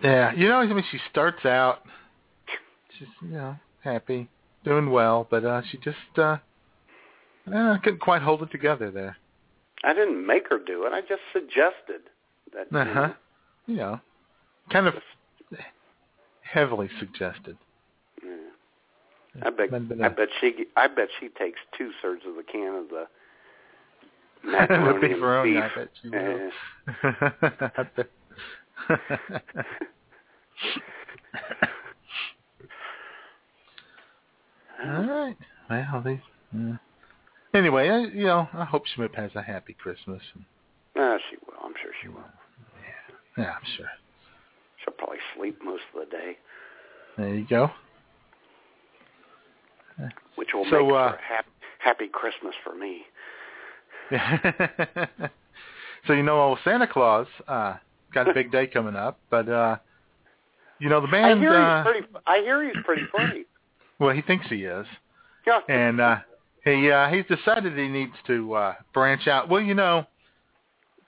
Yeah, 0.00 0.32
you 0.32 0.48
know, 0.48 0.58
I 0.58 0.66
mean, 0.66 0.84
she 0.88 1.00
starts 1.10 1.44
out, 1.44 1.80
she's 2.96 3.08
you 3.20 3.30
know 3.30 3.56
happy, 3.80 4.28
doing 4.64 4.90
well, 4.90 5.26
but 5.28 5.44
uh 5.44 5.62
she 5.68 5.78
just 5.78 5.96
uh, 6.18 6.36
uh 7.52 7.78
couldn't 7.82 8.00
quite 8.00 8.22
hold 8.22 8.42
it 8.42 8.52
together 8.52 8.92
there. 8.92 9.16
I 9.82 9.92
didn't 9.92 10.24
make 10.24 10.48
her 10.50 10.58
do 10.64 10.84
it. 10.86 10.92
I 10.92 11.00
just 11.00 11.22
suggested 11.32 12.02
that. 12.52 12.72
Uh 12.72 12.84
huh. 12.84 13.12
You 13.66 13.76
know, 13.76 14.00
kind 14.70 14.86
of 14.86 14.94
heavily 16.42 16.88
suggested. 17.00 17.56
I 19.42 19.50
bet. 19.50 19.70
Might 19.70 19.78
have 19.78 19.88
been 19.88 20.02
I 20.04 20.08
bet 20.08 20.28
she. 20.40 20.66
I 20.76 20.86
bet 20.88 21.08
she 21.20 21.28
takes 21.28 21.58
two 21.76 21.90
thirds 22.02 22.22
of 22.26 22.34
the 22.36 22.42
can 22.42 22.74
of 22.74 22.88
the 22.88 23.06
the 24.44 24.50
macaroni 24.50 25.08
beef 25.08 25.22
and 25.22 25.42
beef. 25.44 25.62
I 25.62 25.68
bet 25.74 25.88
she 26.02 26.08
Yeah. 26.08 26.50
will. 27.28 28.04
All 34.84 35.04
right. 35.04 35.36
Well, 35.70 36.02
these. 36.04 36.18
Uh, 36.54 36.76
anyway, 37.54 37.88
I, 37.88 37.98
you 38.16 38.24
know, 38.26 38.48
I 38.52 38.64
hope 38.64 38.86
Schmidt 38.94 39.14
has 39.16 39.30
a 39.34 39.42
happy 39.42 39.74
Christmas. 39.74 40.22
No, 40.96 41.18
she 41.30 41.36
will. 41.46 41.58
I'm 41.62 41.74
sure 41.82 41.90
she 42.02 42.08
will. 42.08 42.24
Yeah, 43.36 43.50
I'm 43.52 43.62
sure. 43.76 43.86
She'll 44.84 44.94
probably 44.94 45.18
sleep 45.36 45.58
most 45.64 45.82
of 45.94 46.00
the 46.08 46.16
day, 46.16 46.38
There 47.16 47.34
you 47.34 47.46
go. 47.48 47.70
Which 50.36 50.48
will 50.54 50.64
So, 50.70 50.84
make 50.86 50.92
uh, 50.94 51.10
for 51.10 51.16
a 51.16 51.22
hap- 51.22 51.46
happy 51.78 52.08
Christmas 52.08 52.54
for 52.64 52.74
me. 52.74 53.02
so 56.06 56.12
you 56.12 56.22
know, 56.22 56.40
old 56.40 56.58
Santa 56.64 56.86
Claus 56.86 57.26
uh, 57.46 57.76
got 58.14 58.28
a 58.28 58.34
big 58.34 58.50
day 58.52 58.66
coming 58.72 58.96
up, 58.96 59.18
but 59.30 59.48
uh, 59.48 59.76
you 60.78 60.88
know 60.88 61.00
the 61.00 61.08
I 61.08 61.10
band. 61.10 61.40
hear 61.40 61.54
uh, 61.54 61.84
he's 61.84 61.92
pretty. 61.92 62.06
I 62.26 62.38
hear 62.40 62.64
he's 62.64 62.82
pretty 62.84 63.02
funny. 63.16 63.44
well, 63.98 64.14
he 64.14 64.22
thinks 64.22 64.46
he 64.48 64.64
is, 64.64 64.86
Yeah. 65.46 65.60
and 65.68 66.00
uh, 66.00 66.16
he 66.64 66.90
uh, 66.90 67.08
he's 67.08 67.24
decided 67.26 67.76
he 67.76 67.88
needs 67.88 68.14
to 68.26 68.54
uh, 68.54 68.74
branch 68.94 69.26
out. 69.28 69.48
Well, 69.48 69.60
you 69.60 69.74
know, 69.74 70.06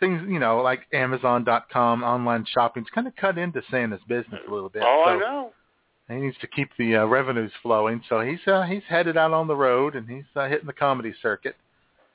things 0.00 0.22
you 0.28 0.38
know 0.38 0.60
like 0.60 0.80
Amazon.com, 0.92 2.02
online 2.02 2.44
shopping's 2.52 2.88
kind 2.94 3.06
of 3.06 3.16
cut 3.16 3.38
into 3.38 3.62
Santa's 3.70 4.00
business 4.08 4.40
a 4.48 4.52
little 4.52 4.68
bit. 4.68 4.82
Oh, 4.84 5.02
so 5.06 5.10
I 5.10 5.16
know. 5.18 5.52
He 6.10 6.16
needs 6.16 6.36
to 6.40 6.48
keep 6.48 6.70
the 6.76 6.96
uh, 6.96 7.04
revenues 7.06 7.52
flowing, 7.62 8.02
so 8.08 8.20
he's 8.20 8.40
uh, 8.46 8.62
he's 8.62 8.82
headed 8.88 9.16
out 9.16 9.32
on 9.32 9.46
the 9.46 9.54
road 9.54 9.94
and 9.94 10.08
he's 10.08 10.24
uh, 10.34 10.48
hitting 10.48 10.66
the 10.66 10.72
comedy 10.72 11.14
circuit. 11.22 11.56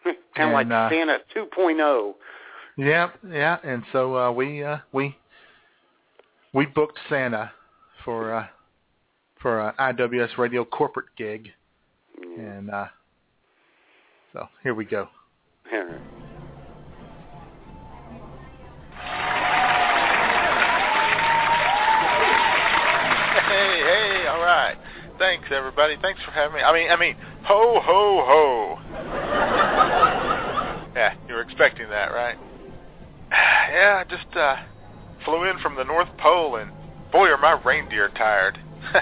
kind 0.36 0.50
of 0.50 0.54
like 0.54 0.68
uh, 0.68 0.90
Santa 0.90 1.20
oh. 1.36 1.48
2.0. 1.58 2.14
Yeah, 2.78 3.10
yeah, 3.32 3.58
and 3.64 3.84
so 3.94 4.18
uh, 4.18 4.32
we 4.32 4.64
uh, 4.64 4.80
we 4.92 5.16
we 6.54 6.66
booked 6.66 7.00
Santa 7.10 7.52
for 8.04 8.34
uh, 8.34 8.48
for 9.42 9.60
a 9.60 9.74
IWS 9.80 10.38
radio 10.38 10.66
corporate 10.66 11.08
gig, 11.18 11.50
and 12.38 12.70
uh, 12.70 12.88
so 14.34 14.50
here 14.62 14.74
we 14.74 14.84
go. 14.84 15.08
Here. 15.70 16.02
Hey, 16.02 16.15
Thanks, 25.18 25.48
everybody. 25.50 25.96
Thanks 26.02 26.22
for 26.24 26.32
having 26.32 26.56
me. 26.58 26.62
I 26.62 26.74
mean, 26.74 26.92
I 26.92 26.98
mean, 26.98 27.16
ho, 27.44 27.80
ho, 27.82 28.24
ho. 28.26 28.78
yeah, 30.96 31.14
you 31.28 31.34
were 31.36 31.42
expecting 31.42 31.90
that, 31.90 32.12
right? 32.12 32.38
Yeah, 33.66 34.04
I 34.06 34.10
just 34.10 34.28
uh, 34.38 34.58
flew 35.26 35.50
in 35.50 35.58
from 35.60 35.76
the 35.76 35.84
North 35.84 36.08
Pole, 36.20 36.58
and 36.58 36.72
boy, 37.12 37.28
are 37.28 37.38
my 37.38 37.60
reindeer 37.66 38.10
tired. 38.10 38.60
uh, 38.94 39.00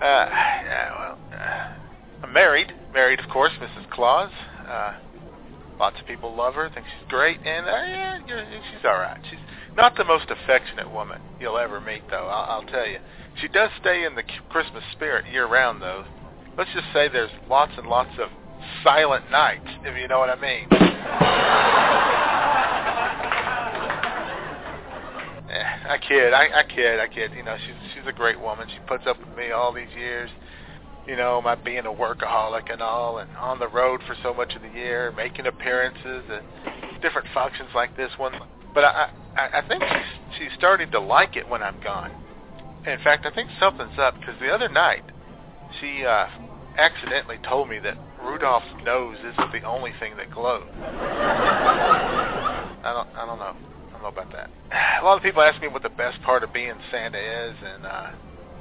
yeah, 0.00 0.90
well, 0.98 1.18
uh, 1.32 2.24
I'm 2.24 2.32
married. 2.32 2.72
Married, 2.94 3.20
of 3.20 3.28
course, 3.28 3.52
Mrs. 3.60 3.88
Claus. 3.90 4.32
Uh, 4.66 4.94
lots 5.78 6.00
of 6.00 6.06
people 6.06 6.34
love 6.34 6.54
her, 6.54 6.70
think 6.70 6.86
she's 6.86 7.08
great, 7.08 7.38
and 7.44 7.66
uh, 7.66 7.70
yeah, 7.70 8.18
she's 8.26 8.84
all 8.84 8.98
right. 8.98 9.20
She's 9.30 9.38
not 9.76 9.96
the 9.96 10.04
most 10.04 10.30
affectionate 10.30 10.90
woman 10.90 11.20
you'll 11.38 11.58
ever 11.58 11.80
meet, 11.80 12.02
though. 12.10 12.28
I'll, 12.28 12.60
I'll 12.60 12.66
tell 12.66 12.86
you. 12.86 12.98
She 13.40 13.48
does 13.48 13.70
stay 13.80 14.04
in 14.04 14.14
the 14.14 14.22
Christmas 14.48 14.82
spirit 14.92 15.26
year 15.30 15.46
round, 15.46 15.82
though. 15.82 16.04
Let's 16.56 16.70
just 16.72 16.86
say 16.94 17.08
there's 17.08 17.30
lots 17.48 17.72
and 17.76 17.86
lots 17.86 18.18
of 18.18 18.30
silent 18.82 19.30
nights, 19.30 19.68
if 19.84 19.96
you 20.00 20.08
know 20.08 20.18
what 20.18 20.30
I 20.30 20.40
mean. 20.40 20.66
Eh, 25.46 25.62
I 25.88 25.98
kid, 25.98 26.32
I, 26.32 26.48
I 26.58 26.64
kid, 26.64 26.98
I 26.98 27.06
kid. 27.06 27.30
You 27.36 27.44
know, 27.44 27.56
she's 27.56 27.94
she's 27.94 28.06
a 28.08 28.12
great 28.12 28.38
woman. 28.40 28.66
She 28.68 28.80
puts 28.88 29.06
up 29.06 29.16
with 29.20 29.36
me 29.36 29.52
all 29.52 29.72
these 29.72 29.94
years. 29.96 30.28
You 31.06 31.14
know, 31.14 31.40
my 31.40 31.54
being 31.54 31.86
a 31.86 31.92
workaholic 31.92 32.72
and 32.72 32.82
all, 32.82 33.18
and 33.18 33.30
on 33.36 33.60
the 33.60 33.68
road 33.68 34.00
for 34.08 34.16
so 34.24 34.34
much 34.34 34.56
of 34.56 34.62
the 34.62 34.68
year, 34.68 35.12
making 35.16 35.46
appearances 35.46 36.24
at 36.28 37.00
different 37.00 37.28
functions 37.32 37.68
like 37.76 37.96
this 37.96 38.10
one. 38.18 38.32
But 38.74 38.84
I 38.84 39.10
I, 39.36 39.60
I 39.60 39.68
think 39.68 39.82
she's 39.82 40.38
she's 40.38 40.52
starting 40.56 40.90
to 40.92 41.00
like 41.00 41.36
it 41.36 41.48
when 41.48 41.62
I'm 41.62 41.80
gone. 41.80 42.12
In 42.86 42.98
fact, 43.02 43.26
I 43.26 43.34
think 43.34 43.50
something's 43.60 43.98
up 43.98 44.18
because 44.18 44.36
the 44.40 44.48
other 44.48 44.68
night 44.68 45.02
she 45.80 46.04
uh, 46.04 46.26
accidentally 46.78 47.38
told 47.46 47.68
me 47.68 47.78
that 47.80 47.98
Rudolph's 48.22 48.66
nose 48.84 49.16
isn't 49.18 49.52
the 49.52 49.62
only 49.62 49.92
thing 50.00 50.16
that 50.16 50.30
glows. 50.30 50.66
I 50.82 52.92
don't 52.94 53.08
I 53.16 53.26
don't 53.26 53.38
know. 53.38 53.56
I 53.88 53.92
don't 53.92 54.02
know 54.02 54.08
about 54.08 54.32
that. 54.32 54.50
A 55.00 55.04
lot 55.04 55.16
of 55.16 55.22
people 55.22 55.42
ask 55.42 55.60
me 55.60 55.68
what 55.68 55.82
the 55.82 55.88
best 55.90 56.20
part 56.22 56.42
of 56.42 56.52
being 56.52 56.74
Santa 56.90 57.18
is, 57.18 57.54
and 57.62 57.86
uh, 57.86 58.10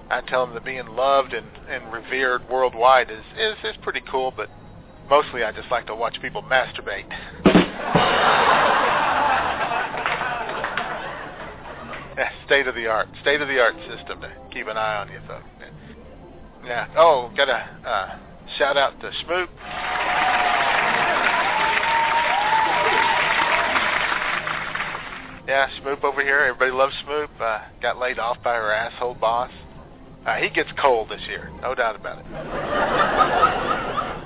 I 0.10 0.22
tell 0.28 0.46
them 0.46 0.54
that 0.56 0.66
being 0.66 0.88
loved 0.88 1.34
and, 1.34 1.48
and 1.70 1.92
revered 1.92 2.48
worldwide 2.50 3.12
is, 3.12 3.24
is 3.38 3.56
is 3.64 3.76
pretty 3.82 4.02
cool. 4.10 4.34
But 4.36 4.50
mostly, 5.10 5.44
I 5.44 5.52
just 5.52 5.72
like 5.72 5.88
to 5.88 5.96
watch 5.96 6.18
people 6.22 6.44
masturbate. 6.44 7.06
state 12.46 12.68
of 12.68 12.76
the 12.76 12.88
art, 12.88 13.08
state 13.22 13.42
of 13.42 13.48
the 13.48 13.60
art 13.60 13.76
system 13.90 14.22
to 14.22 14.32
keep 14.52 14.68
an 14.68 14.78
eye 14.78 14.98
on 14.98 15.12
you, 15.12 15.20
folks. 15.28 15.46
Yeah. 16.66 16.88
Oh, 16.98 17.32
got 17.38 17.50
a 17.50 17.88
uh, 17.88 18.18
shout 18.58 18.76
out 18.78 19.00
to 19.02 19.08
Schmoop. 19.08 19.48
Yeah, 25.48 25.68
Schmoop 25.80 26.04
over 26.04 26.24
here. 26.24 26.40
Everybody 26.40 26.72
loves 26.72 26.96
Schmoop. 27.06 27.30
Uh, 27.40 27.60
got 27.82 28.00
laid 28.00 28.18
off 28.18 28.42
by 28.44 28.56
her 28.56 28.72
asshole 28.72 29.14
boss. 29.16 29.52
Uh, 30.26 30.38
he 30.38 30.50
gets 30.50 30.70
cold 30.82 31.10
this 31.10 31.22
year, 31.28 31.52
no 31.62 31.76
doubt 31.76 31.96
about 31.96 32.18
it. 32.18 32.26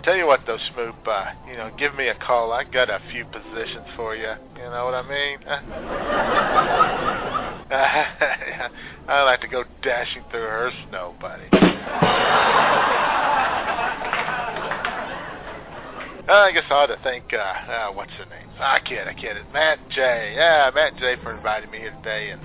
Tell 0.05 0.15
you 0.15 0.25
what, 0.25 0.39
though, 0.47 0.57
Schmoop, 0.57 0.95
uh, 1.05 1.33
you 1.45 1.57
know, 1.57 1.71
give 1.77 1.93
me 1.95 2.07
a 2.07 2.15
call. 2.15 2.53
I 2.53 2.63
got 2.63 2.89
a 2.89 3.01
few 3.11 3.25
positions 3.25 3.85
for 3.97 4.15
you. 4.15 4.31
You 4.55 4.69
know 4.69 4.85
what 4.85 4.93
I 4.93 5.01
mean? 5.01 5.39
I 7.71 9.21
like 9.23 9.41
to 9.41 9.47
go 9.47 9.63
dashing 9.83 10.23
through 10.31 10.41
her 10.41 10.71
snow, 10.89 11.13
buddy. 11.21 11.43
I 16.31 16.51
guess 16.51 16.63
I 16.69 16.73
ought 16.73 16.87
to 16.87 16.97
thank, 17.03 17.25
uh, 17.31 17.37
uh, 17.37 17.91
what's 17.91 18.11
her 18.13 18.25
name? 18.25 18.49
I 18.59 18.79
kid, 18.79 19.07
I 19.07 19.13
kid. 19.13 19.37
It's 19.37 19.53
Matt 19.53 19.77
Jay. 19.89 20.33
Yeah, 20.35 20.71
Matt 20.73 20.97
Jay 20.97 21.15
for 21.21 21.35
inviting 21.35 21.69
me 21.69 21.77
here 21.77 21.93
today. 22.01 22.31
and 22.31 22.41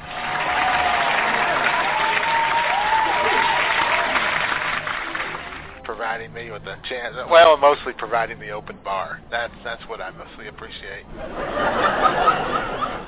providing 5.84 6.32
me 6.32 6.50
with 6.50 6.62
a 6.62 6.76
chance. 6.88 7.14
Well, 7.30 7.56
mostly 7.56 7.92
providing 7.92 8.40
the 8.40 8.50
open 8.50 8.78
bar. 8.84 9.20
That's 9.30 9.54
that's 9.62 9.82
what 9.88 10.00
I 10.00 10.10
mostly 10.10 10.48
appreciate. 10.48 11.04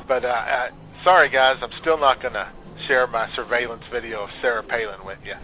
But 0.06 0.24
uh, 0.24 0.28
uh, 0.28 0.68
sorry, 1.07 1.31
guys, 1.31 1.57
I'm 1.62 1.70
still 1.81 1.99
not 1.99 2.20
going 2.20 2.35
to 2.35 2.51
share 2.89 3.07
my 3.07 3.33
surveillance 3.37 3.85
video 3.93 4.24
of 4.24 4.31
Sarah 4.43 4.65
Palin 4.65 5.07
with 5.07 5.19
you. 5.24 5.35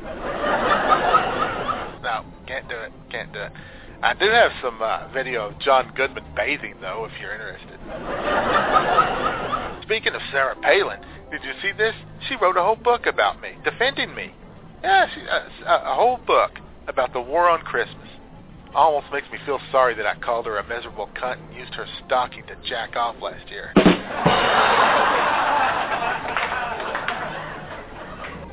No, 2.02 2.24
can't 2.48 2.68
do 2.68 2.74
it. 2.74 2.92
Can't 3.12 3.32
do 3.32 3.38
it. 3.42 3.52
I 4.02 4.12
do 4.14 4.24
have 4.28 4.50
some 4.60 4.82
uh, 4.82 5.06
video 5.14 5.50
of 5.50 5.60
John 5.60 5.92
Goodman 5.94 6.24
bathing, 6.34 6.74
though, 6.80 7.08
if 7.08 7.12
you're 7.20 7.32
interested. 7.32 7.78
Speaking 9.84 10.14
of 10.16 10.20
Sarah 10.32 10.56
Palin, 10.60 10.98
did 11.30 11.44
you 11.44 11.52
see 11.62 11.70
this? 11.78 11.94
She 12.28 12.34
wrote 12.42 12.56
a 12.56 12.62
whole 12.62 12.74
book 12.74 13.06
about 13.06 13.40
me, 13.40 13.50
defending 13.62 14.12
me. 14.16 14.34
Yeah, 14.82 15.06
she, 15.14 15.20
uh, 15.20 15.46
a 15.64 15.94
whole 15.94 16.18
book 16.26 16.58
about 16.88 17.12
the 17.12 17.20
war 17.20 17.48
on 17.48 17.60
Christmas. 17.60 18.08
Almost 18.74 19.12
makes 19.12 19.30
me 19.30 19.38
feel 19.44 19.60
sorry 19.70 19.94
that 19.96 20.06
I 20.06 20.14
called 20.14 20.46
her 20.46 20.58
a 20.58 20.66
miserable 20.66 21.10
cunt 21.14 21.38
and 21.44 21.54
used 21.54 21.74
her 21.74 21.86
stocking 22.06 22.46
to 22.46 22.56
jack 22.66 22.96
off 22.96 23.16
last 23.20 23.50
year. 23.50 23.72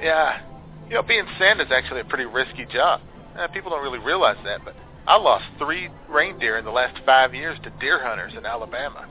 yeah, 0.02 0.42
you 0.90 0.96
know, 0.96 1.04
being 1.04 1.26
Santa's 1.38 1.72
actually 1.72 2.02
a 2.02 2.06
pretty 2.06 2.26
risky 2.26 2.66
job. 2.66 3.00
Uh, 3.38 3.48
people 3.48 3.70
don't 3.70 3.82
really 3.82 4.00
realize 4.00 4.36
that, 4.44 4.66
but 4.66 4.76
I 5.08 5.16
lost 5.16 5.46
three 5.58 5.90
reindeer 6.10 6.58
in 6.58 6.66
the 6.66 6.72
last 6.72 7.00
five 7.06 7.34
years 7.34 7.58
to 7.64 7.70
deer 7.80 8.06
hunters 8.06 8.34
in 8.38 8.46
Alabama. 8.46 9.08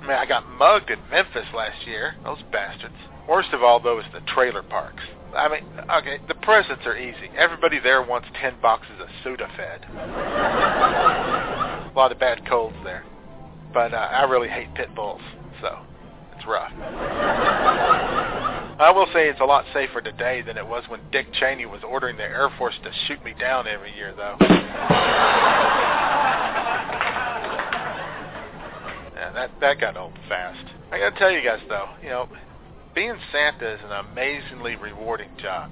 mean, 0.02 0.16
I 0.16 0.26
got 0.26 0.48
mugged 0.48 0.90
in 0.90 0.98
Memphis 1.10 1.46
last 1.54 1.86
year. 1.86 2.14
Those 2.22 2.38
bastards. 2.52 2.94
Worst 3.28 3.48
of 3.52 3.62
all, 3.64 3.80
though, 3.80 3.98
is 3.98 4.06
the 4.12 4.20
trailer 4.32 4.62
parks. 4.62 5.02
I 5.34 5.48
mean, 5.48 5.64
okay, 5.90 6.18
the 6.28 6.34
presents 6.34 6.84
are 6.86 6.96
easy. 6.96 7.30
Everybody 7.36 7.78
there 7.80 8.02
wants 8.02 8.28
ten 8.40 8.54
boxes 8.60 9.00
of 9.00 9.08
Sudafed. 9.24 9.88
A 11.90 11.92
lot 11.96 12.12
of 12.12 12.18
bad 12.18 12.46
colds 12.46 12.76
there. 12.84 13.04
But 13.72 13.94
uh, 13.94 13.96
I 13.96 14.24
really 14.24 14.48
hate 14.48 14.74
pit 14.74 14.94
bulls, 14.94 15.22
so 15.60 15.78
it's 16.36 16.46
rough. 16.46 16.72
I 18.78 18.92
will 18.94 19.06
say 19.14 19.28
it's 19.28 19.40
a 19.40 19.44
lot 19.44 19.64
safer 19.72 20.00
today 20.02 20.42
than 20.42 20.58
it 20.58 20.66
was 20.66 20.84
when 20.88 21.00
Dick 21.10 21.32
Cheney 21.32 21.66
was 21.66 21.80
ordering 21.82 22.16
the 22.16 22.24
Air 22.24 22.50
Force 22.58 22.74
to 22.84 22.90
shoot 23.06 23.24
me 23.24 23.34
down 23.38 23.66
every 23.66 23.94
year, 23.94 24.12
though. 24.14 24.36
Yeah, 29.14 29.32
that 29.34 29.50
that 29.60 29.80
got 29.80 29.96
old 29.96 30.18
fast. 30.28 30.66
I 30.90 30.98
gotta 30.98 31.16
tell 31.16 31.30
you 31.30 31.42
guys 31.42 31.60
though, 31.68 31.88
you 32.02 32.08
know, 32.08 32.28
being 32.94 33.16
Santa 33.32 33.74
is 33.74 33.80
an 33.84 33.92
amazingly 33.92 34.76
rewarding 34.76 35.30
job. 35.40 35.70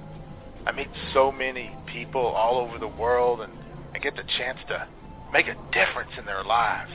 I 0.65 0.71
meet 0.71 0.89
so 1.13 1.31
many 1.31 1.75
people 1.85 2.21
all 2.21 2.57
over 2.57 2.79
the 2.79 2.87
world, 2.87 3.41
and 3.41 3.53
I 3.93 3.99
get 3.99 4.15
the 4.15 4.23
chance 4.37 4.59
to 4.69 4.87
make 5.31 5.47
a 5.47 5.55
difference 5.71 6.11
in 6.17 6.25
their 6.25 6.43
lives. 6.43 6.91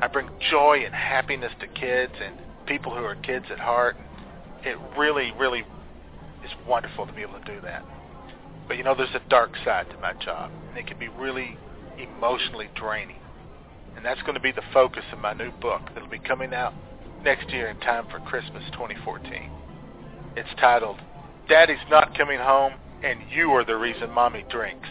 I 0.00 0.08
bring 0.08 0.28
joy 0.50 0.82
and 0.84 0.94
happiness 0.94 1.52
to 1.60 1.68
kids 1.68 2.12
and 2.20 2.36
people 2.66 2.92
who 2.94 3.04
are 3.04 3.14
kids 3.16 3.46
at 3.50 3.60
heart. 3.60 3.96
It 4.64 4.76
really, 4.98 5.32
really 5.38 5.60
is 6.44 6.50
wonderful 6.66 7.06
to 7.06 7.12
be 7.12 7.22
able 7.22 7.38
to 7.38 7.44
do 7.44 7.60
that. 7.62 7.84
But 8.66 8.78
you 8.78 8.84
know, 8.84 8.94
there's 8.96 9.14
a 9.14 9.28
dark 9.28 9.52
side 9.64 9.90
to 9.90 9.98
my 9.98 10.12
job, 10.14 10.50
and 10.68 10.78
it 10.78 10.86
can 10.86 10.98
be 10.98 11.08
really 11.08 11.56
emotionally 11.98 12.68
draining. 12.74 13.16
And 13.96 14.04
that's 14.04 14.22
going 14.22 14.34
to 14.34 14.40
be 14.40 14.52
the 14.52 14.62
focus 14.72 15.04
of 15.12 15.18
my 15.18 15.34
new 15.34 15.50
book 15.52 15.82
that'll 15.94 16.08
be 16.08 16.18
coming 16.18 16.52
out 16.52 16.72
next 17.24 17.50
year 17.50 17.68
in 17.68 17.78
time 17.80 18.06
for 18.10 18.20
Christmas 18.20 18.62
2014. 18.72 19.50
It's 20.36 20.48
titled 20.60 20.98
Daddy's 21.48 21.76
not 21.90 22.16
coming 22.16 22.38
home, 22.38 22.74
and 23.02 23.20
you 23.30 23.50
are 23.50 23.64
the 23.64 23.76
reason 23.76 24.10
Mommy 24.10 24.44
drinks. 24.50 24.88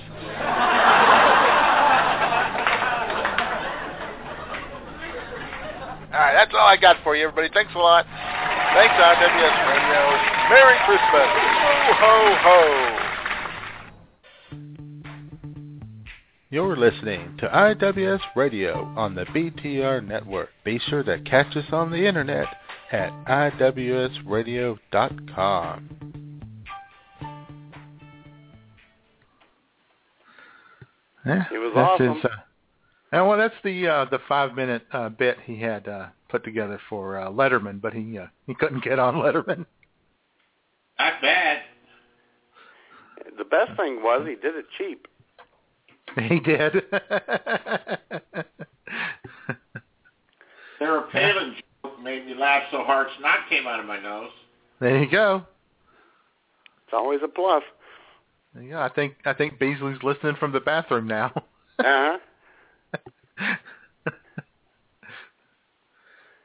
All 6.12 6.20
right, 6.20 6.34
that's 6.34 6.52
all 6.54 6.68
I 6.68 6.78
got 6.80 6.98
for 7.04 7.16
you, 7.16 7.28
everybody. 7.28 7.50
Thanks 7.54 7.72
a 7.74 7.78
lot. 7.78 8.06
Thanks, 8.76 8.94
IWS 8.96 9.58
Radio. 9.72 10.02
Merry 10.52 10.78
Christmas. 10.86 11.30
Ho, 11.32 11.94
ho, 11.96 12.36
ho. 12.44 12.91
You're 16.52 16.76
listening 16.76 17.38
to 17.38 17.48
IWS 17.48 18.20
Radio 18.36 18.84
on 18.98 19.16
the 19.16 19.24
BTR 19.24 20.06
network. 20.06 20.50
Be 20.66 20.82
sure 20.90 21.02
to 21.02 21.18
catch 21.22 21.56
us 21.56 21.64
on 21.72 21.92
the 21.92 22.06
internet 22.06 22.48
at 22.92 23.14
iwsradio.com. 23.26 24.82
Yeah, 31.26 31.46
It 31.54 31.58
was 31.58 31.72
that's 31.74 31.90
awesome. 31.90 32.16
His, 32.16 32.26
uh, 32.26 32.30
and 33.14 33.28
well, 33.30 33.38
that's 33.38 33.56
the 33.64 33.88
uh, 33.88 34.06
the 34.12 34.20
five 34.28 34.54
minute 34.54 34.82
uh, 34.92 35.08
bit 35.08 35.38
he 35.46 35.62
had 35.62 35.88
uh, 35.88 36.08
put 36.28 36.44
together 36.44 36.82
for 36.90 37.18
uh, 37.18 37.30
Letterman, 37.30 37.80
but 37.80 37.94
he 37.94 38.18
uh, 38.18 38.26
he 38.46 38.56
couldn't 38.56 38.84
get 38.84 39.00
on 39.00 39.16
Letterman. 39.16 39.66
Not 41.00 41.22
bad. 41.22 41.60
The 43.38 43.46
best 43.46 43.78
thing 43.78 44.04
was 44.04 44.28
he 44.28 44.36
did 44.36 44.58
it 44.58 44.66
cheap. 44.78 45.08
He 46.16 46.40
did. 46.40 46.84
Sarah 50.80 51.08
Palin 51.12 51.56
joke 51.84 52.02
made 52.04 52.26
me 52.26 52.34
laugh 52.36 52.64
so 52.72 52.84
hard 52.84 53.08
snot 53.20 53.48
came 53.50 53.68
out 53.68 53.80
of 53.80 53.86
my 53.86 54.00
nose. 54.02 54.32
there 54.80 55.04
you 55.04 55.10
go. 55.10 55.46
It's 56.86 56.94
always 56.94 57.20
a 57.24 57.28
plus. 57.28 57.64
Yeah. 58.60 58.84
I 58.84 58.90
think 58.90 59.16
I 59.26 59.34
think 59.34 59.60
Beasley's 59.60 60.04
listening 60.04 60.36
from 60.40 60.52
the 60.52 60.60
bathroom 60.60 61.08
now. 61.08 61.32
Uh-huh. 61.80 62.18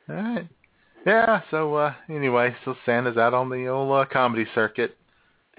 All 0.09 0.14
right. 0.14 0.48
Yeah. 1.05 1.40
So 1.51 1.74
uh, 1.74 1.94
anyway, 2.09 2.55
so 2.64 2.76
Santa's 2.84 3.16
out 3.16 3.34
on 3.34 3.51
the 3.51 3.66
old 3.66 3.93
uh, 3.93 4.05
comedy 4.10 4.47
circuit. 4.55 4.97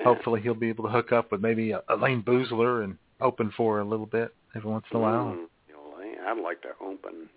Hopefully, 0.03 0.41
he'll 0.41 0.53
be 0.53 0.69
able 0.69 0.85
to 0.85 0.91
hook 0.91 1.11
up 1.11 1.31
with 1.31 1.41
maybe 1.41 1.73
uh, 1.73 1.81
Elayne 1.89 2.23
Boosler 2.23 2.83
and 2.83 2.97
open 3.21 3.51
for 3.55 3.79
a 3.79 3.85
little 3.85 4.05
bit 4.05 4.33
every 4.55 4.69
once 4.69 4.85
in 4.91 4.97
a 4.97 4.99
while. 4.99 5.25
Mm, 5.25 5.45
Elayne, 5.73 6.19
I'd 6.25 6.41
like 6.41 6.61
to 6.61 6.69
open. 6.81 7.29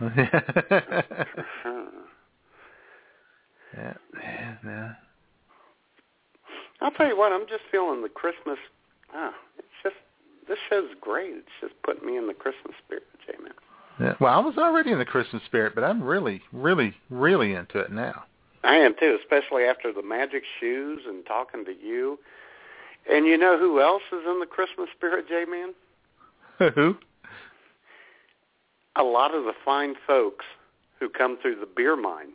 yeah, 3.76 3.94
yeah, 4.22 4.56
yeah. 4.64 4.92
I'll 6.80 6.90
tell 6.92 7.06
you 7.06 7.18
what, 7.18 7.32
I'm 7.32 7.46
just 7.46 7.62
feeling 7.70 8.02
the 8.02 8.08
Christmas. 8.08 8.58
Ah, 9.14 9.34
it's 9.58 9.66
just 9.82 9.96
this 10.48 10.58
show's 10.68 10.90
great. 11.00 11.34
It's 11.34 11.46
just 11.60 11.74
putting 11.82 12.06
me 12.06 12.16
in 12.16 12.26
the 12.26 12.34
Christmas 12.34 12.74
spirit, 12.84 13.04
J-Man. 13.26 13.52
Yeah. 14.00 14.14
Well, 14.18 14.32
I 14.32 14.38
was 14.38 14.56
already 14.56 14.92
in 14.92 14.98
the 14.98 15.04
Christmas 15.04 15.42
spirit, 15.44 15.74
but 15.74 15.84
I'm 15.84 16.02
really, 16.02 16.40
really, 16.52 16.94
really 17.10 17.52
into 17.52 17.78
it 17.80 17.92
now. 17.92 18.24
I 18.64 18.76
am 18.76 18.94
too, 18.98 19.18
especially 19.20 19.64
after 19.64 19.92
the 19.92 20.02
magic 20.02 20.42
shoes 20.58 21.02
and 21.06 21.24
talking 21.26 21.64
to 21.66 21.72
you. 21.72 22.18
And 23.08 23.26
you 23.26 23.36
know 23.38 23.58
who 23.58 23.80
else 23.80 24.02
is 24.12 24.20
in 24.26 24.40
the 24.40 24.46
Christmas 24.46 24.88
spirit, 24.96 25.26
J-Man? 25.28 25.74
Who? 26.74 26.96
A 28.96 29.02
lot 29.02 29.34
of 29.34 29.44
the 29.44 29.52
fine 29.64 29.94
folks 30.06 30.44
who 30.98 31.08
come 31.08 31.38
through 31.40 31.56
the 31.58 31.66
beer 31.66 31.96
mine, 31.96 32.28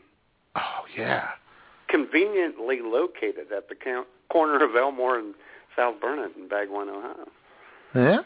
Oh 0.55 0.85
yeah. 0.97 1.29
conveniently 1.89 2.79
located 2.81 3.51
at 3.55 3.69
the 3.69 3.75
count, 3.75 4.07
corner 4.29 4.63
of 4.63 4.75
Elmore 4.75 5.19
and 5.19 5.35
South 5.75 5.99
Burnett 6.01 6.31
in 6.35 6.47
Bagwine, 6.49 6.89
Ohio. 6.89 7.27
Yeah. 7.93 8.19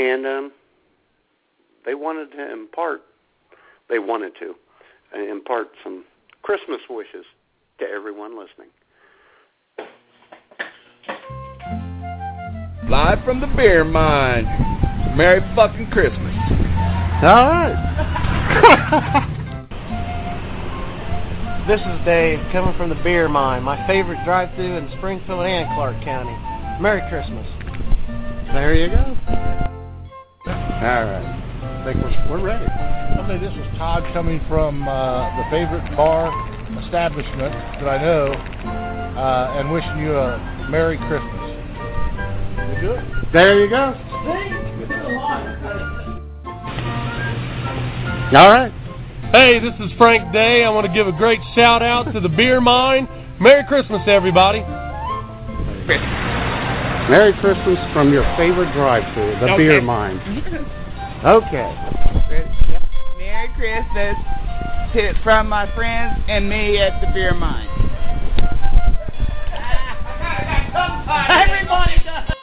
And 0.00 0.26
um, 0.26 0.52
they 1.84 1.94
wanted 1.94 2.30
to 2.32 2.52
impart, 2.52 3.00
they 3.88 3.98
wanted 3.98 4.34
to 4.38 4.54
uh, 5.16 5.20
impart 5.20 5.68
some 5.82 6.04
Christmas 6.42 6.80
wishes 6.88 7.24
to 7.78 7.86
everyone 7.86 8.38
listening. 8.38 8.68
Live 12.88 13.24
from 13.24 13.40
the 13.40 13.48
beer 13.48 13.82
mine. 13.82 14.44
Merry 15.16 15.40
fucking 15.56 15.90
Christmas. 15.90 16.34
All 17.20 17.50
right. 17.50 17.74
this 21.66 21.80
is 21.80 22.04
Dave 22.04 22.38
coming 22.52 22.76
from 22.76 22.88
the 22.90 22.94
beer 23.02 23.28
mine, 23.28 23.64
my 23.64 23.84
favorite 23.88 24.24
drive-through 24.24 24.76
in 24.76 24.88
Springfield 24.98 25.44
and 25.46 25.66
Clark 25.74 26.00
County. 26.04 26.30
Merry 26.80 27.02
Christmas. 27.10 27.44
There 28.54 28.72
you 28.72 28.86
go. 28.86 29.02
All 30.46 31.02
right. 31.10 31.26
I 31.26 31.82
think 31.84 31.96
we're, 32.04 32.14
we're 32.30 32.44
ready. 32.44 32.66
Okay, 33.18 33.38
this 33.44 33.52
is 33.52 33.78
Todd 33.78 34.04
coming 34.14 34.40
from 34.48 34.86
uh, 34.86 35.36
the 35.36 35.44
favorite 35.50 35.96
bar 35.96 36.30
establishment 36.84 37.52
that 37.80 37.88
I 37.88 37.98
know, 38.00 38.26
uh, 38.30 39.58
and 39.58 39.72
wishing 39.72 39.98
you 39.98 40.16
a 40.16 40.68
Merry 40.70 40.98
Christmas. 40.98 41.35
You 42.76 42.82
do 42.82 42.90
it? 42.92 43.04
There 43.32 43.60
you 43.60 43.70
go. 43.70 43.94
All 48.36 48.50
right. 48.50 48.72
Hey, 49.32 49.58
this 49.60 49.74
is 49.80 49.90
Frank 49.96 50.32
Day. 50.32 50.64
I 50.64 50.70
want 50.70 50.86
to 50.86 50.92
give 50.92 51.06
a 51.06 51.12
great 51.12 51.40
shout 51.54 51.82
out 51.82 52.12
to 52.12 52.20
the 52.20 52.28
beer 52.28 52.60
mine. 52.60 53.08
Merry 53.40 53.64
Christmas, 53.64 54.00
everybody. 54.06 54.60
Merry 57.08 57.32
Christmas 57.40 57.78
from 57.92 58.12
your 58.12 58.24
favorite 58.36 58.72
drive-through, 58.72 59.38
the 59.40 59.52
Okay. 59.52 59.56
beer 59.56 59.80
mine. 59.80 60.20
Okay. 61.24 61.74
Merry 63.18 63.48
Christmas 63.56 64.16
to, 64.92 65.14
from 65.22 65.48
my 65.48 65.66
friends 65.74 66.22
and 66.28 66.46
me 66.48 66.78
at 66.78 67.00
the 67.00 67.06
beer 67.14 67.32
mine. 67.32 67.66
Everybody 71.30 71.96
does. 72.04 72.35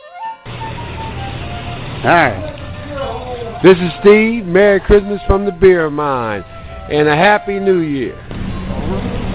All 2.03 2.09
right. 2.09 3.59
This 3.63 3.77
is 3.77 3.89
Steve. 4.01 4.45
Merry 4.45 4.81
Christmas 4.81 5.21
from 5.25 5.45
the 5.45 5.53
beer 5.53 5.89
mine. 5.89 6.43
And 6.91 7.07
a 7.07 7.15
Happy 7.15 7.59
New 7.59 7.79
Year. 7.79 8.17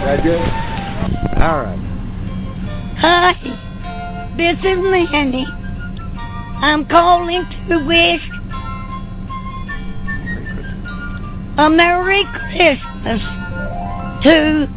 That 0.05 0.23
good? 0.23 0.39
All 1.40 1.62
right. 1.62 1.78
Hi, 2.99 4.35
this 4.36 4.59
is 4.59 4.78
Mandy. 4.78 5.47
I'm 6.61 6.86
calling 6.86 7.47
to 7.70 7.78
wish 7.86 8.20
a 11.57 11.70
Merry 11.70 12.24
Christmas 12.35 13.23
to 14.24 14.69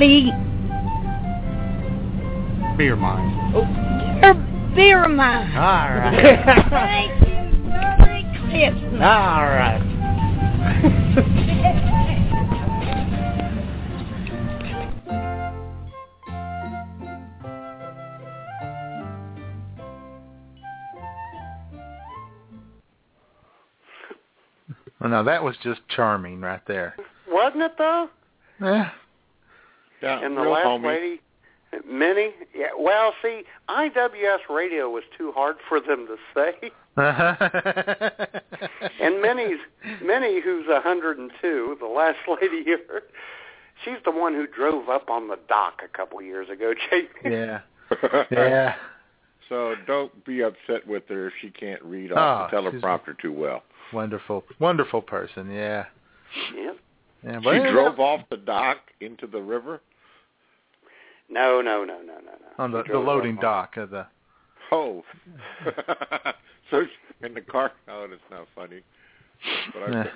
the 0.00 0.32
Beer 2.76 2.96
mine. 2.96 3.52
beer, 3.54 4.47
beer 4.78 5.08
mine. 5.08 5.56
All 5.56 5.90
right. 5.90 6.70
Thank 6.70 7.26
you. 7.26 7.34
Merry 7.68 8.22
Christmas. 8.70 9.00
All 9.02 9.44
right. 9.44 9.84
Well, 25.00 25.10
now 25.10 25.22
that 25.24 25.42
was 25.42 25.56
just 25.62 25.80
charming 25.88 26.40
right 26.40 26.60
there. 26.68 26.94
Wasn't 27.28 27.62
it 27.62 27.72
though? 27.78 28.08
Yeah. 28.60 28.90
Yeah, 30.02 30.24
and 30.24 30.36
the 30.36 30.42
real 30.42 30.52
last 30.52 30.64
homey. 30.64 30.88
lady, 30.88 31.20
Minnie. 31.86 32.32
Yeah. 32.54 32.68
Well, 32.78 33.12
see, 33.22 33.42
IWS 33.68 34.48
radio 34.48 34.88
was 34.88 35.04
too 35.16 35.32
hard 35.32 35.56
for 35.68 35.80
them 35.80 36.06
to 36.06 36.16
say. 36.34 36.70
And 39.00 39.20
Minnie's 39.22 39.58
Minnie, 40.02 40.40
who's 40.40 40.66
a 40.68 40.74
102, 40.74 41.76
the 41.80 41.86
last 41.86 42.18
lady 42.42 42.62
here, 42.64 43.02
she's 43.84 43.96
the 44.04 44.10
one 44.10 44.34
who 44.34 44.46
drove 44.46 44.88
up 44.88 45.10
on 45.10 45.28
the 45.28 45.38
dock 45.48 45.82
a 45.84 45.88
couple 45.96 46.20
years 46.22 46.48
ago, 46.48 46.74
Jamie. 46.90 47.08
yeah. 47.24 47.60
Yeah. 48.30 48.74
So 49.48 49.74
don't 49.86 50.24
be 50.24 50.42
upset 50.42 50.86
with 50.86 51.04
her 51.08 51.28
if 51.28 51.32
she 51.40 51.50
can't 51.50 51.82
read 51.82 52.12
Oh, 52.12 52.16
off 52.16 52.50
the 52.50 52.60
she's- 52.60 52.74
teleprompter 52.82 53.18
too 53.18 53.32
well. 53.32 53.62
Wonderful, 53.92 54.44
wonderful 54.58 55.00
person. 55.00 55.50
Yeah. 55.50 55.86
Yep. 56.54 56.76
Yeah. 57.24 57.38
She 57.38 57.44
but 57.44 57.50
yeah, 57.52 57.70
drove 57.70 57.98
off 57.98 58.20
the 58.30 58.36
dock 58.36 58.78
into 59.00 59.26
the 59.26 59.40
river. 59.40 59.80
No, 61.30 61.60
no, 61.60 61.84
no, 61.84 61.98
no, 62.00 62.14
no, 62.14 62.14
no. 62.20 62.64
on 62.64 62.72
the, 62.72 62.82
the 62.84 62.98
loading 62.98 63.36
up 63.36 63.42
dock 63.42 63.76
of 63.76 63.90
the. 63.90 64.06
Oh. 64.72 65.02
so 66.70 66.82
in 67.22 67.34
the 67.34 67.40
car. 67.40 67.72
Oh, 67.88 68.06
that's 68.08 68.20
not 68.30 68.46
funny. 68.54 68.80
But 69.72 69.82
I, 69.82 69.90
Yeah. 69.92 70.06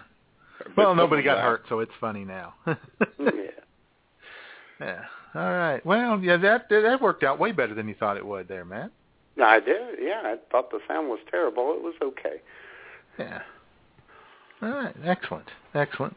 I 0.60 0.64
bet 0.68 0.76
Well, 0.76 0.94
nobody 0.94 1.22
got 1.22 1.36
laughed. 1.36 1.47
hurt, 1.47 1.62
so 1.68 1.80
it's 1.80 1.93
funny 2.01 2.24
now. 2.24 2.55
yeah. 2.66 2.76
yeah. 4.80 5.01
All 5.34 5.51
right. 5.51 5.84
Well, 5.84 6.20
yeah, 6.20 6.36
that 6.36 6.68
that 6.68 7.01
worked 7.01 7.22
out 7.24 7.39
way 7.39 7.52
better 7.52 7.74
than 7.74 7.89
you 7.89 7.94
thought 7.98 8.16
it 8.16 8.26
would, 8.26 8.48
there, 8.48 8.64
man. 8.64 8.90
I 9.43 9.60
did. 9.60 9.98
Yeah, 10.01 10.20
I 10.24 10.36
thought 10.51 10.70
the 10.70 10.80
sound 10.86 11.09
was 11.09 11.18
terrible. 11.30 11.74
It 11.74 11.82
was 11.82 11.94
okay. 12.02 12.43
Yeah. 13.18 13.40
All 14.60 14.68
right. 14.70 14.94
Excellent. 15.05 15.48
Excellent. 15.74 16.16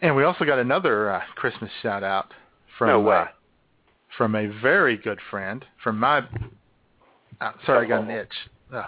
And 0.00 0.16
we 0.16 0.24
also 0.24 0.44
got 0.44 0.58
another 0.58 1.10
uh, 1.12 1.20
Christmas 1.34 1.70
shout 1.82 2.02
out 2.02 2.32
from 2.78 2.88
No 2.88 3.00
way. 3.00 3.16
Uh, 3.16 3.26
from 4.16 4.34
a 4.34 4.46
very 4.62 4.96
good 4.96 5.18
friend 5.30 5.64
from 5.82 5.98
my. 5.98 6.18
Uh, 7.40 7.52
sorry, 7.66 7.86
I 7.86 7.88
got 7.88 8.04
an 8.04 8.10
itch. 8.10 8.32
Uh, 8.72 8.84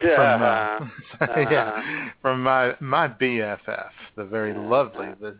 from 0.00 0.42
uh, 0.42 0.78
yeah, 1.50 2.08
from 2.20 2.42
my 2.42 2.74
my 2.80 3.08
BFF, 3.08 3.90
the 4.16 4.24
very 4.24 4.52
lovely, 4.52 5.08
the 5.20 5.36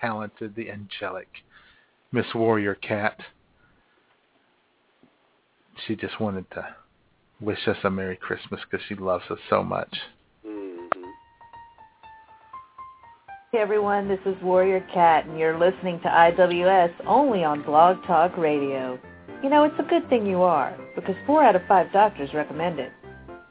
talented, 0.00 0.54
the 0.54 0.70
angelic 0.70 1.28
Miss 2.12 2.26
Warrior 2.34 2.74
Cat. 2.74 3.18
She 5.86 5.96
just 5.96 6.20
wanted 6.20 6.48
to 6.52 6.76
wish 7.40 7.66
us 7.66 7.76
a 7.82 7.90
Merry 7.90 8.16
Christmas 8.16 8.60
because 8.70 8.84
she 8.88 8.94
loves 8.94 9.24
us 9.30 9.38
so 9.50 9.64
much. 9.64 9.96
Hey 13.54 13.60
everyone, 13.60 14.08
this 14.08 14.18
is 14.26 14.34
Warrior 14.42 14.80
Cat, 14.92 15.26
and 15.26 15.38
you're 15.38 15.56
listening 15.56 16.00
to 16.00 16.08
IWS 16.08 16.92
only 17.06 17.44
on 17.44 17.62
Blog 17.62 18.04
Talk 18.04 18.36
Radio. 18.36 18.98
You 19.44 19.48
know, 19.48 19.62
it's 19.62 19.76
a 19.78 19.84
good 19.84 20.08
thing 20.08 20.26
you 20.26 20.42
are, 20.42 20.76
because 20.96 21.14
four 21.24 21.44
out 21.44 21.54
of 21.54 21.62
five 21.68 21.92
doctors 21.92 22.34
recommend 22.34 22.80
it. 22.80 22.90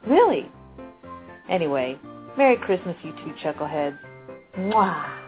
Really? 0.06 0.46
Anyway, 1.48 1.98
Merry 2.36 2.58
Christmas, 2.58 2.94
you 3.02 3.12
two 3.12 3.32
chuckleheads. 3.42 3.98
Mwah! 4.58 5.20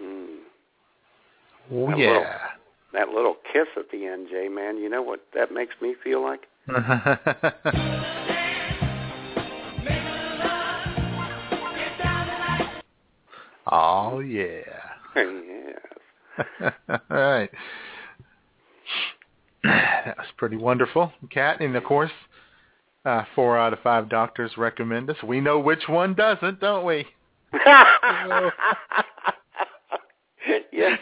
Mm. 0.00 0.36
Oh 1.72 1.88
That 1.88 1.98
yeah. 1.98 2.08
little- 2.12 2.30
That 2.92 3.08
little 3.08 3.36
kiss 3.52 3.66
at 3.76 3.90
the 3.90 4.06
end, 4.06 4.28
Jay, 4.30 4.46
man, 4.48 4.76
you 4.76 4.88
know 4.88 5.02
what 5.02 5.26
that 5.34 5.50
makes 5.52 5.74
me 5.82 5.96
feel 6.04 6.22
like? 6.22 6.46
oh 13.72 14.20
yeah. 14.20 14.60
yes. 16.60 16.72
All 16.88 16.98
right. 17.10 17.50
That 19.64 20.16
was 20.18 20.26
pretty 20.36 20.56
wonderful, 20.56 21.12
Cat. 21.30 21.60
And 21.60 21.76
of 21.76 21.84
course, 21.84 22.10
uh, 23.04 23.22
four 23.36 23.56
out 23.56 23.72
of 23.72 23.78
five 23.78 24.08
doctors 24.08 24.50
recommend 24.56 25.08
us. 25.08 25.16
We 25.22 25.40
know 25.40 25.60
which 25.60 25.84
one 25.88 26.14
doesn't, 26.14 26.58
don't 26.58 26.84
we? 26.84 27.06
yes. 30.72 30.98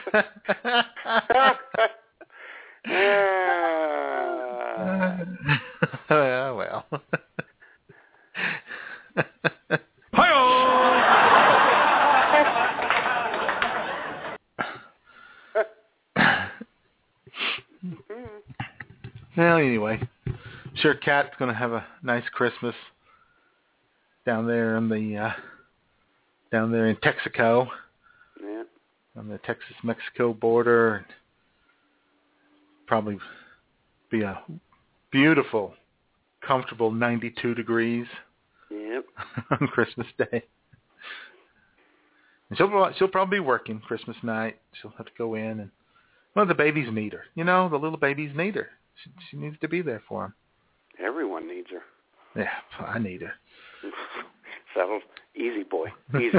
yeah, 6.10 6.50
well. 6.50 6.84
Well, 19.40 19.56
anyway, 19.56 19.98
sure, 20.74 20.94
Cat's 20.94 21.34
gonna 21.38 21.54
have 21.54 21.72
a 21.72 21.86
nice 22.02 22.28
Christmas 22.32 22.74
down 24.26 24.46
there 24.46 24.76
in 24.76 24.90
the 24.90 25.16
uh, 25.16 25.32
down 26.52 26.70
there 26.70 26.88
in 26.88 26.96
Texaco, 26.96 27.66
yeah. 28.42 28.64
on 29.16 29.28
the 29.28 29.38
Texas-Mexico 29.38 30.34
border. 30.34 30.96
And 30.96 31.06
probably 32.86 33.18
be 34.10 34.20
a 34.22 34.42
beautiful, 35.10 35.72
comfortable 36.46 36.90
92 36.90 37.54
degrees 37.54 38.06
Yep. 38.70 39.06
on 39.52 39.68
Christmas 39.68 40.08
Day. 40.18 40.44
And 42.50 42.58
she'll 42.58 42.92
she'll 42.98 43.08
probably 43.08 43.38
be 43.38 43.40
working 43.40 43.80
Christmas 43.80 44.18
night. 44.22 44.58
She'll 44.82 44.92
have 44.98 45.06
to 45.06 45.12
go 45.16 45.34
in 45.34 45.60
and 45.60 45.70
well, 46.36 46.44
the 46.44 46.54
babies 46.54 46.88
need 46.92 47.14
her. 47.14 47.22
You 47.34 47.44
know, 47.44 47.70
the 47.70 47.78
little 47.78 47.98
babies 47.98 48.32
need 48.36 48.56
her. 48.56 48.68
She, 49.02 49.10
she 49.30 49.36
needs 49.36 49.56
to 49.60 49.68
be 49.68 49.82
there 49.82 50.02
for 50.08 50.26
him. 50.26 50.34
Everyone 50.98 51.46
needs 51.48 51.68
her. 51.70 51.82
Yeah, 52.36 52.50
I 52.84 52.98
need 52.98 53.22
her. 53.22 53.32
Settled. 54.74 55.02
Easy 55.34 55.62
boy. 55.62 55.88
Easy. 56.14 56.38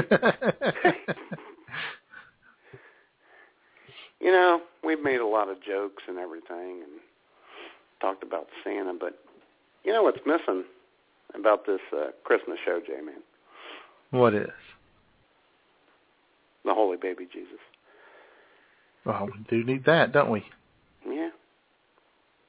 you 4.20 4.30
know, 4.30 4.60
we've 4.84 5.02
made 5.02 5.20
a 5.20 5.26
lot 5.26 5.48
of 5.48 5.62
jokes 5.62 6.04
and 6.08 6.18
everything 6.18 6.82
and 6.82 7.00
talked 8.00 8.22
about 8.22 8.46
Santa, 8.62 8.94
but 8.98 9.18
you 9.84 9.92
know 9.92 10.02
what's 10.02 10.20
missing 10.26 10.64
about 11.34 11.66
this 11.66 11.80
uh, 11.92 12.10
Christmas 12.24 12.58
show, 12.64 12.80
J 12.86 13.00
Man? 13.04 13.22
what 14.10 14.34
is? 14.34 14.50
The 16.64 16.74
Holy 16.74 16.96
Baby 16.96 17.26
Jesus. 17.32 17.58
Well, 19.04 19.26
we 19.26 19.32
do 19.48 19.64
need 19.64 19.84
that, 19.86 20.12
don't 20.12 20.30
we? 20.30 20.44
Yeah. 21.06 21.30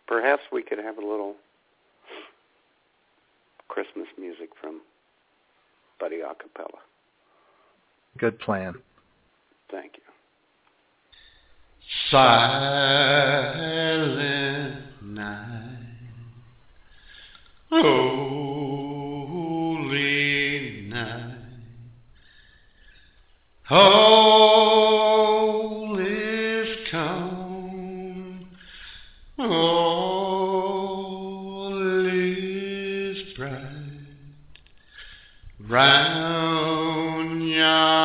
Perhaps 0.08 0.44
we 0.52 0.62
could 0.64 0.80
have 0.80 0.98
a 0.98 1.02
little 1.02 1.36
Christmas 3.68 4.08
music 4.20 4.50
from 4.62 4.82
Buddy 6.00 6.18
Acapella. 6.18 6.80
Good 8.18 8.40
plan. 8.40 8.76
Thank 9.72 9.94
you. 9.98 10.04
Silent 12.12 12.54
night, 15.02 15.78
holy 17.70 18.42
night, 20.88 21.38
all 23.70 24.53
round 35.74 37.42
yon 37.42 38.03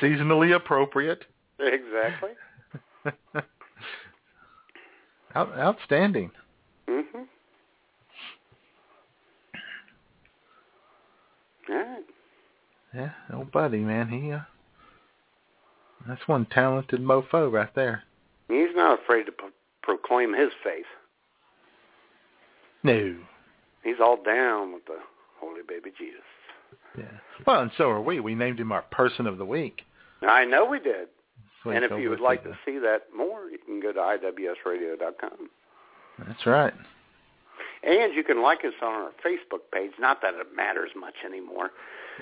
Seasonally 0.00 0.54
appropriate. 0.54 1.24
Exactly. 1.58 2.30
Out, 5.34 5.56
outstanding. 5.56 6.30
Mhm. 6.88 7.26
All 11.68 11.76
right. 11.76 12.04
Yeah, 12.92 13.10
old 13.32 13.52
buddy, 13.52 13.78
man. 13.78 14.08
He 14.08 14.32
uh, 14.32 14.40
that's 16.08 16.26
one 16.26 16.46
talented 16.46 17.00
mofo 17.00 17.50
right 17.52 17.72
there. 17.76 18.02
He's 18.48 18.74
not 18.74 18.98
afraid 19.00 19.26
to 19.26 19.32
pro- 19.32 19.50
proclaim 19.82 20.34
his 20.34 20.50
faith. 20.64 20.86
No. 22.82 23.16
He's 23.84 24.00
all 24.00 24.20
down 24.20 24.72
with 24.72 24.86
the 24.86 24.98
Holy 25.38 25.62
Baby 25.66 25.92
Jesus. 25.96 26.20
Yeah. 26.98 27.04
Well, 27.46 27.60
and 27.62 27.70
so 27.76 27.88
are 27.90 28.00
we. 28.00 28.20
We 28.20 28.34
named 28.34 28.60
him 28.60 28.72
our 28.72 28.82
person 28.82 29.26
of 29.26 29.38
the 29.38 29.44
week. 29.44 29.82
I 30.22 30.44
know 30.44 30.64
we 30.66 30.78
did. 30.80 31.08
And 31.64 31.84
if 31.84 31.90
you 31.90 32.08
would 32.10 32.20
like 32.20 32.42
to 32.44 32.56
see 32.64 32.78
that 32.78 33.02
more, 33.14 33.50
you 33.50 33.58
can 33.58 33.80
go 33.80 33.92
to 33.92 33.98
iwsradio.com. 33.98 35.50
That's 36.26 36.46
right. 36.46 36.72
And 37.82 38.14
you 38.14 38.24
can 38.24 38.42
like 38.42 38.64
us 38.64 38.72
on 38.82 38.92
our 38.92 39.10
Facebook 39.24 39.60
page. 39.72 39.92
Not 39.98 40.20
that 40.22 40.34
it 40.34 40.54
matters 40.54 40.90
much 40.98 41.14
anymore, 41.24 41.70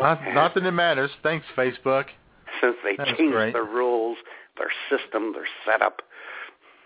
Not, 0.01 0.21
not 0.35 0.55
that 0.55 0.65
it 0.65 0.71
matters. 0.73 1.11
Thanks, 1.23 1.47
Facebook. 1.57 2.07
since 2.61 2.77
they 2.85 2.97
That's 2.97 3.11
changed 3.17 3.33
great. 3.33 3.53
their 3.53 3.65
rules, 3.65 4.19
their 4.57 4.71
system, 4.91 5.33
their 5.33 5.47
setup. 5.67 6.03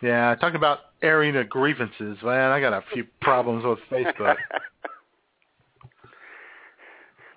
Yeah, 0.02 0.34
talk 0.34 0.54
about 0.54 0.78
airing 1.00 1.36
of 1.36 1.48
grievances. 1.48 2.18
Man, 2.22 2.50
I 2.50 2.60
got 2.60 2.72
a 2.72 2.82
few 2.92 3.04
problems 3.20 3.64
with 3.64 3.78
Facebook. 3.90 4.36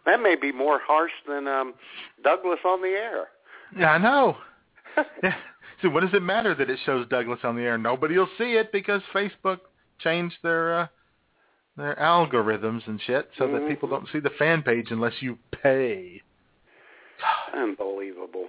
That 0.06 0.22
may 0.22 0.36
be 0.36 0.52
more 0.52 0.80
harsh 0.86 1.11
than 1.27 1.48
um, 1.48 1.73
Douglas 2.23 2.60
on 2.65 2.82
the 2.82 2.90
air. 2.90 3.27
Yeah, 3.77 3.91
I 3.91 3.98
know. 3.98 4.38
yeah. 5.23 5.36
So 5.82 5.90
what 5.90 6.02
does 6.02 6.14
it 6.14 6.22
matter 6.22 6.56
that 6.56 6.69
it 6.69 6.80
shows 6.86 7.07
Douglas 7.10 7.40
on 7.44 7.56
the 7.56 7.64
air? 7.64 7.77
Nobody 7.77 8.18
will 8.18 8.30
see 8.38 8.53
it 8.53 8.72
because 8.72 9.02
Facebook 9.14 9.60
changed 9.99 10.36
their 10.44 10.80
uh, 10.80 10.88
their 11.77 11.95
algorithms 11.95 12.88
and 12.88 13.02
shit 13.06 13.30
so 13.38 13.52
that 13.52 13.68
people 13.68 13.90
don't 13.90 14.07
see 14.14 14.19
the 14.19 14.30
fan 14.40 14.61
page 14.61 14.88
unless 14.91 15.14
you 15.19 15.38
pay. 15.61 16.22
Unbelievable. 17.53 18.48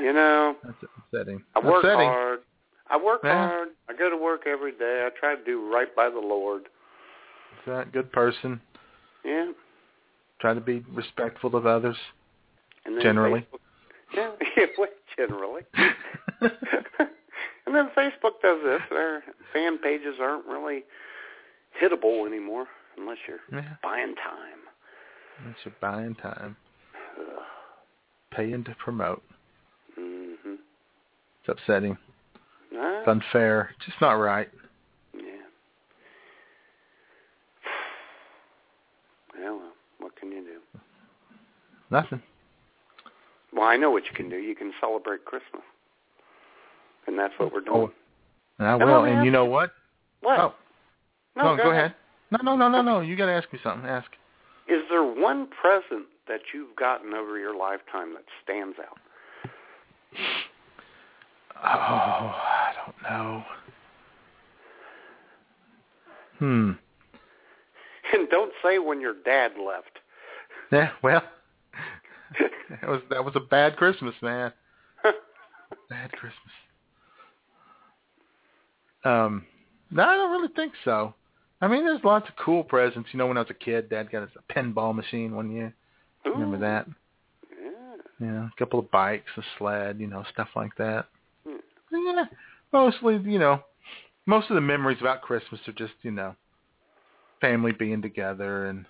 You 0.00 0.12
know, 0.12 0.56
That's 0.64 0.76
upsetting. 0.98 1.42
I 1.54 1.60
work 1.60 1.84
upsetting. 1.84 2.08
hard. 2.08 2.40
I 2.88 2.96
work 2.96 3.20
Yeah. 3.24 3.48
hard. 3.48 3.68
I 3.88 3.94
go 3.94 4.10
to 4.10 4.16
work 4.16 4.42
every 4.46 4.72
day. 4.72 5.06
I 5.06 5.10
try 5.18 5.34
to 5.34 5.44
do 5.44 5.72
right 5.72 5.94
by 5.94 6.08
the 6.08 6.18
Lord. 6.18 6.62
Is 6.62 7.66
that 7.66 7.88
a 7.88 7.90
good 7.90 8.12
person? 8.12 8.60
Yeah. 9.26 9.50
Try 10.40 10.54
to 10.54 10.60
be 10.60 10.84
respectful 10.92 11.56
of 11.56 11.66
others. 11.66 11.96
And 12.84 12.94
then 12.96 13.02
Generally. 13.02 13.40
Facebook, 13.40 13.58
yeah, 14.14 14.30
yeah, 14.56 14.66
well, 14.78 14.88
generally. 15.16 15.62
and 16.40 17.74
then 17.74 17.88
Facebook 17.96 18.40
does 18.42 18.58
this. 18.64 18.80
Their 18.90 19.24
fan 19.52 19.78
pages 19.78 20.14
aren't 20.20 20.46
really 20.46 20.84
hittable 21.82 22.26
anymore 22.26 22.66
unless 22.96 23.18
you're 23.26 23.40
Yeah. 23.52 23.74
buying 23.82 24.14
time. 24.14 24.60
That's 25.44 25.58
your 25.64 25.74
buying 25.80 26.14
time. 26.14 26.56
Paying 28.30 28.64
to 28.64 28.74
promote. 28.78 29.22
Mm-hmm. 29.98 30.54
It's 30.54 31.48
upsetting. 31.48 31.96
Ah, 32.76 32.98
It's 33.00 33.08
unfair. 33.08 33.70
Just 33.84 34.00
not 34.00 34.12
right. 34.14 34.48
yeah. 35.14 35.22
Yeah, 39.38 39.50
well, 39.50 39.72
what 39.98 40.12
can 40.30 40.36
you 40.36 40.44
do? 40.44 40.80
Nothing. 41.90 42.22
Well, 43.52 43.64
I 43.64 43.76
know 43.76 43.90
what 43.90 44.04
you 44.04 44.12
can 44.14 44.28
do. 44.28 44.36
You 44.36 44.54
can 44.54 44.72
celebrate 44.80 45.24
Christmas. 45.24 45.62
And 47.06 47.18
that's 47.18 47.32
what 47.38 47.52
we're 47.52 47.60
doing. 47.60 47.88
Oh, 47.88 47.92
and 48.58 48.68
I 48.68 48.74
will. 48.74 49.04
And 49.04 49.24
you 49.24 49.30
know 49.30 49.44
what? 49.44 49.72
What? 50.20 50.38
Oh, 50.38 50.54
no, 51.36 51.56
go, 51.56 51.70
ahead. 51.70 51.94
No, 52.32 52.38
no, 52.42 52.56
no, 52.56 52.68
no, 52.68 52.82
no. 52.82 53.00
You 53.00 53.16
got 53.16 53.26
to 53.26 53.32
ask 53.32 53.52
me 53.52 53.58
something. 53.62 53.88
Ask. 53.88 54.10
Is 54.68 54.82
there 54.90 55.04
one 55.04 55.46
present 55.48 56.06
that 56.26 56.40
you've 56.52 56.74
gotten 56.74 57.14
over 57.14 57.38
your 57.38 57.56
lifetime 57.56 58.14
that 58.14 58.24
stands 58.42 58.76
out? 58.78 58.98
Oh, 61.58 61.60
I 61.62 62.72
don't 62.84 63.10
know. 63.10 63.44
Hmm. 66.38 66.70
And 68.12 68.28
don't 68.30 68.52
say 68.62 68.78
when 68.78 69.00
your 69.00 69.14
dad 69.24 69.52
left. 69.58 69.95
Yeah. 70.72 70.90
Well, 71.02 71.22
that 72.70 72.88
was 72.88 73.00
that 73.10 73.24
was 73.24 73.34
a 73.36 73.40
bad 73.40 73.76
Christmas, 73.76 74.14
man. 74.22 74.52
bad 75.90 76.12
Christmas. 76.12 76.52
Um, 79.04 79.46
no, 79.90 80.02
I 80.02 80.16
don't 80.16 80.32
really 80.32 80.52
think 80.54 80.72
so. 80.84 81.14
I 81.60 81.68
mean, 81.68 81.84
there's 81.84 82.04
lots 82.04 82.28
of 82.28 82.36
cool 82.36 82.64
presents. 82.64 83.10
You 83.12 83.18
know, 83.18 83.28
when 83.28 83.36
I 83.36 83.40
was 83.40 83.50
a 83.50 83.54
kid, 83.54 83.88
Dad 83.88 84.10
got 84.10 84.24
us 84.24 84.30
a 84.36 84.52
pinball 84.52 84.94
machine 84.94 85.34
one 85.34 85.50
year. 85.50 85.74
Remember 86.24 86.58
that? 86.58 86.86
Yeah. 87.50 88.26
Yeah, 88.26 88.46
a 88.46 88.58
couple 88.58 88.78
of 88.78 88.90
bikes, 88.90 89.30
a 89.36 89.42
sled, 89.58 90.00
you 90.00 90.06
know, 90.06 90.24
stuff 90.32 90.48
like 90.56 90.76
that. 90.78 91.06
Hmm. 91.46 91.56
Yeah, 91.92 92.24
mostly, 92.72 93.18
you 93.30 93.38
know, 93.38 93.60
most 94.26 94.50
of 94.50 94.54
the 94.54 94.60
memories 94.60 94.98
about 95.00 95.22
Christmas 95.22 95.60
are 95.68 95.72
just, 95.72 95.92
you 96.02 96.10
know, 96.10 96.34
family 97.40 97.72
being 97.72 98.02
together 98.02 98.66
and 98.66 98.86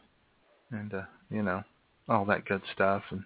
and 0.71 0.95
uh, 0.95 1.03
you 1.31 1.43
know, 1.43 1.63
all 2.09 2.25
that 2.27 2.45
good 2.45 2.63
stuff 2.73 3.03
and 3.11 3.25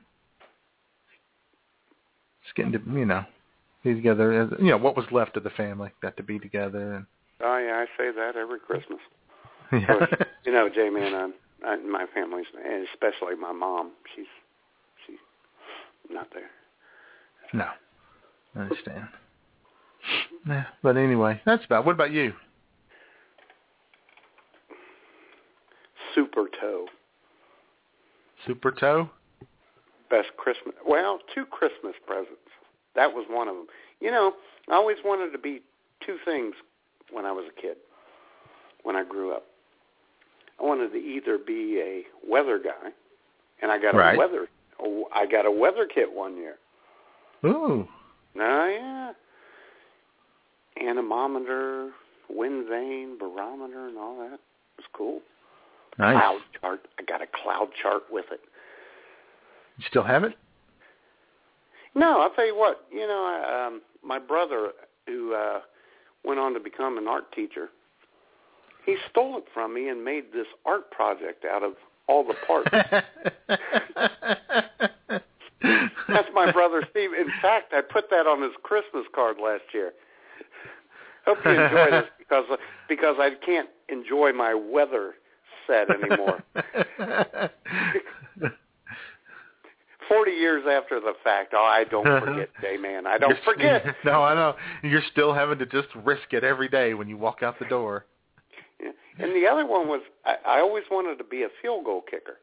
just 2.45 2.55
getting 2.57 2.73
to, 2.73 2.81
you 2.99 3.07
know, 3.07 3.25
be 3.85 3.95
together 3.95 4.33
as 4.43 4.51
you 4.59 4.71
know, 4.71 4.79
what 4.79 4.97
was 4.97 5.07
left 5.11 5.37
of 5.37 5.45
the 5.45 5.51
family 5.51 5.91
got 6.03 6.17
to 6.17 6.23
be 6.23 6.39
together 6.39 6.95
and 6.95 7.07
Oh 7.43 7.57
yeah, 7.57 7.85
I 7.85 7.87
say 7.97 8.11
that 8.15 8.37
every 8.37 8.59
Christmas. 8.59 9.01
yeah. 9.73 10.07
You 10.45 10.53
know, 10.53 10.69
man, 10.91 11.15
I'm, 11.15 11.35
I, 11.65 11.77
my 11.77 12.07
family's, 12.13 12.47
and 12.55 12.87
especially 12.93 13.35
my 13.37 13.53
mom. 13.53 13.93
She's 14.15 14.27
she's 15.07 15.19
not 16.11 16.29
there. 16.35 16.51
no. 17.53 17.69
I 18.57 18.63
understand. 18.63 19.09
Yeah, 20.47 20.65
but 20.83 20.97
anyway, 20.97 21.41
that's 21.47 21.65
about. 21.65 21.87
What 21.87 21.93
about 21.93 22.11
you? 22.11 22.33
Super 26.15 26.47
toe, 26.61 26.87
Super 28.47 28.71
toe? 28.73 29.09
best 30.11 30.29
Christmas. 30.37 30.75
Well, 30.85 31.21
two 31.33 31.45
Christmas 31.47 31.95
presents. 32.05 32.35
That 32.97 33.13
was 33.13 33.27
one 33.31 33.47
of 33.47 33.55
them. 33.55 33.67
You 34.01 34.11
know, 34.11 34.33
I 34.69 34.75
always 34.75 34.97
wanted 35.05 35.31
to 35.31 35.39
be 35.39 35.63
two 36.05 36.17
things 36.25 36.55
when 37.13 37.25
I 37.25 37.31
was 37.31 37.45
a 37.47 37.61
kid. 37.61 37.77
When 38.83 38.97
I 38.97 39.05
grew 39.05 39.33
up, 39.33 39.45
I 40.59 40.65
wanted 40.65 40.91
to 40.91 40.97
either 40.99 41.39
be 41.39 41.79
a 41.81 42.03
weather 42.29 42.59
guy, 42.59 42.91
and 43.63 43.71
I 43.71 43.79
got 43.79 43.95
Right. 43.95 44.17
a 44.17 44.19
weather. 44.19 44.49
I 45.15 45.27
got 45.27 45.47
a 45.47 45.51
weather 45.51 45.87
kit 45.87 46.13
one 46.13 46.37
year. 46.37 46.57
Ooh. 47.45 47.87
Oh 48.37 48.67
yeah. 48.67 49.13
Anemometer, 50.81 51.91
wind 52.29 52.67
vane, 52.69 53.17
barometer, 53.19 53.87
and 53.89 53.99
all 53.99 54.17
that. 54.19 54.35
It 54.35 54.41
was 54.79 54.87
cool. 54.93 55.21
Nice. 56.01 56.17
Cloud 56.17 56.41
chart. 56.61 56.89
I 56.99 57.03
got 57.03 57.21
a 57.21 57.27
cloud 57.27 57.69
chart 57.83 58.05
with 58.11 58.25
it. 58.33 58.41
You 59.77 59.85
still 59.89 60.03
have 60.03 60.25
it? 60.25 60.33
No, 61.95 62.23
I'll 62.23 62.31
tell 62.31 62.47
you 62.47 62.57
what. 62.57 62.87
You 62.91 63.07
know, 63.07 63.23
I, 63.23 63.67
um, 63.67 63.83
my 64.03 64.19
brother, 64.19 64.71
who 65.07 65.35
uh, 65.35 65.61
went 66.25 66.41
on 66.41 66.55
to 66.55 66.61
become 66.61 66.97
an 66.97 67.07
art 67.07 67.31
teacher, 67.33 67.69
he 68.87 68.97
stole 69.11 69.37
it 69.37 69.45
from 69.53 69.75
me 69.75 69.91
and 69.91 70.03
made 70.03 70.33
this 70.33 70.47
art 70.65 70.91
project 70.91 71.45
out 71.45 71.63
of 71.63 71.75
all 72.09 72.25
the 72.25 72.35
parts. 72.47 72.71
That's 76.09 76.29
my 76.33 76.51
brother 76.51 76.83
Steve. 76.91 77.11
In 77.13 77.31
fact, 77.43 77.75
I 77.75 77.83
put 77.83 78.09
that 78.09 78.27
on 78.27 78.41
his 78.41 78.53
Christmas 78.63 79.05
card 79.15 79.37
last 79.43 79.65
year. 79.75 79.93
Hope 81.27 81.39
you 81.45 81.51
enjoy 81.51 81.91
this 81.91 82.07
because 82.19 82.45
because 82.89 83.17
I 83.19 83.33
can't 83.45 83.69
enjoy 83.91 84.33
my 84.33 84.55
weather 84.55 85.17
set 85.71 85.89
anymore. 85.91 86.43
Forty 90.09 90.33
years 90.33 90.65
after 90.69 90.99
the 90.99 91.13
fact, 91.23 91.53
oh, 91.57 91.63
I 91.63 91.85
don't 91.85 92.05
forget, 92.05 92.49
Jay 92.61 92.77
man. 92.77 93.07
I 93.07 93.17
don't 93.17 93.31
You're- 93.31 93.43
forget. 93.45 93.85
No, 94.05 94.23
I 94.25 94.35
know. 94.35 94.57
You're 94.83 95.05
still 95.13 95.33
having 95.33 95.59
to 95.61 95.67
just 95.67 95.87
risk 96.05 96.33
it 96.33 96.43
every 96.43 96.69
day 96.69 96.95
when 96.95 97.07
you 97.09 97.17
walk 97.17 97.43
out 97.45 97.59
the 97.61 97.67
door. 97.67 98.07
Yeah. 98.83 98.91
And 99.21 99.31
the 99.37 99.47
other 99.47 99.65
one 99.67 99.87
was 99.87 100.01
I, 100.25 100.35
I 100.45 100.59
always 100.61 100.83
wanted 100.91 101.17
to 101.19 101.25
be 101.25 101.43
a 101.45 101.49
field 101.63 101.85
goal 101.85 102.03
kicker. 102.11 102.39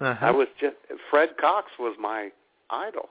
Uh-huh. 0.00 0.26
I 0.26 0.30
was 0.30 0.46
just 0.60 0.76
Fred 1.10 1.30
Cox 1.40 1.70
was 1.80 1.96
my 2.00 2.30
idol. 2.70 3.08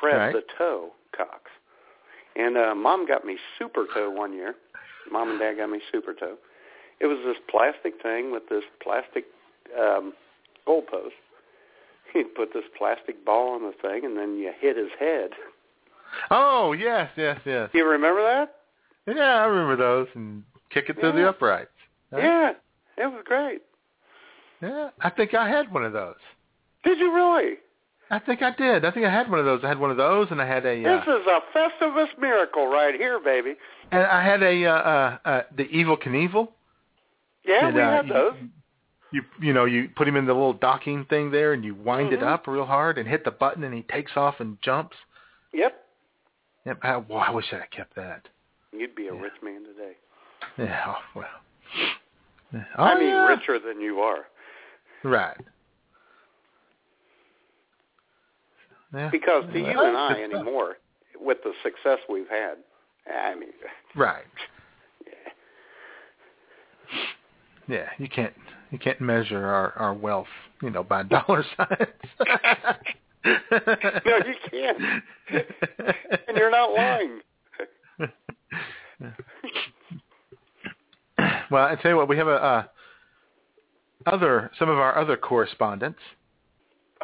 Fred 0.00 0.16
Right. 0.16 0.32
the 0.32 0.42
Toe 0.56 0.90
Cox. 1.16 1.50
And 2.36 2.56
uh 2.56 2.74
mom 2.76 3.08
got 3.08 3.24
me 3.24 3.36
super 3.58 3.86
toe 3.92 4.10
one 4.10 4.32
year. 4.32 4.54
Mom 5.10 5.30
and 5.30 5.40
dad 5.40 5.54
got 5.56 5.68
me 5.70 5.80
super 5.90 6.14
toe. 6.14 6.36
It 7.00 7.06
was 7.06 7.18
this 7.24 7.36
plastic 7.50 8.00
thing 8.02 8.30
with 8.32 8.48
this 8.48 8.64
plastic 8.82 9.24
um 9.78 10.12
goalpost. 10.66 11.16
He'd 12.12 12.34
put 12.34 12.52
this 12.52 12.64
plastic 12.76 13.24
ball 13.24 13.54
on 13.54 13.62
the 13.62 13.72
thing 13.80 14.04
and 14.04 14.16
then 14.16 14.36
you 14.38 14.52
hit 14.60 14.76
his 14.76 14.90
head. 14.98 15.30
Oh 16.30 16.72
yes, 16.72 17.10
yes, 17.16 17.40
yes. 17.44 17.70
Do 17.72 17.78
you 17.78 17.88
remember 17.88 18.22
that? 18.22 18.56
Yeah, 19.06 19.42
I 19.42 19.44
remember 19.46 19.76
those 19.76 20.08
and 20.14 20.42
kick 20.70 20.88
it 20.88 20.98
through 20.98 21.12
the 21.12 21.28
uprights. 21.28 21.70
Right? 22.10 22.22
Yeah. 22.24 22.52
It 22.98 23.06
was 23.06 23.22
great. 23.24 23.62
Yeah, 24.60 24.90
I 25.00 25.08
think 25.10 25.32
I 25.34 25.48
had 25.48 25.72
one 25.72 25.84
of 25.84 25.92
those. 25.92 26.16
Did 26.84 26.98
you 26.98 27.14
really? 27.14 27.54
I 28.10 28.18
think 28.18 28.42
I 28.42 28.50
did. 28.50 28.84
I 28.84 28.90
think 28.90 29.06
I 29.06 29.10
had 29.10 29.30
one 29.30 29.38
of 29.38 29.44
those. 29.46 29.60
I 29.64 29.68
had 29.68 29.78
one 29.78 29.90
of 29.90 29.96
those, 29.96 30.26
and 30.30 30.42
I 30.42 30.46
had 30.46 30.66
a. 30.66 30.84
Uh, 30.84 30.98
This 30.98 31.06
is 31.06 31.26
a 31.26 31.40
Festivus 31.56 32.08
miracle 32.18 32.66
right 32.66 32.94
here, 32.94 33.20
baby. 33.20 33.54
and 33.92 34.02
I 34.02 34.22
had 34.24 34.42
a 34.42 34.64
uh, 34.66 34.72
uh, 34.72 35.18
uh, 35.24 35.42
the 35.56 35.64
Evel 35.66 35.96
Knievel. 36.02 36.48
Yeah, 37.44 37.70
we 37.72 37.80
uh, 37.80 38.02
you- 38.02 38.12
those. 38.12 38.34
You 39.12 39.22
you 39.40 39.52
know 39.52 39.64
you 39.64 39.88
put 39.96 40.06
him 40.06 40.14
in 40.14 40.26
the 40.26 40.32
little 40.34 40.52
docking 40.52 41.04
thing 41.06 41.32
there, 41.32 41.52
and 41.52 41.64
you 41.64 41.74
wind 41.74 42.12
it 42.12 42.20
Mhm. 42.20 42.26
up 42.32 42.46
real 42.46 42.64
hard 42.64 42.96
and 42.96 43.08
hit 43.08 43.24
the 43.24 43.32
button, 43.32 43.64
and 43.64 43.74
he 43.74 43.82
takes 43.82 44.16
off 44.16 44.38
and 44.38 44.60
jumps. 44.62 44.96
Yep. 45.52 45.84
Yep. 46.64 46.78
I, 46.82 46.96
well, 46.98 47.18
I 47.18 47.30
wish 47.32 47.52
I 47.52 47.56
had 47.56 47.70
kept 47.72 47.96
that. 47.96 48.28
You'd 48.72 48.94
be 48.94 49.08
a 49.08 49.12
rich 49.12 49.32
man 49.42 49.64
today. 49.64 49.96
Yeah. 50.56 50.84
Oh, 50.86 51.02
well. 51.16 51.40
Yeah. 52.52 52.64
I 52.76 52.92
Oh, 52.92 52.98
mean, 52.98 53.08
yeah. 53.08 53.26
richer 53.26 53.58
than 53.58 53.80
you 53.80 54.00
are. 54.00 54.28
Right. 55.02 55.36
Yeah. 58.94 59.08
Because 59.10 59.44
to 59.52 59.58
you 59.58 59.66
and 59.80 59.96
I 59.96 60.08
stuff. 60.14 60.18
anymore, 60.22 60.76
with 61.18 61.38
the 61.42 61.52
success 61.62 61.98
we've 62.08 62.28
had, 62.28 62.58
I 63.12 63.34
mean, 63.34 63.52
Right. 63.94 64.24
Yeah, 67.68 67.88
you 67.98 68.08
can't 68.08 68.32
you 68.70 68.78
can't 68.78 69.00
measure 69.00 69.44
our 69.44 69.72
our 69.76 69.94
wealth, 69.94 70.26
you 70.62 70.70
know, 70.70 70.82
by 70.82 71.02
dollar 71.02 71.44
signs. 71.56 71.78
no, 73.24 74.16
you 74.26 74.34
can't. 74.50 74.78
and 76.28 76.36
you're 76.36 76.50
not 76.50 76.72
lying. 76.72 77.20
well, 81.50 81.64
I 81.66 81.76
tell 81.76 81.90
you 81.90 81.96
what, 81.96 82.08
we 82.08 82.16
have 82.16 82.28
a 82.28 82.30
uh, 82.30 82.64
other 84.06 84.50
some 84.58 84.68
of 84.68 84.78
our 84.78 84.98
other 84.98 85.16
correspondents, 85.16 86.00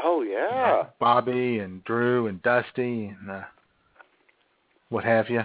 Oh 0.03 0.23
yeah. 0.23 0.85
Bobby 1.01 1.59
and 1.59 1.83
Drew 1.85 2.27
and 2.27 2.43
Dusty 2.43 3.15
and 3.19 3.31
uh, 3.31 3.43
what 4.89 5.05
have 5.05 5.31
you, 5.31 5.41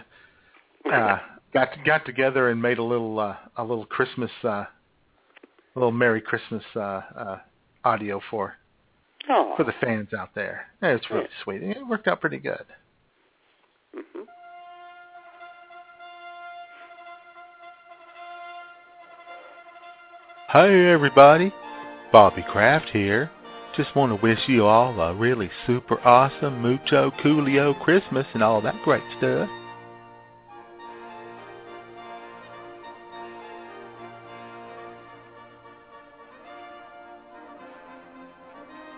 uh, 0.91 1.19
got 1.53 1.69
got 1.85 2.05
together 2.05 2.49
and 2.49 2.61
made 2.61 2.77
a 2.77 2.83
little 2.83 3.19
uh, 3.19 3.37
a 3.57 3.63
little 3.63 3.85
Christmas 3.85 4.31
uh, 4.43 4.65
little 5.75 5.91
Merry 5.91 6.21
Christmas 6.21 6.63
uh, 6.75 6.79
uh, 6.79 7.39
audio 7.83 8.21
for 8.29 8.55
Oh. 9.29 9.53
for 9.55 9.63
the 9.63 9.73
fans 9.73 10.13
out 10.13 10.33
there. 10.33 10.65
Yeah, 10.81 10.89
it's 10.89 11.09
really 11.11 11.23
Yeah. 11.23 11.43
sweet. 11.43 11.63
It 11.63 11.87
worked 11.87 12.07
out 12.07 12.19
pretty 12.21 12.39
good. 12.39 12.65
Mhm. 13.95 14.27
Hey 20.49 20.91
everybody, 20.91 21.53
Bobby 22.11 22.43
Kraft 22.43 22.89
here. 22.89 23.31
Just 23.77 23.95
want 23.95 24.11
to 24.11 24.21
wish 24.21 24.39
you 24.47 24.65
all 24.65 24.99
a 24.99 25.13
really 25.13 25.49
super 25.65 25.99
awesome 26.05 26.61
mucho 26.61 27.11
coolio 27.23 27.79
Christmas 27.81 28.25
and 28.33 28.43
all 28.43 28.59
that 28.61 28.75
great 28.83 29.03
stuff. 29.17 29.49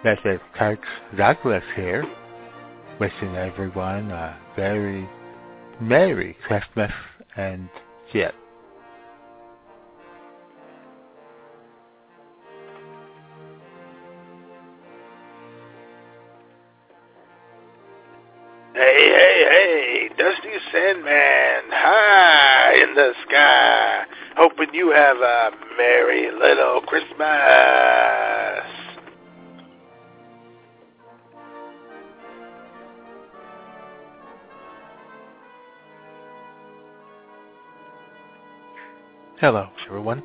This 0.03 0.19
is 0.25 0.41
Coach 0.59 0.81
Douglas 1.15 1.63
here, 1.77 2.03
wishing 2.99 3.37
everyone 3.37 4.11
a 4.11 4.37
very 4.53 5.07
Merry 5.79 6.35
Christmas 6.45 6.91
and 7.37 7.69
shit. 8.11 8.35
Hey, 18.73 18.81
hey, 18.83 19.45
hey, 19.49 20.09
Dusty 20.17 20.49
Sandman, 20.73 21.71
high 21.71 22.73
in 22.83 22.93
the 22.93 23.13
sky, 23.25 24.03
hoping 24.35 24.73
you 24.73 24.91
have 24.91 25.15
a 25.15 25.51
merry 25.77 26.29
little 26.29 26.81
Christmas. 26.81 28.72
Hello, 39.43 39.67
everyone. 39.85 40.23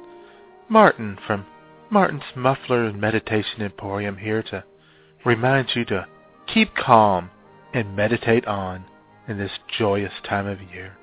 Martin 0.69 1.19
from 1.27 1.45
Martin's 1.91 2.23
Muffler 2.37 2.85
and 2.85 3.01
Meditation 3.01 3.63
Emporium 3.63 4.17
here 4.17 4.45
to 4.45 4.63
remind 5.25 5.71
you 5.75 5.85
to 5.87 6.07
keep 6.47 6.73
calm 6.77 7.29
and 7.75 7.97
meditate 7.97 8.47
on 8.47 8.85
in 9.27 9.37
this 9.37 9.51
joyous 9.77 10.13
time 10.25 10.47
of 10.47 10.63
year. 10.73 10.97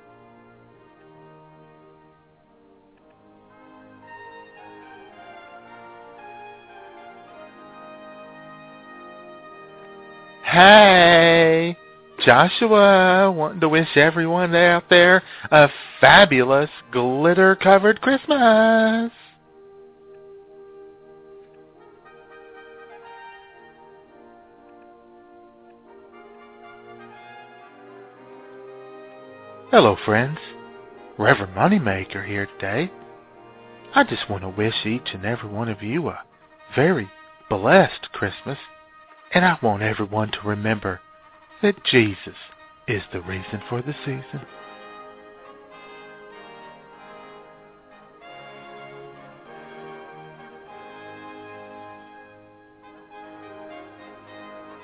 Hey, 10.42 11.76
Joshua, 12.24 13.30
wanting 13.30 13.60
to 13.60 13.68
wish 13.68 13.96
everyone 13.96 14.54
out 14.54 14.84
there 14.88 15.22
a 15.50 15.68
fabulous 16.00 16.70
glitter-covered 16.90 18.00
Christmas. 18.00 19.12
Hello, 29.70 29.96
friends. 30.04 30.38
Reverend 31.18 31.54
Moneymaker 31.54 32.26
here 32.26 32.46
today. 32.46 32.90
I 33.94 34.04
just 34.04 34.28
want 34.30 34.42
to 34.42 34.48
wish 34.48 34.86
each 34.86 35.08
and 35.12 35.24
every 35.24 35.50
one 35.50 35.68
of 35.68 35.82
you 35.82 36.08
a 36.08 36.22
very 36.74 37.10
blessed 37.50 38.10
Christmas, 38.12 38.58
and 39.34 39.44
I 39.44 39.58
want 39.62 39.82
everyone 39.82 40.30
to 40.32 40.40
remember 40.44 41.00
that 41.62 41.82
Jesus 41.84 42.36
is 42.88 43.02
the 43.12 43.20
reason 43.22 43.62
for 43.68 43.82
the 43.82 43.94
season. 44.04 44.40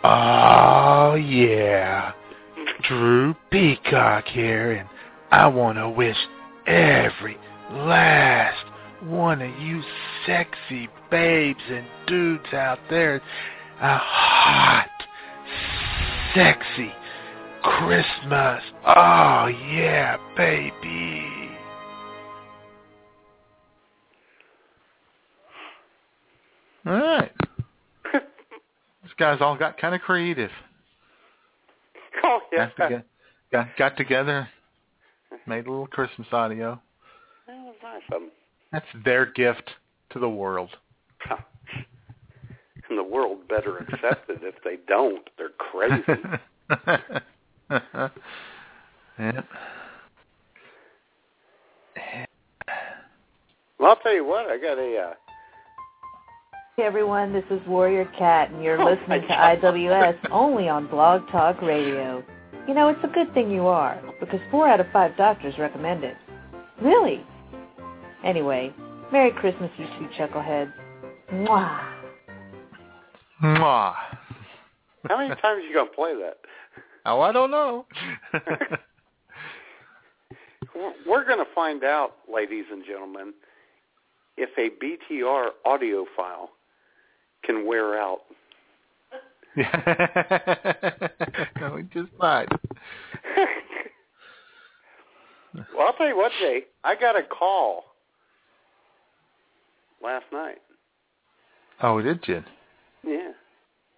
Oh, 0.04 1.14
yeah. 1.14 2.12
Drew 2.88 3.34
Peacock 3.50 4.24
here, 4.26 4.72
and 4.72 4.88
I 5.30 5.46
want 5.46 5.78
to 5.78 5.88
wish 5.88 6.16
every 6.66 7.38
last 7.70 8.64
one 9.04 9.40
of 9.40 9.60
you 9.60 9.82
sexy 10.26 10.88
babes 11.10 11.62
and 11.68 11.86
dudes 12.06 12.52
out 12.52 12.78
there 12.90 13.22
a 13.80 13.98
hot, 13.98 14.88
sexy 16.34 16.92
Christmas. 17.62 18.62
Oh, 18.86 19.46
yeah, 19.46 20.16
baby. 20.36 21.26
All 26.84 26.92
right. 26.92 27.32
These 28.12 29.12
guys 29.16 29.38
all 29.40 29.56
got 29.56 29.78
kind 29.78 29.94
of 29.94 30.00
creative. 30.00 30.50
Oh 32.24 32.38
yeah. 32.52 32.68
Got, 32.78 32.90
toge- 32.90 33.02
got, 33.50 33.66
got 33.76 33.96
together, 33.96 34.48
made 35.44 35.66
a 35.66 35.70
little 35.70 35.88
Christmas 35.88 36.28
audio. 36.30 36.80
That 37.48 37.56
was 37.56 37.74
nice 37.82 38.02
of 38.12 38.22
'em. 38.22 38.28
That's 38.70 38.86
their 39.04 39.26
gift 39.26 39.70
to 40.10 40.20
the 40.20 40.28
world. 40.28 40.70
And 41.28 41.30
the 41.30 41.34
world 41.34 41.51
better 43.52 43.78
accept 43.78 44.30
it. 44.30 44.40
If 44.42 44.54
they 44.64 44.78
don't, 44.88 45.28
they're 45.36 45.50
crazy. 45.58 46.02
yeah. 49.18 49.42
Well, 53.78 53.90
I'll 53.90 53.96
tell 53.96 54.14
you 54.14 54.24
what, 54.24 54.46
I 54.46 54.58
got 54.58 54.78
a. 54.78 54.96
Uh, 55.10 55.14
Hey 56.78 56.84
everyone, 56.84 57.34
this 57.34 57.44
is 57.50 57.60
Warrior 57.68 58.06
Cat, 58.18 58.50
and 58.50 58.64
you're 58.64 58.80
Oh, 58.80 58.86
listening 58.86 59.20
to 59.20 59.28
IWS 59.28 60.30
only 60.30 60.70
on 60.70 60.86
Blog 60.86 61.28
Talk 61.30 61.60
Radio. 61.60 62.24
You 62.66 62.72
know, 62.72 62.88
it's 62.88 63.04
a 63.04 63.08
good 63.08 63.32
thing 63.34 63.50
you 63.50 63.66
are, 63.66 64.00
because 64.20 64.40
four 64.50 64.66
out 64.66 64.80
of 64.80 64.86
five 64.90 65.14
doctors 65.18 65.52
recommend 65.58 66.02
it. 66.02 66.16
Really? 66.80 67.22
Anyway, 68.24 68.72
Merry 69.12 69.32
Christmas, 69.32 69.70
you 69.76 69.84
two 69.98 70.08
chuckleheads. 70.18 70.72
Mwah. 71.30 71.91
Mwah. 73.42 73.94
how 75.08 75.18
many 75.18 75.34
times 75.40 75.64
you 75.68 75.74
gonna 75.74 75.90
play 75.90 76.14
that? 76.14 76.38
Oh, 77.04 77.20
I 77.20 77.32
don't 77.32 77.50
know. 77.50 77.86
We're- 81.06 81.24
gonna 81.26 81.44
find 81.54 81.82
out, 81.84 82.12
ladies 82.32 82.64
and 82.70 82.84
gentlemen, 82.84 83.32
if 84.36 84.50
a 84.58 84.70
BTR 84.84 85.48
audio 85.64 86.04
file 86.16 86.50
can 87.44 87.66
wear 87.66 87.98
out. 87.98 88.20
no, 91.60 91.74
we 91.74 91.82
just 91.94 92.12
might. 92.18 92.48
Well, 95.54 95.86
I'll 95.86 95.92
tell 95.92 96.08
you 96.08 96.16
what, 96.16 96.32
Jay. 96.40 96.62
I 96.82 96.94
got 96.94 97.14
a 97.14 97.22
call 97.22 97.84
last 100.02 100.24
night. 100.32 100.62
Oh, 101.82 102.00
did 102.00 102.26
you? 102.26 102.42
Yeah, 103.06 103.32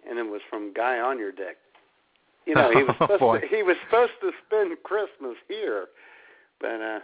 and 0.09 0.17
it 0.19 0.23
was 0.29 0.41
from 0.49 0.73
Guy 0.73 0.99
on 0.99 1.19
your 1.19 1.31
deck. 1.31 1.57
You 2.45 2.55
know, 2.55 2.71
he 2.71 2.83
was 2.83 2.95
Oh, 2.99 3.05
supposed 3.05 3.19
boy. 3.19 3.39
to, 3.41 3.47
he 3.47 3.63
was 3.63 3.75
supposed 3.85 4.13
to 4.21 4.31
spend 4.45 4.75
Christmas 4.83 5.35
here, 5.47 5.87
but 6.59 6.81
uh 6.81 6.99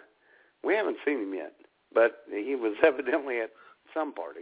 we 0.64 0.76
haven't 0.76 0.98
seen 1.06 1.24
him 1.24 1.34
yet. 1.34 1.54
But 1.94 2.20
he 2.30 2.56
was 2.56 2.76
evidently 2.84 3.40
at 3.40 3.50
some 3.94 4.14
party. 4.14 4.42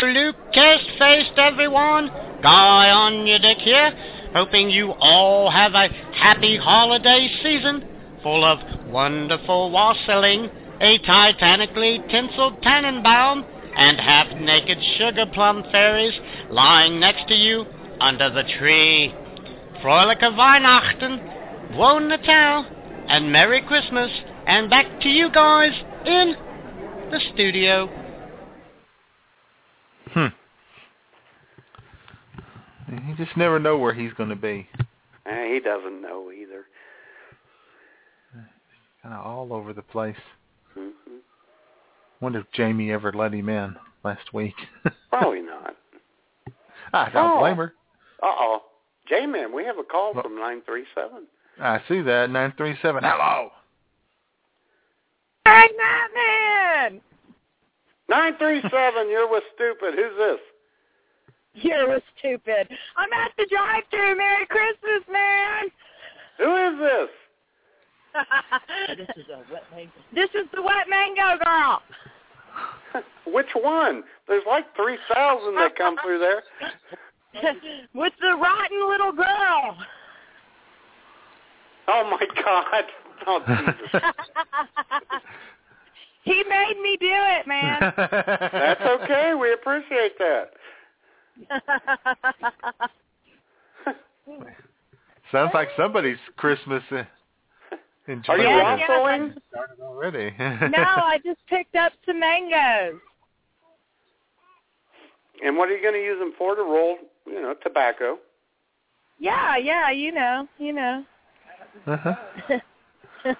Lucas 0.00 0.86
faced 0.98 1.36
everyone. 1.38 2.08
Guy 2.40 2.90
on 2.90 3.26
your 3.26 3.40
deck 3.40 3.56
here. 3.58 3.90
Hoping 4.34 4.70
you 4.70 4.92
all 5.00 5.50
have 5.50 5.72
a 5.72 5.88
happy 6.14 6.56
holiday 6.56 7.28
season 7.42 7.84
full 8.22 8.44
of 8.44 8.58
wonderful 8.90 9.70
wassailing, 9.70 10.50
a 10.80 10.98
titanically 10.98 12.00
tinseled 12.10 12.60
Tannenbaum, 12.62 13.44
and 13.78 14.00
half-naked 14.00 14.78
sugar 14.96 15.24
plum 15.32 15.62
fairies 15.70 16.14
lying 16.50 16.98
next 16.98 17.28
to 17.28 17.34
you 17.34 17.64
under 18.00 18.28
the 18.28 18.42
tree. 18.58 19.14
Fröhliche 19.82 20.34
Weihnachten, 20.34 21.76
Wohn 21.76 22.08
Natal, 22.08 22.66
and 23.08 23.30
Merry 23.30 23.62
Christmas, 23.62 24.10
and 24.46 24.68
back 24.68 25.00
to 25.02 25.08
you 25.08 25.30
guys 25.30 25.72
in 26.04 26.34
the 27.12 27.20
studio. 27.32 27.86
Hmm. 30.08 30.26
You 33.06 33.14
just 33.16 33.36
never 33.36 33.60
know 33.60 33.78
where 33.78 33.94
he's 33.94 34.12
going 34.14 34.30
to 34.30 34.36
be. 34.36 34.68
Eh, 35.24 35.54
he 35.54 35.60
doesn't 35.60 36.02
know 36.02 36.32
either. 36.32 36.64
Kind 39.02 39.14
of 39.14 39.24
all 39.24 39.52
over 39.52 39.72
the 39.72 39.82
place. 39.82 40.16
hmm 40.74 40.88
Wonder 42.20 42.40
if 42.40 42.46
Jamie 42.52 42.90
ever 42.92 43.12
let 43.12 43.32
him 43.32 43.48
in 43.48 43.76
last 44.04 44.32
week. 44.34 44.54
Probably 45.10 45.42
not. 45.42 45.76
I 46.92 47.10
don't 47.10 47.36
Oh. 47.36 47.40
blame 47.40 47.56
her. 47.56 47.74
Uh 48.22 48.26
oh, 48.26 48.62
J-Man, 49.08 49.52
we 49.54 49.64
have 49.64 49.78
a 49.78 49.84
call 49.84 50.12
from 50.20 50.36
nine 50.38 50.62
three 50.66 50.84
seven. 50.94 51.26
I 51.60 51.80
see 51.88 52.00
that. 52.02 52.30
937. 52.30 53.02
Hello. 53.04 53.50
Hey, 55.44 55.68
Batman! 55.76 57.00
Nine 58.08 58.36
three 58.38 58.60
seven. 58.70 59.08
You're 59.08 59.28
with 59.30 59.42
stupid. 59.54 59.94
Who's 59.94 60.16
this? 60.18 60.38
You're 61.54 61.88
with 61.88 62.02
stupid. 62.18 62.68
I'm 62.96 63.12
at 63.12 63.32
the 63.36 63.46
drive-thru. 63.50 64.16
Merry 64.16 64.46
Christmas, 64.46 65.02
man. 65.10 65.64
Who 66.38 66.54
is 66.54 66.78
this? 66.78 67.08
This 68.96 69.08
is 69.16 69.26
a 69.32 69.52
wet 69.52 69.64
mango. 69.74 69.92
This 70.14 70.30
is 70.34 70.46
the 70.54 70.62
wet 70.62 70.86
mango 70.88 71.44
girl. 71.44 71.82
Which 73.26 73.48
one? 73.54 74.02
There's 74.26 74.44
like 74.46 74.64
three 74.76 74.98
thousand 75.12 75.54
that 75.56 75.76
come 75.76 75.96
through 76.04 76.18
there. 76.18 76.42
With 77.94 78.12
the 78.20 78.36
rotten 78.36 78.88
little 78.88 79.12
girl. 79.12 79.76
Oh 81.88 82.04
my 82.10 82.26
God! 82.42 82.84
Oh 83.26 83.40
Jesus! 83.46 84.02
he 86.22 86.44
made 86.48 86.80
me 86.82 86.96
do 87.00 87.10
it, 87.10 87.46
man. 87.46 87.92
That's 87.96 88.80
okay. 88.80 89.34
We 89.38 89.52
appreciate 89.52 90.18
that. 90.18 90.50
Sounds 95.32 95.50
like 95.52 95.68
somebody's 95.76 96.18
Christmas 96.36 96.82
eh? 96.90 97.04
Uh, 98.08 98.12
Are 98.12 98.16
enjoyment 98.16 98.48
you 98.48 98.48
Yeah, 98.48 98.74
is 98.74 98.80
waffling? 98.80 99.34
started 99.50 99.80
already. 99.82 100.34
no, 100.70 100.82
I 100.82 101.18
just 101.24 101.40
picked 101.48 101.76
up 101.76 101.92
some 102.06 102.20
mangoes. 102.20 103.00
And 105.44 105.56
what 105.56 105.68
are 105.68 105.76
you 105.76 105.82
going 105.82 105.94
to 105.94 106.02
use 106.02 106.18
them 106.18 106.32
for? 106.36 106.54
To 106.56 106.62
roll, 106.62 106.96
you 107.26 107.40
know, 107.40 107.54
tobacco. 107.62 108.18
Yeah, 109.20 109.56
yeah, 109.56 109.90
you 109.90 110.12
know, 110.12 110.48
you 110.58 110.72
know. 110.72 111.04
uh-huh. 111.86 112.14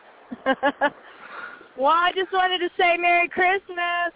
well, 1.77 1.93
I 1.93 2.13
just 2.15 2.33
wanted 2.33 2.59
to 2.59 2.71
say 2.77 2.97
Merry 2.97 3.29
Christmas. 3.29 4.13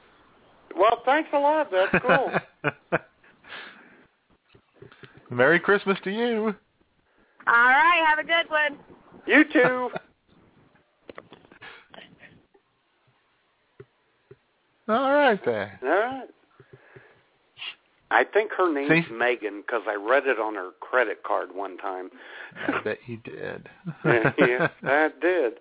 Well, 0.77 1.03
thanks 1.05 1.31
a 1.33 1.39
lot. 1.39 1.71
That's 1.71 2.05
cool. 2.05 2.33
Merry 5.31 5.61
Christmas 5.61 5.99
to 6.05 6.11
you. 6.11 6.55
All 7.47 7.53
right, 7.55 8.05
have 8.07 8.19
a 8.19 8.25
good 8.25 8.49
one. 8.49 8.79
You 9.27 9.45
too. 9.53 9.91
All 14.89 15.13
right 15.13 15.43
there. 15.45 15.79
All 15.83 15.89
right. 15.89 16.29
I 18.11 18.25
think 18.25 18.51
her 18.53 18.71
name's 18.73 19.07
See? 19.07 19.13
Megan 19.15 19.63
because 19.63 19.83
I 19.89 19.95
read 19.95 20.27
it 20.27 20.39
on 20.39 20.55
her 20.55 20.71
credit 20.81 21.23
card 21.23 21.55
one 21.55 21.79
time. 21.79 22.11
I 22.69 22.81
bet 22.83 22.99
you 23.07 23.17
did. 23.19 23.69
yeah, 24.05 24.69
I 24.83 25.09
did. 25.21 25.55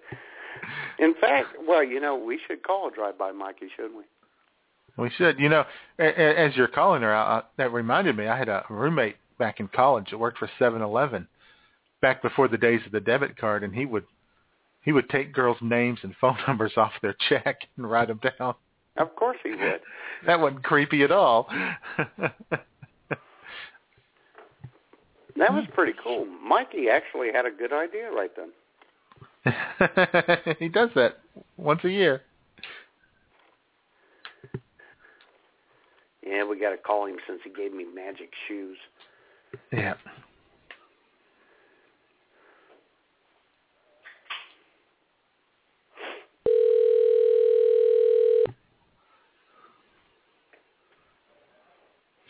In 0.99 1.13
fact, 1.19 1.47
well, 1.65 1.83
you 1.83 1.99
know, 2.01 2.15
we 2.15 2.39
should 2.45 2.61
call 2.63 2.89
a 2.89 2.91
drive-by 2.91 3.31
Mikey, 3.31 3.67
shouldn't 3.75 3.95
we? 3.95 4.03
We 4.97 5.09
should. 5.17 5.39
You 5.39 5.47
know, 5.47 5.63
a- 5.97 6.03
a- 6.21 6.45
as 6.47 6.55
you're 6.57 6.67
calling 6.67 7.01
her, 7.03 7.43
that 7.57 7.71
reminded 7.71 8.17
me. 8.17 8.27
I 8.27 8.37
had 8.37 8.49
a 8.49 8.65
roommate 8.69 9.15
back 9.39 9.61
in 9.61 9.69
college 9.69 10.07
that 10.11 10.17
worked 10.17 10.37
for 10.37 10.49
Seven 10.59 10.81
Eleven, 10.81 11.27
back 12.01 12.21
before 12.21 12.49
the 12.49 12.57
days 12.57 12.81
of 12.85 12.91
the 12.91 12.99
debit 12.99 13.37
card, 13.37 13.63
and 13.63 13.73
he 13.73 13.85
would 13.85 14.03
he 14.83 14.91
would 14.91 15.09
take 15.09 15.31
girls' 15.31 15.57
names 15.61 15.99
and 16.03 16.13
phone 16.19 16.37
numbers 16.47 16.73
off 16.75 16.91
their 17.01 17.15
check 17.29 17.61
and 17.77 17.89
write 17.89 18.09
them 18.09 18.19
down. 18.37 18.55
Of 18.97 19.15
course 19.15 19.37
he 19.43 19.51
would. 19.51 19.81
That 20.27 20.39
wasn't 20.39 20.63
creepy 20.63 21.01
at 21.01 21.11
all. 21.11 21.49
That 25.37 25.53
was 25.53 25.65
pretty 25.73 25.93
cool. 26.03 26.25
Mikey 26.25 26.89
actually 26.91 27.29
had 27.33 27.45
a 27.47 27.51
good 27.51 27.73
idea 27.73 28.11
right 28.11 28.31
then. 28.35 28.51
he 30.59 30.69
does 30.69 30.89
that 30.93 31.19
once 31.57 31.83
a 31.83 31.89
year. 31.89 32.21
Yeah, 36.23 36.43
we 36.45 36.59
got 36.59 36.69
to 36.71 36.77
call 36.77 37.07
him 37.07 37.17
since 37.27 37.39
he 37.43 37.49
gave 37.49 37.73
me 37.73 37.85
magic 37.85 38.29
shoes. 38.47 38.77
Yeah. 39.73 39.95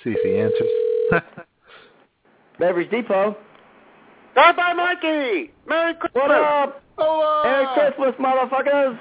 See 0.04 0.12
if 0.18 0.22
he 0.24 0.38
answers. 0.40 0.70
Beverage 2.60 2.90
Depot. 2.90 3.38
Drive-by 4.34 4.74
Mikey! 4.74 5.52
Merry 5.68 5.94
Christmas! 5.96 6.12
What 6.14 6.32
up? 6.32 6.82
Hello! 6.98 7.42
Uh, 7.42 7.44
Merry 7.44 7.68
Christmas, 7.76 8.16
motherfuckers! 8.20 9.00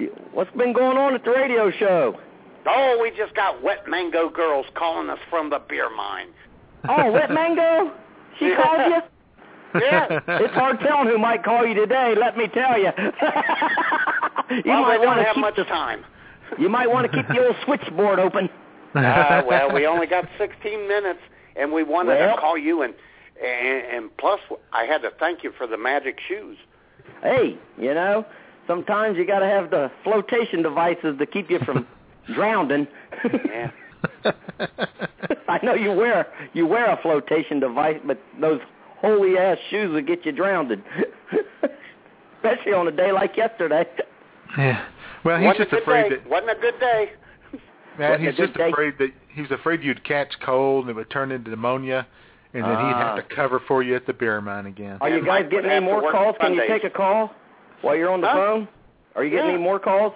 What's 0.32 0.50
been 0.56 0.72
going 0.72 0.96
on 0.96 1.14
at 1.14 1.24
the 1.24 1.30
radio 1.30 1.70
show? 1.72 2.18
Oh, 2.66 2.98
we 3.02 3.10
just 3.16 3.34
got 3.34 3.62
wet 3.62 3.88
mango 3.88 4.28
girls 4.30 4.66
calling 4.76 5.10
us 5.10 5.18
from 5.28 5.50
the 5.50 5.60
beer 5.68 5.88
mine. 5.94 6.28
Oh, 6.88 7.10
Wet 7.12 7.30
Mango? 7.30 7.92
She 8.38 8.46
Yeah. 8.48 8.62
called 8.62 8.92
you? 8.92 9.80
Yeah. 9.80 10.20
It's 10.26 10.54
hard 10.54 10.80
telling 10.80 11.08
who 11.08 11.18
might 11.18 11.44
call 11.44 11.66
you 11.66 11.74
today, 11.74 12.14
let 12.18 12.36
me 12.36 12.48
tell 12.48 12.78
you. 12.78 12.90
you 14.50 14.62
well, 14.66 14.82
might 14.82 14.98
we 15.00 15.04
don't 15.04 15.06
want 15.06 15.18
to 15.20 15.24
have 15.24 15.34
keep 15.34 15.42
much 15.42 15.56
the, 15.56 15.64
time. 15.64 16.04
You 16.58 16.68
might 16.68 16.90
want 16.90 17.10
to 17.10 17.16
keep 17.16 17.28
the 17.28 17.38
old 17.44 17.56
switchboard 17.64 18.18
open. 18.18 18.48
Uh, 18.94 19.42
well, 19.48 19.72
we 19.72 19.86
only 19.86 20.06
got 20.06 20.24
16 20.38 20.88
minutes, 20.88 21.20
and 21.56 21.72
we 21.72 21.82
wanted 21.82 22.18
Well. 22.18 22.34
to 22.36 22.40
call 22.40 22.58
you 22.58 22.82
and 22.82 22.94
and, 23.42 23.96
and 24.04 24.16
plus 24.18 24.38
I 24.72 24.84
had 24.84 24.98
to 25.02 25.10
thank 25.18 25.42
you 25.42 25.52
for 25.56 25.66
the 25.66 25.78
magic 25.78 26.18
shoes. 26.28 26.58
Hey, 27.22 27.56
you 27.78 27.94
know, 27.94 28.26
sometimes 28.66 29.16
you 29.16 29.26
got 29.26 29.38
to 29.38 29.46
have 29.46 29.70
the 29.70 29.90
flotation 30.04 30.62
devices 30.62 31.16
to 31.18 31.26
keep 31.26 31.48
you 31.50 31.58
from 31.60 31.86
drowning. 32.34 32.86
Yeah. 33.24 33.70
I 35.48 35.58
know 35.62 35.74
you 35.74 35.92
wear 35.92 36.26
you 36.52 36.66
wear 36.66 36.90
a 36.90 37.00
flotation 37.00 37.60
device, 37.60 37.98
but 38.04 38.18
those 38.40 38.60
holy 38.98 39.38
ass 39.38 39.58
shoes 39.70 39.90
will 39.92 40.02
get 40.02 40.26
you 40.26 40.32
drowned. 40.32 40.70
Especially 42.36 42.72
on 42.72 42.88
a 42.88 42.92
day 42.92 43.12
like 43.12 43.36
yesterday. 43.36 43.86
Yeah. 44.58 44.84
Well, 45.24 45.38
he's 45.38 45.46
Wasn't 45.48 45.70
just 45.70 45.82
afraid 45.82 46.10
day. 46.10 46.16
that 46.16 46.28
Wasn't 46.28 46.50
a 46.50 46.60
good 46.60 46.80
day. 46.80 47.10
man, 47.98 48.10
Wasn't 48.10 48.20
he's 48.28 48.36
good 48.36 48.46
just 48.48 48.58
day. 48.58 48.70
afraid 48.70 48.94
that 48.98 49.10
he's 49.28 49.50
afraid 49.50 49.82
you'd 49.82 50.02
catch 50.04 50.32
cold 50.44 50.84
and 50.84 50.90
it 50.90 50.96
would 50.96 51.10
turn 51.10 51.30
into 51.30 51.50
pneumonia, 51.50 52.06
and 52.54 52.64
then 52.64 52.70
he'd 52.70 52.94
have 52.96 53.12
Ah. 53.12 53.16
to 53.16 53.22
cover 53.34 53.60
for 53.60 53.82
you 53.82 53.94
at 53.94 54.06
the 54.06 54.12
beer 54.12 54.40
mine 54.40 54.66
again. 54.66 54.98
Are 55.00 55.08
you 55.10 55.24
guys 55.24 55.46
getting 55.50 55.70
any 55.70 55.84
more 55.84 56.10
calls? 56.10 56.36
Can 56.40 56.54
you 56.54 56.60
Sundays. 56.60 56.80
take 56.82 56.84
a 56.84 56.94
call 56.94 57.32
while 57.82 57.94
you're 57.94 58.10
on 58.10 58.20
the 58.20 58.28
Huh? 58.28 58.34
phone? 58.34 58.68
Are 59.14 59.24
you 59.24 59.30
getting 59.30 59.46
Yeah. 59.46 59.54
any 59.54 59.62
more 59.62 59.78
calls? 59.78 60.12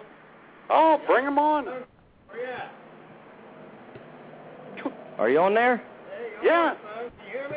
Oh, 0.70 1.00
bring 1.06 1.24
them 1.24 1.38
on. 1.38 1.68
Are 5.18 5.28
you 5.28 5.38
on 5.38 5.54
there? 5.54 5.80
Yeah. 6.42 6.74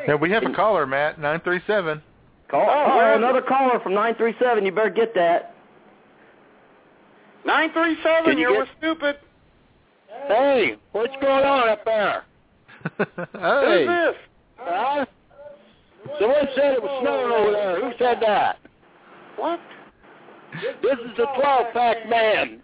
Yeah, 0.08 0.16
we 0.16 0.30
have 0.32 0.44
a 0.44 0.54
caller, 0.54 0.86
Matt, 0.86 1.20
nine 1.20 1.40
three 1.40 1.60
seven. 1.66 2.02
Call. 2.50 2.62
Oh, 2.70 3.00
Oh, 3.00 3.14
another 3.16 3.42
caller 3.42 3.80
from 3.80 3.94
nine 3.94 4.16
three 4.16 4.36
seven. 4.40 4.66
You 4.66 4.72
better 4.72 4.90
get 4.90 5.14
that. 5.16 5.54
Nine 7.48 7.72
three 7.74 7.96
seven. 8.04 8.38
You 8.38 8.52
You're 8.52 8.66
get- 8.66 8.74
stupid. 8.78 9.16
Hey, 10.28 10.76
what's 10.92 11.14
going 11.22 11.46
on 11.46 11.70
up 11.70 11.86
there? 11.86 12.24
Who's 12.98 13.88
this? 13.88 14.16
Huh? 14.58 15.06
Someone 16.20 16.48
said 16.56 16.74
it 16.74 16.84
was 16.84 17.02
snowing 17.02 17.32
over 17.32 17.52
there. 17.52 17.82
Who 17.82 17.92
said 17.98 18.18
that? 18.22 18.58
What? 19.38 19.60
This 20.82 20.98
is 21.00 21.16
the 21.18 21.26
12 21.40 21.74
pack 21.74 22.10
man. 22.10 22.62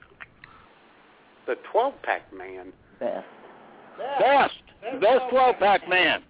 The 1.46 1.56
twelve 1.72 1.94
pack 2.04 2.34
man. 2.34 2.72
Best. 3.00 3.26
Best. 4.20 4.54
Best 5.02 5.22
12 5.30 5.56
pack 5.60 5.88
man. 5.90 6.22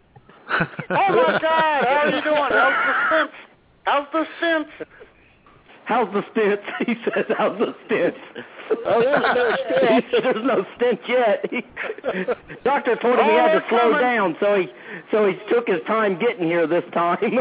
Oh 0.49 0.69
my 0.89 1.39
God! 1.41 1.85
How 1.85 2.01
are 2.03 2.09
you 2.09 2.21
doing? 2.21 2.35
How's 2.51 2.85
the 2.85 2.93
stints? 3.07 3.33
How's 3.85 4.07
the 4.11 4.25
stints? 4.37 4.91
How's 5.85 6.11
the 6.13 6.23
stints? 6.31 6.63
He 6.87 6.95
says, 7.03 7.25
how's 7.37 7.57
the 7.59 7.75
stints? 7.85 8.17
Oh, 8.85 9.01
there's 9.01 9.21
no 9.35 9.51
he 9.99 10.01
said, 10.11 10.23
there's 10.23 10.45
no 10.45 10.65
stint 10.77 10.99
yet. 11.07 11.45
He, 11.51 11.61
doctor 12.63 12.95
told 12.95 13.19
him 13.19 13.25
he 13.25 13.31
Oh, 13.31 13.37
had 13.37 13.53
to 13.53 13.59
they're 13.59 13.69
slow 13.69 13.91
coming. 13.91 13.99
down, 14.01 14.35
so 14.39 14.55
he 14.59 14.67
so 15.11 15.27
he 15.27 15.35
took 15.49 15.67
his 15.67 15.81
time 15.85 16.17
getting 16.19 16.45
here 16.47 16.65
this 16.65 16.83
time. 16.93 17.17
If 17.21 17.31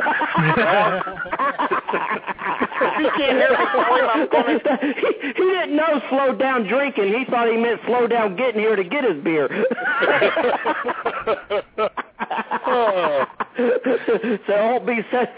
you 3.00 3.10
can't 3.16 3.38
hear 3.38 3.54
I'm 3.56 4.28
he, 4.80 5.12
he 5.28 5.32
didn't 5.32 5.76
know 5.76 6.00
slow 6.10 6.34
down 6.36 6.66
drinking. 6.66 7.12
He 7.14 7.24
thought 7.30 7.48
he 7.48 7.56
meant 7.56 7.80
slow 7.86 8.06
down 8.06 8.36
getting 8.36 8.60
here 8.60 8.74
to 8.76 8.84
get 8.84 9.04
his 9.04 9.22
beer. 9.22 9.48
Oh. 12.66 13.24
so 13.56 13.62
it 13.66 14.48
won't 14.48 14.86
be 14.86 15.00
such 15.10 15.28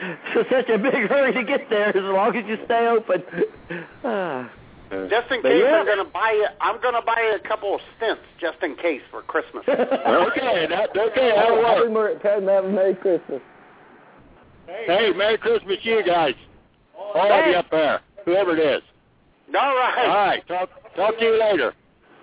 such 0.50 0.68
a 0.68 0.78
big 0.78 1.08
hurry 1.08 1.32
to 1.32 1.44
get 1.44 1.68
there 1.70 1.88
as 1.88 2.02
long 2.02 2.36
as 2.36 2.44
you 2.46 2.58
stay 2.64 2.86
open. 2.86 3.22
Ah. 4.04 4.50
Just 4.90 5.30
in 5.32 5.42
case, 5.42 5.62
yeah. 5.64 5.80
I'm 5.80 5.86
gonna 5.86 6.04
buy 6.04 6.32
you. 6.32 6.46
I'm 6.60 6.80
gonna 6.80 7.02
buy 7.02 7.16
you 7.18 7.36
a 7.42 7.48
couple 7.48 7.74
of 7.74 7.80
stints 7.96 8.22
just 8.40 8.62
in 8.62 8.76
case 8.76 9.00
for 9.10 9.22
Christmas. 9.22 9.64
okay, 9.68 10.66
that, 10.68 10.90
okay, 10.96 11.32
that'll 11.34 11.58
work. 11.58 11.90
Merry, 11.90 12.18
tell 12.20 12.38
him 12.38 12.46
have 12.46 12.64
a 12.66 12.68
Merry 12.68 12.94
Christmas. 12.94 13.40
Hey, 14.66 15.10
Merry 15.16 15.38
Christmas 15.38 15.78
to 15.82 15.88
you 15.88 16.04
guys. 16.04 16.34
All 16.96 17.32
of 17.32 17.46
you 17.46 17.54
up 17.54 17.70
there, 17.70 18.00
whoever 18.24 18.56
it 18.56 18.60
is. 18.60 18.82
All 19.54 19.60
All 19.60 19.74
right. 19.74 20.06
right, 20.08 20.48
talk, 20.48 20.70
talk 20.94 21.18
to 21.18 21.24
you 21.24 21.40
later. 21.40 21.72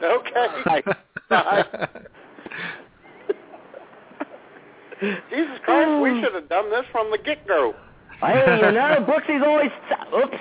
Okay. 0.02 0.84
Bye. 1.30 1.88
Jesus 5.02 5.60
Christ, 5.64 6.02
we 6.02 6.22
should 6.24 6.34
have 6.36 6.48
done 6.50 6.70
this 6.70 6.86
from 6.92 7.12
the 7.12 7.18
get-go. 7.18 7.74
Hey, 8.22 8.60
you 8.66 8.72
know, 8.72 9.04
Brooksy's 9.06 9.42
always, 9.44 9.72
oops, 10.16 10.38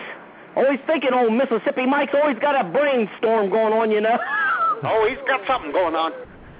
always 0.54 0.78
thinking 0.86 1.12
old 1.14 1.32
Mississippi 1.32 1.86
Mike's 1.86 2.12
always 2.14 2.38
got 2.38 2.54
a 2.60 2.64
brainstorm 2.68 3.48
going 3.50 3.72
on, 3.72 3.90
you 3.90 4.00
know. 4.00 4.18
Oh, 4.82 5.06
he's 5.06 5.18
got 5.28 5.46
something 5.46 5.72
going 5.72 5.94
on. 5.94 6.10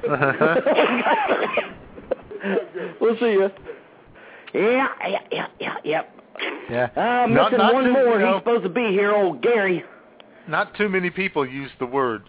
we'll 3.00 3.16
see 3.18 3.32
you. 3.32 3.50
Yeah, 4.52 4.88
yeah, 5.08 5.20
yeah, 5.32 5.46
yeah, 5.58 5.74
yep. 5.84 6.16
Yeah. 6.70 6.88
Uh, 6.96 7.26
Not- 7.26 7.52
missing 7.52 7.58
not 7.58 7.72
one 7.74 7.84
too- 7.84 7.92
more. 7.92 8.18
you 8.20 8.26
know, 8.26 8.32
He's 8.34 8.40
supposed 8.40 8.62
to 8.64 8.68
be 8.68 8.88
here, 8.88 9.12
old 9.14 9.40
Gary. 9.42 9.84
Not 10.48 10.74
too 10.74 10.88
many 10.90 11.08
people 11.10 11.46
use 11.46 11.70
the 11.78 11.86
word 11.86 12.28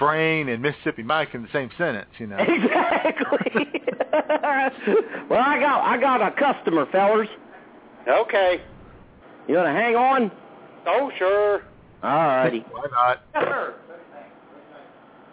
brain 0.00 0.48
and 0.48 0.60
Mississippi 0.60 1.04
Mike 1.04 1.34
in 1.34 1.42
the 1.42 1.48
same 1.52 1.70
sentence, 1.78 2.08
you 2.18 2.26
know. 2.26 2.38
Exactly. 2.38 3.80
well, 5.28 5.40
I 5.40 5.60
got, 5.60 5.84
I 5.84 6.00
got 6.00 6.20
a 6.22 6.32
customer, 6.32 6.86
fellers. 6.90 7.28
Okay. 8.08 8.60
You 9.46 9.56
want 9.56 9.68
to 9.68 9.72
hang 9.72 9.94
on? 9.94 10.32
Oh, 10.86 11.12
sure. 11.16 11.62
All 12.02 12.26
righty. 12.26 12.64
Why 12.70 12.86
not? 12.90 13.76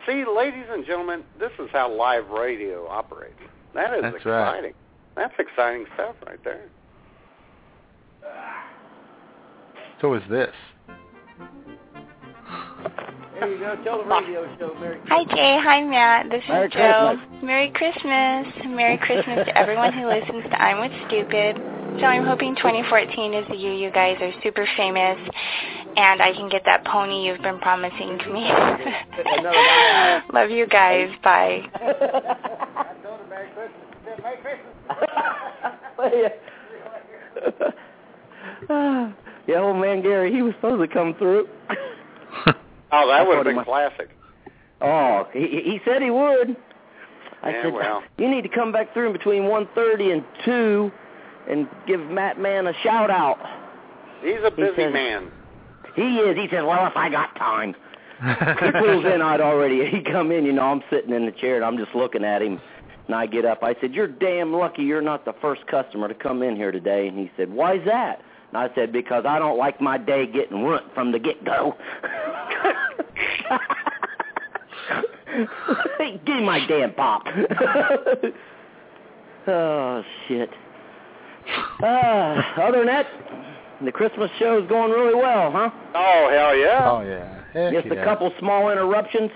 See, 0.06 0.23
ladies 0.26 0.65
and 0.69 0.85
gentlemen, 0.85 1.23
this 1.39 1.52
is 1.60 1.69
how 1.72 1.91
live 1.91 2.27
radio 2.30 2.88
operates. 2.88 3.39
That 3.73 3.94
is 3.94 4.02
That's 4.02 4.26
right. 4.26 4.49
exciting. 4.49 4.73
That's 5.15 5.34
exciting 5.39 5.85
stuff 5.95 6.15
right 6.26 6.44
there. 6.44 6.68
So 10.02 10.14
is 10.14 10.23
this. 10.30 10.53
There 13.39 13.51
you 13.51 13.59
go. 13.59 13.76
Tell 13.84 13.97
the 13.99 14.09
radio 14.09 14.57
show, 14.57 14.73
Merry 14.80 14.99
Hi 15.09 15.23
Jay, 15.26 15.59
hi 15.61 15.84
Matt. 15.84 16.30
This 16.31 16.41
is 16.41 16.49
Merry 16.49 16.69
Joe. 16.69 17.18
Christmas. 17.18 17.43
Merry 17.43 17.69
Christmas. 17.69 18.47
Merry 18.65 18.97
Christmas 18.97 19.45
to 19.45 19.55
everyone 19.57 19.93
who 19.93 20.07
listens 20.07 20.43
to 20.45 20.59
I'm 20.59 20.80
with 20.81 20.91
Stupid. 21.07 21.55
So 21.99 22.05
I'm 22.05 22.26
hoping 22.26 22.55
2014 22.55 23.34
is 23.35 23.47
the 23.49 23.55
year 23.55 23.73
you 23.73 23.91
guys 23.91 24.18
are 24.22 24.31
super 24.41 24.68
famous 24.76 25.19
and 25.97 26.22
I 26.22 26.34
can 26.34 26.49
get 26.49 26.64
that 26.65 26.84
pony 26.85 27.26
you've 27.26 27.41
been 27.41 27.59
promising 27.59 28.18
to 28.18 28.34
me. 28.34 28.41
Love 30.34 30.49
you 30.49 30.65
guys. 30.65 31.09
Bye. 31.23 31.61
yeah, 39.47 39.59
old 39.59 39.77
man 39.77 40.01
Gary, 40.01 40.31
he 40.31 40.41
was 40.41 40.53
supposed 40.55 40.81
to 40.81 40.88
come 40.91 41.14
through. 41.19 41.47
Oh, 42.91 43.07
that 43.07 43.27
would 43.27 43.34
told 43.35 43.45
have 43.47 43.55
been 43.55 43.59
I- 43.59 43.64
classic. 43.64 44.09
Oh, 44.80 45.27
he, 45.34 45.39
he 45.64 45.81
said 45.85 46.01
he 46.01 46.11
would. 46.11 46.55
I 47.41 47.49
Yeah, 47.51 47.64
said, 47.64 47.73
well. 47.73 48.03
you 48.18 48.30
need 48.30 48.43
to 48.43 48.49
come 48.49 48.72
back 48.72 48.93
through 48.93 49.07
in 49.07 49.14
between 49.14 49.43
1.30 49.43 50.14
and 50.14 50.23
2 50.45 50.91
and 51.49 51.68
give 51.88 51.99
Matt 52.01 52.39
Man 52.39 52.68
a 52.68 52.73
shout 52.84 53.09
out. 53.09 53.39
He's 54.22 54.38
a 54.43 54.49
He 54.51 54.55
busy 54.61 54.76
says- 54.76 54.93
man. 54.93 55.31
He 55.95 56.18
is. 56.19 56.38
He 56.38 56.47
said, 56.51 56.64
well, 56.64 56.85
if 56.85 56.95
I 56.95 57.09
got 57.09 57.35
time. 57.35 57.76
he 58.23 58.72
pulls 58.72 59.05
in, 59.05 59.22
I'd 59.22 59.41
already, 59.41 59.85
he 59.89 60.01
come 60.01 60.31
in, 60.31 60.45
you 60.45 60.51
know, 60.53 60.64
I'm 60.64 60.84
sitting 60.91 61.11
in 61.14 61.26
the 61.26 61.31
chair 61.31 61.55
and 61.55 61.65
I'm 61.65 61.77
just 61.77 61.95
looking 61.95 62.23
at 62.23 62.41
him. 62.41 62.59
And 63.07 63.15
I 63.15 63.26
get 63.26 63.45
up. 63.45 63.64
I 63.64 63.76
said, 63.81 63.93
you're 63.93 64.07
damn 64.07 64.53
lucky 64.53 64.84
you're 64.84 65.01
not 65.01 65.23
the 65.26 65.34
first 65.41 65.65
customer 65.68 66.07
to 66.07 66.14
come 66.14 66.43
in 66.43 66.55
here 66.55 66.72
today. 66.72 67.07
And 67.07 67.18
he 67.18 67.31
said, 67.38 67.51
why's 67.51 67.84
that? 67.85 68.22
And 68.49 68.57
I 68.57 68.69
said, 68.76 68.94
because 68.94 69.26
I 69.26 69.40
don't 69.40 69.57
like 69.57 69.82
my 69.82 69.98
day 69.98 70.26
getting 70.26 70.64
ruined 70.64 70.86
from 70.94 71.11
the 71.11 71.19
get-go. 71.19 71.76
Hey, 75.98 76.19
Give 76.26 76.38
me 76.38 76.44
my 76.44 76.65
damn 76.68 76.94
pop. 76.94 77.24
oh, 79.48 80.03
shit. 80.28 80.49
Uh, 81.82 82.41
other 82.61 82.80
than 82.80 82.88
that, 82.88 83.07
the 83.84 83.91
Christmas 83.91 84.30
show 84.40 84.61
is 84.61 84.68
going 84.69 84.91
really 84.91 85.15
well, 85.15 85.52
huh? 85.52 85.69
Oh, 85.94 86.30
hell 86.32 86.57
yeah. 86.57 86.91
Oh 86.91 87.02
yeah. 87.02 87.44
Heck 87.53 87.74
Just 87.74 87.86
yeah. 87.88 88.02
a 88.02 88.03
couple 88.03 88.32
small 88.40 88.69
interruptions. 88.72 89.32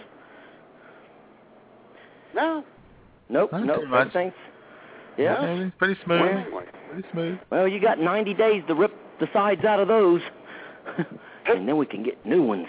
No. 2.33 2.63
Nope, 3.29 3.51
Not 3.51 3.65
nope. 3.65 3.81
too 3.81 3.87
much. 3.87 4.07
Everything's 4.07 4.33
yeah. 5.23 5.41
Everything's 5.43 5.73
pretty 5.77 5.97
smooth. 6.03 6.21
Well, 6.51 6.63
Pretty 6.91 7.07
smooth. 7.11 7.39
well, 7.49 7.67
you 7.67 7.79
got 7.79 7.99
90 7.99 8.33
days 8.33 8.63
to 8.67 8.75
rip 8.75 8.93
the 9.19 9.27
sides 9.33 9.63
out 9.63 9.79
of 9.79 9.87
those, 9.87 10.21
and 11.47 11.67
then 11.67 11.77
we 11.77 11.85
can 11.85 12.03
get 12.03 12.23
new 12.25 12.43
ones 12.43 12.67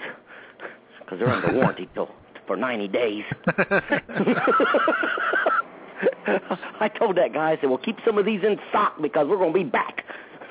because 1.00 1.18
they're 1.18 1.30
under 1.30 1.52
warranty 1.52 1.88
till 1.94 2.08
for 2.46 2.56
90 2.56 2.88
days. 2.88 3.24
I 6.80 6.88
told 6.98 7.16
that 7.16 7.32
guy, 7.32 7.52
I 7.52 7.58
said, 7.60 7.68
well, 7.70 7.78
keep 7.78 7.96
some 8.04 8.18
of 8.18 8.24
these 8.24 8.42
in 8.42 8.58
stock 8.70 9.00
because 9.00 9.26
we're 9.28 9.36
going 9.36 9.52
to 9.52 9.58
be 9.58 9.64
back. 9.64 10.04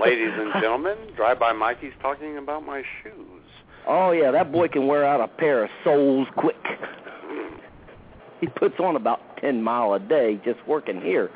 Ladies 0.00 0.32
and 0.34 0.52
gentlemen, 0.62 0.96
Drive 1.16 1.38
By 1.38 1.52
Mikey's 1.52 1.92
talking 2.00 2.38
about 2.38 2.64
my 2.64 2.82
shoes. 3.02 3.42
Oh, 3.86 4.12
yeah, 4.12 4.30
that 4.30 4.50
boy 4.52 4.68
can 4.68 4.86
wear 4.86 5.04
out 5.04 5.20
a 5.20 5.28
pair 5.28 5.64
of 5.64 5.70
soles 5.84 6.26
quick. 6.36 6.56
He 8.40 8.46
puts 8.46 8.78
on 8.80 8.96
about 8.96 9.20
ten 9.38 9.62
mile 9.62 9.92
a 9.94 9.98
day 9.98 10.40
just 10.44 10.58
working 10.66 11.00
here. 11.00 11.30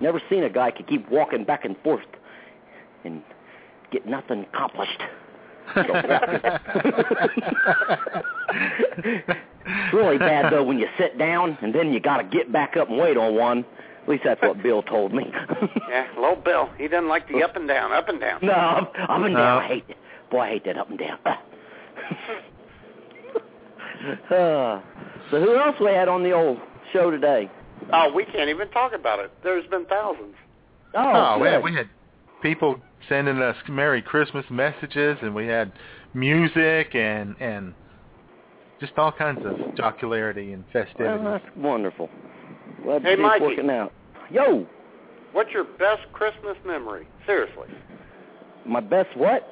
Never 0.00 0.20
seen 0.30 0.44
a 0.44 0.50
guy 0.50 0.70
could 0.70 0.86
keep 0.86 1.08
walking 1.10 1.44
back 1.44 1.64
and 1.64 1.76
forth 1.82 2.06
and 3.04 3.22
get 3.92 4.06
nothing 4.06 4.46
accomplished. 4.52 5.02
it's 5.76 6.88
really 9.92 10.18
bad 10.18 10.52
though 10.52 10.64
when 10.64 10.78
you 10.78 10.86
sit 10.98 11.18
down 11.18 11.56
and 11.60 11.74
then 11.74 11.92
you 11.92 12.00
got 12.00 12.16
to 12.16 12.24
get 12.24 12.50
back 12.52 12.76
up 12.76 12.88
and 12.88 12.98
wait 12.98 13.16
on 13.16 13.34
one. 13.36 13.64
At 14.02 14.08
least 14.08 14.24
that's 14.24 14.40
what 14.42 14.62
Bill 14.62 14.82
told 14.82 15.12
me. 15.12 15.30
Yeah, 15.88 16.06
low 16.18 16.36
Bill. 16.36 16.70
He 16.78 16.86
doesn't 16.86 17.08
like 17.08 17.26
the 17.28 17.42
up 17.42 17.56
and 17.56 17.66
down, 17.66 17.92
up 17.92 18.08
and 18.08 18.20
down. 18.20 18.38
no, 18.42 18.52
up, 18.52 18.94
up 18.96 19.10
and 19.10 19.34
down. 19.34 19.62
I 19.62 19.66
hate 19.66 19.84
it. 19.88 19.96
Boy, 20.30 20.38
I 20.38 20.48
hate 20.50 20.64
that 20.66 20.78
up 20.78 20.88
and 20.88 20.98
down. 20.98 21.18
uh, 24.30 24.80
so 25.30 25.40
who 25.40 25.56
else 25.56 25.76
we 25.80 25.86
had 25.88 26.08
on 26.08 26.22
the 26.22 26.32
old 26.32 26.58
show 26.92 27.10
today? 27.10 27.50
Oh, 27.92 28.12
we 28.12 28.24
can't 28.24 28.48
even 28.50 28.68
talk 28.70 28.92
about 28.92 29.18
it. 29.20 29.32
There's 29.42 29.66
been 29.68 29.86
thousands. 29.86 30.34
Oh, 30.94 31.38
we 31.38 31.48
had, 31.48 31.62
we 31.62 31.74
had 31.74 31.88
people 32.42 32.80
sending 33.08 33.38
us 33.40 33.56
Merry 33.68 34.02
Christmas 34.02 34.44
messages, 34.50 35.18
and 35.22 35.34
we 35.34 35.46
had 35.46 35.72
music 36.14 36.94
and 36.94 37.36
and 37.40 37.74
just 38.80 38.92
all 38.96 39.12
kinds 39.12 39.40
of 39.44 39.74
jocularity 39.76 40.52
and 40.52 40.64
Well, 40.74 40.84
festivities. 40.84 41.20
that's 41.24 41.56
wonderful. 41.56 42.08
Glad 42.82 43.02
Hey, 43.02 43.10
to 43.10 43.16
see 43.16 43.22
Mikey. 43.22 43.44
it's 43.44 43.56
working 43.58 43.70
out. 43.70 43.92
Yo, 44.30 44.66
What's 45.32 45.50
your 45.52 45.64
best 45.64 46.02
Christmas 46.12 46.56
memory? 46.66 47.06
Seriously. 47.24 47.68
my 48.66 48.80
best 48.80 49.16
what? 49.16 49.48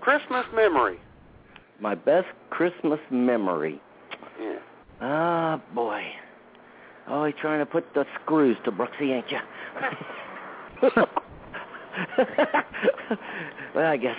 Christmas 0.00 0.46
memory. 0.54 0.98
My 1.82 1.96
best 1.96 2.28
Christmas 2.50 3.00
memory. 3.10 3.80
Yeah. 4.40 4.58
Ah, 5.00 5.60
boy. 5.74 6.04
Oh, 7.08 7.24
you're 7.24 7.32
trying 7.32 7.58
to 7.58 7.66
put 7.66 7.92
the 7.92 8.06
screws 8.22 8.56
to 8.64 8.70
Brooksy, 8.70 9.10
ain't 9.10 9.28
you? 9.32 9.40
well, 13.74 13.86
I 13.86 13.96
guess 13.96 14.16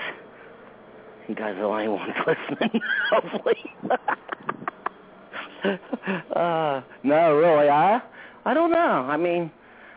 you 1.29 1.35
guys 1.35 1.55
are 1.55 1.61
the 1.61 1.63
only 1.63 1.87
ones 1.87 2.13
listening, 2.27 2.81
hopefully. 3.09 3.55
uh, 6.35 6.81
no, 7.03 7.33
really, 7.33 7.69
I, 7.69 8.01
I 8.43 8.53
don't 8.53 8.71
know. 8.71 8.77
I 8.77 9.15
mean, 9.15 9.49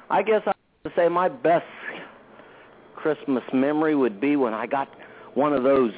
I 0.08 0.22
guess 0.22 0.42
I 0.46 0.52
to 0.88 0.92
say 0.94 1.08
my 1.08 1.28
best 1.28 1.66
Christmas 2.94 3.42
memory 3.52 3.96
would 3.96 4.20
be 4.20 4.36
when 4.36 4.54
I 4.54 4.66
got 4.66 4.88
one 5.34 5.52
of 5.52 5.64
those 5.64 5.92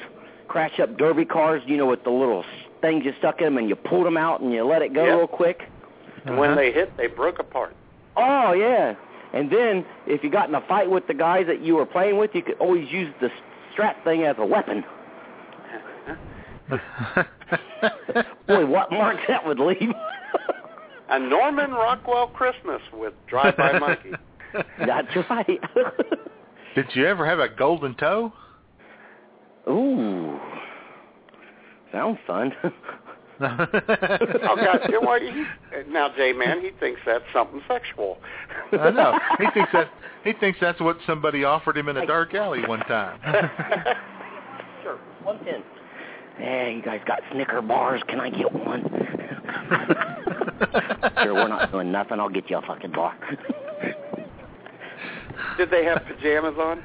crash-up 0.49 0.97
derby 0.97 1.23
cars, 1.25 1.61
you 1.65 1.77
know, 1.77 1.85
with 1.85 2.03
the 2.03 2.09
little 2.09 2.43
things 2.81 3.05
you 3.05 3.13
stuck 3.19 3.39
in 3.39 3.45
them 3.45 3.57
and 3.57 3.69
you 3.69 3.75
pulled 3.75 4.05
them 4.05 4.17
out 4.17 4.41
and 4.41 4.51
you 4.51 4.63
let 4.65 4.81
it 4.81 4.93
go 4.93 5.05
Yep. 5.05 5.17
real 5.17 5.27
quick. 5.27 5.61
And 6.25 6.37
when 6.37 6.55
they 6.55 6.71
hit, 6.73 6.95
they 6.97 7.07
broke 7.07 7.39
apart. 7.39 7.73
Oh 8.17 8.51
yeah. 8.53 8.95
And 9.33 9.49
then 9.49 9.85
if 10.07 10.23
you 10.23 10.29
got 10.29 10.49
in 10.49 10.55
a 10.55 10.61
fight 10.67 10.89
with 10.89 11.07
the 11.07 11.13
guys 11.13 11.45
that 11.47 11.61
you 11.61 11.75
were 11.75 11.85
playing 11.85 12.17
with, 12.17 12.31
you 12.33 12.41
could 12.41 12.57
always 12.57 12.91
use 12.91 13.13
the 13.21 13.29
strap 13.71 14.03
thing 14.03 14.23
as 14.23 14.35
a 14.39 14.45
weapon. 14.45 14.83
Boy, 18.47 18.65
what 18.65 18.91
mark 18.91 19.17
that 19.27 19.45
would 19.45 19.59
leave. 19.59 19.93
A 21.09 21.19
Norman 21.19 21.71
Rockwell 21.71 22.27
Christmas 22.27 22.81
with 22.93 23.13
Drive 23.27 23.57
By 23.57 23.79
Monkey. 23.79 24.11
That's 24.85 25.07
right. 25.29 25.59
Did 26.75 26.85
you 26.93 27.07
ever 27.07 27.25
have 27.25 27.39
a 27.39 27.49
golden 27.49 27.95
toe? 27.95 28.31
Ooh. 29.67 30.28
Sounds 31.91 32.19
fun. 32.27 32.53
oh 33.41 33.41
God! 33.41 34.79
You 34.87 34.93
know 34.93 35.01
what? 35.01 35.21
He, 35.21 35.43
now, 35.87 36.09
J 36.15 36.33
Man, 36.33 36.61
he 36.61 36.71
thinks 36.79 36.99
that's 37.05 37.23
something 37.33 37.61
sexual. 37.67 38.17
I 38.73 38.89
know. 38.89 39.17
He 39.39 39.45
thinks 39.53 39.71
that 39.73 39.89
he 40.23 40.33
thinks 40.33 40.59
that's 40.59 40.79
what 40.81 40.97
somebody 41.07 41.43
offered 41.43 41.77
him 41.77 41.89
in 41.89 41.97
a 41.97 42.05
dark 42.05 42.33
alley 42.33 42.61
one 42.67 42.79
time. 42.81 43.19
sure. 44.83 44.99
One 45.23 45.39
pin. 45.39 45.63
Hey, 46.37 46.73
you 46.75 46.81
guys 46.81 47.01
got 47.05 47.21
Snicker 47.31 47.61
bars. 47.61 48.01
Can 48.07 48.19
I 48.19 48.29
get 48.29 48.51
one? 48.51 48.83
sure, 51.23 51.33
we're 51.33 51.47
not 51.47 51.71
doing 51.71 51.91
nothing. 51.91 52.19
I'll 52.19 52.29
get 52.29 52.49
you 52.49 52.57
a 52.57 52.61
fucking 52.61 52.91
bar. 52.91 53.17
Did 55.57 55.71
they 55.71 55.85
have 55.85 56.03
pajamas 56.05 56.55
on? 56.57 56.83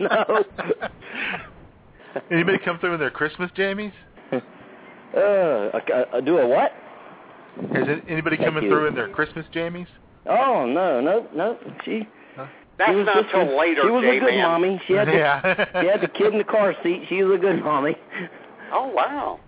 no. 0.00 0.44
Anybody 2.30 2.58
come 2.64 2.78
through 2.78 2.94
in 2.94 3.00
their 3.00 3.10
Christmas 3.10 3.50
jammies? 3.56 3.92
Uh, 5.16 5.20
uh, 5.20 5.80
uh, 6.12 6.20
do 6.20 6.36
a 6.36 6.46
what? 6.46 6.70
Has 7.72 7.86
anybody 8.08 8.36
Thank 8.36 8.46
coming 8.46 8.64
you. 8.64 8.68
through 8.68 8.88
in 8.88 8.94
their 8.94 9.08
Christmas 9.08 9.46
jammies? 9.54 9.86
Oh 10.26 10.66
no, 10.66 11.00
no, 11.00 11.26
no. 11.34 11.58
She. 11.82 12.06
That's 12.76 12.90
she 12.90 12.94
was 12.94 13.06
not 13.06 13.22
just 13.22 13.34
till 13.34 13.58
later, 13.58 13.80
She 13.84 13.88
was 13.90 14.04
a 14.04 14.20
good 14.20 14.36
mommy. 14.36 14.78
She 14.86 14.92
had 14.92 15.08
the, 15.08 15.12
Yeah. 15.16 15.80
she 15.80 15.86
had 15.88 16.02
the 16.02 16.08
kid 16.08 16.32
in 16.34 16.38
the 16.38 16.44
car 16.44 16.74
seat. 16.82 17.04
She 17.08 17.22
was 17.22 17.38
a 17.38 17.40
good 17.40 17.64
mommy. 17.64 17.96
Oh 18.70 18.88
wow! 18.88 19.40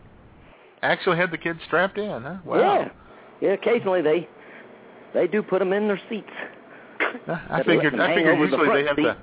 Actually 0.80 1.18
had 1.18 1.30
the 1.30 1.36
kids 1.36 1.58
strapped 1.66 1.98
in, 1.98 2.22
huh? 2.22 2.38
Wow. 2.46 2.56
Yeah. 2.58 2.88
Yeah. 3.42 3.50
Occasionally 3.50 4.00
they 4.00 4.26
they 5.12 5.26
do 5.26 5.42
put 5.42 5.58
them 5.58 5.74
in 5.74 5.88
their 5.88 6.00
seats. 6.08 6.26
I 7.28 7.58
They 7.58 7.74
figured 7.74 8.00
I 8.00 8.08
hang 8.08 8.16
figured 8.16 8.34
over 8.38 8.46
the 8.46 8.56
usually 8.56 8.82
they 8.82 8.88
have 8.88 8.96
seat. 8.96 9.02
the 9.02 9.16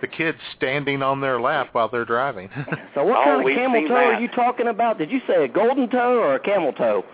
the 0.00 0.06
kids 0.06 0.38
standing 0.56 1.02
on 1.02 1.20
their 1.20 1.40
lap 1.40 1.68
while 1.72 1.88
they're 1.88 2.04
driving. 2.04 2.48
So 2.94 3.04
what 3.04 3.18
Oh, 3.18 3.24
kind 3.24 3.50
of 3.50 3.56
camel 3.56 3.82
toe 3.82 3.88
that. 3.94 4.04
are 4.14 4.20
you 4.20 4.28
talking 4.28 4.68
about? 4.68 4.96
Did 4.98 5.10
you 5.10 5.20
say 5.26 5.44
a 5.44 5.48
golden 5.48 5.88
toe 5.90 6.18
or 6.18 6.34
a 6.36 6.40
camel 6.40 6.72
toe? 6.72 7.04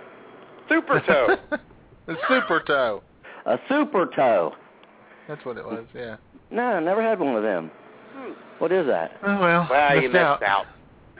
Super 0.68 1.00
toe. 1.00 1.36
the 2.06 2.16
super 2.28 2.60
toe. 2.66 3.02
A 3.46 3.58
super 3.68 4.06
toe. 4.14 4.54
That's 5.28 5.44
what 5.44 5.56
it 5.56 5.64
was, 5.64 5.84
yeah. 5.94 6.16
No, 6.50 6.62
I 6.62 6.80
never 6.80 7.02
had 7.02 7.18
one 7.18 7.34
of 7.34 7.42
them. 7.42 7.70
What 8.58 8.70
is 8.70 8.86
that? 8.86 9.12
Oh 9.24 9.40
well, 9.40 9.66
Well, 9.70 9.94
you 9.96 10.02
missed 10.02 10.12
missed 10.12 10.22
out. 10.24 10.42
out. 10.44 10.66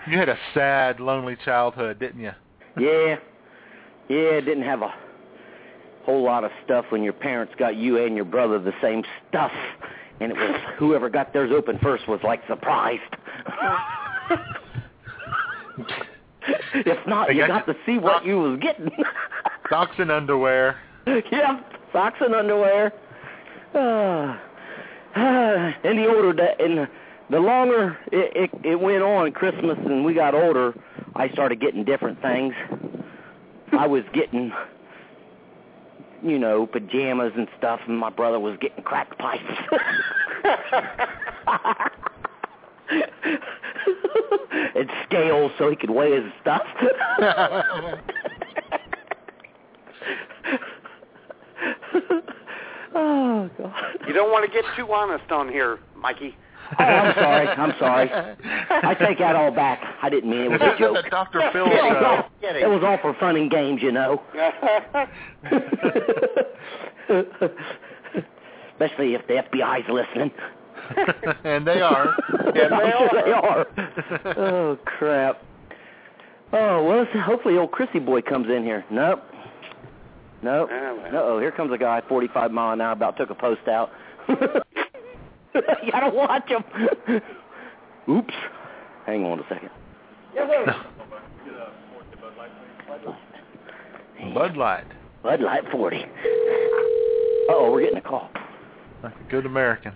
You 0.06 0.16
had 0.18 0.28
a 0.28 0.38
sad, 0.54 1.00
lonely 1.00 1.36
childhood, 1.44 1.98
didn't 1.98 2.20
you? 2.20 2.32
Yeah. 2.78 3.16
Yeah, 4.08 4.40
didn't 4.40 4.62
have 4.64 4.82
a 4.82 4.92
whole 6.04 6.22
lot 6.22 6.44
of 6.44 6.50
stuff 6.64 6.84
when 6.90 7.02
your 7.02 7.12
parents 7.12 7.52
got 7.58 7.76
you 7.76 8.04
and 8.04 8.14
your 8.16 8.24
brother 8.24 8.58
the 8.60 8.72
same 8.82 9.02
stuff. 9.28 9.52
And 10.20 10.32
it 10.32 10.36
was 10.36 10.60
whoever 10.78 11.08
got 11.10 11.32
theirs 11.32 11.50
open 11.54 11.78
first 11.82 12.06
was 12.08 12.20
like 12.22 12.40
surprised. 12.46 13.00
if 16.74 17.06
not, 17.06 17.34
you 17.34 17.46
got 17.46 17.66
got 17.66 17.72
to 17.72 17.76
see 17.84 17.98
what 17.98 18.24
you 18.24 18.38
was 18.38 18.60
getting. 18.60 18.90
Socks 19.70 19.96
and 19.98 20.10
underwear. 20.10 20.76
yep, 21.06 21.72
socks 21.92 22.18
and 22.20 22.34
underwear. 22.34 22.92
Uh, 25.14 25.72
and 25.84 25.98
the 25.98 26.06
older 26.06 26.32
that, 26.32 26.58
and 26.58 26.78
the, 26.78 26.88
the 27.30 27.38
longer 27.38 27.98
it, 28.10 28.32
it 28.34 28.50
it 28.64 28.80
went 28.80 29.02
on, 29.02 29.30
Christmas, 29.32 29.76
and 29.84 30.06
we 30.06 30.14
got 30.14 30.34
older, 30.34 30.72
I 31.14 31.28
started 31.30 31.60
getting 31.60 31.84
different 31.84 32.22
things. 32.22 32.54
I 33.72 33.86
was 33.86 34.04
getting, 34.14 34.52
you 36.22 36.38
know, 36.38 36.66
pajamas 36.66 37.32
and 37.36 37.48
stuff, 37.58 37.80
and 37.86 37.98
my 37.98 38.10
brother 38.10 38.38
was 38.38 38.56
getting 38.60 38.84
crack 38.84 39.18
pipes. 39.18 39.42
and 44.74 44.90
scales 45.04 45.52
so 45.58 45.68
he 45.70 45.76
could 45.76 45.90
weigh 45.90 46.12
his 46.20 46.32
stuff. 46.40 46.62
oh 52.94 53.50
God. 53.58 53.72
You 54.06 54.12
don't 54.12 54.30
want 54.30 54.44
to 54.44 54.52
get 54.52 54.64
too 54.76 54.92
honest 54.92 55.30
on 55.30 55.48
here, 55.48 55.78
Mikey. 55.96 56.36
Oh, 56.78 56.82
I'm 56.84 57.14
sorry. 57.14 57.46
I'm 57.48 57.72
sorry. 57.78 58.10
I 58.70 58.94
take 58.94 59.18
that 59.18 59.36
all 59.36 59.50
back. 59.50 59.80
I 60.02 60.08
didn't 60.08 60.30
mean 60.30 60.40
it 60.42 60.50
was 60.50 60.60
a 60.62 60.78
joke. 60.78 60.96
the 61.04 61.10
Dr. 61.10 61.40
Phil 61.52 61.66
It 61.66 61.70
was 61.70 61.96
show. 62.00 62.04
all- 62.06 62.30
It 62.56 62.68
was 62.68 62.82
all 62.84 62.98
for 62.98 63.14
fun 63.20 63.36
and 63.36 63.50
games, 63.50 63.82
you 63.82 63.92
know. 63.92 64.22
Especially 68.72 69.14
if 69.14 69.26
the 69.28 69.34
FBI's 69.34 69.88
listening. 69.88 70.30
and 71.44 71.66
they 71.66 71.80
are. 71.80 72.14
Yeah, 72.54 72.68
I'm 72.68 72.84
they 72.84 72.90
sure 72.90 73.10
they 73.24 73.32
are. 73.32 73.66
are. 74.26 74.38
oh 74.38 74.78
crap. 74.84 75.42
Oh 76.52 76.84
well, 76.84 77.06
hopefully 77.22 77.56
old 77.56 77.70
Chrissy 77.70 77.98
boy 78.00 78.20
comes 78.22 78.48
in 78.48 78.64
here. 78.64 78.84
Nope. 78.90 79.22
Nope. 80.42 80.68
Well. 80.70 80.98
Uh 81.06 81.10
oh, 81.22 81.38
here 81.38 81.52
comes 81.52 81.72
a 81.72 81.78
guy 81.78 82.02
45 82.08 82.50
mile 82.50 82.72
an 82.72 82.80
hour 82.80 82.92
about 82.92 83.16
took 83.16 83.30
a 83.30 83.34
post 83.34 83.68
out. 83.68 83.90
You 85.54 85.62
gotta 85.92 86.14
watch 86.14 86.48
him. 86.48 86.64
Oops. 88.08 88.34
Hang 89.06 89.24
on 89.24 89.40
a 89.40 89.42
second. 89.48 89.70
Bud 94.34 94.56
Light. 94.56 94.86
Bud 95.22 95.40
Light 95.40 95.62
40. 95.70 95.96
Uh 95.96 96.00
oh, 97.50 97.70
we're 97.72 97.82
getting 97.82 97.98
a 97.98 98.02
call. 98.02 98.30
Like 99.02 99.14
a 99.14 99.30
good 99.30 99.46
American. 99.46 99.92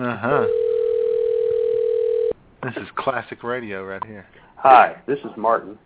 Uh 0.00 0.16
huh. 0.16 0.46
This 2.62 2.72
is 2.82 2.88
classic 3.00 3.42
radio 3.42 3.84
right 3.84 4.04
here. 4.04 4.26
Hi, 4.56 4.96
this 5.06 5.18
is 5.20 5.30
Martin. 5.36 5.78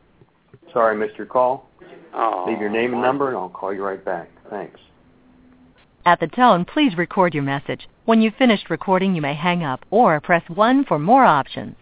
Sorry 0.73 0.95
I 0.95 0.99
missed 0.99 1.17
your 1.17 1.27
call. 1.27 1.69
Oh, 2.15 2.45
Leave 2.49 2.61
your 2.61 2.71
name 2.71 2.93
and 2.93 3.03
number, 3.03 3.29
and 3.29 3.37
I'll 3.37 3.49
call 3.49 3.73
you 3.73 3.85
right 3.85 4.05
back. 4.05 4.29
Thanks. 4.51 4.79
At 6.07 6.21
the 6.21 6.27
tone, 6.27 6.65
please 6.65 6.97
record 6.97 7.35
your 7.35 7.43
message. 7.43 7.89
When 8.05 8.21
you've 8.21 8.35
finished 8.35 8.69
recording, 8.69 9.15
you 9.15 9.23
may 9.23 9.35
hang 9.35 9.63
up 9.65 9.85
or 9.91 10.21
press 10.21 10.43
1 10.49 10.85
for 10.85 10.99
more 10.99 11.25
options. 11.25 11.77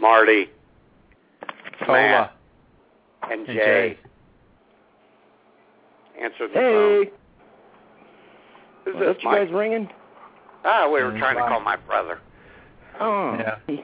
Marty. 0.00 0.48
Hola. 1.80 1.98
Matt. 1.98 2.32
And 3.24 3.32
And 3.32 3.46
Jay. 3.46 3.54
Jay. 3.54 3.98
Answer 6.22 6.48
the 6.48 6.54
Hey. 6.54 7.04
phone. 7.04 7.12
Who's 8.84 8.94
What 8.94 9.00
this, 9.14 9.16
you 9.22 9.28
Mike? 9.30 9.38
guys 9.46 9.52
ringing? 9.52 9.90
Ah, 10.64 10.86
we 10.88 11.02
were 11.02 11.10
Mm, 11.12 11.18
trying 11.18 11.36
to 11.36 11.42
call 11.42 11.60
my 11.60 11.76
brother. 11.76 12.20
Oh. 13.00 13.36
Yeah. 13.38 13.76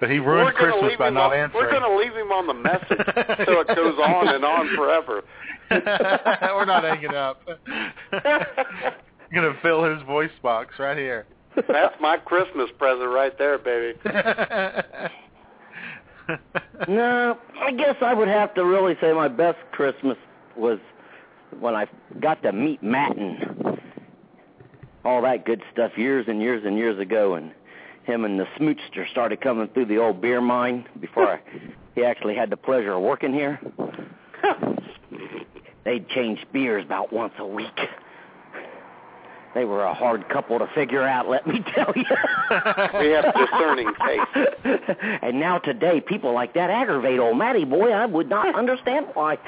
But 0.00 0.10
he 0.10 0.18
ruined 0.18 0.46
we're 0.46 0.52
gonna 0.52 0.72
Christmas 0.72 0.90
leave 0.90 0.98
by 0.98 1.08
him 1.08 1.14
not 1.14 1.32
on, 1.32 1.38
answering. 1.38 1.64
We're 1.64 1.70
going 1.70 1.82
to 1.82 1.96
leave 1.96 2.12
him 2.12 2.32
on 2.32 2.46
the 2.48 2.54
message 2.54 3.46
so 3.46 3.60
it 3.60 3.68
goes 3.68 3.94
on 3.98 4.28
and 4.34 4.44
on 4.44 4.74
forever. 4.74 5.22
We're 5.70 6.64
not 6.64 6.82
hanging 6.82 7.14
up. 7.14 7.40
gonna 9.32 9.56
fill 9.62 9.84
his 9.84 10.02
voice 10.02 10.32
box 10.42 10.74
right 10.78 10.98
here. 10.98 11.24
That's 11.54 11.94
my 12.00 12.16
Christmas 12.16 12.68
present 12.78 13.10
right 13.10 13.36
there, 13.38 13.58
baby. 13.58 13.98
No, 16.88 17.38
I 17.60 17.72
guess 17.72 17.96
I 18.00 18.14
would 18.14 18.28
have 18.28 18.54
to 18.54 18.64
really 18.64 18.96
say 19.00 19.12
my 19.12 19.28
best 19.28 19.58
Christmas 19.70 20.16
was 20.56 20.78
when 21.58 21.74
I 21.74 21.86
got 22.20 22.42
to 22.42 22.52
meet 22.52 22.82
Matten. 22.82 23.78
All 25.04 25.22
that 25.22 25.44
good 25.44 25.62
stuff 25.72 25.92
years 25.96 26.26
and 26.28 26.40
years 26.40 26.62
and 26.64 26.76
years 26.76 26.98
ago, 26.98 27.34
and 27.34 27.52
him 28.04 28.24
and 28.24 28.38
the 28.38 28.46
smoochster 28.58 29.08
started 29.10 29.40
coming 29.40 29.68
through 29.68 29.86
the 29.86 29.98
old 29.98 30.20
beer 30.20 30.40
mine 30.40 30.86
before 31.00 31.34
I, 31.34 31.40
he 31.94 32.04
actually 32.04 32.34
had 32.34 32.50
the 32.50 32.56
pleasure 32.56 32.92
of 32.92 33.02
working 33.02 33.32
here. 33.32 33.60
They'd 35.84 36.08
change 36.10 36.38
beers 36.52 36.84
about 36.84 37.12
once 37.12 37.32
a 37.38 37.46
week. 37.46 37.78
They 39.54 39.66
were 39.66 39.84
a 39.84 39.92
hard 39.92 40.26
couple 40.30 40.58
to 40.58 40.66
figure 40.74 41.02
out, 41.02 41.28
let 41.28 41.46
me 41.46 41.62
tell 41.74 41.92
you. 41.94 42.04
We 43.00 43.10
have 43.10 43.34
discerning 43.34 43.90
taste. 44.06 44.90
and 45.22 45.40
now 45.40 45.58
today, 45.58 46.00
people 46.00 46.34
like 46.34 46.52
that 46.54 46.70
aggravate 46.70 47.18
old 47.18 47.36
Matty 47.38 47.64
boy. 47.64 47.90
I 47.90 48.06
would 48.06 48.28
not 48.28 48.54
understand 48.54 49.06
why. 49.14 49.38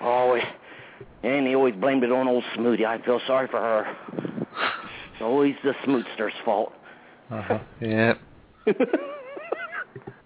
oh, 0.00 0.38
and 1.22 1.46
he 1.46 1.54
always 1.54 1.74
blamed 1.74 2.04
it 2.04 2.12
on 2.12 2.28
old 2.28 2.44
Smoothie. 2.56 2.84
I 2.84 3.02
feel 3.04 3.20
sorry 3.26 3.48
for 3.48 3.60
her. 3.60 3.96
It's 5.12 5.22
always 5.22 5.54
the 5.64 5.72
Smootster's 5.86 6.34
fault. 6.44 6.72
Uh-huh. 7.30 7.58
Yeah. 7.80 8.14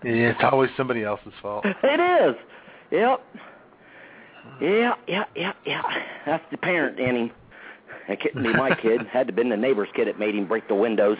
yeah, 0.02 0.30
it's 0.30 0.40
always 0.50 0.70
somebody 0.78 1.04
else's 1.04 1.34
fault. 1.42 1.64
It 1.66 2.30
is. 2.30 2.34
Yep. 2.90 3.22
Yeah, 4.62 4.94
yeah, 5.06 5.24
yeah, 5.36 5.52
yeah. 5.66 5.82
That's 6.24 6.44
the 6.50 6.56
parent 6.56 6.98
in 6.98 7.16
him. 7.16 7.30
That 8.08 8.20
couldn't 8.20 8.42
be 8.42 8.52
my 8.52 8.74
kid. 8.74 9.02
Had 9.12 9.26
to 9.26 9.32
been 9.32 9.50
the 9.50 9.56
neighbor's 9.58 9.90
kid 9.94 10.08
that 10.08 10.18
made 10.18 10.34
him 10.34 10.46
break 10.48 10.68
the 10.68 10.74
windows. 10.74 11.18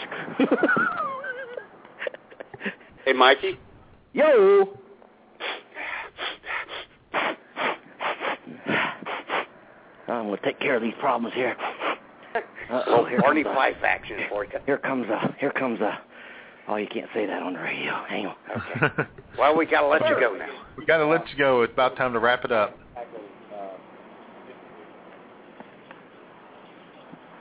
Hey, 3.05 3.13
Mikey. 3.13 3.59
Yo. 4.13 4.79
Oh, 10.11 10.15
I'm 10.15 10.25
gonna 10.25 10.39
take 10.43 10.59
care 10.59 10.75
of 10.75 10.83
these 10.83 10.95
problems 10.99 11.35
here. 11.35 11.57
Uh-oh, 12.35 12.91
Little 12.91 13.07
here 13.07 13.21
Barney 13.21 13.43
comes 13.45 13.55
a- 13.55 13.57
Fife 13.57 13.77
action 13.85 14.19
for 14.29 14.45
you. 14.45 14.51
Here 14.67 14.79
comes 14.79 15.07
a. 15.09 15.35
Here 15.39 15.53
comes 15.53 15.81
a. 15.81 15.99
Oh, 16.69 16.77
you 16.77 16.87
can't 16.87 17.09
say 17.15 17.27
that 17.27 17.43
on 17.43 17.55
the 17.55 17.59
radio. 17.61 17.93
Hang 18.09 18.27
on. 18.27 18.37
Okay. 18.85 19.09
Well, 19.39 19.57
we 19.57 19.67
got 19.67 19.81
to 19.81 19.87
let 19.89 20.09
you 20.09 20.21
go 20.21 20.35
now. 20.35 20.49
We 20.77 20.85
got 20.85 20.99
to 20.99 21.07
let 21.07 21.29
you 21.31 21.39
go. 21.39 21.63
It's 21.63 21.73
about 21.73 21.97
time 21.97 22.13
to 22.13 22.19
wrap 22.19 22.45
it 22.45 22.53
up. 22.53 22.77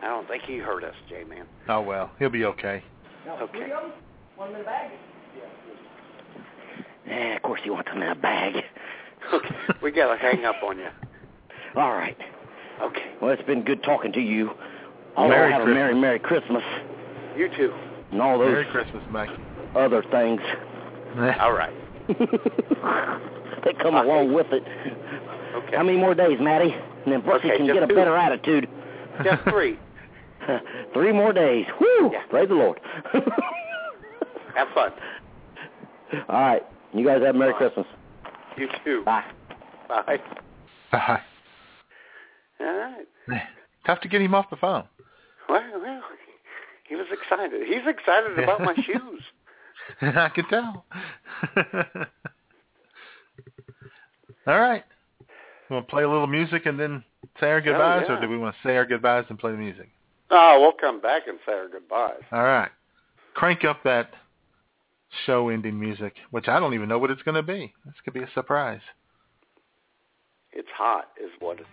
I 0.01 0.05
don't 0.07 0.27
think 0.27 0.43
he 0.43 0.57
heard 0.57 0.83
us, 0.83 0.95
J-Man. 1.09 1.45
Oh 1.67 1.81
well, 1.81 2.11
he'll 2.19 2.29
be 2.29 2.45
okay. 2.45 2.83
Okay. 3.27 3.67
Yeah, 7.05 7.13
eh, 7.13 7.35
of 7.35 7.41
course 7.41 7.61
you 7.65 7.73
want 7.73 7.85
them 7.87 8.01
in 8.01 8.09
a 8.09 8.15
bag. 8.15 8.63
Okay. 9.33 9.55
We 9.83 9.91
got 9.91 10.13
to 10.13 10.17
hang 10.19 10.45
up 10.45 10.55
on 10.63 10.77
you. 10.77 10.87
All 11.75 11.91
right. 11.91 12.17
Okay. 12.81 13.11
Well, 13.21 13.31
it's 13.31 13.43
been 13.43 13.63
good 13.63 13.83
talking 13.83 14.11
to 14.13 14.21
you. 14.21 14.51
All 15.17 15.27
Merry 15.27 15.51
have 15.51 15.63
Christmas. 15.63 15.75
a 15.75 15.79
merry, 15.79 15.95
merry 15.95 16.19
Christmas, 16.19 16.63
You 17.35 17.49
too. 17.55 17.73
and 18.11 18.21
all 18.21 18.37
those 18.39 18.51
Merry 18.51 18.65
Christmas, 18.65 19.03
Mike. 19.11 19.29
other 19.75 20.03
things 20.11 20.39
All 21.39 21.51
right. 21.53 21.73
they 23.65 23.73
come 23.81 23.95
along 23.95 24.31
with 24.33 24.47
it. 24.51 24.63
Okay. 25.55 25.75
How 25.75 25.83
many 25.83 25.97
more 25.97 26.13
days, 26.15 26.37
Matty? 26.39 26.71
And 27.05 27.11
then 27.13 27.21
Brooksy 27.21 27.45
Okay, 27.45 27.57
can 27.57 27.65
get 27.67 27.83
a 27.83 27.87
two. 27.87 27.95
better 27.95 28.15
attitude. 28.15 28.69
Just 29.23 29.43
three. 29.43 29.77
Three 30.93 31.11
more 31.11 31.33
days. 31.33 31.65
Woo! 31.81 32.11
Praise 32.29 32.47
the 32.47 32.55
Lord. 32.55 32.79
Have 34.55 34.67
fun. 34.73 34.91
All 36.29 36.41
right. 36.41 36.63
You 36.93 37.05
guys 37.05 37.21
have 37.23 37.35
a 37.35 37.37
Merry 37.37 37.53
Christmas. 37.53 37.85
You 38.57 38.67
too. 38.83 39.03
Bye. 39.03 39.25
Bye. 39.87 40.19
Bye. 40.91 41.21
All 42.59 42.65
right. 42.65 43.07
Tough 43.85 44.01
to 44.01 44.07
get 44.07 44.21
him 44.21 44.35
off 44.35 44.49
the 44.49 44.57
phone. 44.57 44.83
Well, 45.47 45.63
well, 45.81 46.01
he 46.87 46.95
was 46.95 47.07
excited. 47.11 47.67
He's 47.67 47.87
excited 47.87 48.37
about 48.39 48.61
my 48.61 48.75
shoes. 48.85 49.21
I 50.01 50.29
can 50.29 50.45
tell. 50.49 50.85
All 54.47 54.59
right. 54.59 54.83
We 55.69 55.75
want 55.75 55.87
to 55.87 55.91
play 55.91 56.03
a 56.03 56.09
little 56.09 56.27
music 56.27 56.65
and 56.65 56.79
then 56.79 57.03
say 57.39 57.47
our 57.47 57.61
goodbyes, 57.61 58.05
yeah. 58.07 58.17
or 58.17 58.21
do 58.21 58.27
we 58.27 58.37
want 58.37 58.55
to 58.55 58.67
say 58.67 58.75
our 58.75 58.85
goodbyes 58.85 59.25
and 59.29 59.37
play 59.37 59.51
the 59.51 59.57
music? 59.57 59.89
Oh, 60.31 60.59
we'll 60.61 60.71
come 60.71 60.99
back 61.01 61.27
and 61.27 61.37
say 61.45 61.53
our 61.53 61.67
goodbyes. 61.67 62.21
All 62.31 62.43
right. 62.43 62.69
Crank 63.35 63.63
up 63.63 63.83
that 63.83 64.11
show-ending 65.25 65.79
music, 65.79 66.15
which 66.31 66.47
I 66.47 66.59
don't 66.59 66.73
even 66.73 66.89
know 66.89 66.99
what 66.99 67.11
it's 67.11 67.23
going 67.23 67.35
to 67.35 67.43
be. 67.43 67.73
This 67.85 67.95
could 68.03 68.13
be 68.13 68.21
a 68.21 68.29
surprise. 68.33 68.81
It's 70.51 70.67
hot, 70.75 71.09
is 71.23 71.31
what. 71.39 71.59
It, 71.59 71.65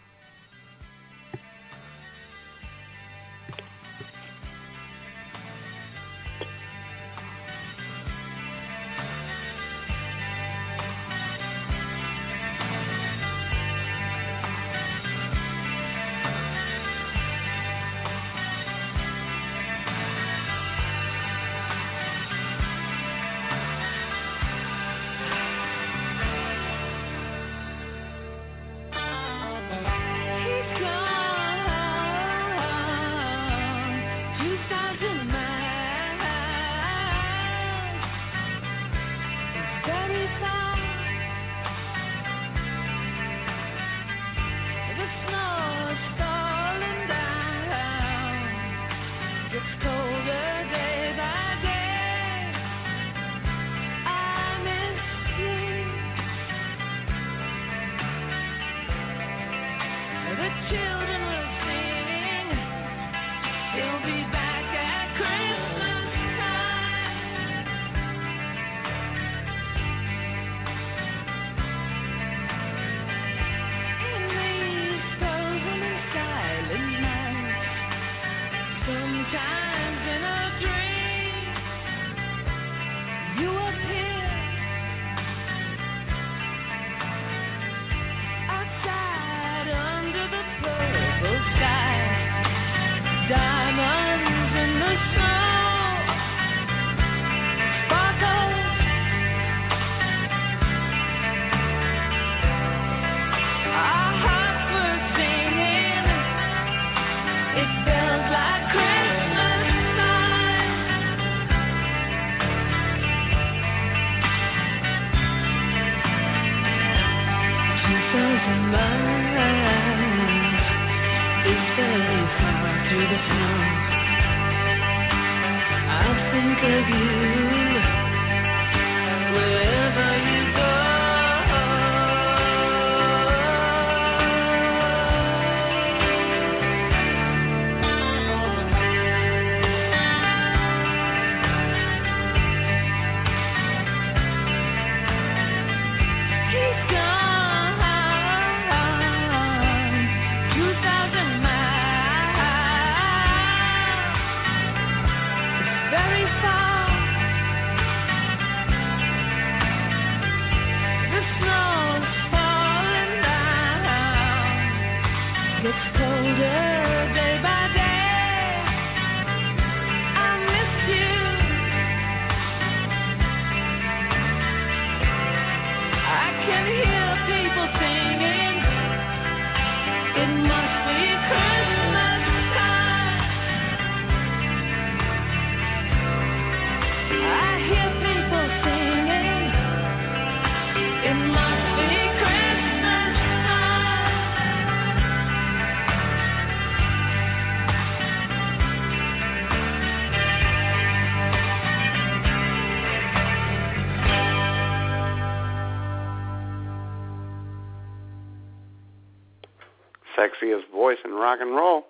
rock 211.16 211.38
and 211.40 211.54
roll. 211.54 211.84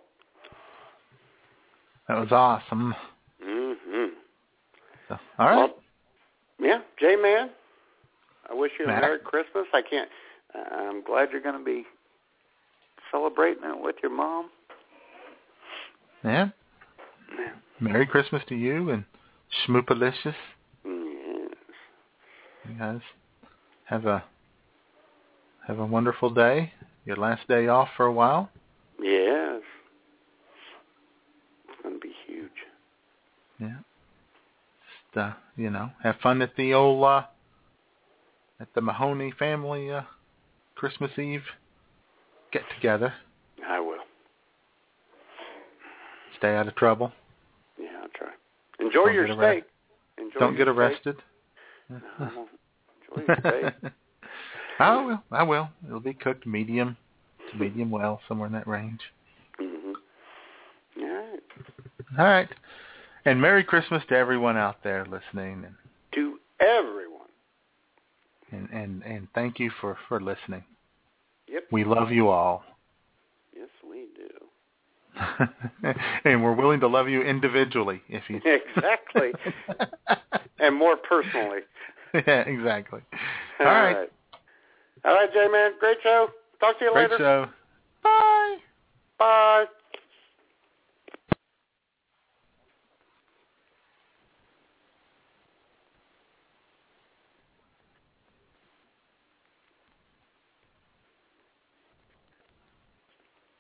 That 2.09 2.19
was 2.19 2.31
awesome. 2.31 2.95
Mm-hmm. 3.45 4.07
So, 5.09 5.19
all 5.39 5.47
right. 5.47 5.57
Well, 5.57 5.75
yeah, 6.61 6.79
J 6.99 7.17
Man. 7.17 7.51
I 8.49 8.55
wish 8.55 8.73
you 8.79 8.85
a 8.85 8.89
Matt? 8.89 9.03
Merry 9.03 9.19
Christmas. 9.19 9.67
I 9.75 9.83
can't. 9.83 10.09
I'm 10.55 11.03
glad 11.03 11.29
you're 11.33 11.43
going 11.43 11.59
to 11.59 11.65
be 11.65 11.85
celebrating 13.11 13.65
it 13.65 13.83
with 13.83 13.97
your 14.03 14.15
mom. 14.15 14.51
yeah. 16.25 16.49
Merry 17.81 18.07
Christmas 18.07 18.43
to 18.49 18.55
you 18.55 18.91
and 18.91 19.05
Schmoopalicious. 19.67 20.35
Yes. 20.85 21.55
You 22.69 22.79
guys 22.79 23.01
have 23.85 24.07
a 24.07 24.25
have 25.67 25.79
a 25.79 25.85
wonderful 25.87 26.31
day. 26.31 26.73
Your 27.05 27.17
last 27.17 27.47
day 27.49 27.69
off 27.69 27.89
for 27.97 28.07
a 28.07 28.13
while. 28.13 28.51
Yes. 29.03 29.63
It's 31.69 31.83
going 31.83 31.95
to 31.95 32.01
be 32.01 32.13
huge. 32.27 32.51
Yeah. 33.61 33.79
Just 35.15 35.19
uh, 35.19 35.33
you 35.57 35.71
know, 35.71 35.91
have 36.03 36.17
fun 36.23 36.43
at 36.43 36.57
the 36.57 36.75
old 36.75 37.05
uh 37.05 37.23
at 38.61 38.69
the 38.75 38.81
Mahoney 38.81 39.33
family 39.39 39.91
uh 39.91 40.03
Christmas 40.75 41.11
Eve 41.19 41.45
get 42.53 42.63
together. 42.75 43.13
I 43.67 43.81
will. 43.81 43.97
Stay 46.39 46.55
out 46.55 46.69
of 46.69 46.75
trouble. 46.77 47.13
Yeah, 47.79 47.89
I'll 48.03 48.09
try. 48.15 48.29
Enjoy 48.79 49.07
Don't 49.07 49.15
your 49.15 49.27
steak. 49.29 49.65
Enjoy 50.19 50.39
Don't 50.39 50.57
get 50.57 50.69
arrested. 50.69 51.17
No. 51.89 51.99
Enjoy 53.19 53.25
your 53.27 53.37
steak. 53.41 53.93
I 54.79 55.05
will. 55.05 55.23
I 55.31 55.43
will. 55.43 55.69
It'll 55.87 56.01
be 56.01 56.13
cooked 56.13 56.47
medium 56.47 56.97
to 57.51 57.57
medium 57.59 57.91
well, 57.91 58.21
somewhere 58.29 58.47
in 58.47 58.53
that 58.53 58.67
range. 58.67 59.01
hmm 59.59 59.93
All 61.01 61.07
right. 61.07 61.41
All 62.19 62.25
right. 62.25 62.49
And 63.25 63.41
Merry 63.41 63.65
Christmas 63.65 64.03
to 64.09 64.17
everyone 64.17 64.57
out 64.57 64.77
there 64.85 65.05
listening, 65.05 65.65
and 65.65 65.75
To 66.15 66.39
everyone. 66.61 67.29
and 68.53 68.69
and, 68.73 69.03
and 69.03 69.29
thank 69.35 69.59
you 69.59 69.71
for 69.81 69.97
for 70.09 70.21
listening. 70.21 70.63
Yep. 71.49 71.65
We 71.73 71.85
love 71.85 72.11
you 72.11 72.29
all, 72.29 72.65
Yes, 73.57 73.69
we 73.89 74.07
do. 74.17 74.29
and 76.25 76.43
we're 76.45 76.53
willing 76.55 76.81
to 76.81 76.87
love 76.89 77.09
you 77.09 77.23
individually 77.23 78.03
if 78.09 78.23
you. 78.29 78.41
Exactly. 78.77 79.33
and 80.61 80.75
more 80.77 80.97
personally. 80.97 81.61
yeah, 82.15 82.41
exactly. 82.43 83.01
All 83.61 83.67
All 83.67 83.73
right. 83.73 83.95
right. 83.97 84.13
All 85.05 85.15
right, 85.15 85.33
J 85.33 85.49
Man. 85.51 85.73
Great 85.81 85.99
show. 86.03 86.29
Talk 86.61 86.79
to 86.79 86.85
you 86.85 86.93
Great 86.93 87.11
later. 87.11 87.17
Great 87.17 87.25
show. 87.25 87.49
Bye. 88.03 88.57
Bye. 89.19 89.65